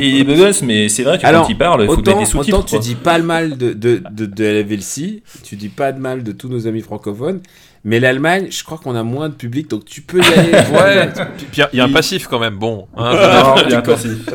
il, 0.00 0.18
est 0.20 0.24
beau 0.24 0.34
gosse, 0.34 0.62
mais 0.62 0.88
c'est 0.88 1.02
vrai 1.02 1.18
que 1.18 1.26
Alors, 1.26 1.42
quand 1.44 1.48
il 1.48 1.58
parle, 1.58 1.82
il 1.82 1.86
faut 1.86 1.92
autant, 1.94 2.10
mettre 2.12 2.18
des 2.20 2.26
sous-titres. 2.26 2.58
autant 2.58 2.66
tu 2.66 2.78
dis 2.78 2.94
pas 2.94 3.18
le 3.18 3.24
mal 3.24 3.56
de, 3.56 3.72
de, 3.72 4.02
de, 4.12 4.26
de 4.26 4.44
LVLC, 4.44 5.22
tu 5.42 5.56
dis 5.56 5.68
pas 5.70 5.90
de 5.90 5.98
mal 5.98 6.22
de 6.22 6.30
tous 6.32 6.48
nos 6.48 6.68
amis 6.68 6.82
francophones, 6.82 7.40
mais 7.86 8.00
l'Allemagne, 8.00 8.48
je 8.50 8.64
crois 8.64 8.78
qu'on 8.78 8.96
a 8.96 9.02
moins 9.04 9.28
de 9.28 9.34
public, 9.34 9.70
donc 9.70 9.84
tu 9.84 10.00
peux 10.02 10.18
y 10.20 10.26
aller. 10.34 10.52
Ouais, 10.52 11.06
puis 11.52 11.62
il 11.72 11.76
y 11.78 11.80
a 11.80 11.84
un 11.84 11.88
passif 11.92 12.26
quand 12.26 12.40
même, 12.40 12.56
bon. 12.56 12.88
hein, 12.96 13.12
je 13.12 13.16
veux 13.16 13.32
dire. 13.32 13.44
Non, 13.44 13.54
il 13.64 13.70
y 13.70 13.74
a 13.74 13.78
un 13.78 13.82
passif. 13.82 14.26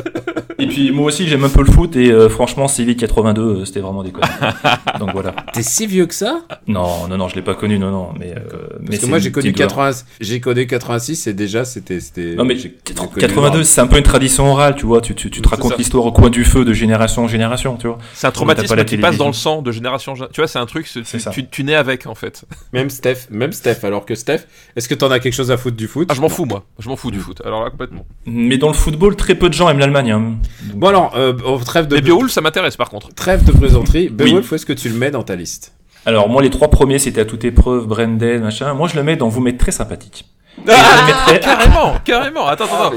Et 0.58 0.66
puis 0.66 0.90
moi 0.92 1.06
aussi 1.06 1.26
j'aime 1.28 1.44
un 1.44 1.48
peu 1.48 1.62
le 1.62 1.70
foot 1.72 1.96
et 1.96 2.10
euh, 2.10 2.28
franchement 2.28 2.68
Séville 2.68 2.96
82 2.96 3.42
euh, 3.42 3.64
c'était 3.64 3.80
vraiment 3.80 4.02
des 4.02 4.10
conneries. 4.12 4.30
Donc 5.00 5.10
voilà. 5.12 5.34
T'es 5.52 5.62
si 5.62 5.86
vieux 5.86 6.06
que 6.06 6.14
ça? 6.14 6.42
Non 6.66 7.08
non 7.08 7.16
non 7.16 7.28
je 7.28 7.34
l'ai 7.36 7.42
pas 7.42 7.54
connu 7.54 7.78
non 7.78 7.90
non 7.90 8.08
mais 8.18 8.34
euh, 8.36 8.40
mais 8.80 8.86
Parce 8.86 8.96
que 8.98 9.04
c'est 9.04 9.06
moi 9.08 9.18
j'ai 9.18 9.32
connu 9.32 9.52
petite 9.52 9.56
douleur. 9.68 9.70
80, 9.90 10.04
j'ai 10.20 10.40
connu 10.40 10.66
86 10.66 11.26
et 11.26 11.32
déjà 11.34 11.64
c'était 11.64 12.00
c'était. 12.00 12.34
Non 12.34 12.44
mais 12.44 12.56
j'ai- 12.56 12.76
j'ai 12.86 12.94
connu 12.94 13.10
82 13.18 13.64
c'est 13.64 13.80
un 13.80 13.86
peu 13.86 13.96
une 13.98 14.02
tradition 14.04 14.50
orale 14.50 14.74
tu 14.76 14.86
vois 14.86 15.00
tu, 15.00 15.14
tu, 15.14 15.30
tu 15.30 15.40
te 15.42 15.48
racontes 15.48 15.78
l'histoire 15.78 16.04
au 16.04 16.12
coin 16.12 16.30
du 16.30 16.44
feu 16.44 16.64
de 16.64 16.72
génération 16.72 17.24
en 17.24 17.28
génération 17.28 17.76
tu 17.76 17.86
vois. 17.88 17.98
C'est 18.14 18.26
un 18.26 18.30
traumatisme 18.30 18.76
pas 18.76 18.84
qui 18.84 18.98
passe 18.98 19.16
dans 19.16 19.26
le 19.28 19.32
sang 19.32 19.62
de 19.62 19.72
génération. 19.72 20.14
Tu 20.14 20.40
vois, 20.40 20.46
c'est 20.48 20.58
un 20.58 20.66
truc, 20.66 20.88
tu, 21.32 21.46
tu 21.48 21.64
nais 21.64 21.74
avec 21.74 22.06
en 22.06 22.14
fait. 22.14 22.44
Même 22.72 22.90
Steph, 22.90 23.28
même 23.30 23.52
Steph. 23.52 23.78
Alors 23.84 24.04
que 24.06 24.14
Steph, 24.14 24.40
est-ce 24.76 24.88
que 24.88 24.94
t'en 24.94 25.10
as 25.10 25.18
quelque 25.20 25.32
chose 25.34 25.50
à 25.50 25.56
foutre 25.56 25.76
du 25.76 25.86
foot? 25.86 26.08
Ah, 26.10 26.14
je 26.14 26.20
m'en 26.20 26.28
fous 26.28 26.44
moi. 26.44 26.64
Je 26.78 26.88
m'en 26.88 26.96
fous 26.96 27.10
du 27.10 27.18
foot. 27.20 27.42
Alors 27.44 27.64
là, 27.64 27.70
complètement. 27.70 28.04
Mais 28.26 28.58
dans 28.58 28.68
le 28.68 28.74
football 28.74 29.16
très 29.16 29.34
peu 29.34 29.48
de 29.48 29.54
gens 29.54 29.68
aiment 29.68 29.78
l'Allemagne. 29.78 30.10
Hein. 30.12 30.34
Donc, 30.64 30.78
Bon 30.78 30.88
alors, 30.88 31.12
euh, 31.16 31.32
trêve 31.64 31.86
de 31.88 31.96
Mais 31.96 32.00
Beowulf, 32.02 32.30
ça 32.32 32.40
m'intéresse 32.40 32.76
par 32.76 32.88
contre. 32.90 33.14
trêve 33.14 33.44
de 33.44 33.52
plaisanterie. 33.52 34.08
Beowulf, 34.08 34.50
où 34.52 34.54
est-ce 34.54 34.66
que 34.66 34.72
tu 34.72 34.88
le 34.88 34.96
mets 34.96 35.10
dans 35.10 35.22
ta 35.22 35.36
liste 35.36 35.72
Alors 36.06 36.28
moi 36.28 36.42
les 36.42 36.50
trois 36.50 36.68
premiers 36.68 36.98
c'était 36.98 37.20
à 37.20 37.24
toute 37.24 37.44
épreuve 37.44 37.86
Brendel 37.86 38.40
machin. 38.42 38.74
Moi 38.74 38.88
je 38.88 38.96
le 38.96 39.02
mets 39.02 39.16
dans 39.16 39.28
vous 39.28 39.40
m'êtes 39.40 39.58
très 39.58 39.72
sympathique. 39.72 40.24
Ah, 40.68 41.06
mettrais- 41.06 41.40
carrément, 41.40 41.94
carrément. 42.04 42.46
Attends, 42.46 42.64
attends. 42.66 42.92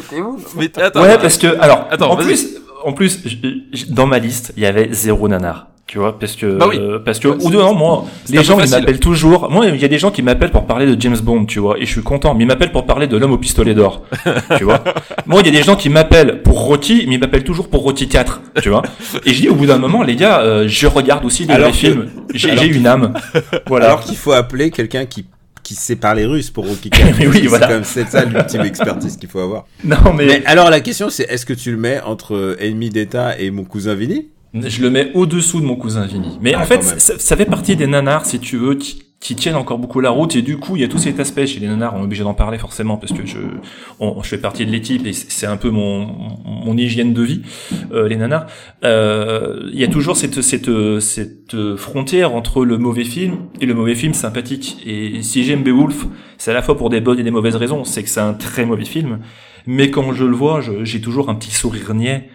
Mais 0.58 0.70
attends. 0.82 1.02
ouais, 1.02 1.18
parce 1.18 1.38
que 1.38 1.48
alors, 1.60 1.88
Attends, 1.90 2.12
en 2.12 2.18
plus, 2.18 2.58
en 2.84 2.92
plus, 2.94 3.22
j- 3.26 3.64
j- 3.72 3.86
dans 3.92 4.06
ma 4.08 4.20
liste, 4.20 4.54
il 4.58 4.64
y 4.64 4.66
avait 4.66 4.90
zéro 4.92 5.28
nanar. 5.30 5.68
Tu 5.88 6.00
vois, 6.00 6.18
parce 6.18 6.36
que, 6.36 6.58
Bah 6.58 6.66
oui. 6.68 6.78
euh, 6.80 6.98
parce 6.98 7.20
que, 7.20 7.28
d'un 7.28 7.58
moment, 7.58 7.74
moi, 7.76 8.06
les 8.30 8.44
gens, 8.44 8.60
ils 8.60 8.70
m'appellent 8.70 9.00
toujours. 9.00 9.52
Moi, 9.52 9.68
il 9.68 9.80
y 9.80 9.86
a 9.86 9.88
des 9.88 10.00
gens 10.00 10.10
qui 10.10 10.24
m'appellent 10.24 10.50
pour 10.50 10.66
parler 10.66 10.88
de 10.88 11.00
James 11.00 11.18
Bond, 11.22 11.46
tu 11.46 11.60
vois, 11.60 11.78
et 11.78 11.86
je 11.86 11.92
suis 11.92 12.02
content. 12.02 12.34
Mais 12.34 12.44
ils 12.44 12.48
m'appellent 12.48 12.72
pour 12.72 12.88
parler 12.88 13.06
de 13.06 13.16
l'homme 13.18 13.34
au 13.34 13.38
pistolet 13.38 13.76
d'or, 13.76 14.02
tu 14.58 14.64
vois. 14.64 14.84
Moi, 15.28 15.42
il 15.42 15.46
y 15.46 15.50
a 15.50 15.60
des 15.60 15.64
gens 15.64 15.76
qui 15.76 15.90
m'appellent 15.90 16.42
pour 16.42 16.60
Rocky, 16.66 17.06
mais 17.08 17.16
ils 17.16 17.20
m'appellent 17.20 17.44
toujours 17.44 17.70
pour 17.70 17.84
Rocky 17.84 18.08
4, 18.08 18.42
tu 18.64 18.70
vois. 18.70 18.82
Et 19.28 19.34
je 19.34 19.42
dis, 19.42 19.48
au 19.50 19.54
bout 19.54 19.68
d'un 19.68 19.78
moment, 19.78 20.02
les 20.02 20.16
gars, 20.16 20.40
euh, 20.40 20.66
je 20.68 20.88
regarde 20.88 21.24
aussi 21.24 21.46
des 21.46 21.72
films. 21.72 22.10
J'ai 22.34 22.66
une 22.68 22.88
âme. 22.88 23.14
Voilà. 23.68 23.86
Alors 23.88 24.02
qu'il 24.02 24.18
faut 24.18 24.32
appeler 24.32 24.72
quelqu'un 24.72 25.06
qui 25.06 25.26
qui 25.64 25.74
sait 25.74 25.96
parler 25.96 26.26
russe 26.26 26.52
pour 26.52 26.68
Rocky 26.68 26.90
4. 26.92 27.16
Mais 27.20 27.28
oui, 27.28 27.40
c'est 27.42 27.48
voilà. 27.48 27.68
comme 27.68 27.84
c'est 27.84 28.08
ça 28.08 28.24
l'ultime 28.24 28.62
expertise 28.62 29.18
qu'il 29.18 29.28
faut 29.30 29.40
avoir. 29.40 29.66
non, 29.84 29.98
mais, 30.16 30.26
Mais 30.28 30.44
alors 30.46 30.70
la 30.70 30.80
question 30.80 31.10
c'est 31.10 31.24
est-ce 31.24 31.44
que 31.46 31.54
tu 31.54 31.72
le 31.72 31.78
mets 31.78 32.00
entre 32.06 32.36
euh, 32.36 32.56
Ennemi 32.60 32.90
d'État 32.92 33.38
et 33.40 33.50
mon 33.50 33.64
cousin 33.64 33.96
Vinny? 33.96 34.28
Je 34.56 34.82
le 34.82 34.90
mets 34.90 35.12
au-dessous 35.14 35.60
de 35.62 35.66
mon 35.66 35.76
cousin 35.76 36.06
Vinny. 36.06 36.38
Mais 36.42 36.54
Ah, 36.54 36.62
en 36.62 36.66
fait, 36.66 36.82
ça, 36.84 37.20
ça 37.20 37.36
fait 37.38 37.46
partie 37.46 37.76
des 37.76 37.88
nanars, 37.88 38.26
si 38.26 38.40
tu 38.40 38.58
veux, 38.58 38.76
qui, 38.76 39.04
qui 39.20 39.36
tiennent 39.36 39.56
encore 39.56 39.80
beaucoup 39.80 40.00
la 40.00 40.12
route. 40.12 40.36
Et 40.36 40.42
du 40.42 40.58
coup, 40.58 40.76
il 40.76 40.82
y 40.82 40.86
a 40.86 40.88
tout 40.88 40.98
cet 40.98 41.20
aspect 41.20 41.46
chez 41.48 41.60
les 41.60 41.68
nanars. 41.68 41.94
On 41.96 42.00
est 42.02 42.04
obligé 42.04 42.24
d'en 42.24 42.34
parler 42.34 42.58
forcément 42.58 42.96
parce 42.98 43.12
que 43.12 43.26
je, 43.26 43.38
on- 44.00 44.22
je 44.24 44.30
fais 44.30 44.38
partie 44.38 44.66
de 44.66 44.72
l'équipe 44.72 45.06
et 45.06 45.14
c'est 45.14 45.46
un 45.48 45.58
peu 45.58 45.70
mon, 45.72 46.08
mon 46.46 46.78
hygiène 46.78 47.14
de 47.14 47.22
vie, 47.22 47.42
euh, 47.92 48.08
les 48.08 48.16
nanars. 48.16 48.46
Euh, 48.84 49.70
Il 49.74 49.80
y 49.80 49.84
a 49.84 49.88
toujours 49.88 50.16
cette, 50.16 50.42
cette, 50.42 50.70
cette 51.00 51.76
frontière 51.76 52.34
entre 52.36 52.64
le 52.66 52.78
mauvais 52.78 53.04
film 53.06 53.38
et 53.60 53.66
le 53.66 53.74
mauvais 53.74 53.96
film 53.96 54.14
sympathique. 54.14 54.78
Et 54.86 55.22
si 55.22 55.44
j'aime 55.44 55.64
Beowulf, 55.64 56.06
c'est 56.38 56.52
à 56.52 56.54
la 56.54 56.62
fois 56.62 56.78
pour 56.78 56.90
des 56.90 57.02
bonnes 57.02 57.20
et 57.20 57.24
des 57.24 57.32
mauvaises 57.32 57.56
raisons. 57.56 57.84
C'est 57.84 58.04
que 58.04 58.10
c'est 58.10 58.20
un 58.22 58.34
très 58.34 58.66
mauvais 58.66 58.86
film. 58.86 59.20
Mais 59.68 59.90
quand 59.90 60.14
je 60.14 60.24
le 60.26 60.36
vois, 60.36 60.62
j'ai 60.84 61.02
toujours 61.02 61.30
un 61.30 61.36
petit 61.36 61.52
sourire 61.52 61.94
niais 61.96 62.30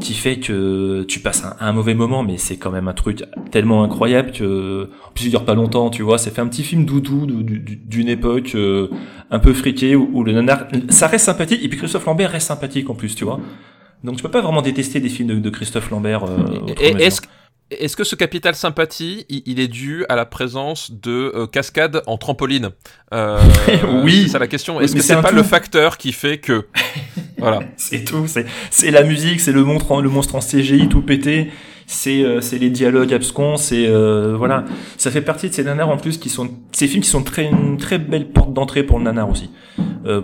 qui 0.00 0.14
fait 0.14 0.40
que 0.40 1.04
tu 1.04 1.20
passes 1.20 1.44
un, 1.44 1.54
un 1.60 1.72
mauvais 1.72 1.94
moment, 1.94 2.22
mais 2.24 2.38
c'est 2.38 2.56
quand 2.56 2.70
même 2.70 2.88
un 2.88 2.92
truc 2.94 3.24
tellement 3.50 3.84
incroyable 3.84 4.32
que, 4.32 4.90
en 5.06 5.12
plus, 5.12 5.26
il 5.26 5.30
dure 5.30 5.44
pas 5.44 5.54
longtemps, 5.54 5.90
tu 5.90 6.02
vois. 6.02 6.18
C'est 6.18 6.30
fait 6.30 6.40
un 6.40 6.48
petit 6.48 6.64
film 6.64 6.84
doudou 6.84 7.26
d'une 7.26 8.08
époque 8.08 8.52
euh, 8.54 8.88
un 9.30 9.38
peu 9.38 9.52
friquée 9.52 9.94
où, 9.94 10.10
où 10.12 10.24
le 10.24 10.32
nanar, 10.32 10.66
ça 10.88 11.06
reste 11.06 11.26
sympathique, 11.26 11.62
et 11.62 11.68
puis 11.68 11.78
Christophe 11.78 12.06
Lambert 12.06 12.30
reste 12.30 12.48
sympathique 12.48 12.90
en 12.90 12.94
plus, 12.94 13.14
tu 13.14 13.24
vois. 13.24 13.38
Donc 14.02 14.16
tu 14.16 14.22
peux 14.22 14.30
pas 14.30 14.40
vraiment 14.40 14.62
détester 14.62 14.98
des 14.98 15.10
films 15.10 15.28
de, 15.28 15.34
de 15.34 15.50
Christophe 15.50 15.90
Lambert. 15.90 16.24
euh, 16.24 16.96
est-ce 16.98 17.20
est-ce 17.70 17.96
que 17.96 18.04
ce 18.04 18.16
capital 18.16 18.54
sympathie, 18.54 19.26
il, 19.28 19.60
est 19.60 19.68
dû 19.68 20.04
à 20.08 20.16
la 20.16 20.26
présence 20.26 20.90
de 20.90 21.32
euh, 21.34 21.46
cascades 21.46 22.02
en 22.06 22.16
trampoline? 22.18 22.70
Euh, 23.14 23.38
Oui. 24.04 24.22
c'est 24.24 24.28
ça 24.32 24.38
la 24.38 24.46
question. 24.48 24.80
Est-ce 24.80 24.94
que 24.94 25.02
c'est 25.02 25.20
pas 25.20 25.30
tout. 25.30 25.36
le 25.36 25.42
facteur 25.42 25.96
qui 25.96 26.12
fait 26.12 26.38
que 26.38 26.66
voilà 27.38 27.60
C'est 27.76 28.04
tout, 28.04 28.26
c'est 28.70 28.90
la 28.90 29.02
musique, 29.02 29.40
c'est 29.40 29.52
le 29.52 29.64
monstre, 29.64 29.92
en, 29.92 30.00
le 30.00 30.08
monstre 30.08 30.34
en 30.34 30.40
CGI 30.40 30.88
tout 30.88 31.02
pété, 31.02 31.50
c'est 31.86 32.22
euh, 32.22 32.40
c'est 32.40 32.58
les 32.58 32.70
dialogues 32.70 33.14
abscons, 33.14 33.56
c'est 33.56 33.86
euh, 33.86 34.34
voilà, 34.36 34.64
ça 34.96 35.10
fait 35.10 35.22
partie 35.22 35.48
de 35.48 35.54
ces 35.54 35.64
nanars 35.64 35.88
en 35.88 35.96
plus 35.96 36.18
qui 36.18 36.28
sont 36.28 36.48
ces 36.72 36.86
films 36.88 37.02
qui 37.02 37.08
sont 37.10 37.22
très 37.22 37.46
une 37.46 37.76
très 37.78 37.98
belle 37.98 38.28
porte 38.28 38.52
d'entrée 38.52 38.82
pour 38.82 38.98
le 38.98 39.04
nanar 39.04 39.28
aussi. 39.30 39.50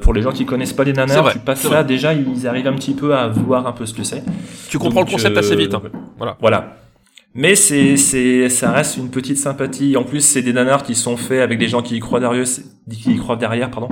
Pour 0.00 0.14
les 0.14 0.22
gens 0.22 0.32
qui 0.32 0.46
connaissent 0.46 0.72
pas 0.72 0.84
les 0.84 0.94
nanars, 0.94 1.22
vrai, 1.22 1.32
tu 1.34 1.38
passes 1.38 1.64
là 1.70 1.84
déjà 1.84 2.12
ils 2.14 2.46
arrivent 2.48 2.66
un 2.66 2.72
petit 2.74 2.94
peu 2.94 3.14
à 3.14 3.28
voir 3.28 3.66
un 3.66 3.72
peu 3.72 3.84
ce 3.86 3.94
que 3.94 4.02
c'est. 4.02 4.22
Tu 4.68 4.78
comprends 4.78 5.00
Donc, 5.00 5.10
le 5.10 5.16
concept 5.16 5.36
assez 5.36 5.54
vite. 5.54 5.74
hein. 5.74 5.82
Voilà. 6.16 6.36
Voilà. 6.40 6.76
Mais 7.38 7.54
c'est, 7.54 7.98
c'est, 7.98 8.48
ça 8.48 8.72
reste 8.72 8.96
une 8.96 9.10
petite 9.10 9.36
sympathie. 9.36 9.94
En 9.98 10.04
plus, 10.04 10.22
c'est 10.22 10.40
des 10.40 10.54
nanars 10.54 10.82
qui 10.82 10.94
sont 10.94 11.18
faits 11.18 11.42
avec 11.42 11.58
des 11.58 11.68
gens 11.68 11.82
qui 11.82 11.96
y 11.96 12.00
croient 12.00 12.18
derrière, 12.18 13.70
pardon. 13.70 13.88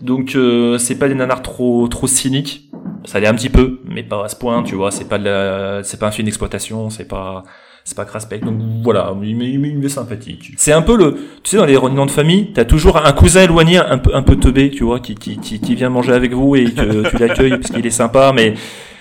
Donc, 0.00 0.36
euh, 0.36 0.78
c'est 0.78 0.94
pas 0.94 1.08
des 1.08 1.16
nanars 1.16 1.42
trop, 1.42 1.88
trop 1.88 2.06
cyniques. 2.06 2.70
Ça 3.04 3.18
l'est 3.18 3.26
un 3.26 3.34
petit 3.34 3.48
peu, 3.48 3.80
mais 3.84 4.04
pas 4.04 4.24
à 4.24 4.28
ce 4.28 4.36
point, 4.36 4.62
tu 4.62 4.76
vois. 4.76 4.92
C'est 4.92 5.08
pas 5.08 5.18
de 5.18 5.24
la, 5.24 5.82
c'est 5.82 5.98
pas 5.98 6.06
un 6.06 6.12
film 6.12 6.26
d'exploitation, 6.26 6.88
c'est 6.88 7.08
pas, 7.08 7.42
c'est 7.82 7.96
pas 7.96 8.04
craspec. 8.04 8.44
Donc 8.44 8.60
voilà, 8.84 9.12
il 9.24 9.36
m'est 9.36 9.88
sympathique. 9.88 10.52
C'est 10.56 10.72
un 10.72 10.82
peu 10.82 10.96
le, 10.96 11.14
tu 11.42 11.50
sais, 11.50 11.56
dans 11.56 11.66
les 11.66 11.76
réunions 11.76 12.06
de 12.06 12.12
famille, 12.12 12.52
t'as 12.52 12.64
toujours 12.64 13.04
un 13.04 13.12
cousin 13.12 13.42
éloigné, 13.42 13.78
un 13.78 13.98
peu, 13.98 14.14
un 14.14 14.22
peu 14.22 14.36
teubé, 14.36 14.70
tu 14.70 14.84
vois, 14.84 15.00
qui, 15.00 15.16
qui, 15.16 15.38
qui, 15.38 15.60
qui 15.60 15.74
vient 15.74 15.90
manger 15.90 16.12
avec 16.12 16.32
vous 16.32 16.54
et 16.54 16.66
que 16.66 17.10
tu 17.10 17.16
l'accueilles 17.18 17.58
parce 17.58 17.72
qu'il 17.72 17.84
est 17.84 17.90
sympa, 17.90 18.32
mais 18.32 18.54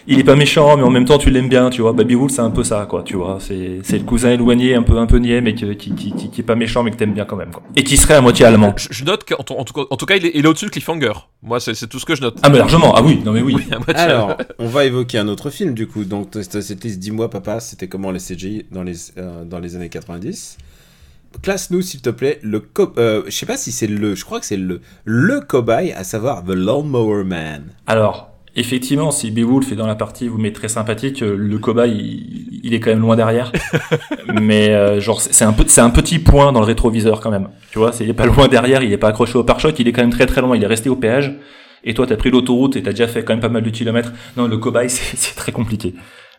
il 0.07 0.19
est 0.19 0.23
pas 0.23 0.35
méchant, 0.35 0.77
mais 0.77 0.83
en 0.83 0.89
même 0.89 1.05
temps 1.05 1.17
tu 1.17 1.29
l'aimes 1.29 1.49
bien, 1.49 1.69
tu 1.69 1.81
vois. 1.81 1.93
Baby 1.93 2.15
Wolf, 2.15 2.31
c'est 2.31 2.41
un 2.41 2.49
peu 2.49 2.63
ça, 2.63 2.85
quoi, 2.89 3.03
tu 3.03 3.15
vois. 3.15 3.37
C'est, 3.39 3.79
c'est 3.83 3.97
le 3.97 4.03
cousin 4.03 4.31
éloigné, 4.31 4.75
un 4.75 4.83
peu, 4.83 4.97
un 4.97 5.05
peu 5.05 5.17
niais, 5.17 5.41
mais 5.41 5.53
qui, 5.53 5.75
qui, 5.75 5.93
qui, 5.93 6.29
qui 6.29 6.41
est 6.41 6.43
pas 6.43 6.55
méchant, 6.55 6.83
mais 6.83 6.91
que 6.91 6.97
t'aimes 6.97 7.13
bien 7.13 7.25
quand 7.25 7.35
même, 7.35 7.51
quoi. 7.51 7.63
Et 7.75 7.83
qui 7.83 7.97
serait 7.97 8.15
à 8.15 8.21
moitié 8.21 8.45
allemand. 8.45 8.73
Je, 8.77 8.87
je 8.91 9.03
note 9.03 9.23
qu'en 9.23 9.43
tout, 9.43 9.53
en 9.53 9.63
tout 9.63 9.73
cas, 9.73 9.81
en 9.89 9.97
tout 9.97 10.05
cas, 10.05 10.15
il 10.15 10.25
est, 10.25 10.31
il 10.33 10.45
est 10.45 10.47
au-dessus 10.47 10.65
de 10.65 10.71
Cliffhanger. 10.71 11.13
Moi, 11.41 11.59
c'est 11.59 11.73
c'est 11.73 11.87
tout 11.87 11.99
ce 11.99 12.05
que 12.05 12.15
je 12.15 12.21
note. 12.21 12.37
Ah, 12.41 12.49
mais 12.49 12.57
largement, 12.57 12.95
ah 12.95 13.01
oui, 13.01 13.21
non 13.23 13.31
mais 13.31 13.41
oui. 13.41 13.53
Oui, 13.55 13.67
à 13.71 13.77
moitié. 13.77 13.95
Alors, 13.95 14.37
on 14.59 14.67
va 14.67 14.85
évoquer 14.85 15.17
un 15.17 15.27
autre 15.27 15.49
film 15.49 15.73
du 15.73 15.87
coup. 15.87 16.03
Donc, 16.03 16.29
cette 16.41 16.83
liste, 16.83 16.99
dis-moi, 16.99 17.29
papa, 17.29 17.59
c'était 17.59 17.87
comment 17.87 18.11
les 18.11 18.19
CGI 18.19 18.65
dans 18.71 18.83
les, 18.83 18.95
euh, 19.17 19.43
dans 19.43 19.59
les 19.59 19.75
années 19.75 19.89
90 19.89 20.57
Classe-nous, 21.41 21.81
s'il 21.81 22.01
te 22.01 22.09
plaît, 22.09 22.39
le 22.43 22.59
co 22.59 22.93
euh, 22.97 23.23
Je 23.25 23.31
sais 23.31 23.45
pas 23.45 23.57
si 23.57 23.71
c'est 23.71 23.87
le. 23.87 24.15
Je 24.15 24.23
crois 24.23 24.39
que 24.39 24.45
c'est 24.45 24.57
le. 24.57 24.81
Le 25.03 25.41
cobaye, 25.41 25.91
à 25.91 26.03
savoir 26.03 26.43
The 26.43 26.49
Lawnmower 26.49 27.23
Man. 27.23 27.73
Alors, 27.87 28.32
effectivement, 28.55 29.11
si 29.11 29.31
Beowulf 29.31 29.71
est 29.71 29.75
dans 29.75 29.87
la 29.87 29.95
partie, 29.95 30.27
vous 30.27 30.37
mettez 30.37 30.53
très 30.55 30.67
sympathique, 30.67 31.21
euh, 31.23 31.35
le 31.37 31.57
cobaye, 31.57 31.91
il, 31.97 32.59
il 32.63 32.73
est 32.73 32.79
quand 32.79 32.91
même 32.91 33.01
loin 33.01 33.15
derrière. 33.15 33.51
mais 34.41 34.69
euh, 34.69 34.99
genre, 35.01 35.21
c'est 35.21 35.45
un, 35.45 35.53
peu- 35.53 35.65
c'est 35.67 35.81
un 35.81 35.89
petit 35.89 36.19
point 36.19 36.51
dans 36.51 36.59
le 36.59 36.65
rétroviseur 36.65 37.19
quand 37.21 37.31
même. 37.31 37.49
Tu 37.71 37.79
vois, 37.79 37.91
c'est- 37.91 38.03
il 38.03 38.09
est 38.09 38.13
pas 38.13 38.25
loin 38.25 38.47
derrière, 38.47 38.83
il 38.83 38.91
est 38.93 38.97
pas 38.97 39.09
accroché 39.09 39.37
au 39.37 39.43
pare-choc, 39.43 39.77
il 39.79 39.87
est 39.87 39.91
quand 39.91 40.01
même 40.01 40.11
très 40.11 40.25
très 40.25 40.41
loin, 40.41 40.55
il 40.55 40.63
est 40.63 40.67
resté 40.67 40.89
au 40.89 40.95
péage. 40.95 41.33
Et 41.83 41.93
toi, 41.93 42.07
t'as 42.07 42.15
pris 42.15 42.31
l'autoroute 42.31 42.75
et 42.77 42.83
t'as 42.83 42.91
déjà 42.91 43.07
fait 43.07 43.23
quand 43.23 43.33
même 43.33 43.41
pas 43.41 43.49
mal 43.49 43.63
de 43.63 43.69
kilomètres. 43.69 44.13
Non, 44.37 44.47
le 44.47 44.57
cobaye, 44.57 44.89
c'est 44.89 45.17
c'est 45.17 45.35
très 45.35 45.51
compliqué. 45.51 45.93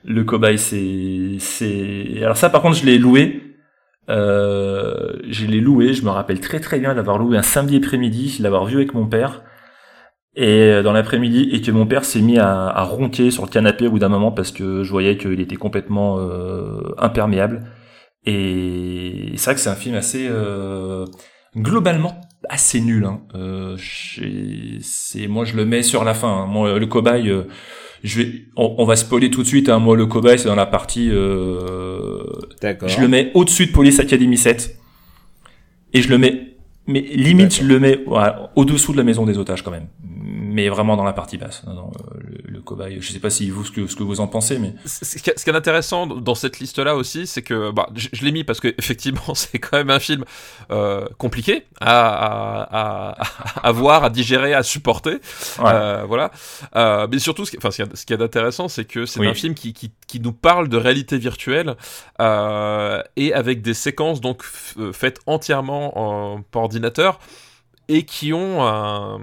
Le 0.05 0.25
cobaye, 0.25 0.59
c'est, 0.59 1.37
c'est. 1.39 2.23
Alors 2.23 2.37
ça, 2.37 2.49
par 2.51 2.63
contre, 2.63 2.77
je 2.77 2.85
l'ai 2.87 2.99
loué. 2.99 3.41
Euh, 4.11 5.13
je 5.29 5.47
l'ai 5.47 5.61
loué. 5.61 5.93
Je 5.95 6.03
me 6.05 6.11
rappelle 6.11 6.41
très 6.41 6.61
très 6.61 6.79
bien 6.79 6.95
d'avoir 6.95 7.19
loué 7.19 7.37
un 7.39 7.43
samedi 7.43 7.77
après-midi, 7.77 8.37
l'avoir 8.41 8.65
vu 8.67 8.77
avec 8.77 8.95
mon 8.95 9.07
père. 9.07 9.43
Et 10.37 10.47
euh, 10.49 10.83
dans 10.83 10.93
l'après-midi, 10.93 11.49
et 11.53 11.61
que 11.61 11.71
mon 11.71 11.87
père 11.87 12.05
s'est 12.05 12.21
mis 12.21 12.39
à, 12.39 12.67
à 12.69 12.83
ronquer 12.83 13.31
sur 13.31 13.45
le 13.45 13.51
canapé 13.51 13.87
au 13.87 13.91
bout 13.93 13.99
d'un 14.01 14.09
moment 14.09 14.33
parce 14.33 14.51
que 14.51 14.83
je 14.83 14.91
voyais 14.91 15.17
qu'il 15.17 15.41
était 15.41 15.57
complètement 15.57 16.19
euh, 16.19 16.81
imperméable. 16.99 17.63
Et 18.27 19.33
c'est 19.37 19.45
vrai 19.45 19.55
que 19.55 19.61
c'est 19.61 19.69
un 19.71 19.75
film 19.77 19.95
assez 19.97 20.27
euh, 20.29 21.05
globalement 21.57 22.21
assez 22.49 22.81
nul. 22.81 23.05
Hein. 23.05 23.21
Euh, 23.35 23.77
c'est 23.79 25.27
moi 25.29 25.45
je 25.45 25.57
le 25.57 25.65
mets 25.65 25.83
sur 25.83 26.05
la 26.05 26.15
fin. 26.15 26.29
hein. 26.29 26.47
Moi 26.47 26.79
le 26.79 26.87
cobaye, 26.87 27.29
euh, 27.31 27.45
je 28.03 28.23
vais, 28.23 28.33
on, 28.57 28.75
on 28.79 28.85
va 28.85 28.97
spoiler 28.97 29.31
tout 29.31 29.43
de 29.43 29.47
suite. 29.47 29.69
Hein. 29.69 29.79
Moi 29.79 29.97
le 29.97 30.07
cobaye 30.07 30.39
c'est 30.39 30.49
dans 30.49 30.55
la 30.55 30.67
partie. 30.67 31.11
Euh, 31.13 32.23
D'accord. 32.61 32.89
je 32.89 33.01
le 33.01 33.09
mets 33.09 33.31
au-dessus 33.35 33.67
de 33.67 33.73
Police 33.73 34.01
Academy 34.01 34.37
7 34.37 34.77
et 35.93 36.03
je 36.03 36.09
le 36.09 36.19
mets, 36.19 36.57
mais 36.87 37.01
limite 37.01 37.55
je 37.57 37.65
le 37.65 37.79
mets 37.79 38.01
voilà, 38.07 38.51
au-dessous 38.57 38.93
de 38.93 38.97
la 38.99 39.05
maison 39.05 39.25
des 39.27 39.39
otages 39.39 39.63
quand 39.63 39.71
même. 39.71 39.87
Mais 40.55 40.69
vraiment 40.69 40.97
dans 40.97 41.03
la 41.03 41.13
partie 41.13 41.37
basse. 41.37 41.65
Non, 41.67 41.75
non, 41.75 41.91
euh, 41.91 42.19
le, 42.21 42.53
le 42.53 42.61
cobaye. 42.61 42.99
Je 43.01 43.11
sais 43.13 43.19
pas 43.19 43.29
si 43.31 43.51
vous 43.51 43.65
ce 43.65 43.73
que 43.73 43.89
ce 43.89 43.97
que 43.97 44.05
vous 44.05 44.21
en 44.21 44.29
pensez, 44.29 44.59
mais 44.61 44.73
ce 44.87 45.19
qui 45.19 45.31
est 45.51 45.55
intéressant 45.57 46.07
dans 46.07 46.37
cette 46.37 46.61
liste-là 46.61 46.95
aussi, 46.95 47.27
c'est 47.27 47.43
que 47.43 47.73
bah, 47.73 47.89
je, 47.97 48.09
je 48.13 48.25
l'ai 48.25 48.31
mis 48.31 48.45
parce 48.45 48.61
que 48.61 48.69
effectivement, 48.79 49.35
c'est 49.35 49.59
quand 49.59 49.77
même 49.79 49.91
un 49.91 49.99
film 49.99 50.25
euh, 50.71 51.09
compliqué 51.19 51.65
à, 51.81 52.07
à, 52.09 53.11
à, 53.11 53.67
à, 53.69 53.73
voir, 53.73 54.05
à 54.05 54.11
digérer, 54.11 54.55
à 54.55 54.63
supporter. 54.63 55.15
Ouais. 55.59 55.65
Euh, 55.67 56.05
voilà. 56.07 56.31
Euh, 56.77 57.09
mais 57.11 57.19
surtout, 57.19 57.45
ce 57.45 57.51
qui, 57.51 57.57
enfin, 57.57 57.71
ce 57.73 58.07
qui 58.07 58.13
est 58.13 58.23
intéressant, 58.23 58.69
c'est 58.69 58.85
que 58.85 59.07
c'est 59.07 59.19
Oui. 59.19 59.27
un 59.27 59.35
film 59.35 59.55
qui, 59.55 59.73
qui, 59.73 59.91
qui 60.07 60.21
nous 60.21 60.33
parle 60.33 60.69
de 60.69 60.77
réalité 60.77 61.19
virtuelle 61.19 61.75
et 62.21 63.33
avec 63.35 63.61
des 63.63 63.75
séquences 63.75 64.21
donc 64.21 64.45
faites 64.93 65.19
entièrement 65.27 65.99
en, 65.99 66.43
par 66.43 66.63
ordinateur 66.63 67.19
et 67.89 68.05
qui 68.05 68.33
ont 68.33 68.65
un, 68.65 69.21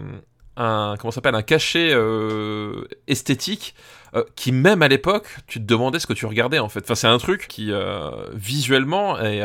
un 0.58 0.96
comment 1.00 1.12
s'appelle 1.12 1.36
un 1.36 1.42
cachet 1.42 1.92
euh, 1.94 2.84
esthétique 3.08 3.74
euh, 4.14 4.24
qui 4.36 4.52
même 4.52 4.82
à 4.82 4.90
l'époque 4.90 5.28
tu 5.48 5.60
te 5.60 5.66
demandais 5.66 6.00
ce 6.00 6.08
que 6.08 6.14
tu 6.14 6.26
regardais 6.26 6.60
en 6.60 6.68
fait. 6.68 6.82
Enfin 6.84 6.96
c'est 6.96 7.08
un 7.08 7.18
truc 7.18 7.48
qui 7.48 7.72
euh, 7.72 8.10
visuellement 8.34 9.18
est, 9.20 9.42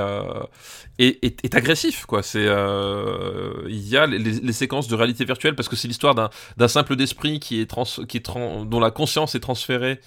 est, 0.99 1.55
agressif 1.55 2.07
quoi. 2.07 2.23
C'est 2.23 2.45
il 2.45 3.89
y 3.89 3.97
a 3.97 4.07
les, 4.07 4.53
séquences 4.53 4.89
de 4.89 4.97
réalité 4.97 5.25
virtuelle 5.25 5.55
parce 5.55 5.69
que 5.69 5.77
c'est 5.77 5.89
l'histoire 5.89 6.15
d'un 6.15 6.69
simple 6.69 6.97
d'esprit 6.97 7.39
qui 7.39 7.61
est 7.61 7.67
trans, 7.67 7.85
qui 8.09 8.17
est 8.17 8.31
dont 8.65 8.81
la 8.81 8.91
conscience 8.91 9.35
est 9.35 9.41
transférée 9.41 10.01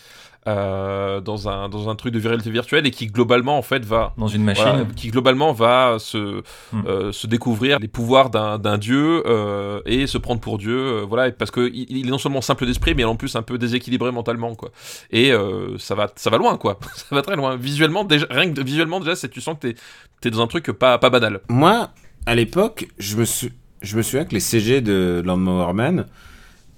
euh, 0.48 1.20
dans 1.20 1.50
un 1.50 1.68
dans 1.70 1.90
un 1.90 1.96
truc 1.96 2.14
de 2.14 2.26
réalité 2.28 2.50
virtuelle 2.50 2.88
et 2.88 2.92
qui 2.92 3.08
globalement 3.08 3.58
en 3.58 3.62
fait 3.62 3.84
va 3.86 4.14
dans 4.18 4.28
une 4.28 4.44
machine. 4.44 4.64
voilà, 4.66 4.86
qui 4.96 5.10
globalement 5.10 5.52
va 5.52 5.98
se 6.00 6.42
Hmm. 6.72 6.84
euh, 6.88 7.12
se 7.12 7.28
découvrir 7.28 7.78
les 7.80 7.88
pouvoirs 7.88 8.30
d'un 8.30 8.58
d'un 8.58 8.78
dieu 8.78 9.24
euh, 9.28 9.82
et 9.86 10.08
se 10.08 10.18
prendre 10.18 10.40
pour 10.40 10.58
dieu 10.58 10.78
euh, 10.78 11.06
voilà 11.08 11.32
parce 11.32 11.52
que 11.52 11.70
il, 11.74 11.86
il 11.98 12.08
est 12.08 12.12
non 12.12 12.18
seulement 12.18 12.42
simple 12.42 12.66
d'esprit 12.66 12.94
mais 12.96 13.04
en 13.04 13.16
plus 13.16 13.36
un 13.36 13.42
peu 13.42 13.58
déséquilibré 13.58 14.12
mentalement 14.12 14.56
quoi 14.56 14.70
et 15.12 15.32
euh, 15.32 15.78
ça 15.78 15.96
va 15.96 16.10
ça 16.16 16.30
va 16.30 16.38
loin 16.38 16.58
quoi 16.58 16.80
ça 16.96 17.06
va 17.16 17.22
très 17.22 17.36
loin 17.36 17.56
visuellement 17.58 18.04
déjà 18.04 18.26
rien 18.30 18.54
que 18.54 18.62
visuellement 18.62 19.00
déjà 19.00 19.16
c'est 19.16 19.30
tu 19.30 19.42
sens 19.42 19.56
que 19.60 19.68
t'es 19.68 19.76
t'es 20.22 20.32
dans 20.32 20.42
un 20.42 20.48
truc 20.48 20.72
pas 20.72 20.98
pas 21.00 21.10
banal 21.10 21.42
Moi, 21.50 21.90
à 22.26 22.36
l'époque, 22.36 22.88
je 22.98 23.16
me, 23.18 23.26
sou- 23.26 23.50
je 23.82 23.96
me 23.98 24.02
souviens 24.02 24.26
que 24.26 24.34
les 24.34 24.40
CG 24.42 24.82
de 24.82 25.22
Lawnmower 25.26 25.74
Man 25.74 26.06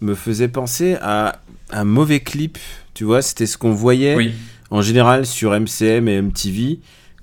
me 0.01 0.15
faisaient 0.15 0.47
penser 0.47 0.97
à 1.01 1.39
un 1.71 1.83
mauvais 1.83 2.19
clip. 2.19 2.57
Tu 2.93 3.03
vois, 3.03 3.21
c'était 3.21 3.45
ce 3.45 3.57
qu'on 3.57 3.71
voyait 3.73 4.15
Oui. 4.15 4.33
en 4.69 4.81
général 4.81 5.25
sur 5.25 5.51
MCM 5.57 6.07
et 6.07 6.21
MTV 6.21 6.79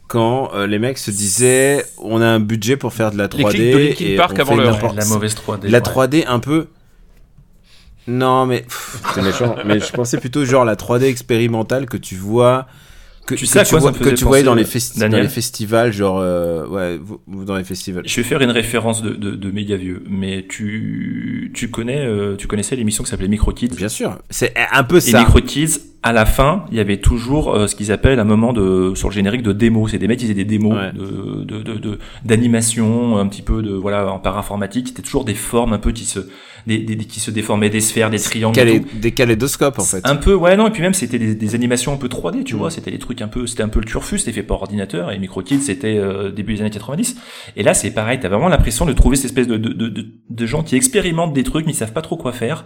quand 0.07 0.51
euh, 0.55 0.67
les 0.67 0.79
mecs 0.79 0.97
se 0.97 1.11
disaient 1.11 1.85
on 1.99 2.23
a 2.23 2.27
un 2.27 2.41
budget 2.41 2.77
pour 2.79 2.95
faire 2.95 3.11
de 3.11 3.19
la 3.19 3.29
3D. 3.29 3.53
Les 3.59 3.95
clips 3.95 4.09
de 4.09 4.13
et 4.13 4.17
Park 4.17 4.33
on 4.37 4.41
avant 4.41 4.57
fait 4.57 4.65
n'importe- 4.65 4.97
la 4.97 5.05
mauvaise 5.05 5.35
3D. 5.35 5.69
La 5.69 5.79
ouais. 5.79 5.85
3D 5.85 6.25
un 6.27 6.39
peu. 6.39 6.69
Non, 8.07 8.47
mais 8.47 8.65
c'est 9.15 9.21
méchant. 9.23 9.55
mais 9.67 9.81
je 9.81 9.93
pensais 9.93 10.17
plutôt 10.19 10.45
genre 10.47 10.65
la 10.65 10.77
3D 10.77 11.03
expérimentale 11.05 11.85
que 11.87 11.99
tu 11.99 12.15
vois. 12.17 12.67
Que 13.29 13.35
Tu 13.35 13.43
que 13.45 13.47
sais 13.51 13.63
tu 13.65 13.71
quoi 13.71 13.81
ça 13.81 13.91
vois, 13.91 13.99
que 13.99 14.15
tu 14.15 14.25
voyais 14.25 14.43
dans 14.43 14.55
les, 14.55 14.65
festi- 14.65 14.99
dans 14.99 15.17
les 15.19 15.29
festivals, 15.29 15.93
genre 15.93 16.19
euh, 16.21 16.67
ouais, 16.67 16.99
dans 17.45 17.57
les 17.57 17.65
festivals. 17.65 18.03
Je 18.07 18.17
vais 18.17 18.23
faire 18.23 18.41
une 18.41 18.51
référence 18.51 19.03
de, 19.03 19.11
de, 19.11 19.33
de 19.33 19.51
méga 19.51 19.77
vieux, 19.77 20.03
mais 20.09 20.47
tu, 20.49 21.51
tu 21.55 21.69
connais, 21.71 21.99
euh, 22.07 22.37
tu 22.37 22.47
connaissais 22.47 22.75
l'émission 22.77 23.05
qui 23.05 23.11
s'appelait 23.11 23.29
Micro 23.29 23.53
Kids. 23.53 23.77
Bien 23.77 23.89
sûr, 23.91 24.19
c'est 24.31 24.55
un 24.73 24.83
peu 24.83 24.97
Et 24.97 25.01
ça. 25.01 25.19
Micro 25.21 25.41
Kids, 25.41 25.79
à 26.03 26.13
la 26.13 26.25
fin, 26.25 26.65
il 26.71 26.79
y 26.79 26.81
avait 26.81 26.97
toujours 26.99 27.55
euh, 27.55 27.67
ce 27.67 27.75
qu'ils 27.77 27.93
appellent 27.93 28.19
un 28.21 28.25
moment 28.25 28.53
de 28.55 28.93
sur 28.95 29.09
le 29.11 29.15
générique 29.15 29.43
de 29.43 29.53
démo. 29.53 29.89
C'est 29.89 29.99
des 29.99 30.09
mecs 30.09 30.19
qui 30.19 30.25
faisaient 30.25 30.35
des 30.35 30.45
démos 30.45 30.75
Ouais. 30.75 30.93
de 30.93 31.45
de 31.45 31.63
de- 31.63 31.79
de- 31.79 31.99
d'animation, 32.25 33.19
un 33.19 33.27
petit 33.27 33.43
peu 33.43 33.63
de 33.63 33.73
voilà 33.75 34.11
en 34.11 34.19
parainformatique. 34.19 34.89
C'était 34.89 35.03
toujours 35.03 35.25
des 35.25 35.35
formes 35.35 35.73
un 35.73 35.79
peu 35.79 35.93
qui 35.93 36.05
se 36.05 36.21
des, 36.67 36.79
des- 36.79 36.97
qui 36.97 37.21
se 37.21 37.31
déformaient, 37.31 37.71
des 37.71 37.81
sphères, 37.81 38.11
des 38.11 38.19
triangles. 38.19 38.55
Calé- 38.57 38.83
des 39.01 39.13
kaléidoscopes 39.13 39.79
en 39.79 39.85
fait. 39.85 40.01
Un 40.05 40.17
peu, 40.17 40.35
ouais, 40.35 40.57
non, 40.57 40.67
et 40.69 40.71
puis 40.71 40.83
même 40.83 40.95
c'était 40.95 41.19
des, 41.19 41.35
des 41.35 41.55
animations 41.55 41.93
un 41.93 41.97
peu 41.97 42.09
3D, 42.09 42.45
tu 42.45 42.55
Mm. 42.55 42.59
vois, 42.59 42.71
c'était 42.71 42.91
des 42.91 42.99
trucs 42.99 43.23
un 43.23 43.29
peu, 43.29 43.47
c'était 43.47 43.63
un 43.63 43.69
peu 43.69 43.81
le 43.81 43.87
turfus, 43.87 44.19
c'était 44.19 44.33
fait 44.33 44.43
par 44.43 44.61
ordinateur, 44.61 45.13
et 45.13 45.19
MicroKids 45.19 45.61
c'était 45.61 45.97
euh, 45.97 46.31
début 46.31 46.55
des 46.55 46.61
années 46.61 46.71
90. 46.71 47.17
Et 47.57 47.63
là 47.63 47.75
c'est 47.75 47.91
pareil, 47.91 48.19
t'as 48.21 48.29
vraiment 48.29 48.49
l'impression 48.49 48.85
de 48.87 48.93
trouver 48.93 49.17
cette 49.17 49.27
espèce 49.27 49.47
de, 49.47 49.57
de, 49.57 49.73
de, 49.73 50.07
de, 50.29 50.47
gens 50.47 50.63
qui 50.63 50.77
expérimentent 50.77 51.33
des 51.33 51.45
trucs 51.45 51.67
mais 51.67 51.73
ils 51.73 51.77
savent 51.77 51.93
pas 51.93 52.03
trop 52.03 52.17
quoi 52.17 52.33
faire. 52.33 52.65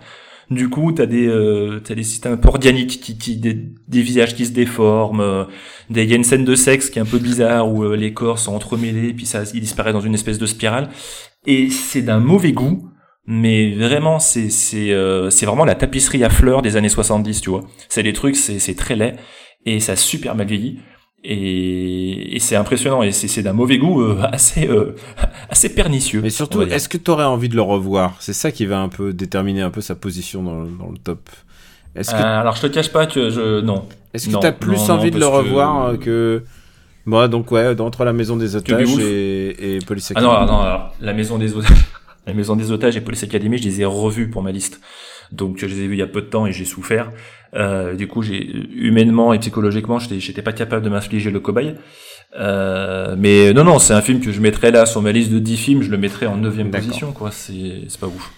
Du 0.50 0.68
coup, 0.68 0.92
t'as 0.92 1.06
des, 1.06 1.28
euh, 1.28 1.80
t'as 1.82 1.94
des 1.94 2.02
systèmes 2.02 2.38
organiques 2.44 3.00
qui, 3.00 3.16
qui 3.16 3.36
des, 3.36 3.54
des 3.88 4.02
visages 4.02 4.34
qui 4.34 4.44
se 4.44 4.50
déforment. 4.50 5.20
euh, 5.20 5.44
des- 5.88 6.02
Il 6.02 6.10
y 6.10 6.12
a 6.12 6.16
une 6.16 6.24
scène 6.24 6.44
de 6.44 6.54
sexe 6.56 6.90
qui 6.90 6.98
est 6.98 7.02
un 7.02 7.06
peu 7.06 7.18
bizarre 7.18 7.72
où 7.72 7.84
euh, 7.84 7.96
les 7.96 8.12
corps 8.12 8.38
sont 8.40 8.52
entremêlés, 8.52 9.14
puis 9.14 9.24
ça, 9.24 9.44
il 9.54 9.60
disparaît 9.60 9.92
dans 9.92 10.00
une 10.00 10.14
espèce 10.14 10.38
de 10.38 10.44
spirale. 10.46 10.90
Et 11.46 11.70
c'est 11.70 12.02
d'un 12.02 12.18
mauvais 12.18 12.52
goût, 12.52 12.88
mais 13.26 13.72
vraiment, 13.74 14.18
c'est 14.18 14.50
c'est 14.50 14.90
euh, 14.92 15.30
c'est 15.30 15.46
vraiment 15.46 15.64
la 15.64 15.74
tapisserie 15.74 16.24
à 16.24 16.30
fleurs 16.30 16.62
des 16.62 16.76
années 16.76 16.88
70, 16.88 17.40
tu 17.40 17.50
vois. 17.50 17.62
C'est 17.88 18.02
des 18.02 18.12
trucs, 18.12 18.36
c'est 18.36 18.58
c'est 18.58 18.74
très 18.74 18.96
laid 18.96 19.16
et 19.64 19.78
ça 19.80 19.92
a 19.92 19.96
super 19.96 20.34
mal 20.34 20.46
vieilli. 20.46 20.80
Et, 21.24 22.34
et 22.34 22.40
c'est 22.40 22.56
impressionnant 22.56 23.04
et 23.04 23.12
c'est 23.12 23.28
c'est 23.28 23.42
d'un 23.44 23.52
mauvais 23.52 23.78
goût 23.78 24.02
euh, 24.02 24.20
assez 24.32 24.66
euh, 24.68 24.96
assez 25.50 25.72
pernicieux. 25.72 26.20
Mais 26.20 26.30
surtout, 26.30 26.62
est-ce 26.62 26.88
que 26.88 26.98
tu 26.98 27.10
aurais 27.12 27.24
envie 27.24 27.48
de 27.48 27.54
le 27.54 27.62
revoir? 27.62 28.16
C'est 28.18 28.32
ça 28.32 28.50
qui 28.50 28.66
va 28.66 28.80
un 28.80 28.88
peu 28.88 29.12
déterminer 29.12 29.62
un 29.62 29.70
peu 29.70 29.80
sa 29.80 29.94
position 29.94 30.42
dans, 30.42 30.62
le- 30.62 30.70
dans 30.78 30.90
le 30.90 30.98
top. 30.98 31.30
Est-ce 31.94 32.10
que 32.10 32.16
Euh, 32.20 32.40
alors 32.40 32.56
je 32.56 32.62
te 32.62 32.66
cache 32.66 32.88
pas 32.90 33.06
que 33.06 33.30
je 33.30 33.60
non. 33.60 33.86
est-ce 34.14 34.28
que 34.30 34.36
t'as 34.40 34.50
plus 34.52 34.76
non, 34.78 34.86
non, 34.88 34.94
envie 34.94 35.10
de 35.12 35.18
le 35.20 35.26
que- 35.26 35.30
revoir 35.30 35.86
euh, 35.90 35.96
que 35.96 36.42
moi 37.04 37.28
donc 37.28 37.50
ouais 37.52 37.78
entre 37.80 38.04
la 38.04 38.12
maison 38.14 38.36
des 38.36 38.56
otages 38.56 38.88
et, 38.98 39.76
et 39.76 39.78
Police 39.80 40.12
Ah 40.16 40.20
non, 40.22 40.32
non, 40.46 40.60
alors, 40.60 40.94
la 41.00 41.12
maison 41.12 41.36
des 41.38 41.54
otages, 41.54 41.70
la 42.26 42.34
maison 42.34 42.56
des 42.56 42.70
otages 42.70 42.96
et 42.96 43.00
Police 43.00 43.24
Academy, 43.24 43.58
je 43.58 43.64
les 43.64 43.80
ai 43.80 43.84
revus 43.84 44.28
pour 44.28 44.42
ma 44.42 44.52
liste. 44.52 44.80
Donc 45.32 45.58
je 45.58 45.66
les 45.66 45.80
ai 45.80 45.86
vus 45.86 45.94
il 45.94 45.98
y 45.98 46.02
a 46.02 46.06
peu 46.06 46.20
de 46.20 46.26
temps 46.26 46.46
et 46.46 46.52
j'ai 46.52 46.64
souffert. 46.64 47.10
Euh, 47.54 47.94
du 47.94 48.06
coup, 48.06 48.22
j'ai 48.22 48.44
humainement 48.74 49.32
et 49.32 49.38
psychologiquement, 49.38 49.98
j'étais 49.98 50.20
j'étais 50.20 50.42
pas 50.42 50.52
capable 50.52 50.84
de 50.84 50.90
m'infliger 50.90 51.30
le 51.30 51.40
cobaye. 51.40 51.74
Euh, 52.38 53.14
mais 53.18 53.52
non, 53.52 53.64
non, 53.64 53.78
c'est 53.78 53.92
un 53.94 54.00
film 54.00 54.20
que 54.20 54.32
je 54.32 54.40
mettrais 54.40 54.70
là 54.70 54.86
sur 54.86 55.02
ma 55.02 55.12
liste 55.12 55.30
de 55.30 55.38
10 55.38 55.56
films, 55.56 55.82
je 55.82 55.90
le 55.90 55.98
mettrais 55.98 56.26
en 56.26 56.36
neuvième 56.36 56.70
D'accord. 56.70 56.86
position, 56.86 57.12
quoi. 57.12 57.30
C'est 57.30 57.82
c'est 57.88 58.00
pas 58.00 58.06
ouf. 58.06 58.32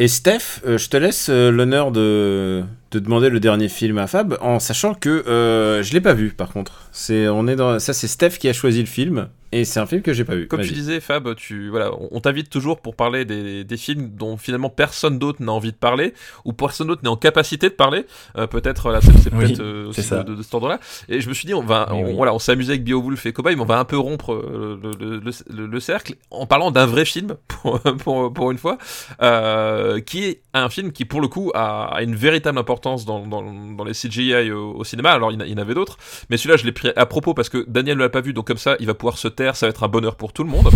Et 0.00 0.06
Steph, 0.06 0.60
euh, 0.64 0.78
je 0.78 0.88
te 0.88 0.96
laisse 0.96 1.28
euh, 1.28 1.50
l'honneur 1.50 1.90
de, 1.90 2.62
de 2.92 2.98
demander 3.00 3.30
le 3.30 3.40
dernier 3.40 3.68
film 3.68 3.98
à 3.98 4.06
Fab, 4.06 4.38
en 4.40 4.60
sachant 4.60 4.94
que 4.94 5.08
euh, 5.08 5.82
je 5.82 5.92
l'ai 5.92 6.00
pas 6.00 6.14
vu 6.14 6.30
par 6.30 6.52
contre. 6.52 6.88
C'est 6.92 7.26
on 7.26 7.48
est 7.48 7.56
dans 7.56 7.80
ça 7.80 7.92
c'est 7.92 8.06
Steph 8.06 8.38
qui 8.38 8.48
a 8.48 8.52
choisi 8.52 8.78
le 8.78 8.86
film 8.86 9.28
et 9.52 9.64
c'est 9.64 9.80
un 9.80 9.86
film 9.86 10.02
que 10.02 10.12
j'ai 10.12 10.24
pas 10.24 10.34
vu. 10.34 10.46
Comme 10.48 10.60
tu 10.62 10.72
disais, 10.72 11.00
Fab, 11.00 11.34
tu 11.34 11.68
voilà, 11.70 11.90
on 12.10 12.20
t'invite 12.20 12.50
toujours 12.50 12.80
pour 12.80 12.94
parler 12.96 13.24
des, 13.24 13.64
des 13.64 13.76
films 13.76 14.10
dont 14.14 14.36
finalement 14.36 14.70
personne 14.70 15.18
d'autre 15.18 15.42
n'a 15.42 15.52
envie 15.52 15.72
de 15.72 15.76
parler 15.76 16.14
ou 16.44 16.52
personne 16.52 16.86
d'autre 16.88 17.02
n'est 17.02 17.08
en 17.08 17.16
capacité 17.16 17.68
de 17.68 17.74
parler. 17.74 18.04
Euh, 18.36 18.46
peut-être 18.46 18.90
là, 18.90 19.00
c'est 19.00 19.32
Oui, 19.32 19.46
peut-être 19.46 19.60
euh, 19.60 19.90
de, 19.92 20.22
de, 20.30 20.34
de 20.36 20.42
cet 20.42 20.54
ordre-là. 20.54 20.80
Et 21.08 21.20
je 21.20 21.28
me 21.28 21.34
suis 21.34 21.46
dit, 21.46 21.54
on 21.54 21.62
va, 21.62 21.88
on- 21.92 22.04
oui. 22.06 22.14
voilà, 22.14 22.34
on 22.34 22.38
s'est 22.38 22.52
amusé 22.52 22.72
avec 22.72 22.84
Beowulf 22.84 23.24
et 23.26 23.32
Cowboy, 23.32 23.56
mais 23.56 23.62
on 23.62 23.66
va 23.66 23.78
un 23.78 23.84
peu 23.84 23.98
rompre 23.98 24.32
euh, 24.34 24.78
le, 24.82 24.90
le, 24.98 25.18
le- 25.20 25.30
le- 25.50 25.66
le 25.66 25.80
cercle 25.80 26.14
en 26.30 26.46
parlant 26.46 26.70
d'un 26.70 26.86
vrai 26.86 27.04
film 27.04 27.36
pour, 27.48 27.80
pour, 27.80 28.32
pour 28.32 28.50
une 28.50 28.58
fois, 28.58 28.78
euh, 29.22 30.00
qui 30.00 30.24
est 30.24 30.42
un 30.54 30.68
film 30.68 30.92
qui 30.92 31.04
pour 31.04 31.20
le 31.20 31.28
coup 31.28 31.50
a, 31.54 31.86
a 31.94 32.02
une 32.02 32.14
véritable 32.14 32.58
importance 32.58 33.04
dans, 33.04 33.26
dans, 33.26 33.42
dans 33.42 33.84
les 33.84 33.92
CGI 33.92 34.50
au, 34.50 34.74
au 34.74 34.84
cinéma. 34.84 35.10
Alors 35.10 35.32
il 35.32 35.40
y 35.48 35.54
en 35.54 35.58
avait 35.58 35.74
d'autres, 35.74 35.96
mais 36.30 36.36
celui-là 36.36 36.56
je 36.56 36.64
l'ai 36.64 36.72
pris 36.72 36.90
à 36.96 37.06
propos 37.06 37.34
parce 37.34 37.48
que 37.48 37.64
Daniel 37.68 37.96
ne 37.96 38.02
l'a 38.02 38.08
pas 38.08 38.20
vu, 38.20 38.32
donc 38.32 38.46
comme 38.46 38.58
ça 38.58 38.76
il 38.80 38.86
va 38.86 38.94
pouvoir 38.94 39.18
se 39.18 39.28
ça 39.38 39.66
va 39.66 39.70
être 39.70 39.82
un 39.84 39.88
bonheur 39.88 40.16
pour 40.16 40.32
tout 40.32 40.44
le 40.44 40.50
monde. 40.50 40.68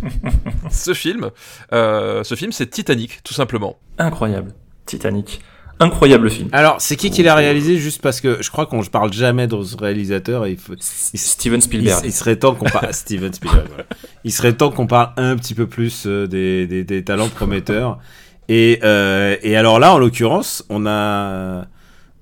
ce 0.70 0.94
film, 0.94 1.30
euh, 1.72 2.24
ce 2.24 2.34
film 2.34 2.52
c'est 2.52 2.66
Titanic, 2.70 3.20
tout 3.24 3.34
simplement. 3.34 3.76
Incroyable. 3.98 4.52
Titanic. 4.86 5.40
Incroyable 5.80 6.28
film. 6.28 6.48
Alors 6.52 6.80
c'est 6.80 6.96
qui 6.96 7.10
qui 7.10 7.22
l'a 7.22 7.34
réalisé 7.36 7.76
juste 7.76 8.02
parce 8.02 8.20
que 8.20 8.42
je 8.42 8.50
crois 8.50 8.66
qu'on 8.66 8.80
ne 8.82 8.86
parle 8.86 9.12
jamais 9.12 9.46
de 9.46 9.62
ce 9.62 9.76
réalisateur 9.76 10.44
et 10.46 10.52
il, 10.52 10.56
faut- 10.58 10.74
il- 10.74 11.18
Steven 11.18 11.60
Spielberg. 11.60 12.00
il 12.04 12.12
serait 12.12 12.36
temps 12.36 12.54
qu'on 12.54 12.64
parle 12.68 12.92
Steven 12.92 13.32
Spielberg. 13.32 13.66
voilà. 13.68 13.84
Il 14.24 14.32
serait 14.32 14.54
temps 14.54 14.70
qu'on 14.70 14.88
parle 14.88 15.12
un 15.16 15.36
petit 15.36 15.54
peu 15.54 15.68
plus 15.68 16.04
euh, 16.06 16.26
des, 16.26 16.66
des, 16.66 16.82
des 16.82 17.04
talents 17.04 17.28
prometteurs. 17.28 17.98
Et, 18.48 18.80
euh, 18.82 19.36
et 19.42 19.56
alors 19.56 19.78
là, 19.78 19.92
en 19.94 19.98
l'occurrence, 19.98 20.64
on 20.68 20.84
a 20.86 21.66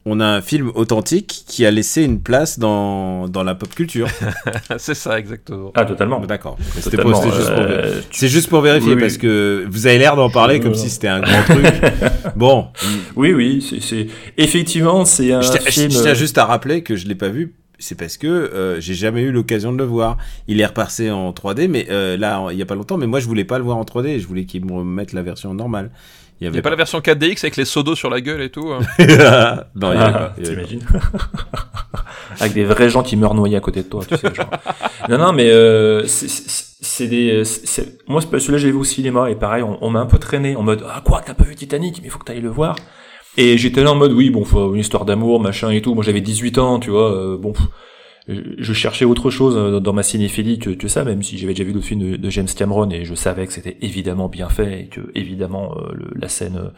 on 0.09 0.20
a 0.20 0.24
un 0.26 0.40
film 0.40 0.70
authentique 0.76 1.42
qui 1.48 1.66
a 1.66 1.70
laissé 1.72 2.04
une 2.04 2.20
place 2.20 2.59
dans, 2.61 3.28
dans 3.28 3.42
la 3.42 3.54
pop 3.57 3.74
culture. 3.74 4.07
c'est 4.78 4.94
ça 4.94 5.18
exactement. 5.18 5.72
Ah, 5.74 5.84
totalement. 5.84 6.20
D'accord. 6.20 6.57
C'était 6.76 6.96
Totalement, 6.96 7.12
pour- 7.20 7.22
c'était 7.24 7.36
juste, 7.36 7.50
pour, 7.54 7.62
euh, 7.64 8.00
c'est 8.12 8.28
juste 8.28 8.48
pour 8.48 8.61
vérifier 8.61 8.90
oui, 8.90 8.94
oui. 8.94 9.00
parce 9.00 9.18
que 9.18 9.66
vous 9.68 9.86
avez 9.88 9.98
l'air 9.98 10.14
d'en 10.16 10.30
parler 10.30 10.61
comme 10.61 10.72
Euh, 10.72 10.74
si 10.76 10.88
c'était 10.90 11.09
un 11.09 11.20
grand 11.20 11.42
truc. 11.42 11.66
Bon, 12.36 12.68
Oui, 13.16 13.32
oui, 13.32 13.61
c'est- 13.68 13.80
c'est 13.80 14.07
effectivement 14.36 15.04
c'est 15.04 15.32
un 15.32 15.40
je 15.42 15.50
film. 15.70 15.90
je 15.90 16.00
tiens 16.00 16.14
juste 16.14 16.38
à 16.38 16.44
rappeler 16.44 16.82
que 16.82 16.94
je 16.96 17.07
l'ai 17.09 17.14
pas 17.16 17.28
vu. 17.28 17.54
C'est 17.78 17.94
parce 17.98 18.16
que 18.16 18.26
euh, 18.26 18.80
j'ai 18.80 18.94
jamais 18.94 19.20
eu 19.20 19.30
l'occasion 19.32 19.70
de 19.70 19.76
le 19.76 19.84
voir. 19.84 20.16
Il 20.48 20.61
est 20.62 20.66
repassé 20.66 21.11
en 21.11 21.30
3D, 21.32 21.68
mais 21.68 21.86
euh, 21.90 22.16
là, 22.16 22.46
il 22.50 22.57
y 22.57 22.62
a 22.62 22.66
pas 22.66 22.74
longtemps. 22.74 22.96
Mais 22.96 23.07
moi, 23.07 23.20
je 23.20 23.26
voulais 23.26 23.44
pas 23.44 23.59
le 23.59 23.64
voir 23.64 23.76
en 23.76 23.84
3D. 23.84 24.18
Je 24.18 24.26
voulais 24.26 24.46
qu'il 24.46 24.64
me 24.64 24.72
remette 24.72 25.12
la 25.12 25.20
version 25.22 25.52
normale. 25.52 25.90
Il 26.41 26.51
n'y 26.51 26.59
a 26.59 26.62
pas 26.62 26.69
la 26.70 26.77
version 26.77 26.98
4DX 27.01 27.39
avec 27.44 27.56
les 27.56 27.65
sodos 27.65 27.94
sur 27.94 28.10
la 28.10 28.20
gueule 28.20 28.43
et 28.43 28.51
tout. 28.51 28.70
hein. 28.70 28.81
non, 29.74 29.93
il 29.93 29.98
y 29.98 30.02
avait 30.02 30.05
Ah, 30.05 30.12
pas. 30.12 30.35
avait. 30.36 30.43
T'imagines 30.43 30.82
Avec 32.40 32.52
des 32.52 32.65
vrais 32.65 32.90
gens 32.90 33.02
qui 33.02 33.16
meurent 33.16 33.35
noyés 33.35 33.56
à 33.56 33.60
côté 33.60 33.82
de 33.82 33.89
toi, 33.89 34.02
tu 34.06 34.16
sais. 34.16 34.35
Genre. 34.35 34.51
non, 35.09 35.16
non, 35.19 35.32
mais 35.32 35.48
euh, 35.51 36.06
c'est- 36.06 37.06
des. 37.06 37.43
Moi, 38.06 38.20
celui-là, 38.20 38.59
j'ai 38.59 38.70
vu 38.70 38.77
au 38.77 38.85
cinéma 38.85 39.31
et 39.31 39.35
pareil, 39.35 39.62
on, 39.62 39.78
on 39.81 39.90
m'a 39.90 40.01
un 40.01 40.06
peu 40.06 40.19
traîné 40.19 40.56
en 40.56 40.62
mode 40.62 40.85
ah 40.89 41.01
quoi, 41.05 41.23
t'as 41.24 41.35
pas 41.35 41.44
vu 41.44 41.55
Titanic, 41.55 41.98
mais 42.01 42.09
il 42.09 42.10
faut 42.10 42.19
que 42.19 42.24
t'ailles 42.24 42.40
le 42.40 42.48
voir. 42.51 42.77
Et 43.39 43.56
j'étais 43.59 43.82
là 43.82 43.93
en 43.93 43.94
mode, 43.97 44.12
oui, 44.12 44.31
bon, 44.31 44.44
faut 44.44 44.74
une 44.74 44.81
histoire 44.81 45.05
d'amour, 45.05 45.40
machin 45.40 45.70
et 45.70 45.81
tout. 45.82 45.94
Moi, 45.94 46.05
j'avais 46.05 46.20
18 46.20 46.59
ans, 46.59 46.78
tu 46.78 46.90
vois. 46.90 47.12
euh, 47.15 47.36
bon, 47.39 47.52
pff, 47.52 47.65
je 48.28 48.73
cherchais 48.73 49.05
autre 49.05 49.31
chose 49.31 49.55
euh, 49.57 49.81
dans 49.81 49.93
ma 49.93 50.03
cinéphilie 50.03 50.59
que, 50.59 50.70
que 50.70 50.89
ça, 50.89 51.05
même 51.05 51.23
si 51.23 51.39
j'avais 51.39 51.53
déjà 51.53 51.65
vu 51.65 51.73
d'autres 51.73 51.86
films 51.86 52.16
de, 52.16 52.31
James 52.31 52.48
Cameron 52.48 52.90
et 52.90 53.05
je 53.05 53.15
savais 53.15 53.47
que 53.47 53.53
c'était 53.53 53.77
évidemment 53.82 54.28
bien 54.28 54.48
fait 54.48 54.81
et 54.81 54.86
que 54.86 55.01
évidemment 55.15 55.77
euh, 55.77 55.94
la 56.15 56.28
scène 56.28 56.57
euh, 56.57 56.69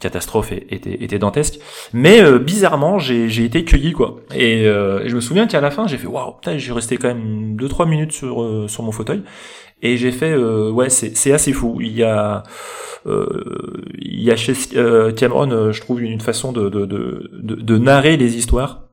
catastrophe 0.00 0.52
était, 0.52 1.02
était 1.02 1.18
dantesque. 1.18 1.60
Mais 1.92 2.20
bizarrement, 2.38 2.98
j'ai 2.98 3.44
été 3.44 3.64
cueilli 3.64 3.92
quoi. 3.92 4.20
Et, 4.34 4.64
je 4.64 5.14
me 5.14 5.20
souviens 5.20 5.46
qu'à 5.46 5.62
la 5.62 5.70
fin, 5.70 5.86
j'ai 5.86 5.96
fait 5.96 6.06
waouh, 6.06 6.32
putain, 6.32 6.58
j'ai 6.58 6.72
resté 6.72 6.98
quand 6.98 7.08
même 7.08 7.56
2-3 7.56 7.88
minutes 7.88 8.12
sur 8.12 8.68
sur 8.68 8.82
mon 8.82 8.92
fauteuil 8.92 9.22
et 9.80 9.96
j'ai 9.96 10.12
fait 10.12 10.36
ouais, 10.36 10.90
c'est 10.90 11.32
assez 11.32 11.54
fou. 11.54 11.78
Il 11.80 11.96
y 11.96 12.02
a 12.02 12.42
il 13.06 14.22
y 14.22 14.30
a 14.30 14.36
chez 14.36 14.52
Cameron, 15.16 15.72
je 15.72 15.80
trouve 15.80 16.02
une 16.02 16.20
façon 16.20 16.52
de, 16.52 16.68
de, 16.68 17.30
de 17.32 17.78
narrer 17.78 18.18
les 18.18 18.36
histoires 18.36 18.85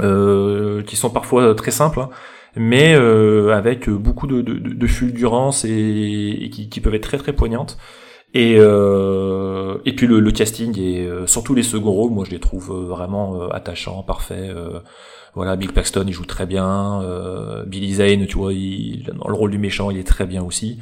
euh, 0.00 0.82
qui 0.82 0.96
sont 0.96 1.10
parfois 1.10 1.54
très 1.54 1.70
simples, 1.70 2.00
hein, 2.00 2.10
mais 2.56 2.94
euh, 2.94 3.54
avec 3.54 3.88
beaucoup 3.90 4.26
de, 4.26 4.40
de, 4.42 4.54
de- 4.54 4.86
fulgurance 4.86 5.64
et, 5.64 6.38
et 6.42 6.50
qui, 6.50 6.68
qui 6.68 6.80
peuvent 6.80 6.94
être 6.94 7.02
très 7.08 7.18
très 7.18 7.32
poignantes. 7.32 7.76
Et, 8.34 8.56
euh, 8.58 9.78
et 9.86 9.94
puis 9.94 10.06
le, 10.06 10.20
le 10.20 10.30
casting 10.30 10.78
et 10.78 11.06
euh, 11.06 11.26
surtout 11.26 11.54
les 11.54 11.62
seconds 11.62 11.92
rôles, 11.92 12.10
moi 12.12 12.24
je 12.26 12.30
les 12.32 12.40
trouve 12.40 12.70
euh, 12.72 12.86
vraiment 12.86 13.40
euh, 13.42 13.48
attachants, 13.52 14.02
parfaits. 14.02 14.50
euh, 14.50 14.80
voilà, 15.34 15.56
Bill 15.56 15.72
Paxton 15.72 16.04
il 16.06 16.12
joue 16.12 16.24
très 16.24 16.46
bien, 16.46 17.00
euh, 17.02 17.64
Billy 17.66 17.94
Zane, 17.94 18.26
tu 18.26 18.36
vois, 18.38 18.52
il, 18.52 19.04
dans 19.18 19.28
le 19.28 19.34
rôle 19.34 19.50
du 19.50 19.58
méchant 19.58 19.90
il 19.90 19.98
est 19.98 20.06
très 20.06 20.26
bien 20.26 20.42
aussi. 20.42 20.78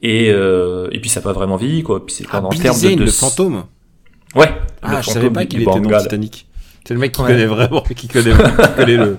Et, 0.00 0.30
euh, 0.30 0.88
et 0.92 1.00
puis 1.00 1.10
ça 1.10 1.20
n'a 1.20 1.24
pas 1.24 1.32
vraiment 1.32 1.56
vieilli 1.56 1.82
quoi. 1.82 2.04
Puis 2.06 2.14
c'est 2.14 2.24
Ah, 2.30 2.42
en 2.44 2.48
termes 2.50 2.76
de, 2.80 2.94
de- 2.96 3.04
le 3.04 3.10
fantôme. 3.10 3.64
Ouais. 4.36 4.48
Ah, 4.82 4.96
le 4.96 5.02
je 5.02 5.10
savais 5.10 5.30
pas 5.30 5.44
qu'il 5.46 5.62
était 5.62 5.80
dans. 5.80 5.98
Titanic. 6.02 6.47
C'est 6.88 6.94
le 6.94 7.00
mec 7.00 7.12
qui 7.12 7.20
Ouais. 7.20 7.26
connaît 7.28 7.44
vraiment, 7.44 7.82
qui 7.82 8.08
connaît, 8.08 8.30
qui 8.32 8.74
connaît 8.76 8.96
le, 8.96 9.18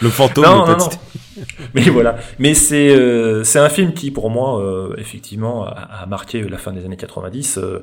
le 0.00 0.08
fantôme. 0.08 0.44
Non, 0.46 0.64
mais 0.66 0.72
non, 0.72 0.78
pas 0.78 0.84
non. 0.84 0.90
Mais 1.74 1.82
voilà. 1.82 2.16
Mais 2.38 2.54
c'est 2.54 2.94
euh, 2.94 3.44
c'est 3.44 3.58
un 3.58 3.68
film 3.68 3.92
qui, 3.94 4.10
pour 4.10 4.30
moi, 4.30 4.60
euh, 4.60 4.94
effectivement, 4.98 5.64
a, 5.64 5.70
a 6.02 6.06
marqué 6.06 6.42
la 6.42 6.58
fin 6.58 6.72
des 6.72 6.84
années 6.84 6.96
90 6.96 7.58
euh, 7.58 7.82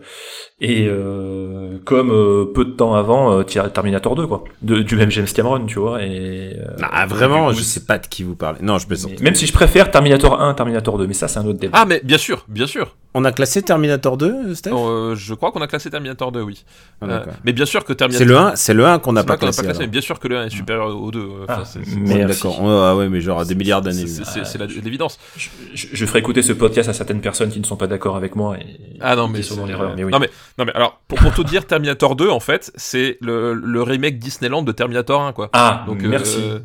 et 0.62 0.88
euh, 0.88 1.78
comme 1.86 2.12
euh, 2.12 2.46
peu 2.54 2.66
de 2.66 2.72
temps 2.72 2.96
avant, 2.96 3.32
euh, 3.40 3.44
Terminator 3.44 4.16
2, 4.16 4.28
quoi, 4.28 4.44
de, 4.62 4.80
du 4.80 4.96
même 4.96 5.12
James 5.12 5.26
Cameron, 5.34 5.66
tu 5.66 5.80
vois. 5.80 6.02
Et 6.04 6.56
euh, 6.60 6.66
Ah, 6.82 7.06
vraiment, 7.06 7.50
coup, 7.50 7.56
je 7.56 7.62
sais 7.64 7.82
pas 7.82 7.98
de 7.98 8.08
qui 8.08 8.24
vous 8.24 8.36
parlez. 8.36 8.60
Non, 8.62 8.78
je 8.78 8.88
plaisante. 8.88 9.20
même 9.22 9.36
si 9.36 9.46
je 9.46 9.54
préfère 9.54 9.92
Terminator 9.92 10.42
1, 10.42 10.54
Terminator 10.54 10.98
2, 10.98 11.08
mais 11.08 11.14
ça, 11.14 11.28
c'est 11.28 11.40
un 11.40 11.46
autre 11.46 11.60
débat. 11.60 11.78
Ah, 11.82 11.86
mais 11.86 12.02
bien 12.04 12.18
sûr, 12.18 12.46
bien 12.48 12.68
sûr. 12.68 12.96
On 13.16 13.26
a 13.26 13.32
classé 13.32 13.62
Terminator 13.62 14.18
2, 14.18 14.56
Steph? 14.56 14.72
Euh, 14.74 15.14
je 15.16 15.36
crois 15.36 15.52
qu'on 15.52 15.62
a 15.62 15.68
classé 15.68 15.90
Terminator 15.92 16.32
2, 16.32 16.42
oui. 16.42 16.64
Ah, 17.02 17.06
Euh, 17.06 17.20
mais 17.44 17.54
bien 17.54 17.66
sûr 17.68 17.86
que 17.86 17.94
Terminator. 17.94 18.26
C'est 18.28 18.32
le 18.34 18.38
1, 18.38 18.56
c'est 18.56 18.74
le 18.74 18.86
1 18.88 18.98
qu'on 18.98 19.14
n'a 19.14 19.24
pas 19.24 19.38
qu'on 19.38 19.52
classé. 19.52 19.86
bien 19.88 20.02
sûr 20.02 20.20
que 20.20 20.28
le 20.28 20.38
1 20.38 20.46
est 20.46 20.50
supérieur 20.50 20.88
au 21.00 21.12
2. 21.12 21.20
enfin, 21.44 21.60
Ah, 21.62 21.64
c'est- 21.64 21.80
c'est- 21.86 21.96
mais- 22.00 22.14
Ouais, 22.14 22.26
Merci. 22.26 22.42
D'accord. 22.44 22.60
Ah 22.68 22.96
ouais, 22.96 23.10
mais 23.10 23.22
genre 23.22 23.43
des 23.46 23.56
milliards 23.56 23.82
d'années. 23.82 24.08
c'est- 24.08 24.22
oui. 24.22 24.28
c'est 24.32 24.46
c'est 24.46 24.58
la- 24.58 24.66
l'évidence. 24.66 25.20
Je, 25.38 25.50
je- 25.74 25.88
je 25.94 26.06
ferai 26.06 26.20
écouter 26.20 26.42
ce 26.42 26.54
podcast 26.54 26.90
à 26.90 26.94
certaines 26.94 27.22
personnes 27.22 27.50
qui 27.50 27.60
ne 27.60 27.66
sont 27.66 27.76
pas 27.78 27.88
d'accord 27.88 28.16
avec 28.16 28.36
moi 28.36 28.58
et 28.58 28.66
Ah 29.02 29.16
non, 29.16 29.28
qui 29.28 29.34
mais 29.34 29.42
sont 29.44 29.56
dans 29.58 29.66
l'erreur. 29.66 29.94
Mais 29.96 30.04
oui. 30.04 30.12
Non 30.12 30.20
mais 30.20 30.30
non 30.58 30.66
mais 30.66 30.74
alors 30.74 31.02
pour, 31.08 31.20
pour 31.20 31.34
tout 31.34 31.44
dire, 31.44 31.66
Terminator 31.68 32.16
2 32.16 32.30
en 32.30 32.40
fait, 32.40 32.72
c'est 32.76 33.18
le, 33.22 33.54
le 33.54 33.82
remake 33.84 34.20
Disneyland 34.20 34.62
de 34.64 34.72
Terminator 34.72 35.22
1 35.22 35.34
quoi. 35.34 35.50
Ah, 35.54 35.84
Donc 35.88 36.02
merci. 36.02 36.38
euh, 36.42 36.60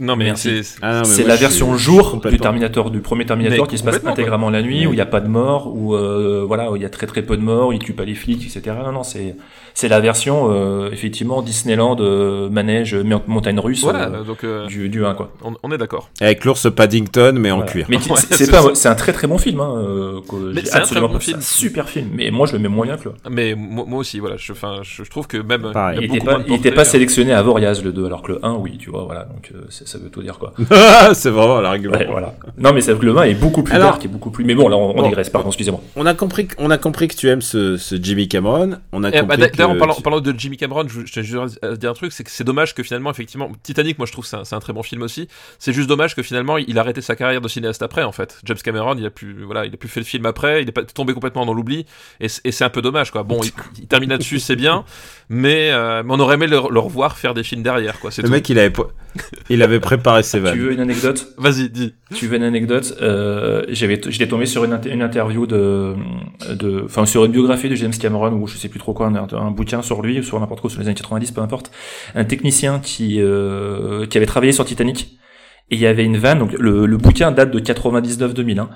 non 0.00 0.16
mais 0.16 0.24
Merci. 0.24 0.64
c'est 0.64 0.78
Ah, 0.82 0.92
non, 0.94 0.98
mais 1.00 1.04
C'est 1.04 1.22
moi, 1.22 1.28
la 1.28 1.36
version 1.36 1.76
suis- 1.76 1.84
jour 1.84 2.20
du. 2.20 2.36
Terminator, 2.38 2.90
du 2.90 3.00
premier 3.00 3.26
Terminator 3.26 3.64
Mais 3.66 3.70
qui 3.70 3.78
se 3.78 3.84
passe 3.84 4.00
intégralement 4.04 4.50
la 4.50 4.60
nuit, 4.60 4.86
où 4.88 4.92
il 4.92 4.96
n'y 4.96 5.00
a 5.00 5.06
pas 5.06 5.20
de 5.20 5.28
mort, 5.28 5.72
où 5.72 5.94
euh, 5.94 6.44
voilà, 6.44 6.72
où 6.72 6.76
il 6.76 6.82
y 6.82 6.84
a 6.84 6.90
très 6.90 7.06
très 7.06 7.22
peu 7.22 7.36
de 7.36 7.42
morts, 7.42 7.68
où 7.68 7.72
il 7.72 7.78
tue 7.78 7.92
pas 7.92 8.04
les 8.04 8.16
flics, 8.16 8.42
etc. 8.44 8.76
Non, 8.84 8.90
non, 8.90 9.02
c'est 9.04 9.36
c'est 9.74 9.88
la 9.88 10.00
version 10.00 10.48
euh, 10.50 10.88
effectivement 10.92 11.42
Disneyland, 11.42 11.96
euh, 12.00 12.48
manège, 12.48 12.94
mon- 12.94 13.22
montagne 13.26 13.58
russe 13.58 13.82
voilà 13.82 14.08
euh, 14.08 14.22
donc 14.24 14.44
euh, 14.44 14.66
du, 14.66 14.88
du 14.88 15.04
1 15.04 15.14
quoi. 15.14 15.32
on, 15.44 15.54
on 15.62 15.72
est 15.72 15.78
d'accord. 15.78 16.08
Avec 16.20 16.44
l'ours 16.44 16.66
Paddington, 16.74 17.34
mais 17.38 17.50
en 17.50 17.56
Voilà. 17.56 17.70
cuir. 17.72 17.86
Mais 17.88 17.96
Ouais, 18.10 18.16
c'est 18.30 18.50
pas, 18.50 18.62
c'est 18.74 18.88
un 18.88 18.94
très 18.94 19.12
très 19.12 19.26
bon 19.26 19.36
film. 19.38 19.60
Hein, 19.60 19.74
euh, 19.78 20.20
c'est 20.64 20.74
un 20.74 20.78
absolument 20.78 21.08
très 21.08 21.14
bon 21.14 21.20
film. 21.20 21.38
c'est 21.40 21.54
un 21.56 21.58
super 21.58 21.88
film. 21.88 22.08
Mais 22.14 22.30
moi 22.30 22.46
je 22.46 22.52
le 22.52 22.58
mets 22.60 22.68
moyen 22.68 22.96
que 22.96 23.08
le. 23.08 23.14
Mais 23.30 23.54
moi, 23.56 23.84
moi 23.88 23.98
aussi 23.98 24.20
voilà, 24.20 24.36
je 24.38 24.52
enfin 24.52 24.76
je, 24.82 25.02
je 25.04 25.10
trouve 25.10 25.26
que 25.26 25.38
même 25.38 25.70
Pareil. 25.72 25.98
il 26.00 26.04
y 26.04 26.06
Il 26.06 26.12
a 26.12 26.16
était 26.16 26.24
beaucoup 26.26 26.42
pas, 26.42 26.48
il 26.48 26.54
était 26.54 26.70
pas 26.72 26.80
hein. 26.82 26.84
sélectionné 26.84 27.32
à 27.32 27.42
Voriaz 27.42 27.82
le 27.82 27.92
2, 27.92 28.06
alors 28.06 28.22
que 28.22 28.32
le 28.32 28.38
1 28.44 28.54
oui, 28.54 28.78
tu 28.78 28.90
vois, 28.90 29.04
voilà. 29.04 29.24
Donc 29.24 29.50
euh, 29.54 29.64
ça 29.70 29.98
veut 29.98 30.08
tout 30.08 30.22
dire 30.22 30.38
quoi. 30.38 30.52
c'est 31.14 31.30
vraiment 31.30 31.60
l'argument. 31.60 31.96
Ouais, 31.96 32.06
voilà. 32.08 32.34
Non 32.58 32.72
mais 32.72 32.80
c'est 32.80 32.92
vrai 32.92 33.00
que 33.00 33.06
le 33.06 33.16
1 33.18 33.22
est 33.24 33.34
beaucoup 33.34 33.62
plus 33.62 33.74
Alors- 33.74 33.90
dark, 33.90 34.04
est 34.04 34.08
beaucoup 34.08 34.30
plus. 34.30 34.44
Mais 34.44 34.54
bon 34.54 34.68
là 34.68 34.76
on, 34.76 35.02
digresse, 35.02 35.30
pardon, 35.30 35.48
excusez-moi. 35.48 35.80
On 35.96 36.06
a 36.06 36.14
compris, 36.14 36.46
que- 36.46 36.54
on 36.58 36.70
a 36.70 36.78
compris 36.78 37.08
que 37.08 37.16
tu 37.16 37.28
aimes 37.28 37.42
ce, 37.42 37.76
ce 37.76 37.96
Jimmy 38.00 38.28
Cameron. 38.28 38.76
On 38.92 39.02
a 39.04 39.08
Eh, 39.08 39.22
bah, 39.22 39.36
compris 39.36 39.40
D'ailleurs, 39.66 39.70
en 39.70 39.74
que 39.74 39.78
parlant, 39.78 39.94
tu- 39.94 40.00
en 40.00 40.02
parlant 40.02 40.20
de 40.20 40.34
Jimmy 40.38 40.56
Cameron, 40.56 40.84
je, 40.88 41.04
je 41.06 41.12
tiens 41.12 41.22
juste 41.22 41.58
à 41.62 41.76
dire 41.76 41.90
un 41.90 41.94
truc, 41.94 42.12
c'est 42.12 42.24
que 42.24 42.30
c'est 42.30 42.44
dommage 42.44 42.74
que 42.74 42.82
finalement, 42.82 43.10
effectivement, 43.10 43.50
Titanic, 43.62 43.98
moi 43.98 44.06
je 44.06 44.12
trouve 44.12 44.24
que 44.28 44.36
c'est 44.44 44.54
un, 44.54 44.60
très 44.60 44.72
bon 44.72 44.82
film 44.82 45.02
aussi. 45.02 45.28
C'est 45.58 45.72
juste 45.72 45.88
dommage 45.88 46.14
que 46.14 46.22
finalement, 46.22 46.56
il 46.58 46.78
a 46.78 46.80
arrêté 46.80 47.00
sa 47.00 47.16
carrière 47.16 47.40
de 47.40 47.48
cinéaste 47.48 47.82
après, 47.82 48.02
en 48.04 48.12
fait. 48.12 48.38
James 48.44 48.56
Cameron, 48.62 48.94
il 48.98 49.04
a 49.06 49.10
plus, 49.10 49.42
voilà, 49.44 49.66
il 49.66 49.74
a 49.74 49.76
plus 49.76 49.88
fait 49.88 50.00
le 50.00 50.06
film 50.06 50.26
après, 50.26 50.62
il 50.62 50.68
est 50.68 50.72
pas 50.72 50.84
tombé 50.84 51.12
complètement 51.14 51.44
dans 51.46 51.54
l'oubli, 51.54 51.86
et, 52.20 52.28
c'est 52.28 52.64
un 52.64 52.70
peu 52.70 52.82
dommage, 52.82 53.10
quoi. 53.10 53.22
Bon, 53.22 53.40
il, 53.42 53.50
il 53.78 53.86
termine 53.86 54.10
là-dessus, 54.10 54.38
c'est 54.38 54.56
bien, 54.56 54.84
mais, 55.28 55.70
euh, 55.72 56.02
mais 56.04 56.12
on 56.14 56.20
aurait 56.20 56.34
aimé 56.34 56.46
le, 56.46 56.58
le 56.70 56.78
revoir 56.80 57.16
faire 57.16 57.34
des 57.34 57.42
films 57.42 57.62
derrière, 57.62 57.98
quoi. 58.00 58.10
Le 58.16 58.22
tout. 58.22 58.30
mec, 58.30 58.48
il 58.48 58.58
avait, 58.58 58.70
po- 58.70 58.90
il 59.50 59.62
avait 59.62 59.80
préparé 59.80 60.22
ses 60.22 60.38
Tu 60.38 60.44
vannes. 60.44 60.58
veux 60.58 60.72
une 60.72 60.80
anecdote? 60.80 61.28
Vas-y, 61.38 61.68
dis. 61.70 61.94
Tu 62.14 62.26
veux 62.26 62.36
une 62.36 62.42
anecdote? 62.42 62.96
Euh, 63.02 63.64
j'étais 63.68 64.28
tombé 64.28 64.46
sur 64.46 64.64
une, 64.64 64.72
inter- 64.72 64.90
une 64.92 65.02
interview 65.02 65.46
de, 65.46 65.94
de, 66.52 66.82
enfin 66.84 67.06
sur 67.06 67.24
une 67.24 67.32
biographie 67.32 67.68
de 67.68 67.74
James 67.74 67.92
Cameron 67.98 68.32
ou 68.32 68.46
je 68.46 68.56
sais 68.56 68.68
plus 68.68 68.78
trop 68.78 68.92
quoi, 68.92 69.06
un, 69.08 69.14
un 69.14 69.50
bouquin 69.54 69.82
sur 69.82 70.02
lui 70.02 70.18
ou 70.20 70.22
sur 70.22 70.38
n'importe 70.38 70.60
quoi 70.60 70.70
sur 70.70 70.80
les 70.80 70.86
années 70.86 70.94
90, 70.94 71.32
peu 71.32 71.40
importe. 71.40 71.70
Un 72.14 72.24
technicien 72.24 72.80
qui 72.80 73.20
euh, 73.20 74.06
qui 74.06 74.16
avait 74.18 74.26
travaillé 74.26 74.52
sur 74.52 74.64
Titanic 74.64 75.18
et 75.70 75.76
il 75.76 75.80
y 75.80 75.86
avait 75.86 76.04
une 76.04 76.18
vanne. 76.18 76.38
Donc 76.38 76.52
le, 76.52 76.86
le 76.86 76.96
bouquin 76.96 77.32
date 77.32 77.50
de 77.50 77.60
99-2000. 77.60 78.58
Hein, 78.58 78.70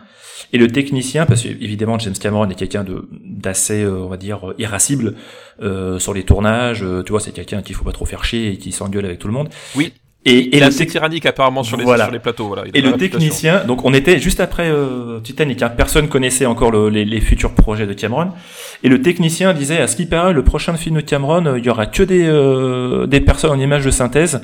et 0.52 0.58
le 0.58 0.68
technicien, 0.68 1.26
parce 1.26 1.42
que 1.42 1.48
évidemment 1.48 1.98
James 1.98 2.14
Cameron 2.14 2.48
est 2.48 2.54
quelqu'un 2.54 2.84
de 2.84 3.08
d'assez, 3.24 3.82
euh, 3.82 3.98
on 3.98 4.08
va 4.08 4.16
dire, 4.16 4.54
irascible 4.58 5.14
euh, 5.60 5.98
sur 5.98 6.14
les 6.14 6.24
tournages. 6.24 6.82
euh, 6.82 7.02
tu 7.02 7.12
vois, 7.12 7.20
c'est 7.20 7.32
quelqu'un 7.32 7.60
qu'il 7.62 7.74
faut 7.74 7.84
pas 7.84 7.92
trop 7.92 8.06
faire 8.06 8.24
chier 8.24 8.52
et 8.52 8.56
qui 8.56 8.72
s'engueule 8.72 9.04
avec 9.04 9.18
tout 9.18 9.28
le 9.28 9.34
monde. 9.34 9.48
Oui. 9.76 9.92
Et, 10.24 10.32
et 10.38 10.56
est 10.58 10.60
le 10.60 11.26
apparemment 11.28 11.62
sur 11.62 11.76
les, 11.76 11.84
Voilà. 11.84 12.04
sur 12.04 12.12
les 12.12 12.18
plateaux, 12.18 12.48
voilà. 12.48 12.64
Et 12.74 12.80
le 12.80 12.92
technicien, 12.94 13.64
donc 13.64 13.84
on 13.84 13.94
était 13.94 14.18
juste 14.18 14.40
après 14.40 14.68
euh, 14.68 15.20
Titanic, 15.20 15.62
hein, 15.62 15.70
personne 15.70 16.08
connaissait 16.08 16.44
encore 16.44 16.70
le- 16.70 16.90
les, 16.90 17.04
les 17.04 17.20
futurs 17.20 17.52
projets 17.54 17.86
de 17.86 17.92
Cameron. 17.94 18.32
Et 18.82 18.88
le 18.88 19.00
technicien 19.00 19.54
disait, 19.54 19.78
à 19.78 19.86
ce 19.86 19.96
qui 19.96 20.06
paraît, 20.06 20.32
le 20.32 20.42
prochain 20.44 20.74
film 20.76 20.96
de 20.96 21.00
Cameron, 21.00 21.46
euh, 21.46 21.58
il 21.58 21.64
y 21.64 21.70
aura 21.70 21.86
que 21.86 22.02
des, 22.02 22.24
euh, 22.26 23.06
des 23.06 23.20
personnes 23.20 23.50
en 23.52 23.58
images 23.58 23.84
de 23.84 23.90
synthèse. 23.90 24.42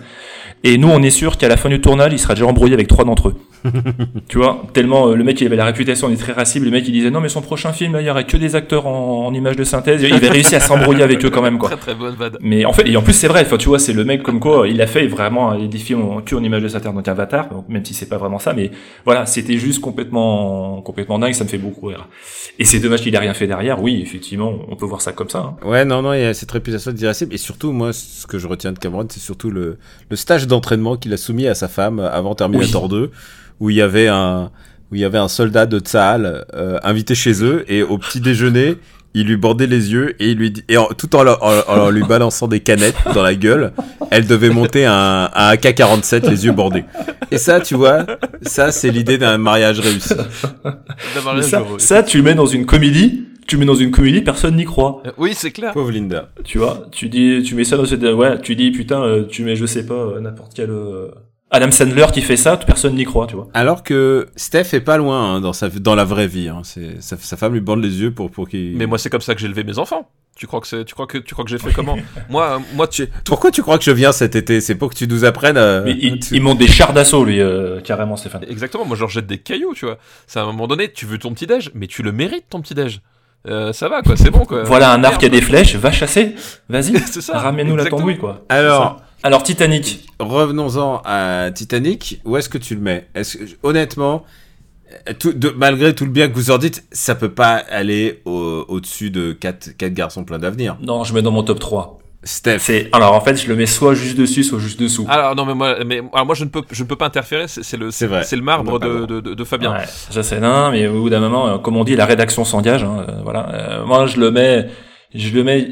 Et 0.67 0.79
nous, 0.79 0.89
on 0.89 1.03
est 1.03 1.11
sûr 1.11 1.37
qu'à 1.37 1.47
la 1.49 1.59
fin 1.59 1.69
du 1.69 1.79
tournage, 1.79 2.11
il 2.15 2.19
sera 2.19 2.33
déjà 2.35 2.47
embrouillé 2.47 2.73
avec 2.73 2.89
trois 2.89 3.05
d'entre 3.05 3.29
eux. 3.29 3.35
tu 4.29 4.39
vois, 4.39 4.63
tellement 4.73 5.09
euh, 5.09 5.15
le 5.15 5.23
mec, 5.23 5.39
il 5.43 5.47
avait 5.47 5.57
la 5.57 5.67
réputation 5.67 6.09
d'être 6.09 6.21
très 6.21 6.33
racible. 6.33 6.65
Le 6.65 6.71
mec, 6.71 6.85
il 6.89 6.93
disait, 6.93 7.11
non, 7.11 7.21
mais 7.21 7.29
son 7.29 7.43
prochain 7.43 7.75
film, 7.75 7.93
là, 7.93 8.01
il 8.01 8.07
y 8.07 8.11
aura 8.11 8.23
que 8.23 8.39
des 8.39 8.57
acteurs 8.57 8.87
en, 8.87 9.27
en 9.27 9.35
images 9.35 9.57
de 9.57 9.65
synthèse. 9.65 10.03
Il 10.03 10.15
avait 10.15 10.31
réussi 10.31 10.55
à 10.57 10.61
s'embrouiller 10.61 11.03
avec 11.03 11.23
eux 11.23 11.29
quand 11.29 11.43
même, 11.43 11.59
quoi. 11.59 11.69
Très 11.75 11.79
très 11.79 11.95
bonne 11.95 12.15
vanne. 12.15 12.39
Mais 12.41 12.65
en 12.65 12.73
fait, 12.73 12.89
et 12.89 12.97
en 12.97 13.03
plus 13.03 13.13
c'est 13.13 13.29
vrai, 13.29 13.43
enfin 13.43 13.59
tu 13.59 13.69
vois, 13.69 13.79
c'est 13.79 13.93
le 13.93 14.05
mec 14.05 14.23
comme 14.23 14.41
quoi 14.41 14.67
il 14.67 14.81
a 14.81 14.87
fait 14.87 15.07
vraiment 15.07 15.55
que 15.69 16.35
en 16.35 16.43
image 16.43 16.63
de 16.63 16.69
synthèse, 16.69 16.93
donc 16.93 17.07
Avatar, 17.09 17.49
même 17.69 17.85
si 17.85 17.95
c'est 17.95 18.09
pas 18.09 18.19
vraiment 18.19 18.39
ça, 18.39 18.53
mais 18.53 18.71
voilà, 19.05 19.27
c'était 19.27 19.59
juste 19.59 19.81
complètement 19.81 20.83
complètement 20.83 21.19
dingue, 21.19 21.35
ça 21.35 21.45
me 21.45 21.49
fait 21.49 21.59
beaucoup 21.59 21.87
rire. 21.87 22.09
Et 22.59 22.65
c'est 22.65 22.79
dommage 22.81 23.01
qu'il 23.03 23.15
ait 23.15 23.19
rien 23.19 23.35
fait 23.35 23.47
derrière. 23.47 23.83
Oui, 23.83 24.01
effectivement, 24.03 24.53
on 24.69 24.77
peut 24.77 24.87
voir 24.87 25.01
ça 25.01 25.13
comme 25.13 25.29
ça. 25.29 25.39
hein. 25.39 25.57
Ouais, 25.67 25.85
non, 25.85 26.03
non, 26.03 26.13
il 26.13 26.21
y 26.21 26.25
a 26.25 26.35
cette 26.35 26.51
réputation 26.51 26.93
d'irascible. 26.93 27.35
Et 27.35 27.39
surtout, 27.39 27.73
moi, 27.73 27.93
ce 27.93 28.27
que 28.27 28.39
je 28.39 28.47
retiens 28.47 28.73
de 28.73 28.79
Cameron, 28.79 29.07
c'est 29.11 29.21
surtout 29.21 29.51
le, 29.51 29.79
le 30.11 30.17
stage 30.17 30.47
d'entraînement 30.47 30.97
qu'il 30.97 31.13
a 31.13 31.17
soumis 31.17 31.47
à 31.47 31.55
sa 31.55 31.69
femme 31.69 31.99
avant 32.01 32.35
Terminator 32.35 32.89
2, 32.89 33.11
où 33.61 33.71
il 33.71 33.77
y 33.77 33.83
avait 33.83 34.09
un, 34.09 34.51
où 34.91 34.95
il 34.95 35.01
y 35.01 35.05
avait 35.05 35.19
un 35.19 35.29
soldat 35.29 35.67
de 35.67 35.79
Tsahal 35.79 36.45
euh, 36.55 36.79
invité 36.83 37.15
chez 37.15 37.43
eux, 37.43 37.65
et 37.69 37.83
au 37.83 37.99
petit 37.99 38.21
déjeuner, 38.21 38.77
il 39.15 39.27
lui 39.27 39.37
bordait 39.37 39.67
les 39.67 39.93
yeux, 39.93 40.15
et 40.21 40.31
il 40.31 40.39
lui 40.39 40.51
dit, 40.51 40.65
et 40.69 40.77
en- 40.77 40.87
tout 40.89 41.15
en, 41.17 41.23
leur- 41.23 41.43
en- 41.43 41.73
en 41.87 41.91
lui 41.91 42.03
balançant 42.09 42.49
des 42.49 42.61
canettes 42.61 42.97
dans 43.15 43.23
la 43.23 43.35
gueule, 43.35 43.73
elle 44.11 44.27
devait 44.27 44.51
monter 44.51 44.85
un, 44.87 45.31
un 45.35 45.51
AK-47, 45.55 46.29
les 46.29 46.45
yeux 46.47 46.53
bordés. 46.53 46.85
Et 47.31 47.39
ça, 47.39 47.61
tu 47.61 47.75
vois, 47.75 48.07
ça, 48.43 48.71
c'est 48.73 48.91
l'idée 48.91 49.19
d'un 49.19 49.39
mariage 49.39 49.81
réussi. 49.81 50.15
Ça, 51.43 51.59
heureux. 51.61 51.79
ça, 51.79 52.03
tu 52.03 52.19
le 52.19 52.23
mets 52.23 52.35
dans 52.35 52.47
une 52.47 52.67
comédie, 52.67 53.25
tu 53.47 53.57
le 53.57 53.61
mets 53.61 53.67
dans 53.67 53.75
une 53.75 53.91
comédie, 53.91 54.21
personne 54.23 54.57
n'y 54.57 54.65
croit. 54.65 55.03
Euh, 55.07 55.11
Oui, 55.19 55.33
c'est 55.35 55.51
clair. 55.51 55.73
Pauvre 55.73 55.91
Linda. 55.91 56.29
Tu 56.45 56.59
vois, 56.59 56.87
tu 56.93 57.09
dis, 57.09 57.43
tu 57.45 57.55
mets 57.55 57.65
ça 57.65 57.77
dans 57.77 57.85
cette, 57.85 58.03
ouais, 58.03 58.41
tu 58.41 58.57
dis 58.57 58.71
putain, 58.71 59.03
euh, 59.03 59.25
tu 59.29 59.43
mets 59.45 59.57
je 59.57 59.67
sais 59.67 59.85
pas 59.87 59.95
euh, 59.95 60.21
n'importe 60.21 60.53
quel 60.55 60.71
euh, 60.71 61.09
Adam 61.55 61.71
Sandler 61.71 62.07
qui 62.13 62.21
fait 62.23 62.37
ça, 62.37 62.57
personne 62.57 62.95
n'y 62.95 63.05
croit, 63.05 63.27
tu 63.27 63.35
vois. 63.37 63.49
Alors 63.55 63.83
que 63.83 64.29
Steph 64.37 64.75
est 64.75 64.81
pas 64.81 64.97
loin 64.99 65.37
hein, 65.37 65.41
dans 65.41 65.53
sa 65.53 65.69
dans 65.69 65.95
la 65.95 66.05
vraie 66.05 66.27
vie. 66.27 66.49
Hein. 66.49 66.61
C'est 66.65 67.01
sa, 67.03 67.17
sa 67.17 67.37
femme 67.37 67.53
lui 67.55 67.61
bande 67.61 67.83
les 67.83 68.01
yeux 68.03 68.11
pour 68.13 68.31
pour 68.31 68.49
qu'il. 68.49 68.77
Mais 68.77 68.87
moi, 68.87 68.99
c'est 68.99 69.11
comme 69.11 69.21
ça 69.21 69.35
que 69.35 69.41
j'ai 69.41 69.47
élevé 69.47 69.65
mes 69.65 69.79
enfants. 69.79 70.09
Tu 70.37 70.49
crois 70.49 70.61
que 70.61 70.67
c'est, 70.67 70.85
tu 70.85 70.95
crois 70.95 71.07
que, 71.07 71.19
tu 71.19 71.33
crois 71.33 71.45
que 71.45 71.51
j'ai 71.51 71.59
fait 71.59 71.73
comment 71.73 71.97
Moi, 72.29 72.61
moi, 72.75 72.89
tu, 72.89 73.07
Pourquoi 73.25 73.53
tu 73.53 73.63
crois 73.63 73.79
que 73.79 73.85
je 73.85 73.93
viens 73.93 74.11
cet 74.11 74.35
été? 74.35 74.61
C'est 74.61 74.75
pour 74.75 74.91
que 74.91 74.97
tu 74.97 75.07
nous 75.07 75.25
apprennes. 75.25 75.57
euh, 75.57 75.83
Mais 75.85 75.97
il, 76.01 76.19
tu- 76.19 76.35
il 76.35 76.43
monte 76.43 76.59
des 76.59 76.67
chars 76.67 76.93
d'assaut, 76.93 77.25
lui, 77.25 77.41
euh, 77.41 77.81
carrément, 77.81 78.17
Stéphane. 78.17 78.45
Exactement, 78.51 78.85
moi 78.85 78.97
je 78.97 79.01
leur 79.03 79.11
jette 79.11 79.29
des 79.29 79.39
cailloux, 79.39 79.75
tu 79.75 79.85
vois. 79.87 79.99
C'est 80.27 80.41
à 80.41 80.43
un 80.43 80.47
moment 80.47 80.67
donné, 80.67 80.91
tu 80.93 81.07
veux 81.07 81.19
ton 81.19 81.33
petit 81.33 81.47
déj, 81.47 81.71
mais 81.75 81.87
tu 81.87 82.03
le 82.03 82.11
mérites 82.11 82.47
ton 82.51 82.61
petit 82.61 82.75
déj. 82.75 83.01
euh, 83.47 83.73
ça 83.73 83.89
va 83.89 84.03
quoi, 84.03 84.17
c'est 84.17 84.31
bon 84.33 84.45
quoi. 84.45 84.65
Voilà 84.65 84.91
un 84.93 85.05
arc 85.05 85.23
à 85.23 85.29
des 85.29 85.41
flèches, 85.41 85.77
va 85.77 85.93
chasser, 85.93 86.35
vas-y, 86.69 86.99
C'est 87.07 87.21
ça, 87.21 87.39
ramène-nous 87.39 87.77
la 87.77 87.85
tambouille 87.85 88.19
quoi. 88.19 88.45
Alors, 88.49 89.03
Alors 89.27 89.43
Titanic, 89.43 90.07
revenons-en 90.19 91.01
à 91.05 91.51
Titanic. 91.51 92.21
Où 92.27 92.37
est-ce 92.37 92.51
que 92.51 92.59
tu 92.59 92.75
le 92.75 92.81
mets? 92.83 93.09
Est-ce 93.15 93.39
que, 93.39 93.45
honnêtement, 93.63 94.23
tout- 95.19 95.33
de- 95.33 95.49
malgré 95.57 95.95
tout 95.95 96.05
le 96.05 96.11
bien 96.11 96.29
que 96.29 96.35
vous 96.35 96.51
en 96.51 96.59
dites, 96.59 96.85
ça 96.93 97.15
peut 97.15 97.31
pas 97.33 97.55
aller 97.55 98.21
au- 98.27 98.67
au-dessus 98.69 99.11
de 99.11 99.33
4 99.33 99.71
quatre 99.79 99.95
garçons 99.95 100.25
pleins 100.25 100.39
d'avenir. 100.39 100.77
non, 100.83 101.05
je 101.05 101.15
mets 101.15 101.23
dans 101.23 101.31
mon 101.31 101.43
top 101.43 101.59
3. 101.59 101.99
Steph. 102.23 102.59
C'est 102.61 102.89
alors 102.93 103.13
en 103.15 103.21
fait, 103.23 103.37
je 103.37 103.49
le 103.49 103.57
mets 103.57 103.65
soit 103.67 103.95
juste 103.95 104.17
dessus, 104.19 104.45
soit 104.45 104.59
juste 104.59 104.79
dessous. 104.81 105.07
Alors 105.11 105.35
non 105.35 105.45
mais 105.47 105.55
moi, 105.55 105.77
mais 105.87 106.01
alors 106.13 106.25
moi 106.27 106.35
je 106.35 106.45
ne 106.45 106.49
peux, 106.51 106.63
je 106.71 106.83
ne 106.83 106.89
peux 106.89 106.97
pas 106.97 107.07
interférer. 107.07 107.49
C'est 107.49 107.63
c'est 107.63 107.77
le, 107.79 107.91
C'est 107.91 108.07
vrai. 108.07 108.25
c'est 108.25 108.37
le 108.37 108.43
marbre 108.43 108.79
de, 108.79 109.05
de, 109.07 109.21
de, 109.21 109.35
de 109.35 109.45
Fabien. 109.45 109.73
Ouais, 109.73 109.85
je 110.11 110.21
sais, 110.23 110.39
non, 110.41 110.71
mais 110.71 110.87
au 110.87 111.01
bout 111.03 111.11
d'un 111.11 111.21
moment, 111.21 111.49
euh, 111.49 111.59
comme 111.59 111.77
on 111.79 111.85
dit, 111.85 111.97
la 111.97 112.07
rédaction 112.07 112.45
s'engage. 112.45 112.83
Hein, 112.85 113.05
euh, 113.09 113.13
voilà. 113.23 113.49
Euh, 113.53 113.85
moi, 113.87 114.07
je 114.07 114.19
le 114.21 114.31
mets, 114.31 114.69
je 115.15 115.31
le 115.35 115.45
mets, 115.45 115.69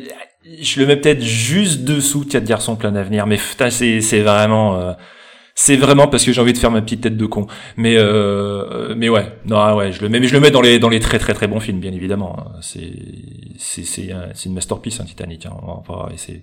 je 0.61 0.81
le 0.81 0.87
mets 0.87 0.97
peut-être 0.97 1.23
juste 1.23 1.83
dessous 1.85 2.25
de 2.25 2.31
quatre 2.31 2.45
garçons 2.45 2.77
plein 2.77 2.93
d'avenir. 2.93 3.27
Mais 3.27 3.37
putain, 3.37 3.71
c'est, 3.71 4.01
c'est 4.01 4.21
vraiment, 4.21 4.77
euh, 4.79 4.93
c'est 5.55 5.77
vraiment 5.77 6.09
parce 6.09 6.25
que 6.25 6.33
j'ai 6.33 6.41
envie 6.41 6.53
de 6.53 6.59
faire 6.59 6.71
ma 6.71 6.83
petite 6.83 7.03
tête 7.03 7.17
de 7.17 7.27
con. 7.27 7.47
Mais, 7.77 7.95
euh, 7.97 8.95
mais 8.97 9.09
ouais, 9.09 9.33
non, 9.47 9.59
ah 9.59 9.77
ouais, 9.77 9.93
je 9.93 10.03
le 10.03 10.09
mets, 10.09 10.21
mais 10.21 10.29
je 10.29 10.35
le 10.35 10.41
mets 10.41 10.51
dans 10.51 10.61
les, 10.63 10.79
dans 10.79 10.89
les 10.89 11.01
très 11.01 11.19
très 11.19 11.35
très 11.35 11.47
bons 11.47 11.61
films, 11.61 11.79
bien 11.81 11.93
évidemment. 11.93 12.37
hein. 12.39 12.53
C'est, 12.61 12.93
c'est, 13.59 13.85
c'est, 13.85 14.11
un- 14.13 14.29
c'est 14.35 14.49
une 14.49 14.55
masterpiece, 14.55 15.01
hein, 15.01 15.05
Titanic. 15.07 15.47
Hein, 15.47 15.53
on 15.63 15.81
va 15.93 16.09
et 16.13 16.17
c'est, 16.17 16.43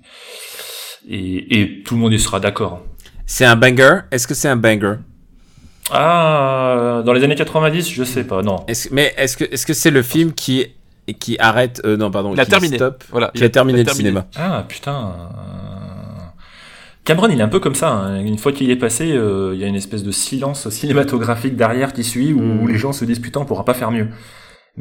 et, 1.09 1.61
et 1.61 1.83
tout 1.83 1.95
le 1.95 2.01
monde 2.01 2.13
y 2.13 2.19
sera 2.19 2.39
d'accord. 2.39 2.81
C'est 3.25 3.45
un 3.45 3.55
banger? 3.55 3.99
Est-ce 4.11 4.27
que 4.27 4.33
c'est 4.33 4.47
un 4.49 4.55
banger? 4.55 4.95
Ah, 5.91 7.01
dans 7.05 7.13
les 7.13 7.23
années 7.23 7.35
90, 7.35 7.89
je 7.89 8.03
sais 8.03 8.23
pas, 8.23 8.43
non. 8.43 8.63
Mais 8.91 9.13
est-ce 9.17 9.37
que 9.37 9.43
est-ce 9.45 9.65
que 9.65 9.73
c'est 9.73 9.89
le 9.89 10.03
film 10.03 10.33
qui 10.33 10.67
qui 11.19 11.37
arrête 11.39 11.81
euh, 11.85 11.97
non 11.97 12.11
pardon 12.11 12.33
Il 12.33 12.39
a 12.39 12.45
qui 12.45 12.51
terminé. 12.51 12.75
stop, 12.77 13.03
Voilà. 13.11 13.31
qui 13.33 13.43
a 13.43 13.49
terminé 13.49 13.83
le 13.83 13.91
cinéma 13.91 14.25
Ah 14.37 14.63
putain. 14.67 15.13
euh, 15.39 16.23
Cameron, 17.05 17.29
il 17.31 17.39
est 17.39 17.43
un 17.43 17.47
peu 17.47 17.59
comme 17.59 17.75
ça. 17.75 17.89
hein. 17.89 18.19
Une 18.23 18.37
fois 18.37 18.51
qu'il 18.51 18.69
est 18.69 18.75
passé, 18.75 19.11
euh, 19.13 19.51
il 19.55 19.59
y 19.59 19.63
a 19.63 19.67
une 19.67 19.75
espèce 19.75 20.03
de 20.03 20.11
silence 20.11 20.69
cinématographique 20.69 21.55
derrière 21.55 21.93
qui 21.93 22.03
suit 22.03 22.33
où, 22.33 22.39
Mm. 22.41 22.67
les 22.67 22.77
gens 22.77 22.93
se 22.93 23.05
disent 23.05 23.19
putain, 23.19 23.39
on 23.39 23.45
pourra 23.45 23.65
pas 23.65 23.73
faire 23.73 23.89
mieux. 23.91 24.07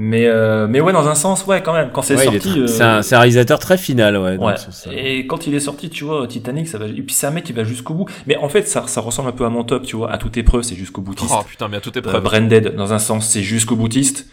Mais 0.01 0.27
euh, 0.27 0.69
mais 0.69 0.81
ouais, 0.81 0.93
dans 0.93 1.09
un 1.09 1.15
sens, 1.16 1.45
ouais, 1.47 1.61
quand 1.62 1.73
même. 1.73 1.90
Quand 1.93 2.03
c'est 2.03 2.15
Ouais, 2.15 2.24
sorti, 2.24 2.61
euh, 2.61 2.66
c'est 2.69 2.82
un, 3.15 3.19
réalisateur 3.19 3.59
très 3.59 3.77
final 3.78 4.16
ouais. 4.16 4.36
ouais. 4.36 4.57
sens, 4.57 4.86
euh, 4.86 4.93
Et 4.95 5.27
quand 5.27 5.47
il 5.49 5.55
est 5.55 5.61
sorti, 5.61 5.89
tu 5.90 6.05
vois, 6.05 6.24
Titanic, 6.28 6.69
ça 6.69 6.78
va. 6.78 6.86
Et 6.86 6.93
puis 7.03 7.15
c'est 7.15 7.27
un 7.27 7.31
mec 7.32 7.43
qui 7.45 7.53
va 7.53 7.65
jusqu'au 7.65 7.95
bout. 7.95 8.07
Mais 8.27 8.36
en 8.36 8.49
fait, 8.49 8.69
ça, 8.69 8.85
ça 8.86 9.01
ressemble 9.01 9.31
un 9.31 9.32
peu 9.32 9.45
à 9.45 9.49
mon 9.49 9.65
top, 9.65 9.85
tu 9.86 9.97
vois. 9.97 10.12
À 10.12 10.19
toute 10.19 10.36
épreuve, 10.36 10.62
c'est 10.62 10.77
jusqu'au 10.77 11.01
boutiste. 11.01 11.32
Oh 11.35 11.43
putain, 11.49 11.66
mais 11.69 11.78
à 11.78 11.81
toute 11.81 11.97
Euh, 11.97 12.01
épreuve. 12.01 12.23
Branded, 12.23 12.77
dans 12.77 12.93
un 12.93 12.99
sens, 13.01 13.27
c'est 13.27 13.43
jusqu'au 13.43 13.74
boutiste. 13.74 14.27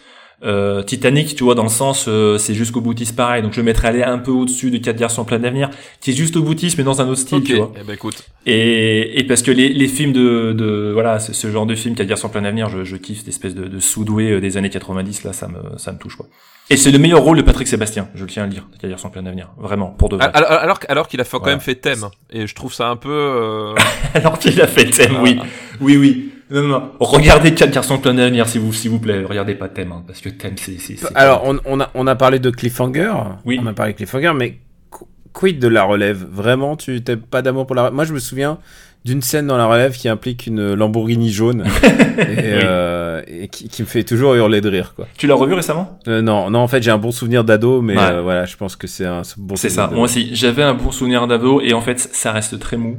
Euh, 0.44 0.82
Titanic, 0.82 1.34
tu 1.34 1.44
vois, 1.44 1.54
dans 1.54 1.62
le 1.62 1.68
sens, 1.70 2.06
euh, 2.08 2.36
c'est 2.36 2.52
jusqu'au 2.54 2.82
boutiste 2.82 3.16
pareil. 3.16 3.42
Donc 3.42 3.54
je 3.54 3.60
mettrais 3.62 3.88
aller 3.88 4.02
un 4.02 4.18
peu 4.18 4.30
au-dessus 4.30 4.70
de 4.70 4.76
4 4.78 4.96
garçons 4.96 5.24
plein 5.24 5.38
d'avenir, 5.38 5.70
qui 6.00 6.10
est 6.10 6.14
juste 6.14 6.36
au 6.36 6.42
boutiste, 6.42 6.76
mais 6.76 6.84
dans 6.84 7.00
un 7.00 7.08
autre 7.08 7.20
style, 7.20 7.42
tu 7.42 7.56
vois. 7.56 7.72
Eh 7.80 7.84
ben 7.84 7.94
écoute. 7.94 8.22
Et, 8.44 9.18
et 9.18 9.24
parce 9.24 9.40
que 9.42 9.50
les, 9.50 9.70
les 9.70 9.88
films 9.88 10.12
de, 10.12 10.52
de 10.52 10.90
voilà, 10.92 11.18
ce, 11.20 11.32
ce 11.32 11.50
genre 11.50 11.64
de 11.66 11.74
film, 11.74 11.94
4 11.94 12.06
garçons 12.06 12.28
plein 12.28 12.42
d'avenir, 12.42 12.68
je, 12.68 12.84
je 12.84 12.96
kiffe 12.96 13.18
cette 13.20 13.28
espèce 13.28 13.54
de, 13.54 13.66
de 13.66 13.80
sous-doué 13.80 14.32
euh, 14.32 14.40
des 14.40 14.56
années 14.58 14.70
90, 14.70 15.24
là, 15.24 15.32
ça 15.32 15.48
me, 15.48 15.78
ça 15.78 15.92
me 15.92 15.98
touche, 15.98 16.16
quoi. 16.16 16.26
Et 16.68 16.76
c'est 16.76 16.90
le 16.90 16.98
meilleur 16.98 17.22
rôle 17.22 17.36
de 17.38 17.42
Patrick 17.42 17.68
Sébastien, 17.68 18.08
je 18.16 18.24
le 18.24 18.28
tiens 18.30 18.42
à 18.42 18.46
le 18.46 18.52
dire, 18.52 18.66
4 18.80 18.90
garçons 18.90 19.08
plein 19.08 19.22
d'avenir. 19.22 19.52
Vraiment, 19.56 19.86
pour 19.88 20.08
de 20.10 20.16
vrai. 20.16 20.28
Alors, 20.34 20.50
alors, 20.52 20.78
alors 20.88 21.08
qu'il 21.08 21.20
a 21.20 21.24
fait, 21.24 21.30
quand 21.38 21.44
Voilà. 21.44 21.56
même 21.56 21.64
fait 21.64 21.76
thème. 21.76 22.04
Et 22.30 22.46
je 22.46 22.54
trouve 22.54 22.74
ça 22.74 22.88
un 22.88 22.96
peu. 22.96 23.08
euh, 23.10 23.74
Alors 24.14 24.38
qu'il 24.38 24.60
a 24.60 24.66
fait 24.66 24.84
thème, 24.90 25.16
oui. 25.22 25.38
Oui, 25.80 25.96
oui. 25.96 26.30
Non, 26.50 26.62
non, 26.62 26.68
non. 26.68 26.92
Regardez 27.00 27.54
4 27.54 27.70
garçons 27.72 27.98
plein 27.98 28.14
d'avenir, 28.14 28.48
s'il 28.48 28.60
vous, 28.60 28.72
s'il 28.72 28.90
vous 28.90 29.00
plaît. 29.00 29.24
Regardez 29.24 29.54
pas 29.54 29.68
thème, 29.68 29.92
hein, 29.92 30.04
parce 30.06 30.20
que 30.20 30.28
thème, 30.28 30.54
c'est, 30.56 30.78
c'est, 30.78 30.96
c'est- 30.96 31.16
Alors, 31.16 31.42
on, 31.44 31.58
on 31.64 31.80
a, 31.80 31.90
on 31.94 32.06
a 32.06 32.14
parlé 32.14 32.38
de 32.38 32.50
Cliffhanger. 32.50 33.12
Oui. 33.44 33.58
On 33.62 33.66
a 33.66 33.72
parlé 33.72 33.92
de 33.92 33.96
Cliffhanger, 33.96 34.32
mais 34.36 34.58
qu- 34.90 35.04
quid 35.32 35.58
de 35.58 35.68
la 35.68 35.82
relève? 35.84 36.24
Vraiment, 36.30 36.76
tu 36.76 37.02
t'as 37.02 37.16
pas 37.16 37.42
d'amour 37.42 37.66
pour 37.66 37.74
la 37.74 37.82
relève 37.82 37.94
Moi, 37.94 38.04
je 38.04 38.12
me 38.12 38.20
souviens 38.20 38.58
d'une 39.04 39.22
scène 39.22 39.46
dans 39.46 39.56
la 39.56 39.66
relève 39.66 39.92
qui 39.96 40.08
implique 40.08 40.46
une 40.48 40.74
Lamborghini 40.74 41.30
jaune 41.30 41.64
et, 42.18 42.58
euh, 42.64 43.22
et 43.28 43.46
qui, 43.48 43.68
qui 43.68 43.82
me 43.82 43.86
fait 43.86 44.02
toujours 44.02 44.34
hurler 44.34 44.60
de 44.60 44.68
rire, 44.68 44.94
quoi. 44.96 45.06
Tu 45.16 45.26
l'as 45.28 45.34
revu 45.36 45.54
récemment? 45.54 45.98
Euh, 46.08 46.22
non, 46.22 46.50
non, 46.50 46.58
en 46.60 46.68
fait, 46.68 46.82
j'ai 46.82 46.90
un 46.90 46.98
bon 46.98 47.12
souvenir 47.12 47.44
d'ado, 47.44 47.82
mais 47.82 47.96
Ouais. 47.96 48.02
euh, 48.02 48.22
voilà, 48.22 48.46
je 48.46 48.56
pense 48.56 48.74
que 48.76 48.86
c'est 48.88 49.04
un 49.06 49.22
bon 49.36 49.54
C'est 49.56 49.68
souvenir 49.68 49.74
ça. 49.74 49.82
d'ado. 49.82 49.94
Moi 49.96 50.04
aussi, 50.04 50.30
j'avais 50.34 50.62
un 50.64 50.74
bon 50.74 50.90
souvenir 50.90 51.26
d'ado 51.28 51.60
et 51.60 51.72
en 51.72 51.80
fait, 51.80 51.98
ça 51.98 52.30
reste 52.32 52.58
très 52.60 52.76
mou. 52.76 52.98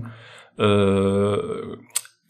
Euh, 0.60 1.76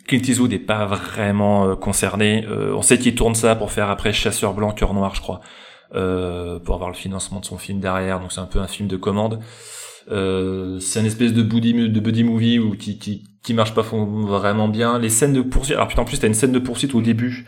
Clint 0.07 0.21
Eastwood 0.25 0.51
n'est 0.51 0.59
pas 0.59 0.85
vraiment 0.85 1.67
euh, 1.67 1.75
concerné. 1.75 2.45
Euh, 2.49 2.73
on 2.75 2.81
sait 2.81 2.97
qu'il 2.97 3.13
tourne 3.13 3.35
ça 3.35 3.55
pour 3.55 3.71
faire 3.71 3.89
après 3.89 4.13
Chasseur 4.13 4.53
blanc, 4.53 4.71
cœur 4.71 4.93
noir, 4.93 5.13
je 5.13 5.21
crois, 5.21 5.41
euh, 5.93 6.59
pour 6.59 6.75
avoir 6.75 6.89
le 6.89 6.95
financement 6.95 7.39
de 7.41 7.45
son 7.45 7.57
film 7.57 7.79
derrière. 7.79 8.19
Donc 8.19 8.31
c'est 8.31 8.39
un 8.39 8.45
peu 8.45 8.59
un 8.59 8.67
film 8.67 8.87
de 8.87 8.95
commande. 8.95 9.39
Euh, 10.09 10.79
c'est 10.79 11.01
une 11.01 11.05
espèce 11.05 11.33
de 11.33 11.43
buddy, 11.43 11.73
de 11.73 11.99
buddy 11.99 12.23
movie 12.23 12.59
où 12.59 12.75
qui, 12.75 12.97
qui 12.97 13.25
qui 13.43 13.53
marche 13.53 13.73
pas 13.73 13.81
vraiment 13.81 14.69
bien. 14.69 14.97
Les 14.97 15.09
scènes 15.09 15.33
de 15.33 15.41
poursuite. 15.41 15.75
Alors 15.75 15.89
putain, 15.89 16.01
en 16.01 16.05
plus 16.05 16.19
t'as 16.19 16.27
une 16.27 16.33
scène 16.33 16.53
de 16.53 16.59
poursuite 16.59 16.95
au 16.95 17.01
début 17.01 17.45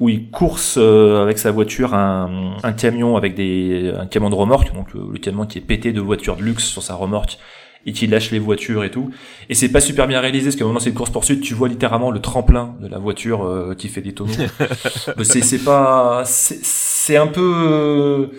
où 0.00 0.08
il 0.08 0.30
course 0.30 0.76
avec 0.76 1.38
sa 1.38 1.50
voiture 1.50 1.92
un, 1.92 2.56
camion 2.76 3.16
avec 3.16 3.34
des 3.34 3.92
un 3.98 4.06
camion 4.06 4.30
de 4.30 4.34
remorque, 4.36 4.72
donc 4.72 4.94
le, 4.94 5.10
le 5.12 5.18
camion 5.18 5.44
qui 5.44 5.58
est 5.58 5.62
pété 5.62 5.92
de 5.92 6.00
voitures 6.00 6.36
de 6.36 6.42
luxe 6.42 6.64
sur 6.64 6.82
sa 6.82 6.94
remorque 6.94 7.38
et 7.86 7.92
qui 7.92 8.06
lâche 8.06 8.30
les 8.30 8.38
voitures 8.38 8.84
et 8.84 8.90
tout. 8.90 9.10
Et 9.48 9.54
c'est 9.54 9.68
pas 9.70 9.80
super 9.80 10.06
bien 10.06 10.20
réalisé 10.20 10.46
parce 10.46 10.56
qu'à 10.56 10.64
un 10.64 10.68
moment 10.68 10.80
c'est 10.80 10.90
une 10.90 10.96
course 10.96 11.10
poursuite, 11.10 11.40
tu 11.40 11.54
vois 11.54 11.68
littéralement 11.68 12.10
le 12.10 12.20
tremplin 12.20 12.74
de 12.80 12.88
la 12.88 12.98
voiture 12.98 13.44
euh, 13.44 13.74
qui 13.76 13.88
fait 13.88 14.00
des 14.02 14.12
tonneaux. 14.12 14.32
C'est 15.22 15.42
c'est 15.42 15.58
pas 15.64 16.22
c'est 16.24 16.58
c'est 16.62 17.16
un 17.16 17.26
peu 17.28 18.30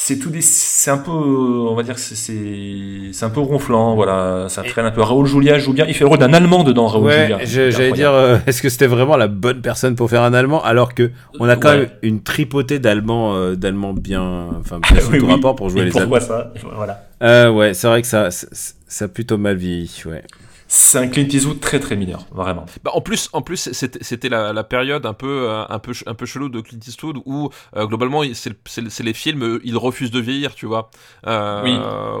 c'est 0.00 0.18
tout 0.20 0.30
des 0.30 0.40
c'est 0.42 0.90
un 0.92 0.98
peu 0.98 1.10
on 1.10 1.74
va 1.74 1.82
dire 1.82 1.98
c'est 1.98 2.14
c'est 2.14 3.10
c'est 3.12 3.24
un 3.24 3.30
peu 3.30 3.40
ronflant 3.40 3.96
voilà 3.96 4.46
ça 4.48 4.62
traîne 4.62 4.86
un 4.86 4.92
peu 4.92 5.02
Raoul 5.02 5.26
Julia 5.26 5.58
joue 5.58 5.72
bien 5.72 5.86
il 5.88 5.94
fait 5.94 6.04
le 6.04 6.08
rôle 6.08 6.18
d'un 6.18 6.32
allemand 6.34 6.62
dedans 6.62 6.86
Raoul 6.86 7.06
Ouais, 7.06 7.34
j'allais 7.44 7.90
dire, 7.92 8.12
euh, 8.12 8.38
est-ce 8.46 8.62
que 8.62 8.68
c'était 8.68 8.86
vraiment 8.86 9.16
la 9.16 9.26
bonne 9.26 9.60
personne 9.60 9.96
pour 9.96 10.08
faire 10.08 10.22
un 10.22 10.34
allemand 10.34 10.62
alors 10.62 10.94
que 10.94 11.10
on 11.40 11.48
a 11.48 11.56
quand 11.56 11.70
Ouais. 11.70 11.78
même 11.78 11.90
une 12.02 12.22
tripotée 12.22 12.78
d'allemands, 12.78 13.34
euh, 13.34 13.56
d'allemands 13.56 13.92
bien, 13.92 14.48
enfin, 14.60 14.78
bien 14.80 15.00
sous 15.00 15.10
Oui, 15.12 15.18
tout 15.18 15.26
oui. 15.26 15.32
rapport 15.32 15.56
pour 15.56 15.68
jouer 15.68 15.82
Et 15.82 15.84
les 15.86 15.90
pourquoi 15.90 16.18
allemands. 16.18 16.28
ça 16.28 16.52
voilà 16.76 17.02
Euh, 17.24 17.50
ouais, 17.50 17.74
c'est 17.74 17.88
vrai 17.88 18.00
que 18.02 18.06
ça, 18.08 18.28
ça, 18.88 19.04
a 19.04 19.08
plutôt 19.08 19.38
mal 19.38 19.56
vieilli, 19.56 19.90
ouais. 20.06 20.24
C'est 20.70 20.98
un 20.98 21.08
Clint 21.08 21.26
Eastwood 21.28 21.60
très 21.60 21.80
très 21.80 21.96
mineur 21.96 22.26
vraiment 22.30 22.66
Bah, 22.84 22.90
en 22.94 23.00
plus, 23.00 23.30
en 23.32 23.40
plus, 23.42 23.70
c'était 23.72 24.28
la, 24.28 24.52
la 24.52 24.64
période 24.64 25.06
un 25.06 25.14
peu, 25.14 25.48
euh, 25.48 25.64
un 25.68 25.78
peu, 25.78 25.92
un 26.06 26.14
peu 26.14 26.26
chelou 26.26 26.48
de 26.50 26.60
Clint 26.60 26.78
Eastwood 26.86 27.16
où 27.24 27.48
euh, 27.76 27.86
globalement, 27.86 28.22
c'est 28.34 28.50
le- 28.50 28.56
c'est 28.66 28.82
le- 28.82 28.90
c'est 28.90 29.02
les 29.02 29.14
films, 29.14 29.42
euh, 29.42 29.60
il 29.64 29.76
refuse 29.78 30.10
de 30.10 30.20
vieillir, 30.20 30.54
tu 30.54 30.66
vois. 30.66 30.90
Euh, 31.26 31.62
Oui. 31.64 31.74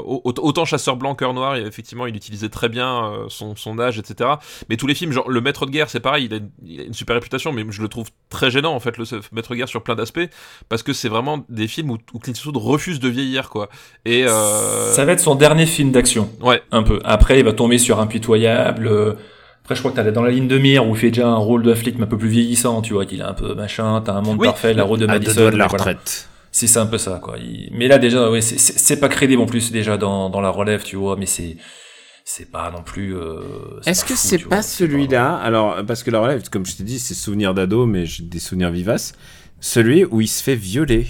au- 0.04 0.22
Autant 0.38 0.64
Chasseur 0.64 0.96
blanc, 0.96 1.14
Cœur 1.14 1.34
noir, 1.34 1.56
effectivement, 1.56 2.06
il 2.06 2.16
utilisait 2.16 2.48
très 2.48 2.68
bien 2.70 3.12
son, 3.28 3.54
son 3.54 3.78
âge, 3.78 3.98
etc. 3.98 4.30
Mais 4.70 4.76
tous 4.78 4.86
les 4.86 4.94
films, 4.94 5.12
genre 5.12 5.28
Le 5.28 5.40
Maître 5.42 5.66
de 5.66 5.70
guerre, 5.70 5.90
c'est 5.90 6.00
pareil, 6.00 6.24
il 6.24 6.32
a, 6.34 6.36
une- 6.38 6.50
il 6.64 6.80
a 6.80 6.84
une 6.84 6.94
super 6.94 7.14
réputation, 7.16 7.52
mais 7.52 7.64
je 7.68 7.82
le 7.82 7.88
trouve 7.88 8.08
très 8.30 8.50
gênant 8.50 8.74
en 8.74 8.80
fait, 8.80 8.96
le 8.96 9.04
Maître 9.32 9.50
de 9.50 9.56
guerre 9.56 9.68
sur 9.68 9.82
plein 9.82 9.94
d'aspects, 9.94 10.26
parce 10.70 10.82
que 10.82 10.94
c'est 10.94 11.08
vraiment 11.10 11.44
des 11.50 11.68
films 11.68 11.90
où, 11.90 11.98
où 12.14 12.18
Clint 12.18 12.32
Eastwood 12.32 12.56
refuse 12.56 12.98
de 12.98 13.08
vieillir, 13.10 13.50
quoi. 13.50 13.68
Et 14.06 14.24
euh, 14.26 14.92
ça 14.94 15.04
va 15.04 15.12
être 15.12 15.20
son 15.20 15.34
dernier 15.34 15.66
film 15.66 15.92
d'action 15.92 16.30
ouais. 16.40 16.62
un 16.70 16.82
peu 16.82 16.98
après 17.04 17.38
il 17.38 17.44
va 17.44 17.52
tomber 17.52 17.76
sur 17.76 18.00
Impitoyable 18.00 18.37
euh, 18.46 19.12
après 19.62 19.74
je 19.74 19.80
crois 19.80 19.90
que 19.90 19.96
t'as 19.96 20.10
dans 20.10 20.22
la 20.22 20.30
ligne 20.30 20.48
de 20.48 20.58
mire 20.58 20.86
où 20.86 20.94
il 20.94 20.98
fait 20.98 21.10
déjà 21.10 21.28
un 21.28 21.36
rôle 21.36 21.62
de 21.62 21.74
flic 21.74 21.96
mais 21.98 22.04
un 22.04 22.08
peu 22.08 22.18
plus 22.18 22.28
vieillissant 22.28 22.80
tu 22.82 22.92
vois 22.94 23.04
qu'il 23.06 23.20
est 23.20 23.24
un 23.24 23.34
peu 23.34 23.54
machin 23.54 24.00
t'as 24.04 24.12
un 24.14 24.22
monde 24.22 24.38
Oui, 24.40 24.46
parfait 24.46 24.72
la 24.74 24.84
route 24.84 25.00
de 25.00 25.04
À 25.06 25.08
Madison 25.08 25.40
doigts 25.40 25.50
de 25.50 25.56
la 25.56 25.64
mais 25.64 25.68
voilà. 25.70 25.84
retraite. 25.84 26.28
C'est 26.50 26.66
ça 26.66 26.80
un 26.82 26.86
peu 26.86 26.96
ça 26.98 27.20
quoi. 27.22 27.36
Il- 27.38 27.68
Mais 27.72 27.88
là 27.88 27.98
déjà 27.98 28.30
ouais, 28.30 28.40
c'est- 28.40 29.00
pas 29.00 29.08
crédible 29.08 29.42
en 29.42 29.46
plus 29.46 29.70
déjà 29.70 29.96
dans, 29.98 30.30
dans 30.30 30.40
la 30.40 30.50
relève 30.50 30.82
tu 30.82 30.96
vois 30.96 31.16
mais 31.16 31.26
c'est 31.26 31.56
c'est 32.24 32.50
pas 32.50 32.70
non 32.70 32.82
plus. 32.82 33.16
euh, 33.16 33.40
Est-ce 33.86 34.04
que 34.04 34.14
c'est 34.14 34.36
pas 34.38 34.60
celui-là 34.60 35.34
Alors, 35.36 35.76
parce 35.86 36.02
que 36.02 36.10
la 36.10 36.20
relève, 36.20 36.46
comme 36.50 36.66
je 36.66 36.76
t'ai 36.76 36.82
dit, 36.84 36.98
c'est 36.98 37.14
souvenirs 37.14 37.54
d'ado, 37.54 37.86
mais 37.86 38.04
j'ai 38.04 38.22
des 38.22 38.38
souvenirs 38.38 38.70
vivaces. 38.70 39.14
Celui 39.60 40.04
où 40.04 40.20
il 40.20 40.28
se 40.28 40.42
fait 40.42 40.54
violer. 40.54 41.06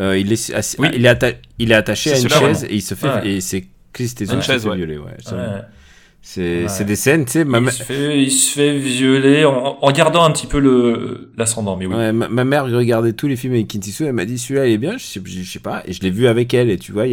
Euh, 0.00 0.16
il, 0.16 0.32
est, 0.32 0.50
Oui. 0.78 0.88
il, 0.94 1.04
est 1.04 1.08
atta- 1.10 1.36
il 1.58 1.70
est 1.70 1.74
attaché 1.74 2.12
à 2.14 2.18
une 2.18 2.30
chaise 2.30 2.38
vraiment. 2.38 2.58
et 2.70 2.74
il 2.74 2.80
se 2.80 2.94
fait. 2.94 3.08
Ouais. 3.08 3.28
Et 3.28 3.40
c'est 3.42 3.66
Chris 3.92 4.04
Une 4.20 4.26
qui 4.26 4.26
se 4.26 4.40
chaise, 4.40 4.62
fait 4.62 4.68
ouais. 4.70 4.76
violer. 4.76 4.96
Ouais, 4.96 5.16
ça- 5.22 5.36
Ouais. 5.36 5.60
C'est 6.20 6.62
Ouais. 6.62 6.68
c'est 6.68 6.84
des 6.84 6.96
scènes, 6.96 7.24
tu 7.24 7.32
sais. 7.32 7.44
Ma, 7.44 7.58
Il 7.60 7.70
se 7.72 7.82
fait 7.82 8.22
il 8.22 8.30
se 8.30 8.52
fait 8.52 8.76
violer 8.78 9.44
en, 9.44 9.78
en 9.80 9.92
gardant 9.92 10.24
un 10.24 10.30
petit 10.30 10.46
peu 10.46 10.58
le 10.58 11.30
l'ascendant 11.38 11.76
mais 11.76 11.86
oui. 11.86 11.94
ouais, 11.94 12.12
ma, 12.12 12.28
ma 12.28 12.44
mère 12.44 12.66
regardait 12.66 13.12
tous 13.14 13.28
les 13.28 13.36
films 13.36 13.54
avec 13.54 13.72
Eastwood. 13.74 14.08
Elle 14.08 14.14
m'a 14.14 14.24
dit 14.24 14.36
celui-là 14.38 14.66
il 14.66 14.72
est 14.74 14.78
bien. 14.78 14.98
Je 14.98 15.04
sais, 15.04 15.20
je 15.24 15.42
sais 15.50 15.58
pas. 15.60 15.82
Et 15.86 15.92
je 15.92 16.02
l'ai 16.02 16.10
vu 16.10 16.26
avec 16.26 16.52
elle. 16.54 16.70
Et 16.70 16.76
tu 16.78 16.92
vois, 16.92 17.04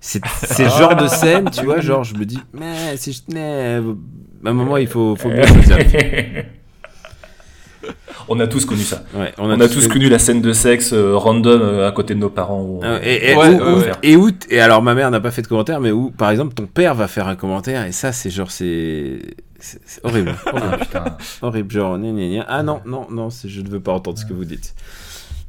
c'est 0.00 0.20
c'est 0.44 0.68
ce 0.68 0.78
genre 0.78 0.94
de 0.96 1.08
scène, 1.08 1.50
tu 1.50 1.64
vois. 1.64 1.80
Genre, 1.80 2.04
je 2.04 2.14
me 2.14 2.24
dis, 2.24 2.38
mais 2.52 2.96
si 2.96 3.12
je 3.12 3.22
tenais. 3.22 3.80
À 4.44 4.48
un 4.50 4.52
moment, 4.52 4.76
il 4.76 4.86
faut, 4.88 5.16
faut 5.16 5.30
bien 5.30 5.46
choisir. 5.46 5.78
On 8.28 8.38
a 8.40 8.46
tous 8.46 8.64
connu 8.64 8.82
ça. 8.82 9.02
Ouais, 9.14 9.32
On 9.38 9.50
a, 9.50 9.68
tous 9.68 9.88
connu 9.88 10.08
la 10.08 10.18
scène 10.18 10.40
de 10.40 10.52
sexe 10.52 10.92
euh, 10.92 11.16
random 11.16 11.60
euh, 11.60 11.88
à 11.88 11.92
côté 11.92 12.14
de 12.14 12.20
nos 12.20 12.30
parents. 12.30 12.62
où 12.62 12.80
Ah, 12.82 12.98
Et, 13.02 13.30
et, 13.32 13.34
Ouais, 13.36 13.48
où- 13.48 13.52
ouais, 13.52 13.62
où- 13.72 13.78
ouais. 13.80 13.90
et 14.02 14.16
où 14.16 14.30
et 14.50 14.60
alors 14.60 14.82
ma 14.82 14.94
mère 14.94 15.10
n'a 15.10 15.20
pas 15.20 15.30
fait 15.30 15.42
de 15.42 15.46
commentaire, 15.48 15.80
mais 15.80 15.90
où 15.90 16.10
par 16.10 16.30
exemple 16.30 16.54
ton 16.54 16.66
père 16.66 16.94
va 16.94 17.08
faire 17.08 17.26
un 17.28 17.34
commentaire 17.36 17.84
et 17.86 17.92
ça 17.92 18.12
c'est 18.12 18.30
genre 18.30 18.50
c'est 18.50 19.18
c'est 19.58 19.80
horrible, 20.04 20.34
Ah, 20.46 20.52
horrible, 20.52 21.16
horrible, 21.42 21.70
genre 21.72 21.98
gna, 21.98 22.10
gna, 22.12 22.28
gna. 22.28 22.44
ah 22.48 22.62
non 22.62 22.80
non 22.86 23.06
non 23.10 23.30
c'est- 23.30 23.48
je 23.48 23.60
ne 23.60 23.68
veux 23.68 23.80
pas 23.80 23.92
entendre 23.92 24.18
ce 24.18 24.24
que 24.26 24.32
vous 24.34 24.44
dites. 24.44 24.74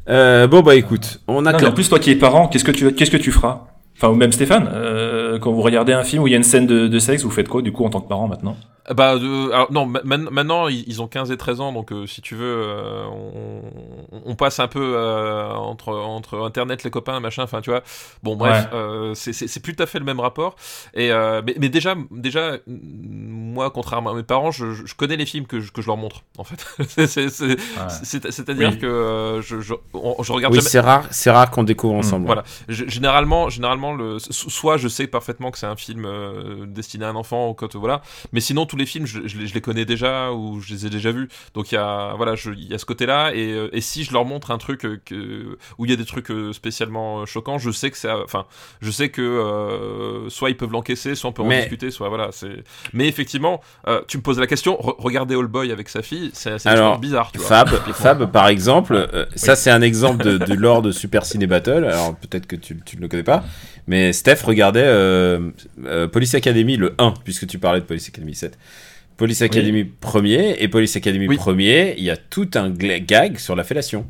Euh, 0.10 0.48
bon 0.48 0.62
bah 0.62 0.76
écoute, 0.76 1.22
on 1.28 1.46
a 1.46 1.54
Non, 1.54 1.68
en 1.68 1.72
plus, 1.72 1.88
toi 1.90 1.98
qui 2.00 2.12
es 2.12 2.16
parent, 2.16 2.48
qu'est-ce 2.50 2.64
que 2.66 2.72
tu, 2.72 2.92
qu'est-ce 2.94 3.12
que 3.12 3.18
tu 3.18 3.32
feras? 3.32 3.68
Enfin, 3.96 4.10
ou 4.10 4.16
même 4.16 4.32
Stéphane, 4.34 4.70
euh, 4.74 5.40
quand 5.40 5.52
vous 5.54 5.62
regardez 5.62 5.94
un 5.94 6.04
film 6.04 6.24
où 6.24 6.28
il 6.28 6.32
y 6.32 6.34
a 6.34 6.38
une 6.38 6.44
scène 6.44 6.68
de, 6.68 6.88
de 6.88 7.00
sexe, 7.00 7.24
vous 7.24 7.30
faites 7.30 7.48
quoi 7.48 7.62
du 7.62 7.72
coup 7.72 7.86
en 7.86 7.90
tant 7.90 8.02
que 8.02 8.10
parent 8.10 8.28
maintenant? 8.28 8.58
Bah, 8.94 9.14
euh, 9.16 9.50
alors, 9.54 9.72
non, 9.72 9.86
maintenant 9.86 10.68
ils 10.68 11.02
ont 11.02 11.08
15 11.08 11.32
et 11.32 11.38
13 11.38 11.62
ans, 11.62 11.72
donc 11.72 11.94
euh, 11.94 12.06
si 12.06 12.22
tu 12.22 12.36
veux, 12.36 12.46
euh, 12.68 13.06
on, 13.06 13.62
on 14.26 14.36
passe 14.36 14.60
un 14.60 14.68
peu 14.68 14.96
euh, 14.98 15.50
entre, 15.54 15.94
entre 15.94 16.42
Internet, 16.42 16.84
les 16.84 16.90
copains, 16.90 17.20
machin, 17.22 17.44
enfin 17.44 17.62
tu 17.62 17.70
vois. 17.70 17.82
Bon, 18.24 18.36
bref, 18.36 18.68
Ouais. 18.74 18.78
euh, 18.78 19.14
c'est- 19.14 19.32
c'est 19.32 19.48
c'est 19.48 19.62
plus 19.62 19.74
tout 19.74 19.84
à 19.84 19.86
fait 19.86 20.00
le 20.00 20.06
même 20.06 20.20
rapport. 20.20 20.56
Et, 20.94 21.12
euh, 21.14 21.42
mais, 21.46 21.56
mais 21.60 21.70
déjà, 21.70 21.96
déjà, 22.12 22.58
moi, 22.68 23.70
contrairement 23.72 24.12
à 24.12 24.14
mes 24.16 24.24
parents, 24.24 24.52
je, 24.52 24.74
je- 24.74 24.96
connais 24.96 25.16
les 25.16 25.26
films 25.26 25.48
que 25.48 25.60
je, 25.60 25.72
que 25.72 25.82
je 25.82 25.88
leur 25.88 25.98
montre, 25.98 26.24
en 26.38 26.44
fait. 26.44 26.66
C'est- 26.90 27.08
c'est- 27.08 27.30
c'est- 27.30 27.58
c'est- 28.04 28.32
C'est-à-dire 28.32 28.70
Oui. 28.72 28.78
que 28.80 28.86
euh, 28.86 29.42
je, 29.42 29.60
je, 29.62 29.74
on- 29.94 30.22
je 30.24 30.32
regarde 30.34 30.54
Oui, 30.54 30.60
jamais. 30.60 30.70
c'est 30.70 30.80
rare, 30.80 31.06
c'est 31.12 31.32
rare 31.32 31.50
qu'on 31.52 31.64
découvre 31.64 31.96
ensemble. 31.96 32.26
Voilà. 32.26 32.44
G- 32.68 32.86
Généralement, 32.88 33.50
généralement, 33.50 33.94
le, 33.94 34.20
so- 34.20 34.50
soit 34.50 34.78
je 34.78 34.88
sais 34.88 35.08
parfaitement 35.08 35.52
que 35.52 35.58
c'est 35.58 35.66
un 35.68 35.76
film 35.76 36.06
euh, 36.06 36.66
destiné 36.68 37.06
à 37.06 37.10
un 37.10 37.16
enfant 37.16 37.50
ou 37.50 37.54
quand 37.54 37.76
voilà, 37.76 38.02
mais 38.34 38.40
sinon 38.40 38.66
tous 38.74 38.78
les 38.80 38.88
films, 38.88 39.06
je, 39.06 39.20
je 39.28 39.38
les- 39.38 39.46
je 39.46 39.54
les 39.54 39.62
connais 39.62 39.86
déjà 39.86 40.32
ou 40.32 40.60
je 40.60 40.74
les 40.74 40.88
ai 40.88 40.90
déjà 40.90 41.12
vus. 41.12 41.28
Donc 41.54 41.72
il 41.72 41.76
y 41.76 41.78
a, 41.78 42.14
voilà, 42.18 42.34
il 42.58 42.68
y 42.72 42.74
a 42.74 42.80
ce 42.80 42.86
côté-là 42.86 43.32
et, 43.36 43.52
euh, 43.52 43.70
et 43.72 43.82
si 43.82 44.04
je 44.04 44.12
leur 44.12 44.26
montre 44.26 44.50
un 44.50 44.58
truc 44.58 44.84
euh, 44.86 45.00
que, 45.06 45.60
où 45.78 45.86
il 45.86 45.92
y 45.92 45.94
a 45.94 45.98
des 45.98 46.06
trucs 46.06 46.32
euh, 46.32 46.54
spécialement 46.54 47.24
choquants, 47.28 47.60
je 47.60 47.70
sais 47.70 47.92
que 47.92 47.98
c'est, 47.98 48.10
enfin, 48.10 48.46
je 48.82 48.90
sais 48.90 49.10
que 49.10 49.22
euh, 49.22 50.28
soit 50.30 50.50
ils 50.50 50.58
peuvent 50.58 50.72
l'encaisser, 50.72 51.14
soit 51.14 51.30
on 51.30 51.34
peut 51.34 51.44
en 51.44 51.48
discuter, 51.62 51.92
soit 51.92 52.10
voilà. 52.10 52.30
C'est. 52.32 52.64
Mais 52.94 53.08
effectivement, 53.08 53.62
euh, 53.88 54.02
tu 54.08 54.18
me 54.18 54.24
poses 54.24 54.40
la 54.40 54.48
question. 54.48 54.74
re- 54.82 54.96
regardez 54.98 55.36
All 55.36 55.46
Boy 55.48 55.72
avec 55.72 55.88
sa 55.90 56.02
fille, 56.02 56.32
c'est 56.34 56.58
bizarre, 56.98 57.32
tu 57.32 57.38
vois. 57.38 57.48
Fab. 57.48 57.70
Fab, 57.94 58.32
par 58.32 58.48
exemple, 58.48 58.96
euh, 59.14 59.26
ça 59.36 59.56
c'est 59.56 59.70
un 59.70 59.84
exemple 59.84 60.24
de, 60.40 60.54
lore 60.56 60.82
de 60.82 60.92
Super 60.92 61.26
Ciné 61.26 61.46
Battle. 61.46 61.86
Alors 61.86 62.16
peut-être 62.16 62.48
que 62.48 62.56
tu, 62.56 62.80
tu 62.84 62.98
ne 62.98 63.02
le 63.04 63.08
connais 63.08 63.22
pas, 63.22 63.44
mais 63.86 64.14
Steph 64.14 64.42
regardait 64.44 64.84
Police 66.12 66.36
Academy 66.36 66.78
le 66.78 66.96
1, 66.98 67.14
puisque 67.24 67.46
tu 67.48 67.60
parlais 67.60 67.82
de 67.82 67.86
Police 67.86 68.08
Academy 68.08 68.34
7. 68.36 68.58
Police 69.18 69.42
Academy 69.42 69.84
premier 69.84 70.56
et 70.60 70.68
Police 70.68 70.96
Academy 70.96 71.28
Oui. 71.28 71.36
premier, 71.38 71.96
il 71.98 72.04
y 72.04 72.10
a 72.10 72.18
tout 72.18 72.50
un 72.56 72.70
gag 72.70 73.38
sur 73.38 73.56
la 73.56 73.64
fellation 73.64 74.06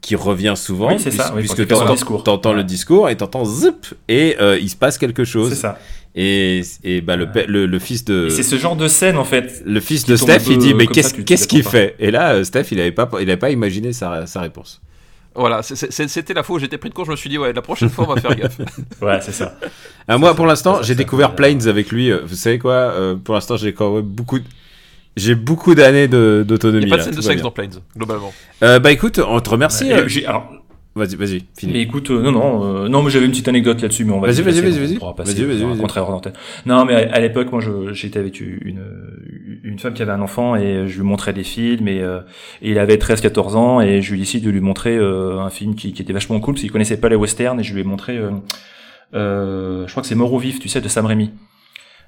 qui 0.00 0.16
revient 0.16 0.52
souvent, 0.54 0.88
Oui, 0.92 0.96
c'est 0.98 1.10
ça, 1.10 1.32
puisque 1.36 1.66
t'entends 1.66 2.52
le 2.52 2.62
discours 2.62 3.08
et 3.08 3.16
t'entends 3.16 3.46
zip 3.46 3.86
et 4.06 4.36
euh, 4.40 4.58
il 4.60 4.68
se 4.68 4.76
passe 4.76 4.98
quelque 4.98 5.24
chose. 5.24 5.48
C'est 5.50 5.54
ça. 5.60 5.78
Et, 6.14 6.60
et 6.84 7.00
bah, 7.00 7.16
le, 7.16 7.32
pa- 7.32 7.44
le, 7.46 7.64
le 7.66 7.78
fils 7.78 8.04
de 8.04 8.28
c'est 8.28 8.42
ce 8.44 8.56
genre 8.56 8.76
de 8.76 8.86
scène 8.86 9.16
en 9.16 9.24
fait. 9.24 9.62
le 9.66 9.80
fils 9.80 10.04
de 10.04 10.14
Steph, 10.14 10.42
il 10.48 10.58
dit 10.58 10.74
mais 10.74 10.86
qu'est-ce 10.86 11.48
qu'il 11.48 11.62
fait? 11.64 11.96
Et 11.98 12.10
là, 12.10 12.34
euh, 12.34 12.44
Steph, 12.44 12.66
il 12.70 12.78
avait 12.80 12.92
pas 12.92 13.10
il 13.14 13.22
avait 13.30 13.36
pas 13.38 13.50
imaginé 13.50 13.92
sa, 13.92 14.26
sa 14.26 14.40
réponse. 14.42 14.80
Voilà, 15.36 15.62
c'était 15.62 16.34
la 16.34 16.42
fois 16.44 16.56
où 16.56 16.58
j'étais 16.60 16.78
pris 16.78 16.90
de 16.90 16.94
court. 16.94 17.04
Je 17.06 17.10
me 17.10 17.16
suis 17.16 17.28
dit 17.28 17.38
ouais, 17.38 17.52
la 17.52 17.62
prochaine 17.62 17.88
fois 17.88 18.06
on 18.08 18.14
va 18.14 18.20
faire 18.20 18.34
gaffe. 18.36 18.58
Ouais, 19.02 19.18
c'est 19.20 19.32
ça. 19.32 19.56
Ah, 20.06 20.16
moi, 20.18 20.34
pour 20.34 20.46
l'instant, 20.46 20.82
j'ai 20.82 20.94
découvert 20.94 21.30
ça, 21.30 21.34
Planes 21.34 21.66
avec 21.66 21.90
lui. 21.90 22.10
euh, 22.12 22.20
Vous 22.24 22.36
savez 22.36 22.58
quoi 22.58 22.72
euh, 22.72 23.16
Pour 23.16 23.34
l'instant, 23.34 23.56
j'ai 23.56 23.72
quand 23.74 23.94
même 23.96 24.02
beaucoup 24.02 24.38
de- 24.38 24.44
j'ai 25.16 25.34
beaucoup 25.34 25.74
d'années 25.74 26.08
de- 26.08 26.40
Il 26.42 26.46
d'autonomie. 26.46 26.84
n'y 26.86 26.92
a 26.92 26.96
pas 26.96 26.96
de 26.96 26.98
là, 27.00 27.04
scène 27.06 27.14
de 27.16 27.20
sexe 27.20 27.42
dans 27.42 27.50
Planes, 27.50 27.80
globalement. 27.96 28.32
Euh, 28.62 28.78
bah 28.78 28.92
écoute, 28.92 29.18
on 29.26 29.40
te 29.40 29.50
remercie. 29.50 29.92
Euh, 29.92 30.06
alors, 30.26 30.52
Vas-y, 30.96 31.16
vas-y, 31.16 31.42
fini. 31.58 31.72
Mais 31.72 31.80
écoute, 31.80 32.10
euh, 32.10 32.22
non, 32.22 32.30
non, 32.30 32.64
euh, 32.84 32.88
non, 32.88 33.02
mais 33.02 33.10
j'avais 33.10 33.24
une 33.26 33.32
petite 33.32 33.48
anecdote 33.48 33.82
là-dessus, 33.82 34.04
mais 34.04 34.12
on 34.12 34.20
va. 34.20 34.28
Vas-y, 34.28 34.42
vas-y, 34.42 34.60
vas-y, 34.60 34.78
vas-y. 34.78 34.98
Vas-y, 34.98 35.44
vas-y. 35.44 35.64
Non, 36.66 36.84
mais 36.84 36.94
à, 36.94 37.14
à 37.14 37.20
l'époque, 37.20 37.50
moi, 37.50 37.60
j'étais 37.92 38.20
avec 38.20 38.40
une, 38.40 38.80
une 39.64 39.78
femme 39.78 39.94
qui 39.94 40.02
avait 40.02 40.12
un 40.12 40.20
enfant 40.20 40.54
et 40.54 40.86
je 40.86 40.96
lui 40.96 41.04
montrais 41.04 41.32
des 41.32 41.42
films 41.42 41.88
et, 41.88 42.00
euh, 42.00 42.20
et 42.62 42.70
il 42.70 42.78
avait 42.78 42.96
13-14 42.96 43.56
ans 43.56 43.80
et 43.80 44.02
je 44.02 44.12
lui 44.12 44.20
décide 44.20 44.44
de 44.44 44.50
lui 44.50 44.60
montrer 44.60 44.96
euh, 44.96 45.40
un 45.40 45.50
film 45.50 45.74
qui, 45.74 45.92
qui 45.92 46.02
était 46.02 46.12
vachement 46.12 46.38
cool 46.38 46.54
parce 46.54 46.62
qu'il 46.62 46.70
connaissait 46.70 46.98
pas 46.98 47.08
les 47.08 47.16
westerns 47.16 47.58
et 47.58 47.64
je 47.64 47.74
lui 47.74 47.80
ai 47.80 47.84
montré, 47.84 48.20
euh, 49.14 49.86
je 49.86 49.90
crois 49.90 50.02
que 50.02 50.06
c'est 50.06 50.14
Mort 50.14 50.32
au 50.32 50.38
vif, 50.38 50.60
tu 50.60 50.68
sais, 50.68 50.80
de 50.80 50.88
Sam 50.88 51.06
Raimi. 51.06 51.30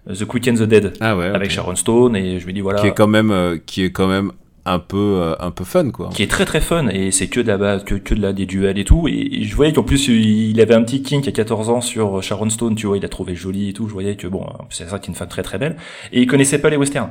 The 0.09 0.25
Quick 0.25 0.47
and 0.47 0.55
the 0.55 0.63
Dead. 0.63 0.93
Ah 1.01 1.17
ouais. 1.17 1.27
Avec. 1.27 1.51
Sharon 1.51 1.75
Stone 1.75 2.15
et 2.15 2.39
je 2.39 2.45
lui 2.45 2.53
ai 2.53 2.55
dit 2.55 2.61
voilà. 2.61 2.81
Qui 2.81 2.87
est 2.87 2.95
quand 2.95 3.09
même, 3.09 3.33
euh, 3.33 3.59
qui 3.65 3.83
est 3.83 3.91
quand 3.91 4.07
même 4.07 4.31
un 4.67 4.79
peu, 4.79 4.97
euh, 5.23 5.35
un 5.41 5.51
peu 5.51 5.65
fun, 5.65 5.91
quoi. 5.91 6.11
qui 6.13 6.23
est 6.23 6.31
très 6.31 6.45
très 6.45 6.61
fun 6.61 6.89
et 6.89 7.11
c'est 7.11 7.29
que 7.29 7.41
de 7.41 7.47
la 7.47 7.57
base, 7.57 7.85
que, 7.85 7.95
que 7.95 8.15
de 8.15 8.21
la 8.21 8.33
des 8.33 8.47
duels 8.47 8.79
et 8.79 8.85
tout 8.85 9.09
et 9.09 9.43
je 9.43 9.55
voyais 9.57 9.73
qu'en 9.73 9.83
plus 9.83 10.09
il 10.09 10.61
avait 10.61 10.75
un 10.75 10.83
petit 10.83 11.03
kink 11.03 11.27
à 11.29 11.33
14 11.33 11.71
ans 11.71 11.81
sur 11.81 12.23
Sharon 12.23 12.51
Stone 12.51 12.75
tu 12.75 12.87
vois 12.87 12.99
il 12.99 13.05
a 13.05 13.09
trouvé 13.09 13.35
jolie 13.35 13.71
et 13.71 13.73
tout 13.73 13.87
je 13.89 13.93
voyais 13.93 14.17
que 14.17 14.27
bon 14.27 14.45
c'est 14.71 14.89
ça 14.89 14.99
qui 14.99 15.07
est 15.07 15.13
une 15.13 15.15
femme 15.15 15.29
très 15.29 15.43
très 15.43 15.59
belle 15.59 15.77
et 16.13 16.21
il 16.21 16.27
connaissait 16.27 16.59
pas 16.59 16.69
les 16.71 16.77
westerns 16.77 17.11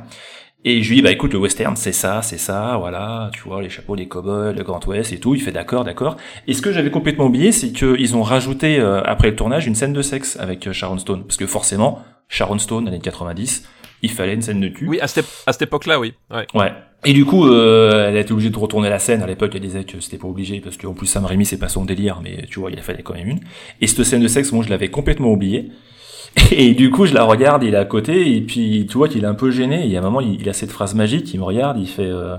et 0.64 0.82
je 0.82 0.88
lui 0.88 0.96
dis 0.96 1.02
bah 1.02 1.10
écoute 1.10 1.32
le 1.32 1.38
western 1.38 1.76
c'est 1.76 1.92
ça 1.92 2.22
c'est 2.22 2.38
ça 2.38 2.76
voilà 2.78 3.30
tu 3.32 3.42
vois 3.42 3.62
les 3.62 3.68
chapeaux 3.70 3.94
les 3.94 4.08
cowboys 4.08 4.52
le 4.54 4.62
Grand 4.62 4.84
Ouest 4.86 5.12
et 5.12 5.18
tout 5.18 5.34
il 5.34 5.40
fait 5.40 5.52
d'accord 5.52 5.84
d'accord 5.84 6.16
et 6.46 6.52
ce 6.54 6.62
que 6.62 6.72
j'avais 6.72 6.90
complètement 6.90 7.26
oublié 7.26 7.52
c'est 7.52 7.72
que 7.72 7.96
ils 7.98 8.16
ont 8.16 8.22
rajouté 8.22 8.78
euh, 8.78 9.02
après 9.04 9.30
le 9.30 9.36
tournage 9.36 9.66
une 9.66 9.74
scène 9.74 9.92
de 9.92 10.02
sexe 10.02 10.36
avec 10.38 10.66
euh, 10.66 10.72
Sharon 10.72 10.98
Stone 10.98 11.24
parce 11.24 11.36
que 11.36 11.46
forcément 11.46 12.02
Sharon 12.28 12.58
Stone 12.58 12.88
années 12.88 13.00
90 13.00 13.66
il 14.02 14.10
fallait 14.10 14.34
une 14.34 14.42
scène 14.42 14.60
de 14.60 14.68
cul 14.68 14.86
Oui, 14.88 15.00
à 15.00 15.08
cette, 15.08 15.26
à 15.46 15.52
cette 15.52 15.62
époque-là, 15.62 15.98
oui. 15.98 16.14
Ouais. 16.30 16.46
Ouais. 16.54 16.72
Et 17.06 17.12
du 17.12 17.24
coup, 17.24 17.46
euh, 17.46 18.08
elle 18.08 18.16
a 18.16 18.20
été 18.20 18.32
obligée 18.32 18.50
de 18.50 18.58
retourner 18.58 18.90
la 18.90 18.98
scène. 18.98 19.22
À 19.22 19.28
l'époque, 19.28 19.52
elle 19.54 19.60
disait 19.60 19.84
que 19.84 20.00
c'était 20.00 20.18
pas 20.18 20.26
obligé 20.26 20.58
parce 20.60 20.76
qu'en 20.76 20.92
plus 20.92 21.06
Sam 21.06 21.24
Raimi 21.24 21.46
c'est 21.46 21.56
pas 21.56 21.68
son 21.68 21.84
délire, 21.84 22.18
mais 22.20 22.46
tu 22.50 22.58
vois, 22.58 22.72
il 22.72 22.78
a 22.80 22.82
fallait 22.82 23.04
quand 23.04 23.14
même 23.14 23.28
une. 23.28 23.40
Et 23.80 23.86
cette 23.86 24.02
scène 24.02 24.22
de 24.22 24.26
sexe, 24.26 24.50
moi, 24.50 24.64
je 24.64 24.70
l'avais 24.70 24.88
complètement 24.88 25.30
oubliée. 25.30 25.70
Et 26.50 26.74
du 26.74 26.90
coup, 26.90 27.06
je 27.06 27.14
la 27.14 27.22
regarde, 27.22 27.62
il 27.62 27.74
est 27.74 27.78
à 27.78 27.84
côté, 27.84 28.36
et 28.36 28.40
puis 28.40 28.86
tu 28.90 28.98
vois 28.98 29.08
qu'il 29.08 29.22
est 29.22 29.26
un 29.26 29.34
peu 29.34 29.52
gêné. 29.52 29.88
Et 29.88 29.96
à 29.96 30.00
un 30.00 30.02
moment, 30.02 30.20
il, 30.20 30.46
a 30.48 30.52
cette 30.52 30.72
phrase 30.72 30.96
magique, 30.96 31.32
il 31.32 31.38
me 31.38 31.44
regarde, 31.44 31.78
il 31.78 31.86
fait 31.86 32.02
euh, 32.02 32.36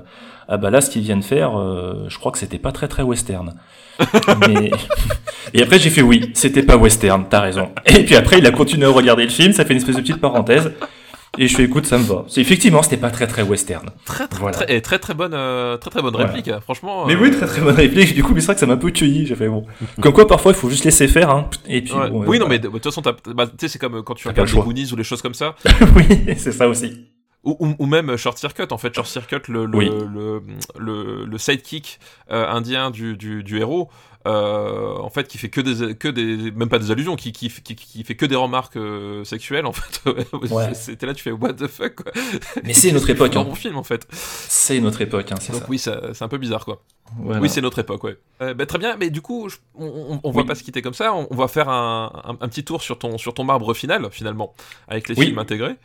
ah 0.49 0.57
bah 0.57 0.69
là, 0.69 0.81
ce 0.81 0.89
qu'il 0.89 1.02
vient 1.02 1.18
de 1.18 1.23
faire, 1.23 1.57
euh, 1.57 2.06
je 2.10 2.19
crois 2.19 2.34
que 2.34 2.38
c'était 2.38 2.60
pas 2.60 2.73
très 2.73 2.89
très 2.89 3.03
western. 3.03 3.53
Et 5.53 5.64
après, 5.64 5.80
j'ai 5.80 5.89
fait 5.89 6.02
oui, 6.02 6.30
c'était 6.34 6.61
pas 6.61 6.76
western, 6.76 7.26
t'as 7.30 7.39
raison. 7.39 7.69
Et 7.85 8.03
puis 8.03 8.15
après, 8.15 8.39
il 8.39 8.45
a 8.45 8.52
continué 8.52 8.85
à 8.85 8.89
regarder 8.89 9.23
le 9.23 9.30
film, 9.30 9.53
ça 9.53 9.64
fait 9.64 9.73
une 9.73 9.80
espèce 9.80 9.95
de 9.95 10.02
petite 10.02 10.22
parenthèse. 10.22 10.73
Et 11.38 11.47
je 11.47 11.55
fais 11.55 11.64
écoute, 11.64 11.85
ça 11.85 11.97
me 11.97 12.03
va. 12.03 12.26
Effectivement, 12.35 12.81
c'était 12.81 12.97
pas 12.97 13.09
très 13.11 13.27
très 13.27 13.41
western. 13.43 13.89
Très 14.05 14.27
très, 14.27 14.39
Voilà. 14.39 14.57
très, 14.57 14.76
et 14.76 14.81
très 14.81 14.99
très 14.99 15.14
bonne, 15.14 15.34
euh, 15.34 15.77
très 15.77 15.89
très 15.89 16.01
bonne 16.01 16.15
réplique. 16.15 16.47
hein. 16.47 16.59
Franchement. 16.61 17.05
Mais 17.05 17.15
euh, 17.15 17.19
oui, 17.22 17.31
très 17.31 17.45
très 17.45 17.61
bonne 17.61 17.76
réplique. 17.76 18.14
Du 18.15 18.23
coup, 18.23 18.34
mais 18.34 18.39
c'est 18.41 18.47
vrai 18.47 18.55
que 18.55 18.59
ça 18.59 18.65
m'a 18.65 18.73
un 18.73 18.77
peu 18.77 18.91
cueilli. 18.91 19.26
J'ai 19.26 19.35
fait 19.35 19.47
bon. 19.49 19.65
Comme 20.01 20.14
quoi, 20.14 20.27
parfois, 20.27 20.51
il 20.51 20.55
faut 20.57 20.69
juste 20.69 20.85
laisser 20.85 21.07
faire. 21.07 21.30
Hein. 21.30 21.49
Et 21.68 21.81
puis, 21.81 21.93
ouais. 21.93 22.09
bon, 22.09 22.23
oui, 22.27 22.38
euh, 22.38 22.39
non, 22.41 22.47
mais 22.47 22.59
de, 22.59 22.68
toute 22.69 22.84
façon, 22.84 23.01
bah, 23.01 23.15
tu 23.47 23.51
sais, 23.59 23.68
c'est 23.68 23.80
comme 23.80 24.03
quand 24.03 24.15
tu 24.15 24.27
regardes 24.27 24.49
le 24.49 24.55
les. 24.55 24.61
Goonies 24.61 24.91
ou 24.93 24.95
les 24.95 25.03
choses 25.03 25.22
comme 25.22 25.34
ça, 25.34 25.55
oui, 25.95 26.05
c'est 26.38 26.51
ça 26.51 26.68
aussi. 26.68 27.05
ou, 27.43 27.85
même 27.85 28.18
Short 28.18 28.38
Circuit. 28.38 28.65
En 28.72 28.77
fait, 28.77 28.93
Short 28.93 29.07
Circuit, 29.07 29.38
le 29.47 29.65
le, 29.65 29.77
Oui. 29.77 29.89
le, 29.89 30.41
le, 30.80 31.26
le 31.26 31.38
sidekick 31.38 31.99
euh, 32.31 32.47
indien 32.49 32.89
du, 32.91 33.15
du, 33.15 33.43
du 33.43 33.59
héros. 33.59 33.89
Euh, 34.27 34.97
en 34.97 35.09
fait, 35.09 35.27
qui 35.27 35.37
fait 35.37 35.49
que 35.49 35.61
des, 35.61 35.95
que 35.95 36.07
des, 36.07 36.51
même 36.51 36.69
pas 36.69 36.79
des 36.79 36.91
allusions, 36.91 37.15
qui, 37.15 37.31
qui, 37.31 37.49
qui, 37.49 37.75
qui 37.75 38.03
fait 38.03 38.15
que 38.15 38.25
des 38.25 38.35
remarques 38.35 38.75
euh, 38.77 39.23
sexuelles, 39.23 39.65
en 39.65 39.71
fait. 39.71 40.01
Ouais. 40.51 40.73
C'était 40.73 41.05
là, 41.05 41.13
tu 41.13 41.23
fais 41.23 41.31
what 41.31 41.53
the 41.53 41.67
fuck, 41.67 41.95
quoi. 41.95 42.11
Mais 42.63 42.73
c'est 42.73 42.91
notre 42.91 43.09
époque. 43.09 43.31
Dans 43.33 43.41
Hein. 43.41 43.45
mon 43.45 43.55
film, 43.55 43.77
en 43.77 43.83
fait. 43.83 44.07
C'est 44.11 44.79
notre 44.79 45.01
époque. 45.01 45.31
Hein, 45.31 45.35
c'est 45.39 45.51
Donc 45.53 45.61
ça. 45.61 45.67
oui, 45.69 45.79
ça- 45.79 46.13
c'est 46.13 46.23
un 46.23 46.27
peu 46.27 46.37
bizarre, 46.37 46.65
quoi. 46.65 46.83
Voilà. 47.19 47.39
Oui, 47.39 47.47
c'est 47.49 47.61
notre 47.61 47.79
époque, 47.79 48.03
ouais. 48.03 48.17
Euh, 48.41 48.53
bah, 48.53 48.65
très 48.65 48.77
bien, 48.79 48.97
mais 48.97 49.09
du 49.09 49.21
coup, 49.21 49.47
je- 49.49 49.57
on, 49.75 49.85
on, 49.85 50.19
on 50.23 50.31
va 50.31 50.43
pas 50.43 50.55
se 50.55 50.63
quitter 50.63 50.81
comme 50.81 50.93
ça. 50.93 51.13
On, 51.13 51.27
on 51.31 51.35
va 51.35 51.47
faire 51.47 51.69
un, 51.69 52.11
un, 52.25 52.31
un 52.41 52.47
petit 52.49 52.63
tour 52.65 52.81
sur 52.81 52.99
ton, 52.99 53.17
sur 53.17 53.33
ton 53.33 53.43
marbre 53.45 53.73
final, 53.73 54.07
finalement, 54.11 54.53
avec 54.87 55.07
les 55.09 55.17
Oui. 55.17 55.25
films 55.27 55.39
intégrés. 55.39 55.75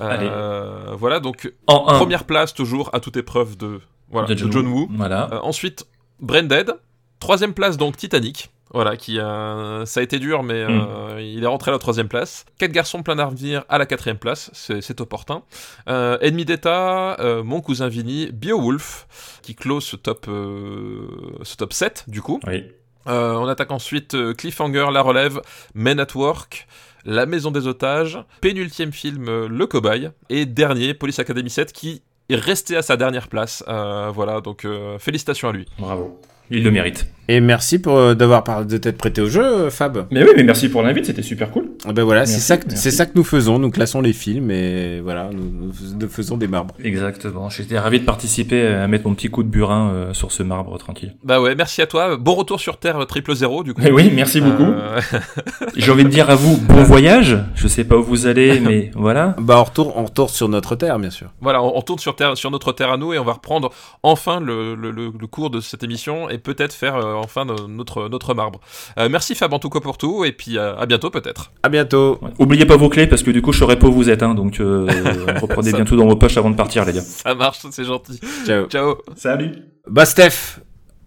Euh, 0.00 0.94
voilà, 0.98 1.20
donc 1.20 1.52
En 1.66 1.86
un. 1.88 1.98
première 1.98 2.24
place 2.24 2.54
toujours 2.54 2.90
à 2.94 3.00
toute 3.00 3.16
épreuve 3.16 3.56
de, 3.56 3.80
voilà, 4.10 4.26
de 4.28 4.34
de 4.34 4.52
John, 4.52 4.66
Woo. 4.66 4.88
Voilà. 4.90 5.28
Euh, 5.32 5.38
ensuite, 5.42 5.86
Branded. 6.20 6.74
Troisième 7.22 7.54
place, 7.54 7.76
donc 7.76 7.96
Titanic. 7.96 8.50
Voilà, 8.74 8.96
qui 8.96 9.20
euh, 9.20 9.86
ça 9.86 10.00
a 10.00 10.02
été 10.02 10.18
dur, 10.18 10.42
mais 10.42 10.64
euh, 10.68 11.20
il 11.20 11.44
est 11.44 11.46
rentré 11.46 11.70
à 11.70 11.72
la 11.72 11.78
troisième 11.78 12.08
place. 12.08 12.44
Quatre 12.58 12.72
garçons 12.72 13.04
plein 13.04 13.14
d'avenir 13.14 13.62
à 13.68 13.78
la 13.78 13.86
quatrième 13.86 14.18
place, 14.18 14.50
c'est 14.54 15.00
opportun. 15.00 15.44
Euh, 15.88 16.18
Ennemi 16.20 16.44
d'État, 16.44 17.16
euh, 17.20 17.44
Mon 17.44 17.60
cousin 17.60 17.86
Vinny, 17.86 18.28
Beowulf, 18.32 19.06
qui 19.42 19.54
clôt 19.54 19.80
ce 19.80 19.94
top, 19.94 20.26
ce 20.26 21.56
top 21.56 21.72
7, 21.72 22.06
du 22.08 22.22
coup. 22.22 22.40
Oui. 22.44 22.64
On 23.06 23.46
attaque 23.46 23.70
ensuite 23.70 24.16
Cliffhanger, 24.34 24.86
La 24.92 25.02
Relève, 25.02 25.40
Men 25.76 26.00
at 26.00 26.16
Work, 26.16 26.66
La 27.04 27.24
Maison 27.24 27.52
des 27.52 27.68
Otages, 27.68 28.18
pénultième 28.40 28.90
film 28.90 29.46
Le 29.46 29.66
Cobaye, 29.68 30.10
et 30.28 30.44
dernier, 30.44 30.92
Police 30.92 31.20
Academy 31.20 31.50
7, 31.50 31.72
qui 31.72 32.02
est 32.28 32.34
resté 32.34 32.76
à 32.76 32.82
sa 32.82 32.96
dernière 32.96 33.28
place. 33.28 33.62
Voilà, 33.68 34.40
donc 34.40 34.66
félicitations 34.98 35.50
à 35.50 35.52
lui. 35.52 35.66
Bravo. 35.78 36.20
Il 36.50 36.62
le 36.64 36.70
mérite. 36.70 37.06
Et 37.28 37.40
merci 37.40 37.78
pour 37.78 37.96
euh, 37.96 38.14
d'avoir 38.14 38.42
de 38.66 38.76
t'être 38.76 38.98
prêté 38.98 39.20
au 39.22 39.28
jeu, 39.28 39.44
euh, 39.44 39.70
Fab. 39.70 40.06
Mais 40.10 40.22
oui, 40.24 40.30
mais 40.36 40.42
merci 40.42 40.68
pour 40.68 40.82
l'invite. 40.82 41.06
C'était 41.06 41.22
super 41.22 41.50
cool. 41.50 41.70
Eh 41.88 41.92
Ben 41.92 42.02
voilà, 42.02 42.26
c'est 42.26 42.40
ça, 42.40 42.56
que- 42.56 42.64
c'est 42.74 42.90
ça 42.90 43.06
que 43.06 43.12
nous 43.14 43.22
faisons. 43.24 43.58
Nous 43.60 43.70
classons 43.70 44.00
les 44.00 44.12
films 44.12 44.50
et 44.50 45.00
voilà, 45.00 45.30
nous, 45.32 45.72
faisons 46.08 46.36
des 46.36 46.48
marbres. 46.48 46.74
Exactement. 46.82 47.48
J'étais 47.48 47.78
ravi 47.78 48.00
de 48.00 48.04
participer 48.04 48.66
à 48.66 48.88
mettre 48.88 49.06
mon 49.06 49.14
petit 49.14 49.28
coup 49.30 49.44
de 49.44 49.48
burin 49.48 49.90
euh, 49.92 50.12
sur 50.14 50.32
ce 50.32 50.42
marbre 50.42 50.76
tranquille. 50.78 51.14
Bah 51.22 51.40
ouais, 51.40 51.54
merci 51.54 51.80
à 51.80 51.86
toi. 51.86 52.16
Bon 52.16 52.34
retour 52.34 52.58
sur 52.60 52.76
Terre 52.78 52.98
euh, 53.00 53.04
triple 53.04 53.34
zéro, 53.34 53.62
du 53.62 53.72
coup. 53.72 53.82
Eh 53.86 53.92
oui, 53.92 54.10
merci 54.12 54.40
beaucoup. 54.40 54.64
Euh, 54.64 55.00
J'ai 55.76 55.92
envie 55.92 56.04
de 56.04 56.08
dire 56.08 56.28
à 56.28 56.34
vous 56.34 56.56
bon 56.56 56.82
voyage. 56.82 57.38
Je 57.54 57.68
sais 57.68 57.84
pas 57.84 57.96
où 57.96 58.02
vous 58.02 58.26
allez, 58.26 58.58
mais 58.66 58.90
voilà. 58.94 59.36
Bah 59.38 59.58
on 59.60 59.64
retourne, 59.64 59.92
on 59.94 60.04
retourne 60.04 60.28
sur 60.28 60.48
notre 60.48 60.74
terre, 60.74 60.98
bien 60.98 61.10
sûr. 61.10 61.28
voilà, 61.40 61.62
on, 61.62 61.76
on 61.78 61.82
tourne 61.82 62.00
sur, 62.00 62.16
terre, 62.16 62.36
sur 62.36 62.50
notre 62.50 62.72
terre 62.72 62.90
à 62.90 62.96
nous 62.96 63.12
et 63.14 63.18
on 63.20 63.24
va 63.24 63.32
reprendre 63.34 63.70
enfin 64.02 64.40
le, 64.40 64.74
le, 64.74 64.90
le- 64.90 65.12
le 65.18 65.26
cours 65.28 65.50
de 65.50 65.60
cette 65.60 65.84
émission 65.84 66.28
et 66.28 66.38
peut-être 66.38 66.72
faire 66.74 66.96
euh, 66.96 67.14
enfin 67.22 67.44
no- 67.44 67.68
notre, 67.68 68.08
notre 68.08 68.34
marbre. 68.34 68.60
Euh, 68.98 69.08
merci 69.08 69.34
Fab 69.34 69.52
en 69.54 69.58
tout 69.58 69.70
cas 69.70 69.80
pour 69.80 69.98
tout, 69.98 70.24
et 70.24 70.32
puis 70.32 70.58
euh, 70.58 70.76
à 70.76 70.86
bientôt 70.86 71.10
peut-être. 71.10 71.52
À 71.62 71.68
bientôt. 71.68 72.18
Ouais. 72.22 72.30
Oubliez 72.38 72.66
pas 72.66 72.76
vos 72.76 72.88
clés 72.88 73.06
parce 73.06 73.22
que 73.22 73.30
du 73.30 73.42
coup 73.42 73.52
je 73.52 73.58
saurai 73.58 73.78
pas 73.78 73.86
où 73.86 73.92
vous 73.92 74.10
êtes, 74.10 74.22
hein, 74.22 74.34
donc 74.34 74.60
euh, 74.60 74.86
reprenez 75.40 75.70
Ça- 75.70 75.76
bien 75.76 75.84
tout 75.84 75.96
dans 75.96 76.06
vos 76.06 76.16
poches 76.16 76.36
avant 76.36 76.50
de 76.50 76.56
partir 76.56 76.84
les 76.84 76.92
gars. 76.92 77.00
Ça 77.02 77.34
marche, 77.34 77.60
c'est 77.70 77.84
gentil. 77.84 78.20
Ciao. 78.46 78.66
Ciao. 78.66 78.96
Salut 79.16 79.52
Bah 79.88 80.04
Steph, 80.04 80.60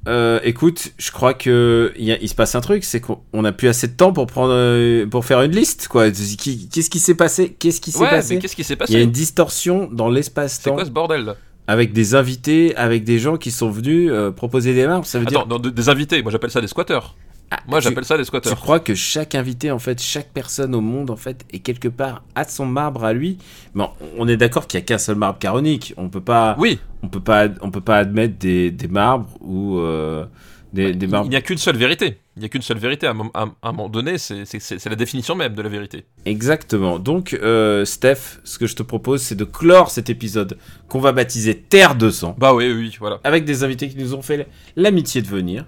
euh, 0.07 0.39
écoute, 0.43 0.91
je 0.97 1.11
crois 1.11 1.33
que 1.33 1.91
il, 1.97 2.05
y 2.05 2.11
a- 2.11 2.17
il 2.21 2.29
se 2.29 2.35
passe 2.35 2.53
un 2.55 2.61
truc, 2.61 2.83
c'est 2.83 3.01
qu'on 3.01 3.19
on 3.33 3.43
a 3.43 3.51
plus 3.51 3.67
assez 3.67 3.87
de 3.87 3.93
temps 3.93 4.13
pour 4.13 4.27
prendre, 4.27 5.05
pour 5.05 5.25
faire 5.25 5.41
une 5.41 5.51
liste, 5.51 5.87
quoi. 5.87 6.11
Qu'est-ce 6.11 6.89
qui 6.91 6.99
s'est 6.99 7.15
passé? 7.15 7.55
Qu'est-ce 7.57 7.81
qui 7.81 7.91
s'est 7.91 7.99
Ouais, 7.99 8.09
passé? 8.11 8.37
qu'est-ce 8.39 8.55
qui 8.55 8.63
s'est 8.63 8.73
Il 8.75 8.77
y 8.77 8.83
a 8.83 8.85
passé 8.85 9.01
une 9.01 9.11
distorsion 9.11 9.89
dans 9.91 10.09
C'est 10.09 10.13
l'espace-temps 10.15 10.75
quoi 10.75 10.85
ce 10.85 10.91
bordel 10.91 11.25
là? 11.25 11.35
Avec 11.67 11.93
des 11.93 12.15
invités, 12.15 12.75
avec 12.75 13.03
des 13.03 13.19
gens 13.19 13.37
qui 13.37 13.51
sont 13.51 13.69
venus 13.69 14.09
euh, 14.11 14.31
proposer 14.31 14.73
des 14.73 14.85
marbres. 14.87 15.05
Ça 15.05 15.19
veut 15.19 15.25
Attends, 15.27 15.39
dire 15.41 15.47
non, 15.47 15.59
de- 15.59 15.69
des 15.69 15.89
invités, 15.89 16.21
moi 16.21 16.31
j'appelle 16.31 16.51
ça 16.51 16.61
des 16.61 16.67
squatteurs. 16.67 17.15
Ah, 17.51 17.57
Moi 17.67 17.79
tu- 17.79 17.83
j'appelle 17.85 18.05
ça 18.05 18.17
des 18.17 18.23
Tu 18.23 18.27
squatteurs. 18.27 18.59
crois 18.59 18.79
que 18.79 18.95
chaque 18.95 19.35
invité, 19.35 19.69
en 19.69 19.77
fait, 19.77 20.01
chaque 20.01 20.29
personne 20.33 20.73
au 20.73 20.81
monde, 20.81 21.11
en 21.11 21.15
fait, 21.15 21.45
est 21.53 21.59
quelque 21.59 21.87
part 21.87 22.23
à 22.33 22.43
son 22.43 22.65
marbre 22.65 23.03
à 23.03 23.13
lui? 23.13 23.37
Bon, 23.75 23.89
on 24.17 24.27
est 24.27 24.35
d'accord 24.37 24.65
qu'il 24.67 24.79
y 24.79 24.83
a 24.83 24.85
qu'un 24.85 24.97
seul 24.97 25.15
marbre 25.15 25.37
canonique. 25.37 25.93
On 25.97 26.09
peut 26.09 26.21
pas, 26.21 26.55
Oui, 26.57 26.79
on 27.03 27.07
peut 27.07 27.19
pas, 27.19 27.47
on 27.61 27.69
peut 27.69 27.81
pas 27.81 27.97
admettre 27.97 28.37
des, 28.39 28.71
des 28.71 28.87
marbres 28.87 29.29
ou 29.41 29.77
euh, 29.77 30.25
des, 30.73 30.93
des 30.93 31.05
il 31.05 31.11
marbres. 31.11 31.29
n'y 31.29 31.35
a 31.35 31.41
qu'une 31.41 31.59
seule 31.59 31.77
vérité. 31.77 32.17
Il 32.37 32.41
n'y 32.41 32.45
a 32.45 32.49
qu'une 32.49 32.61
seule 32.61 32.79
vérité. 32.79 33.07
À 33.07 33.11
un, 33.11 33.71
moment 33.71 33.87
donné, 33.87 34.17
c'est 34.17 34.85
la 34.89 34.95
définition 34.95 35.35
même 35.35 35.55
de 35.55 35.61
la 35.61 35.69
vérité. 35.69 36.05
Exactement. 36.25 36.99
Donc, 36.99 37.33
euh, 37.33 37.85
Steph, 37.85 38.39
ce 38.43 38.57
que 38.57 38.67
je 38.67 38.75
te 38.75 38.83
propose, 38.83 39.21
c'est 39.21 39.35
de 39.35 39.45
clore 39.45 39.89
cet 39.89 40.09
épisode 40.09 40.57
qu'on 40.89 40.99
va 40.99 41.13
baptiser 41.13 41.55
Terre 41.55 41.95
200 41.95 42.35
Bah 42.37 42.53
oui, 42.53 42.71
oui, 42.73 42.95
voilà. 42.99 43.21
avec 43.23 43.45
des 43.45 43.63
invités 43.63 43.87
qui 43.87 43.97
nous 43.97 44.13
ont 44.13 44.21
fait 44.21 44.47
l'amitié 44.75 45.21
de 45.21 45.27
venir. 45.27 45.65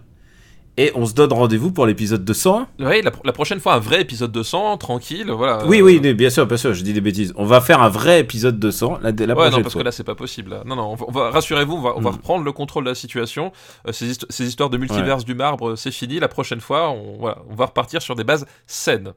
Et 0.80 0.92
on 0.94 1.08
se 1.08 1.14
donne 1.16 1.34
rendez-vous 1.34 1.72
pour 1.72 1.88
l'épisode 1.88 2.24
201. 2.24 2.68
Oui, 2.80 3.02
la, 3.02 3.12
la 3.26 3.32
prochaine 3.34 3.60
fois, 3.60 3.74
un 3.74 3.80
vrai 3.80 4.02
épisode 4.02 4.32
200, 4.32 4.78
tranquille, 4.78 5.26
voilà. 5.32 5.66
Oui, 5.66 5.82
oui, 5.82 6.00
bien 6.14 6.30
sûr, 6.30 6.46
bien 6.46 6.56
sûr, 6.58 6.74
je 6.76 6.84
dis 6.84 6.94
des 6.94 7.02
bêtises. 7.02 7.34
On 7.36 7.46
va 7.46 7.62
faire 7.62 7.82
un 7.82 7.90
vrai 7.90 8.20
épisode 8.20 8.60
200 8.60 9.00
la, 9.02 9.10
la 9.12 9.26
Ouais, 9.26 9.34
prochaine 9.34 9.52
non, 9.54 9.62
parce 9.64 9.74
fois. 9.74 9.82
que 9.82 9.86
là, 9.86 9.92
c'est 9.92 10.04
pas 10.04 10.14
possible. 10.14 10.52
là. 10.52 10.62
Non, 10.68 10.76
non, 10.76 10.96
on 11.08 11.12
va, 11.12 11.32
rassurez-vous, 11.32 11.74
on 11.74 11.82
va, 11.82 11.94
on 11.96 12.02
va 12.02 12.12
Mm. 12.12 12.14
reprendre 12.14 12.46
le 12.46 12.52
contrôle 12.52 12.84
de 12.84 12.90
la 12.90 12.96
situation. 12.96 13.52
Euh, 13.88 13.92
ces, 13.92 14.06
histo- 14.12 14.28
ces 14.30 14.46
histoires 14.48 14.70
de 14.70 14.78
multiverse 14.78 15.26
du 15.26 15.34
marbre, 15.34 15.76
c'est 15.76 15.90
fini. 15.92 16.20
La 16.20 16.28
prochaine 16.28 16.62
fois, 16.62 16.92
on, 16.92 17.18
voilà, 17.18 17.40
on 17.50 17.56
va 17.56 17.66
repartir 17.66 18.02
sur 18.04 18.14
des 18.16 18.24
bases 18.24 18.46
saines. 18.68 19.14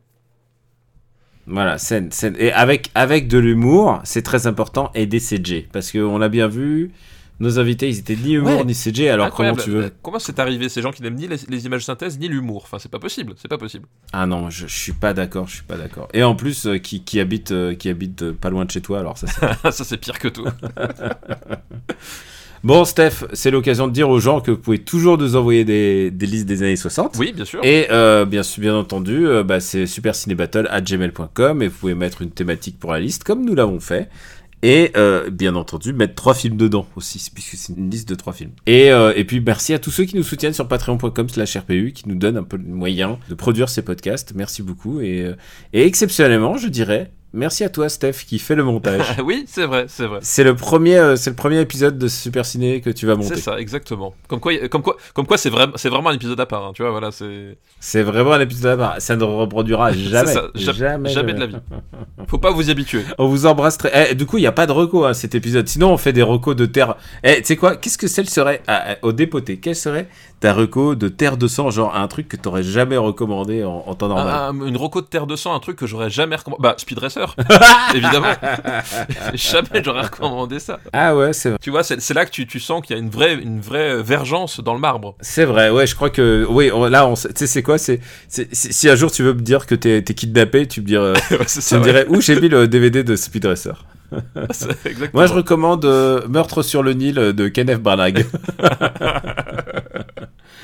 Voilà, 1.47 1.79
scène, 1.79 2.13
scène. 2.13 2.37
Et 2.39 2.53
avec, 2.53 2.91
avec 2.95 3.27
de 3.29 3.39
l'humour, 3.39 4.01
c'est 4.05 4.23
très 4.23 4.47
important, 4.47 4.91
et 4.95 5.07
des 5.07 5.19
CG. 5.21 5.69
Parce 5.73 5.91
qu'on 5.91 6.17
l'a 6.19 6.29
bien 6.29 6.49
vu, 6.49 6.93
nos 7.41 7.59
invités, 7.59 7.89
ils 7.89 7.99
étaient 7.99 8.17
ni 8.17 8.35
humour 8.35 8.59
Ouais. 8.59 8.65
ni 8.65 8.75
CG, 8.75 9.09
alors 9.11 9.31
comment 9.31 9.57
tu 9.57 9.71
veux 9.71 9.85
Euh, 9.85 9.91
Comment 10.03 10.19
c'est 10.19 10.39
arrivé 10.39 10.69
Ces 10.69 10.83
gens 10.83 10.93
qui 10.93 11.03
n'aiment 11.03 11.15
ni 11.17 11.27
les, 11.27 11.37
les 11.49 11.67
images 11.67 11.85
synthèse 11.85 12.19
ni 12.19 12.29
l'humour? 12.29 12.63
Enfin, 12.65 12.79
c'est 12.79 12.91
pas 12.91 12.99
possible. 12.99 13.33
C'est 13.37 13.49
pas 13.49 13.59
possible. 13.59 13.87
Ah 14.13 14.27
non, 14.27 14.51
je, 14.51 14.67
je 14.67 14.79
suis 14.79 14.93
pas 14.93 15.15
d'accord, 15.15 15.47
je 15.49 15.55
suis 15.55 15.65
pas 15.65 15.77
d'accord. 15.77 16.09
Et 16.13 16.23
en 16.23 16.35
plus, 16.35 16.67
euh, 16.67 16.79
qui, 16.79 17.03
qui 17.03 17.19
habite, 17.19 17.51
euh, 17.53 17.75
qui 17.75 17.89
habite 17.89 18.23
euh, 18.23 18.33
pas 18.33 18.51
loin 18.51 18.65
de 18.67 18.71
chez 18.71 18.81
toi, 18.83 19.01
alors 19.01 19.17
ça 19.19 19.27
c'est... 19.27 19.71
ça, 19.73 19.85
c'est 19.85 19.97
pire 19.99 20.19
que 20.19 20.29
tout. 20.29 20.45
Bon, 22.63 22.85
Steph, 22.85 23.25
c'est 23.33 23.51
l'occasion 23.51 23.89
de 23.89 23.93
dire 23.95 24.11
aux 24.11 24.21
gens 24.21 24.43
que 24.43 24.51
vous 24.51 24.59
pouvez 24.59 24.79
toujours 24.81 25.17
nous 25.17 25.35
envoyer 25.35 25.65
des, 25.65 26.11
des 26.11 26.27
listes 26.27 26.45
des 26.45 26.63
années 26.63 26.77
60. 26.77 27.17
Oui, 27.19 27.33
bien 27.35 27.47
sûr. 27.47 27.61
Et 27.65 27.87
euh, 27.91 28.27
bien, 28.27 28.43
bien 28.59 28.75
entendu, 28.77 29.27
euh, 29.27 29.43
bah, 29.43 29.61
c'est 29.61 29.87
supercinébattle.gmail.com 29.87 31.63
et 31.63 31.69
vous 31.69 31.75
pouvez 31.79 31.95
mettre 31.95 32.21
une 32.21 32.31
thématique 32.31 32.79
pour 32.79 32.93
la 32.93 33.01
liste 33.01 33.25
comme 33.25 33.47
nous 33.47 33.55
l'avons 33.55 33.81
fait. 33.81 34.11
Et 34.63 34.93
euh, 34.97 35.31
bien 35.31 35.55
entendu, 35.55 35.93
mettre 35.93 36.15
trois 36.15 36.35
films 36.35 36.57
dedans 36.57 36.87
aussi, 36.97 37.31
puisque 37.33 37.57
c'est 37.57 37.75
une 37.75 37.91
liste 37.91 38.09
de 38.09 38.15
trois 38.15 38.33
films. 38.33 38.53
Et, 38.67 38.91
euh, 38.91 39.13
et 39.17 39.25
puis 39.25 39.41
merci 39.41 39.73
à 39.73 39.79
tous 39.79 39.91
ceux 39.91 40.05
qui 40.05 40.17
nous 40.17 40.23
soutiennent 40.23 40.53
sur 40.53 40.69
patreon.com 40.69 41.29
slash 41.29 41.57
RPU, 41.57 41.93
qui 41.93 42.09
nous 42.09 42.15
donnent 42.15 42.37
un 42.37 42.43
peu 42.43 42.59
de 42.59 42.69
moyens 42.69 43.17
de 43.29 43.35
produire 43.35 43.69
ces 43.69 43.83
podcasts. 43.83 44.35
Merci 44.35 44.63
beaucoup. 44.63 45.01
Et, 45.01 45.23
euh, 45.23 45.37
et 45.73 45.87
exceptionnellement, 45.87 46.59
je 46.59 46.69
dirais, 46.69 47.11
merci 47.33 47.65
à 47.65 47.69
toi 47.69 47.89
Steph 47.89 48.25
qui 48.27 48.39
fait 48.39 48.55
le 48.55 48.65
montage. 48.65 49.17
oui, 49.25 49.45
c'est 49.47 49.67
vrai, 49.67 49.87
c'est 49.89 50.07
vrai. 50.07 50.19
c'est 50.23 50.45
le 50.45 50.55
premier, 50.55 50.97
euh, 50.97 51.17
c'est 51.17 51.31
le 51.31 51.37
premier 51.37 51.61
épisode 51.61 51.99
de 51.99 52.09
Super 52.09 52.45
Ciné 52.47 52.81
que 52.81 52.91
tu 52.91 53.07
vas 53.07 53.15
monter. 53.17 53.37
C'est 53.37 53.41
ça, 53.43 53.59
exactement. 53.61 54.15
Comme 54.29 54.41
quoi, 54.41 54.53
comme 54.69 54.83
quoi, 54.83 54.97
comme 55.15 55.27
quoi, 55.27 55.39
c'est 55.39 55.51
vraiment, 55.51 55.73
c'est 55.77 55.89
vraiment 55.89 56.11
un 56.11 56.15
épisode 56.15 56.39
à 56.41 56.47
part. 56.47 56.65
hein, 56.67 56.73
tu 56.75 56.83
vois, 56.83 56.91
voilà, 56.91 57.11
c'est. 57.11 57.57
C'est 57.81 58.03
vraiment 58.03 58.33
un 58.33 58.41
épisode 58.41 58.73
à 58.73 58.77
part. 58.77 59.01
Ça 59.01 59.17
ne 59.17 59.25
reproduira 59.25 59.93
jamais. 59.95 60.33
ça, 60.33 60.49
ja- 60.55 60.73
jamais, 60.73 61.09
jamais 61.11 61.33
de 61.35 61.41
la 61.41 61.47
vie. 61.47 61.57
Faut 62.29 62.39
pas 62.39 62.51
vous 62.51 62.69
y 62.69 62.71
habituer. 62.71 63.03
On 63.19 63.29
vous 63.29 63.47
embrasse 63.47 63.79
très. 63.79 64.11
Eh, 64.11 64.15
du 64.15 64.27
coup, 64.27 64.39
il 64.39 64.43
n'y 64.43 64.47
a 64.47 64.53
pas 64.53 64.67
de 64.67 64.73
reco 64.73 65.05
à 65.05 65.15
cet 65.15 65.35
épisode. 65.35 65.67
Sinon, 65.69 65.93
on 65.93 65.97
fait 65.97 66.13
des 66.13 66.23
recos 66.23 66.55
de 66.57 66.67
terre. 66.67 66.97
Eh, 67.25 67.37
tu 67.39 67.45
sais 67.47 67.57
quoi? 67.57 67.77
Qu'est-ce 67.77 67.99
que 67.99 68.07
celle 68.09 68.29
serait 68.29 68.63
ah, 68.67 68.85
ah, 68.91 68.97
au 69.03 69.13
dépoté 69.13 69.59
Quelle 69.59 69.77
serait 69.77 70.09
ta 70.41 70.53
reco 70.55 70.95
de 70.95 71.09
terre 71.09 71.37
de 71.37 71.47
sang 71.47 71.71
Genre 71.71 71.95
un 71.95 72.09
truc 72.09 72.27
que 72.29 72.37
t'aurais 72.37 72.63
jamais 72.63 72.97
recommandé 72.97 73.63
en, 73.63 73.85
en 73.87 73.95
temps 73.95 74.09
normal. 74.09 74.29
Un- 74.29 74.61
un- 74.63 74.67
une 74.67 74.77
reco 74.77 75.01
de 75.03 75.07
terre 75.07 75.27
de 75.27 75.37
sang, 75.37 75.55
un 75.55 75.61
truc 75.61 75.77
que 75.77 75.87
j'aurais 75.87 76.11
jamais 76.11 76.37
recommandé. 76.37 76.63
Bah, 76.63 76.75
Speed 76.79 76.99
Racer, 76.99 77.37
évidemment. 77.95 78.33
jamais 79.35 79.83
j'aurais 79.85 80.03
recommandé 80.03 80.59
ça. 80.59 80.79
Ah 80.93 81.15
ouais, 81.15 81.33
c'est 81.33 81.51
vrai. 81.51 81.59
Tu 81.61 81.71
vois, 81.71 81.83
c'est 81.83 82.15
là 82.15 82.25
que 82.25 82.31
tu, 82.31 82.47
tu 82.47 82.59
sens 82.61 82.81
qu'il 82.85 82.97
y 82.97 82.99
a 82.99 83.03
une 83.03 83.11
vraie, 83.11 83.35
une 83.35 83.61
vraie 83.61 84.03
vergence 84.03 84.61
dans 84.61 84.75
le 84.75 84.81
marbre. 84.81 85.15
C'est 85.21 85.45
vrai, 85.45 85.71
ouais, 85.71 85.87
je 85.87 85.95
crois 85.95 86.11
que. 86.11 86.47
Oui, 86.49 86.71
on- 86.73 86.87
là, 86.87 87.09
tu 87.15 87.21
sais, 87.35 87.47
c'est 87.47 87.63
quoi 87.63 87.77
c'est, 87.79 88.01
Si 88.53 88.89
un 88.89 88.95
jour 88.97 89.11
tu 89.13 89.23
veux 89.23 89.35
me 89.35 89.41
dire 89.43 89.67
que 89.67 89.75
t'es, 89.75 90.03
kidnappé, 90.03 90.67
tu 90.67 90.81
me, 90.81 90.87
dirais, 90.87 91.13
Ouais, 91.31 91.39
c'est 91.47 91.61
tu 91.61 91.67
ça, 91.67 91.77
me 91.79 91.81
ouais. 91.85 91.87
dirais 91.93 92.07
où 92.09 92.21
j'ai 92.21 92.41
mis 92.41 92.49
le 92.49 92.67
DVD 92.67 93.05
de 93.05 93.15
Speed 93.15 93.45
Racer? 93.45 93.85
Moi, 95.15 95.27
je 95.27 95.33
recommande 95.35 95.85
euh, 95.85 96.27
Meurtre 96.29 96.63
sur 96.63 96.83
le 96.83 96.95
Nil 96.95 97.17
euh, 97.19 97.33
de 97.33 97.47
Kenneth 97.47 97.81
Branagh. 97.81 98.27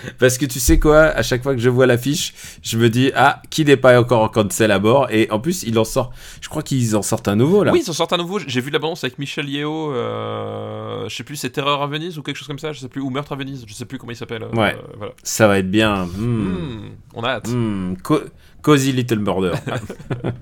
Parce 0.18 0.38
que 0.38 0.46
tu 0.46 0.60
sais 0.60 0.78
quoi, 0.78 1.02
à 1.04 1.22
chaque 1.22 1.42
fois 1.42 1.54
que 1.54 1.60
je 1.60 1.68
vois 1.68 1.86
l'affiche, 1.86 2.34
je 2.62 2.78
me 2.78 2.88
dis 2.90 3.10
ah 3.14 3.42
qui 3.50 3.64
n'est 3.64 3.76
pas 3.76 3.98
encore 4.00 4.22
en 4.22 4.28
cancel 4.28 4.70
à 4.70 4.78
bord? 4.78 5.08
Et 5.10 5.30
en 5.30 5.38
plus 5.40 5.62
il 5.62 5.78
en 5.78 5.84
sort, 5.84 6.12
je 6.40 6.48
crois 6.48 6.62
qu'ils 6.62 6.96
en 6.96 7.02
sortent 7.02 7.28
un 7.28 7.36
nouveau 7.36 7.64
là. 7.64 7.72
Oui, 7.72 7.82
ils 7.84 7.90
en 7.90 7.94
sortent 7.94 8.12
un 8.12 8.16
nouveau. 8.18 8.38
J'ai 8.46 8.60
vu 8.60 8.70
la 8.70 8.78
bande 8.78 8.96
avec 9.02 9.18
Michel 9.18 9.48
Yeo. 9.48 9.92
Euh, 9.92 11.08
je 11.08 11.14
sais 11.16 11.24
plus, 11.24 11.36
c'est 11.36 11.50
Terreur 11.50 11.82
à 11.82 11.86
Venise 11.86 12.18
ou 12.18 12.22
quelque 12.22 12.36
chose 12.36 12.48
comme 12.48 12.58
ça. 12.58 12.72
Je 12.72 12.80
sais 12.80 12.88
plus, 12.88 13.00
ou 13.00 13.10
Meurtre 13.10 13.32
à 13.32 13.36
Venise. 13.36 13.64
Je 13.66 13.74
sais 13.74 13.84
plus 13.84 13.98
comment 13.98 14.12
il 14.12 14.16
s'appelle. 14.16 14.42
euh, 14.44 14.50
Ouais. 14.56 14.76
voilà. 14.96 15.12
Ça 15.22 15.46
va 15.48 15.58
être 15.58 15.70
bien. 15.70 16.06
Hmm. 16.06 16.54
Hmm, 16.56 16.80
on 17.14 17.22
a 17.24 17.28
hâte. 17.30 17.48
Hmm. 17.48 17.94
Co- 18.02 18.20
Cozy 18.66 18.90
Little 18.90 19.20
Murder. 19.20 19.52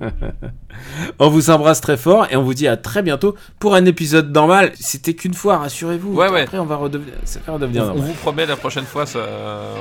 on 1.18 1.28
vous 1.28 1.50
embrasse 1.50 1.82
très 1.82 1.98
fort 1.98 2.26
et 2.30 2.36
on 2.36 2.42
vous 2.42 2.54
dit 2.54 2.66
à 2.66 2.78
très 2.78 3.02
bientôt 3.02 3.34
pour 3.58 3.74
un 3.74 3.84
épisode 3.84 4.32
normal. 4.32 4.72
C'était 4.80 5.12
qu'une 5.12 5.34
fois, 5.34 5.58
rassurez-vous. 5.58 6.14
Ouais, 6.14 6.30
ouais. 6.30 6.40
Après 6.40 6.58
on 6.58 6.64
va 6.64 6.76
redevenir, 6.76 7.12
ça 7.26 7.40
va 7.46 7.52
redevenir 7.52 7.92
On, 7.94 8.00
vous 8.00 8.14
promet 8.14 8.46
la 8.46 8.56
prochaine 8.56 8.86
fois, 8.86 9.04
ça, 9.04 9.18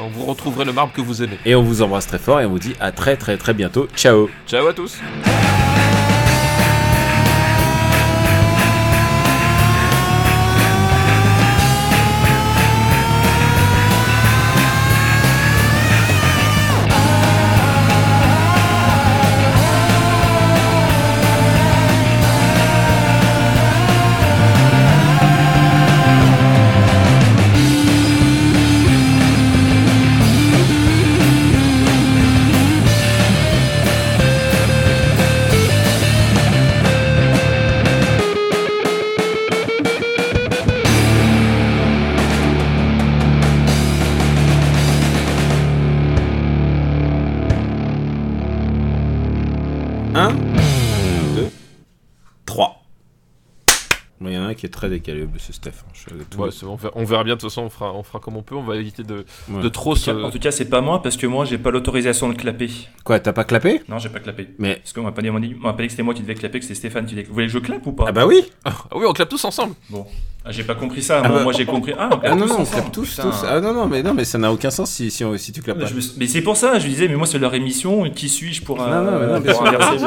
on 0.03 0.09
vous 0.09 0.25
retrouverez 0.25 0.65
le 0.65 0.73
marbre 0.73 0.91
que 0.91 0.99
vous 0.99 1.23
aimez. 1.23 1.39
Et 1.45 1.55
on 1.55 1.63
vous 1.63 1.81
embrasse 1.81 2.07
très 2.07 2.19
fort 2.19 2.41
et 2.41 2.45
on 2.45 2.49
vous 2.49 2.59
dit 2.59 2.75
à 2.81 2.91
très 2.91 3.15
très 3.15 3.37
très 3.37 3.53
bientôt. 3.53 3.87
Ciao. 3.95 4.29
Ciao 4.45 4.67
à 4.67 4.73
tous. 4.73 4.99
Qui 54.63 54.67
est 54.67 54.69
très 54.69 54.87
décalé, 54.87 55.27
monsieur 55.31 55.51
Steph. 55.51 55.71
hein, 55.85 55.91
je- 55.93 56.23
tout- 56.23 56.37
Ouais, 56.41 56.49
c'est 56.51 56.65
bon, 56.65 56.71
on, 56.71 56.75
verra, 56.77 56.93
on 56.95 57.03
verra 57.03 57.23
bien, 57.25 57.35
de 57.35 57.39
toute 57.41 57.49
façon, 57.49 57.63
on 57.63 57.69
fera, 57.69 57.93
on 57.93 58.01
fera 58.01 58.19
comme 58.19 58.37
on 58.37 58.43
peut, 58.43 58.55
on 58.55 58.63
va 58.63 58.77
éviter 58.77 59.03
de, 59.03 59.25
Ouais. 59.49 59.61
de 59.61 59.67
trop 59.67 59.93
se... 59.97 60.09
En 60.09 60.31
tout 60.31 60.39
cas, 60.39 60.51
c'est 60.51 60.69
pas 60.69 60.79
moi 60.79 61.01
parce 61.01 61.17
que 61.17 61.27
moi, 61.27 61.43
j'ai 61.43 61.57
pas 61.57 61.69
l'autorisation 61.69 62.29
de 62.29 62.33
clapper. 62.35 62.69
Quoi, 63.03 63.19
t'as 63.19 63.33
pas 63.33 63.43
clapé? 63.43 63.81
Non, 63.89 63.99
j'ai 63.99 64.07
pas 64.07 64.21
clapé. 64.21 64.47
Mais. 64.59 64.75
Parce 64.77 64.93
qu'on 64.93 65.03
m'a 65.03 65.11
pas 65.11 65.21
dit, 65.21 65.29
on 65.29 65.33
m'a 65.33 65.41
dit, 65.41 65.53
que 65.53 65.89
c'était 65.89 66.03
moi 66.03 66.13
qui 66.13 66.21
devais 66.21 66.35
clapper, 66.35 66.59
que 66.59 66.63
c'était 66.65 66.75
Stéphane 66.75 67.05
qui 67.05 67.15
devait. 67.15 67.27
Vous 67.27 67.33
voulez 67.33 67.47
que 67.47 67.51
je 67.51 67.59
clappe 67.59 67.85
ou 67.85 67.91
pas? 67.91 68.05
Ah 68.07 68.11
bah 68.13 68.25
oui 68.25 68.41
Ah 68.63 68.71
oui, 68.95 69.03
on 69.05 69.11
clappe 69.11 69.27
tous 69.27 69.43
ensemble 69.43 69.75
Bon. 69.89 70.05
Ah, 70.45 70.51
j'ai 70.51 70.63
pas 70.63 70.75
compris 70.75 71.01
ça. 71.01 71.21
Ah 71.23 71.27
Moi, 71.27 71.37
bah- 71.37 71.43
moi, 71.43 71.53
j'ai 71.53 71.65
compris. 71.65 71.93
Ah, 71.97 72.09
on 72.11 72.15
Ah 72.15 72.19
clappe 72.19 72.37
non, 72.37 72.45
tous 72.47 72.53
non, 72.53 72.59
on 72.61 72.65
clappe 72.65 72.91
tous, 72.91 73.15
tous. 73.17 73.45
Ah 73.47 73.59
non, 73.61 73.73
non, 73.73 73.87
mais 73.87 74.01
non, 74.03 74.13
mais 74.13 74.23
ça 74.25 74.37
n'a 74.37 74.51
aucun 74.51 74.71
sens 74.71 74.91
si, 74.91 75.09
si, 75.11 75.23
on- 75.25 75.37
si 75.37 75.51
tu 75.51 75.61
clapes 75.61 75.77
Mais, 75.77 75.85
pas. 75.85 75.91
me 75.91 76.01
mais 76.17 76.27
c'est 76.27 76.41
pour 76.41 76.55
ça, 76.57 76.79
je 76.79 76.87
disais, 76.87 77.07
mais 77.09 77.15
moi 77.15 77.27
c'est 77.27 77.39
leur 77.39 77.53
émission, 77.53 78.09
qui 78.11 78.27
suis-je 78.29 78.61
pour, 78.61 78.77
Non, 78.77 78.87
non, 79.03 79.19
mais 79.19 79.27
non, 79.27 79.41
pour 79.41 79.65
inverser, 79.67 79.97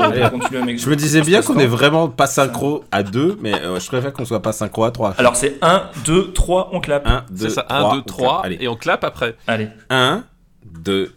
Je 0.79 0.89
me 0.91 0.97
disais 0.97 1.21
bien 1.23 1.43
qu'on 1.43 1.59
est 1.59 1.67
vraiment 1.67 2.09
pas 2.09 2.27
synchro 2.27 2.85
à 2.93 3.03
deux, 3.03 3.39
mais 3.43 3.55
euh, 3.55 3.81
je 3.81 3.87
préfère 3.87 4.13
qu'on 4.13 4.25
soit 4.25 4.41
pas 4.47 4.53
synchro 4.53 4.85
à 4.85 4.91
3. 4.91 5.15
Alors 5.19 5.37
c'est 5.37 5.59
1, 5.63 5.91
2, 6.05 6.33
3, 6.33 6.71
on 6.73 6.81
clappe. 6.81 7.07
1, 7.07 7.25
2, 7.31 7.49
C'est 7.49 7.55
ça, 7.55 7.63
3. 7.63 7.79
1, 7.79 7.95
2, 7.95 7.99
on 7.99 8.03
3, 8.03 8.29
clappe. 8.29 8.45
Allez. 8.45 8.59
et 8.61 8.69
on 8.69 8.77
clappe 8.77 9.05
après. 9.05 9.37
Allez. 9.47 9.69
1, 9.91 10.25
2, 10.65 11.15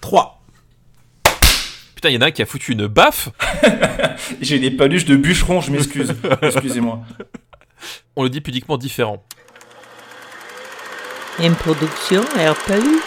3. 0.00 0.40
Putain, 1.94 2.08
il 2.08 2.14
y 2.14 2.18
en 2.18 2.22
a 2.22 2.26
un 2.26 2.30
qui 2.30 2.40
a 2.40 2.46
foutu 2.46 2.72
une 2.72 2.86
baffe. 2.86 3.28
J'ai 4.40 4.58
des 4.58 4.70
paluches 4.70 5.04
de 5.04 5.16
bûcheron, 5.16 5.60
je 5.60 5.70
m'excuse. 5.70 6.14
Excusez-moi. 6.42 7.00
On 8.16 8.22
le 8.22 8.30
dit 8.30 8.40
pudiquement 8.40 8.78
différent. 8.78 9.22
Une 11.38 11.54
production 11.54 12.22
RPU. 12.22 13.00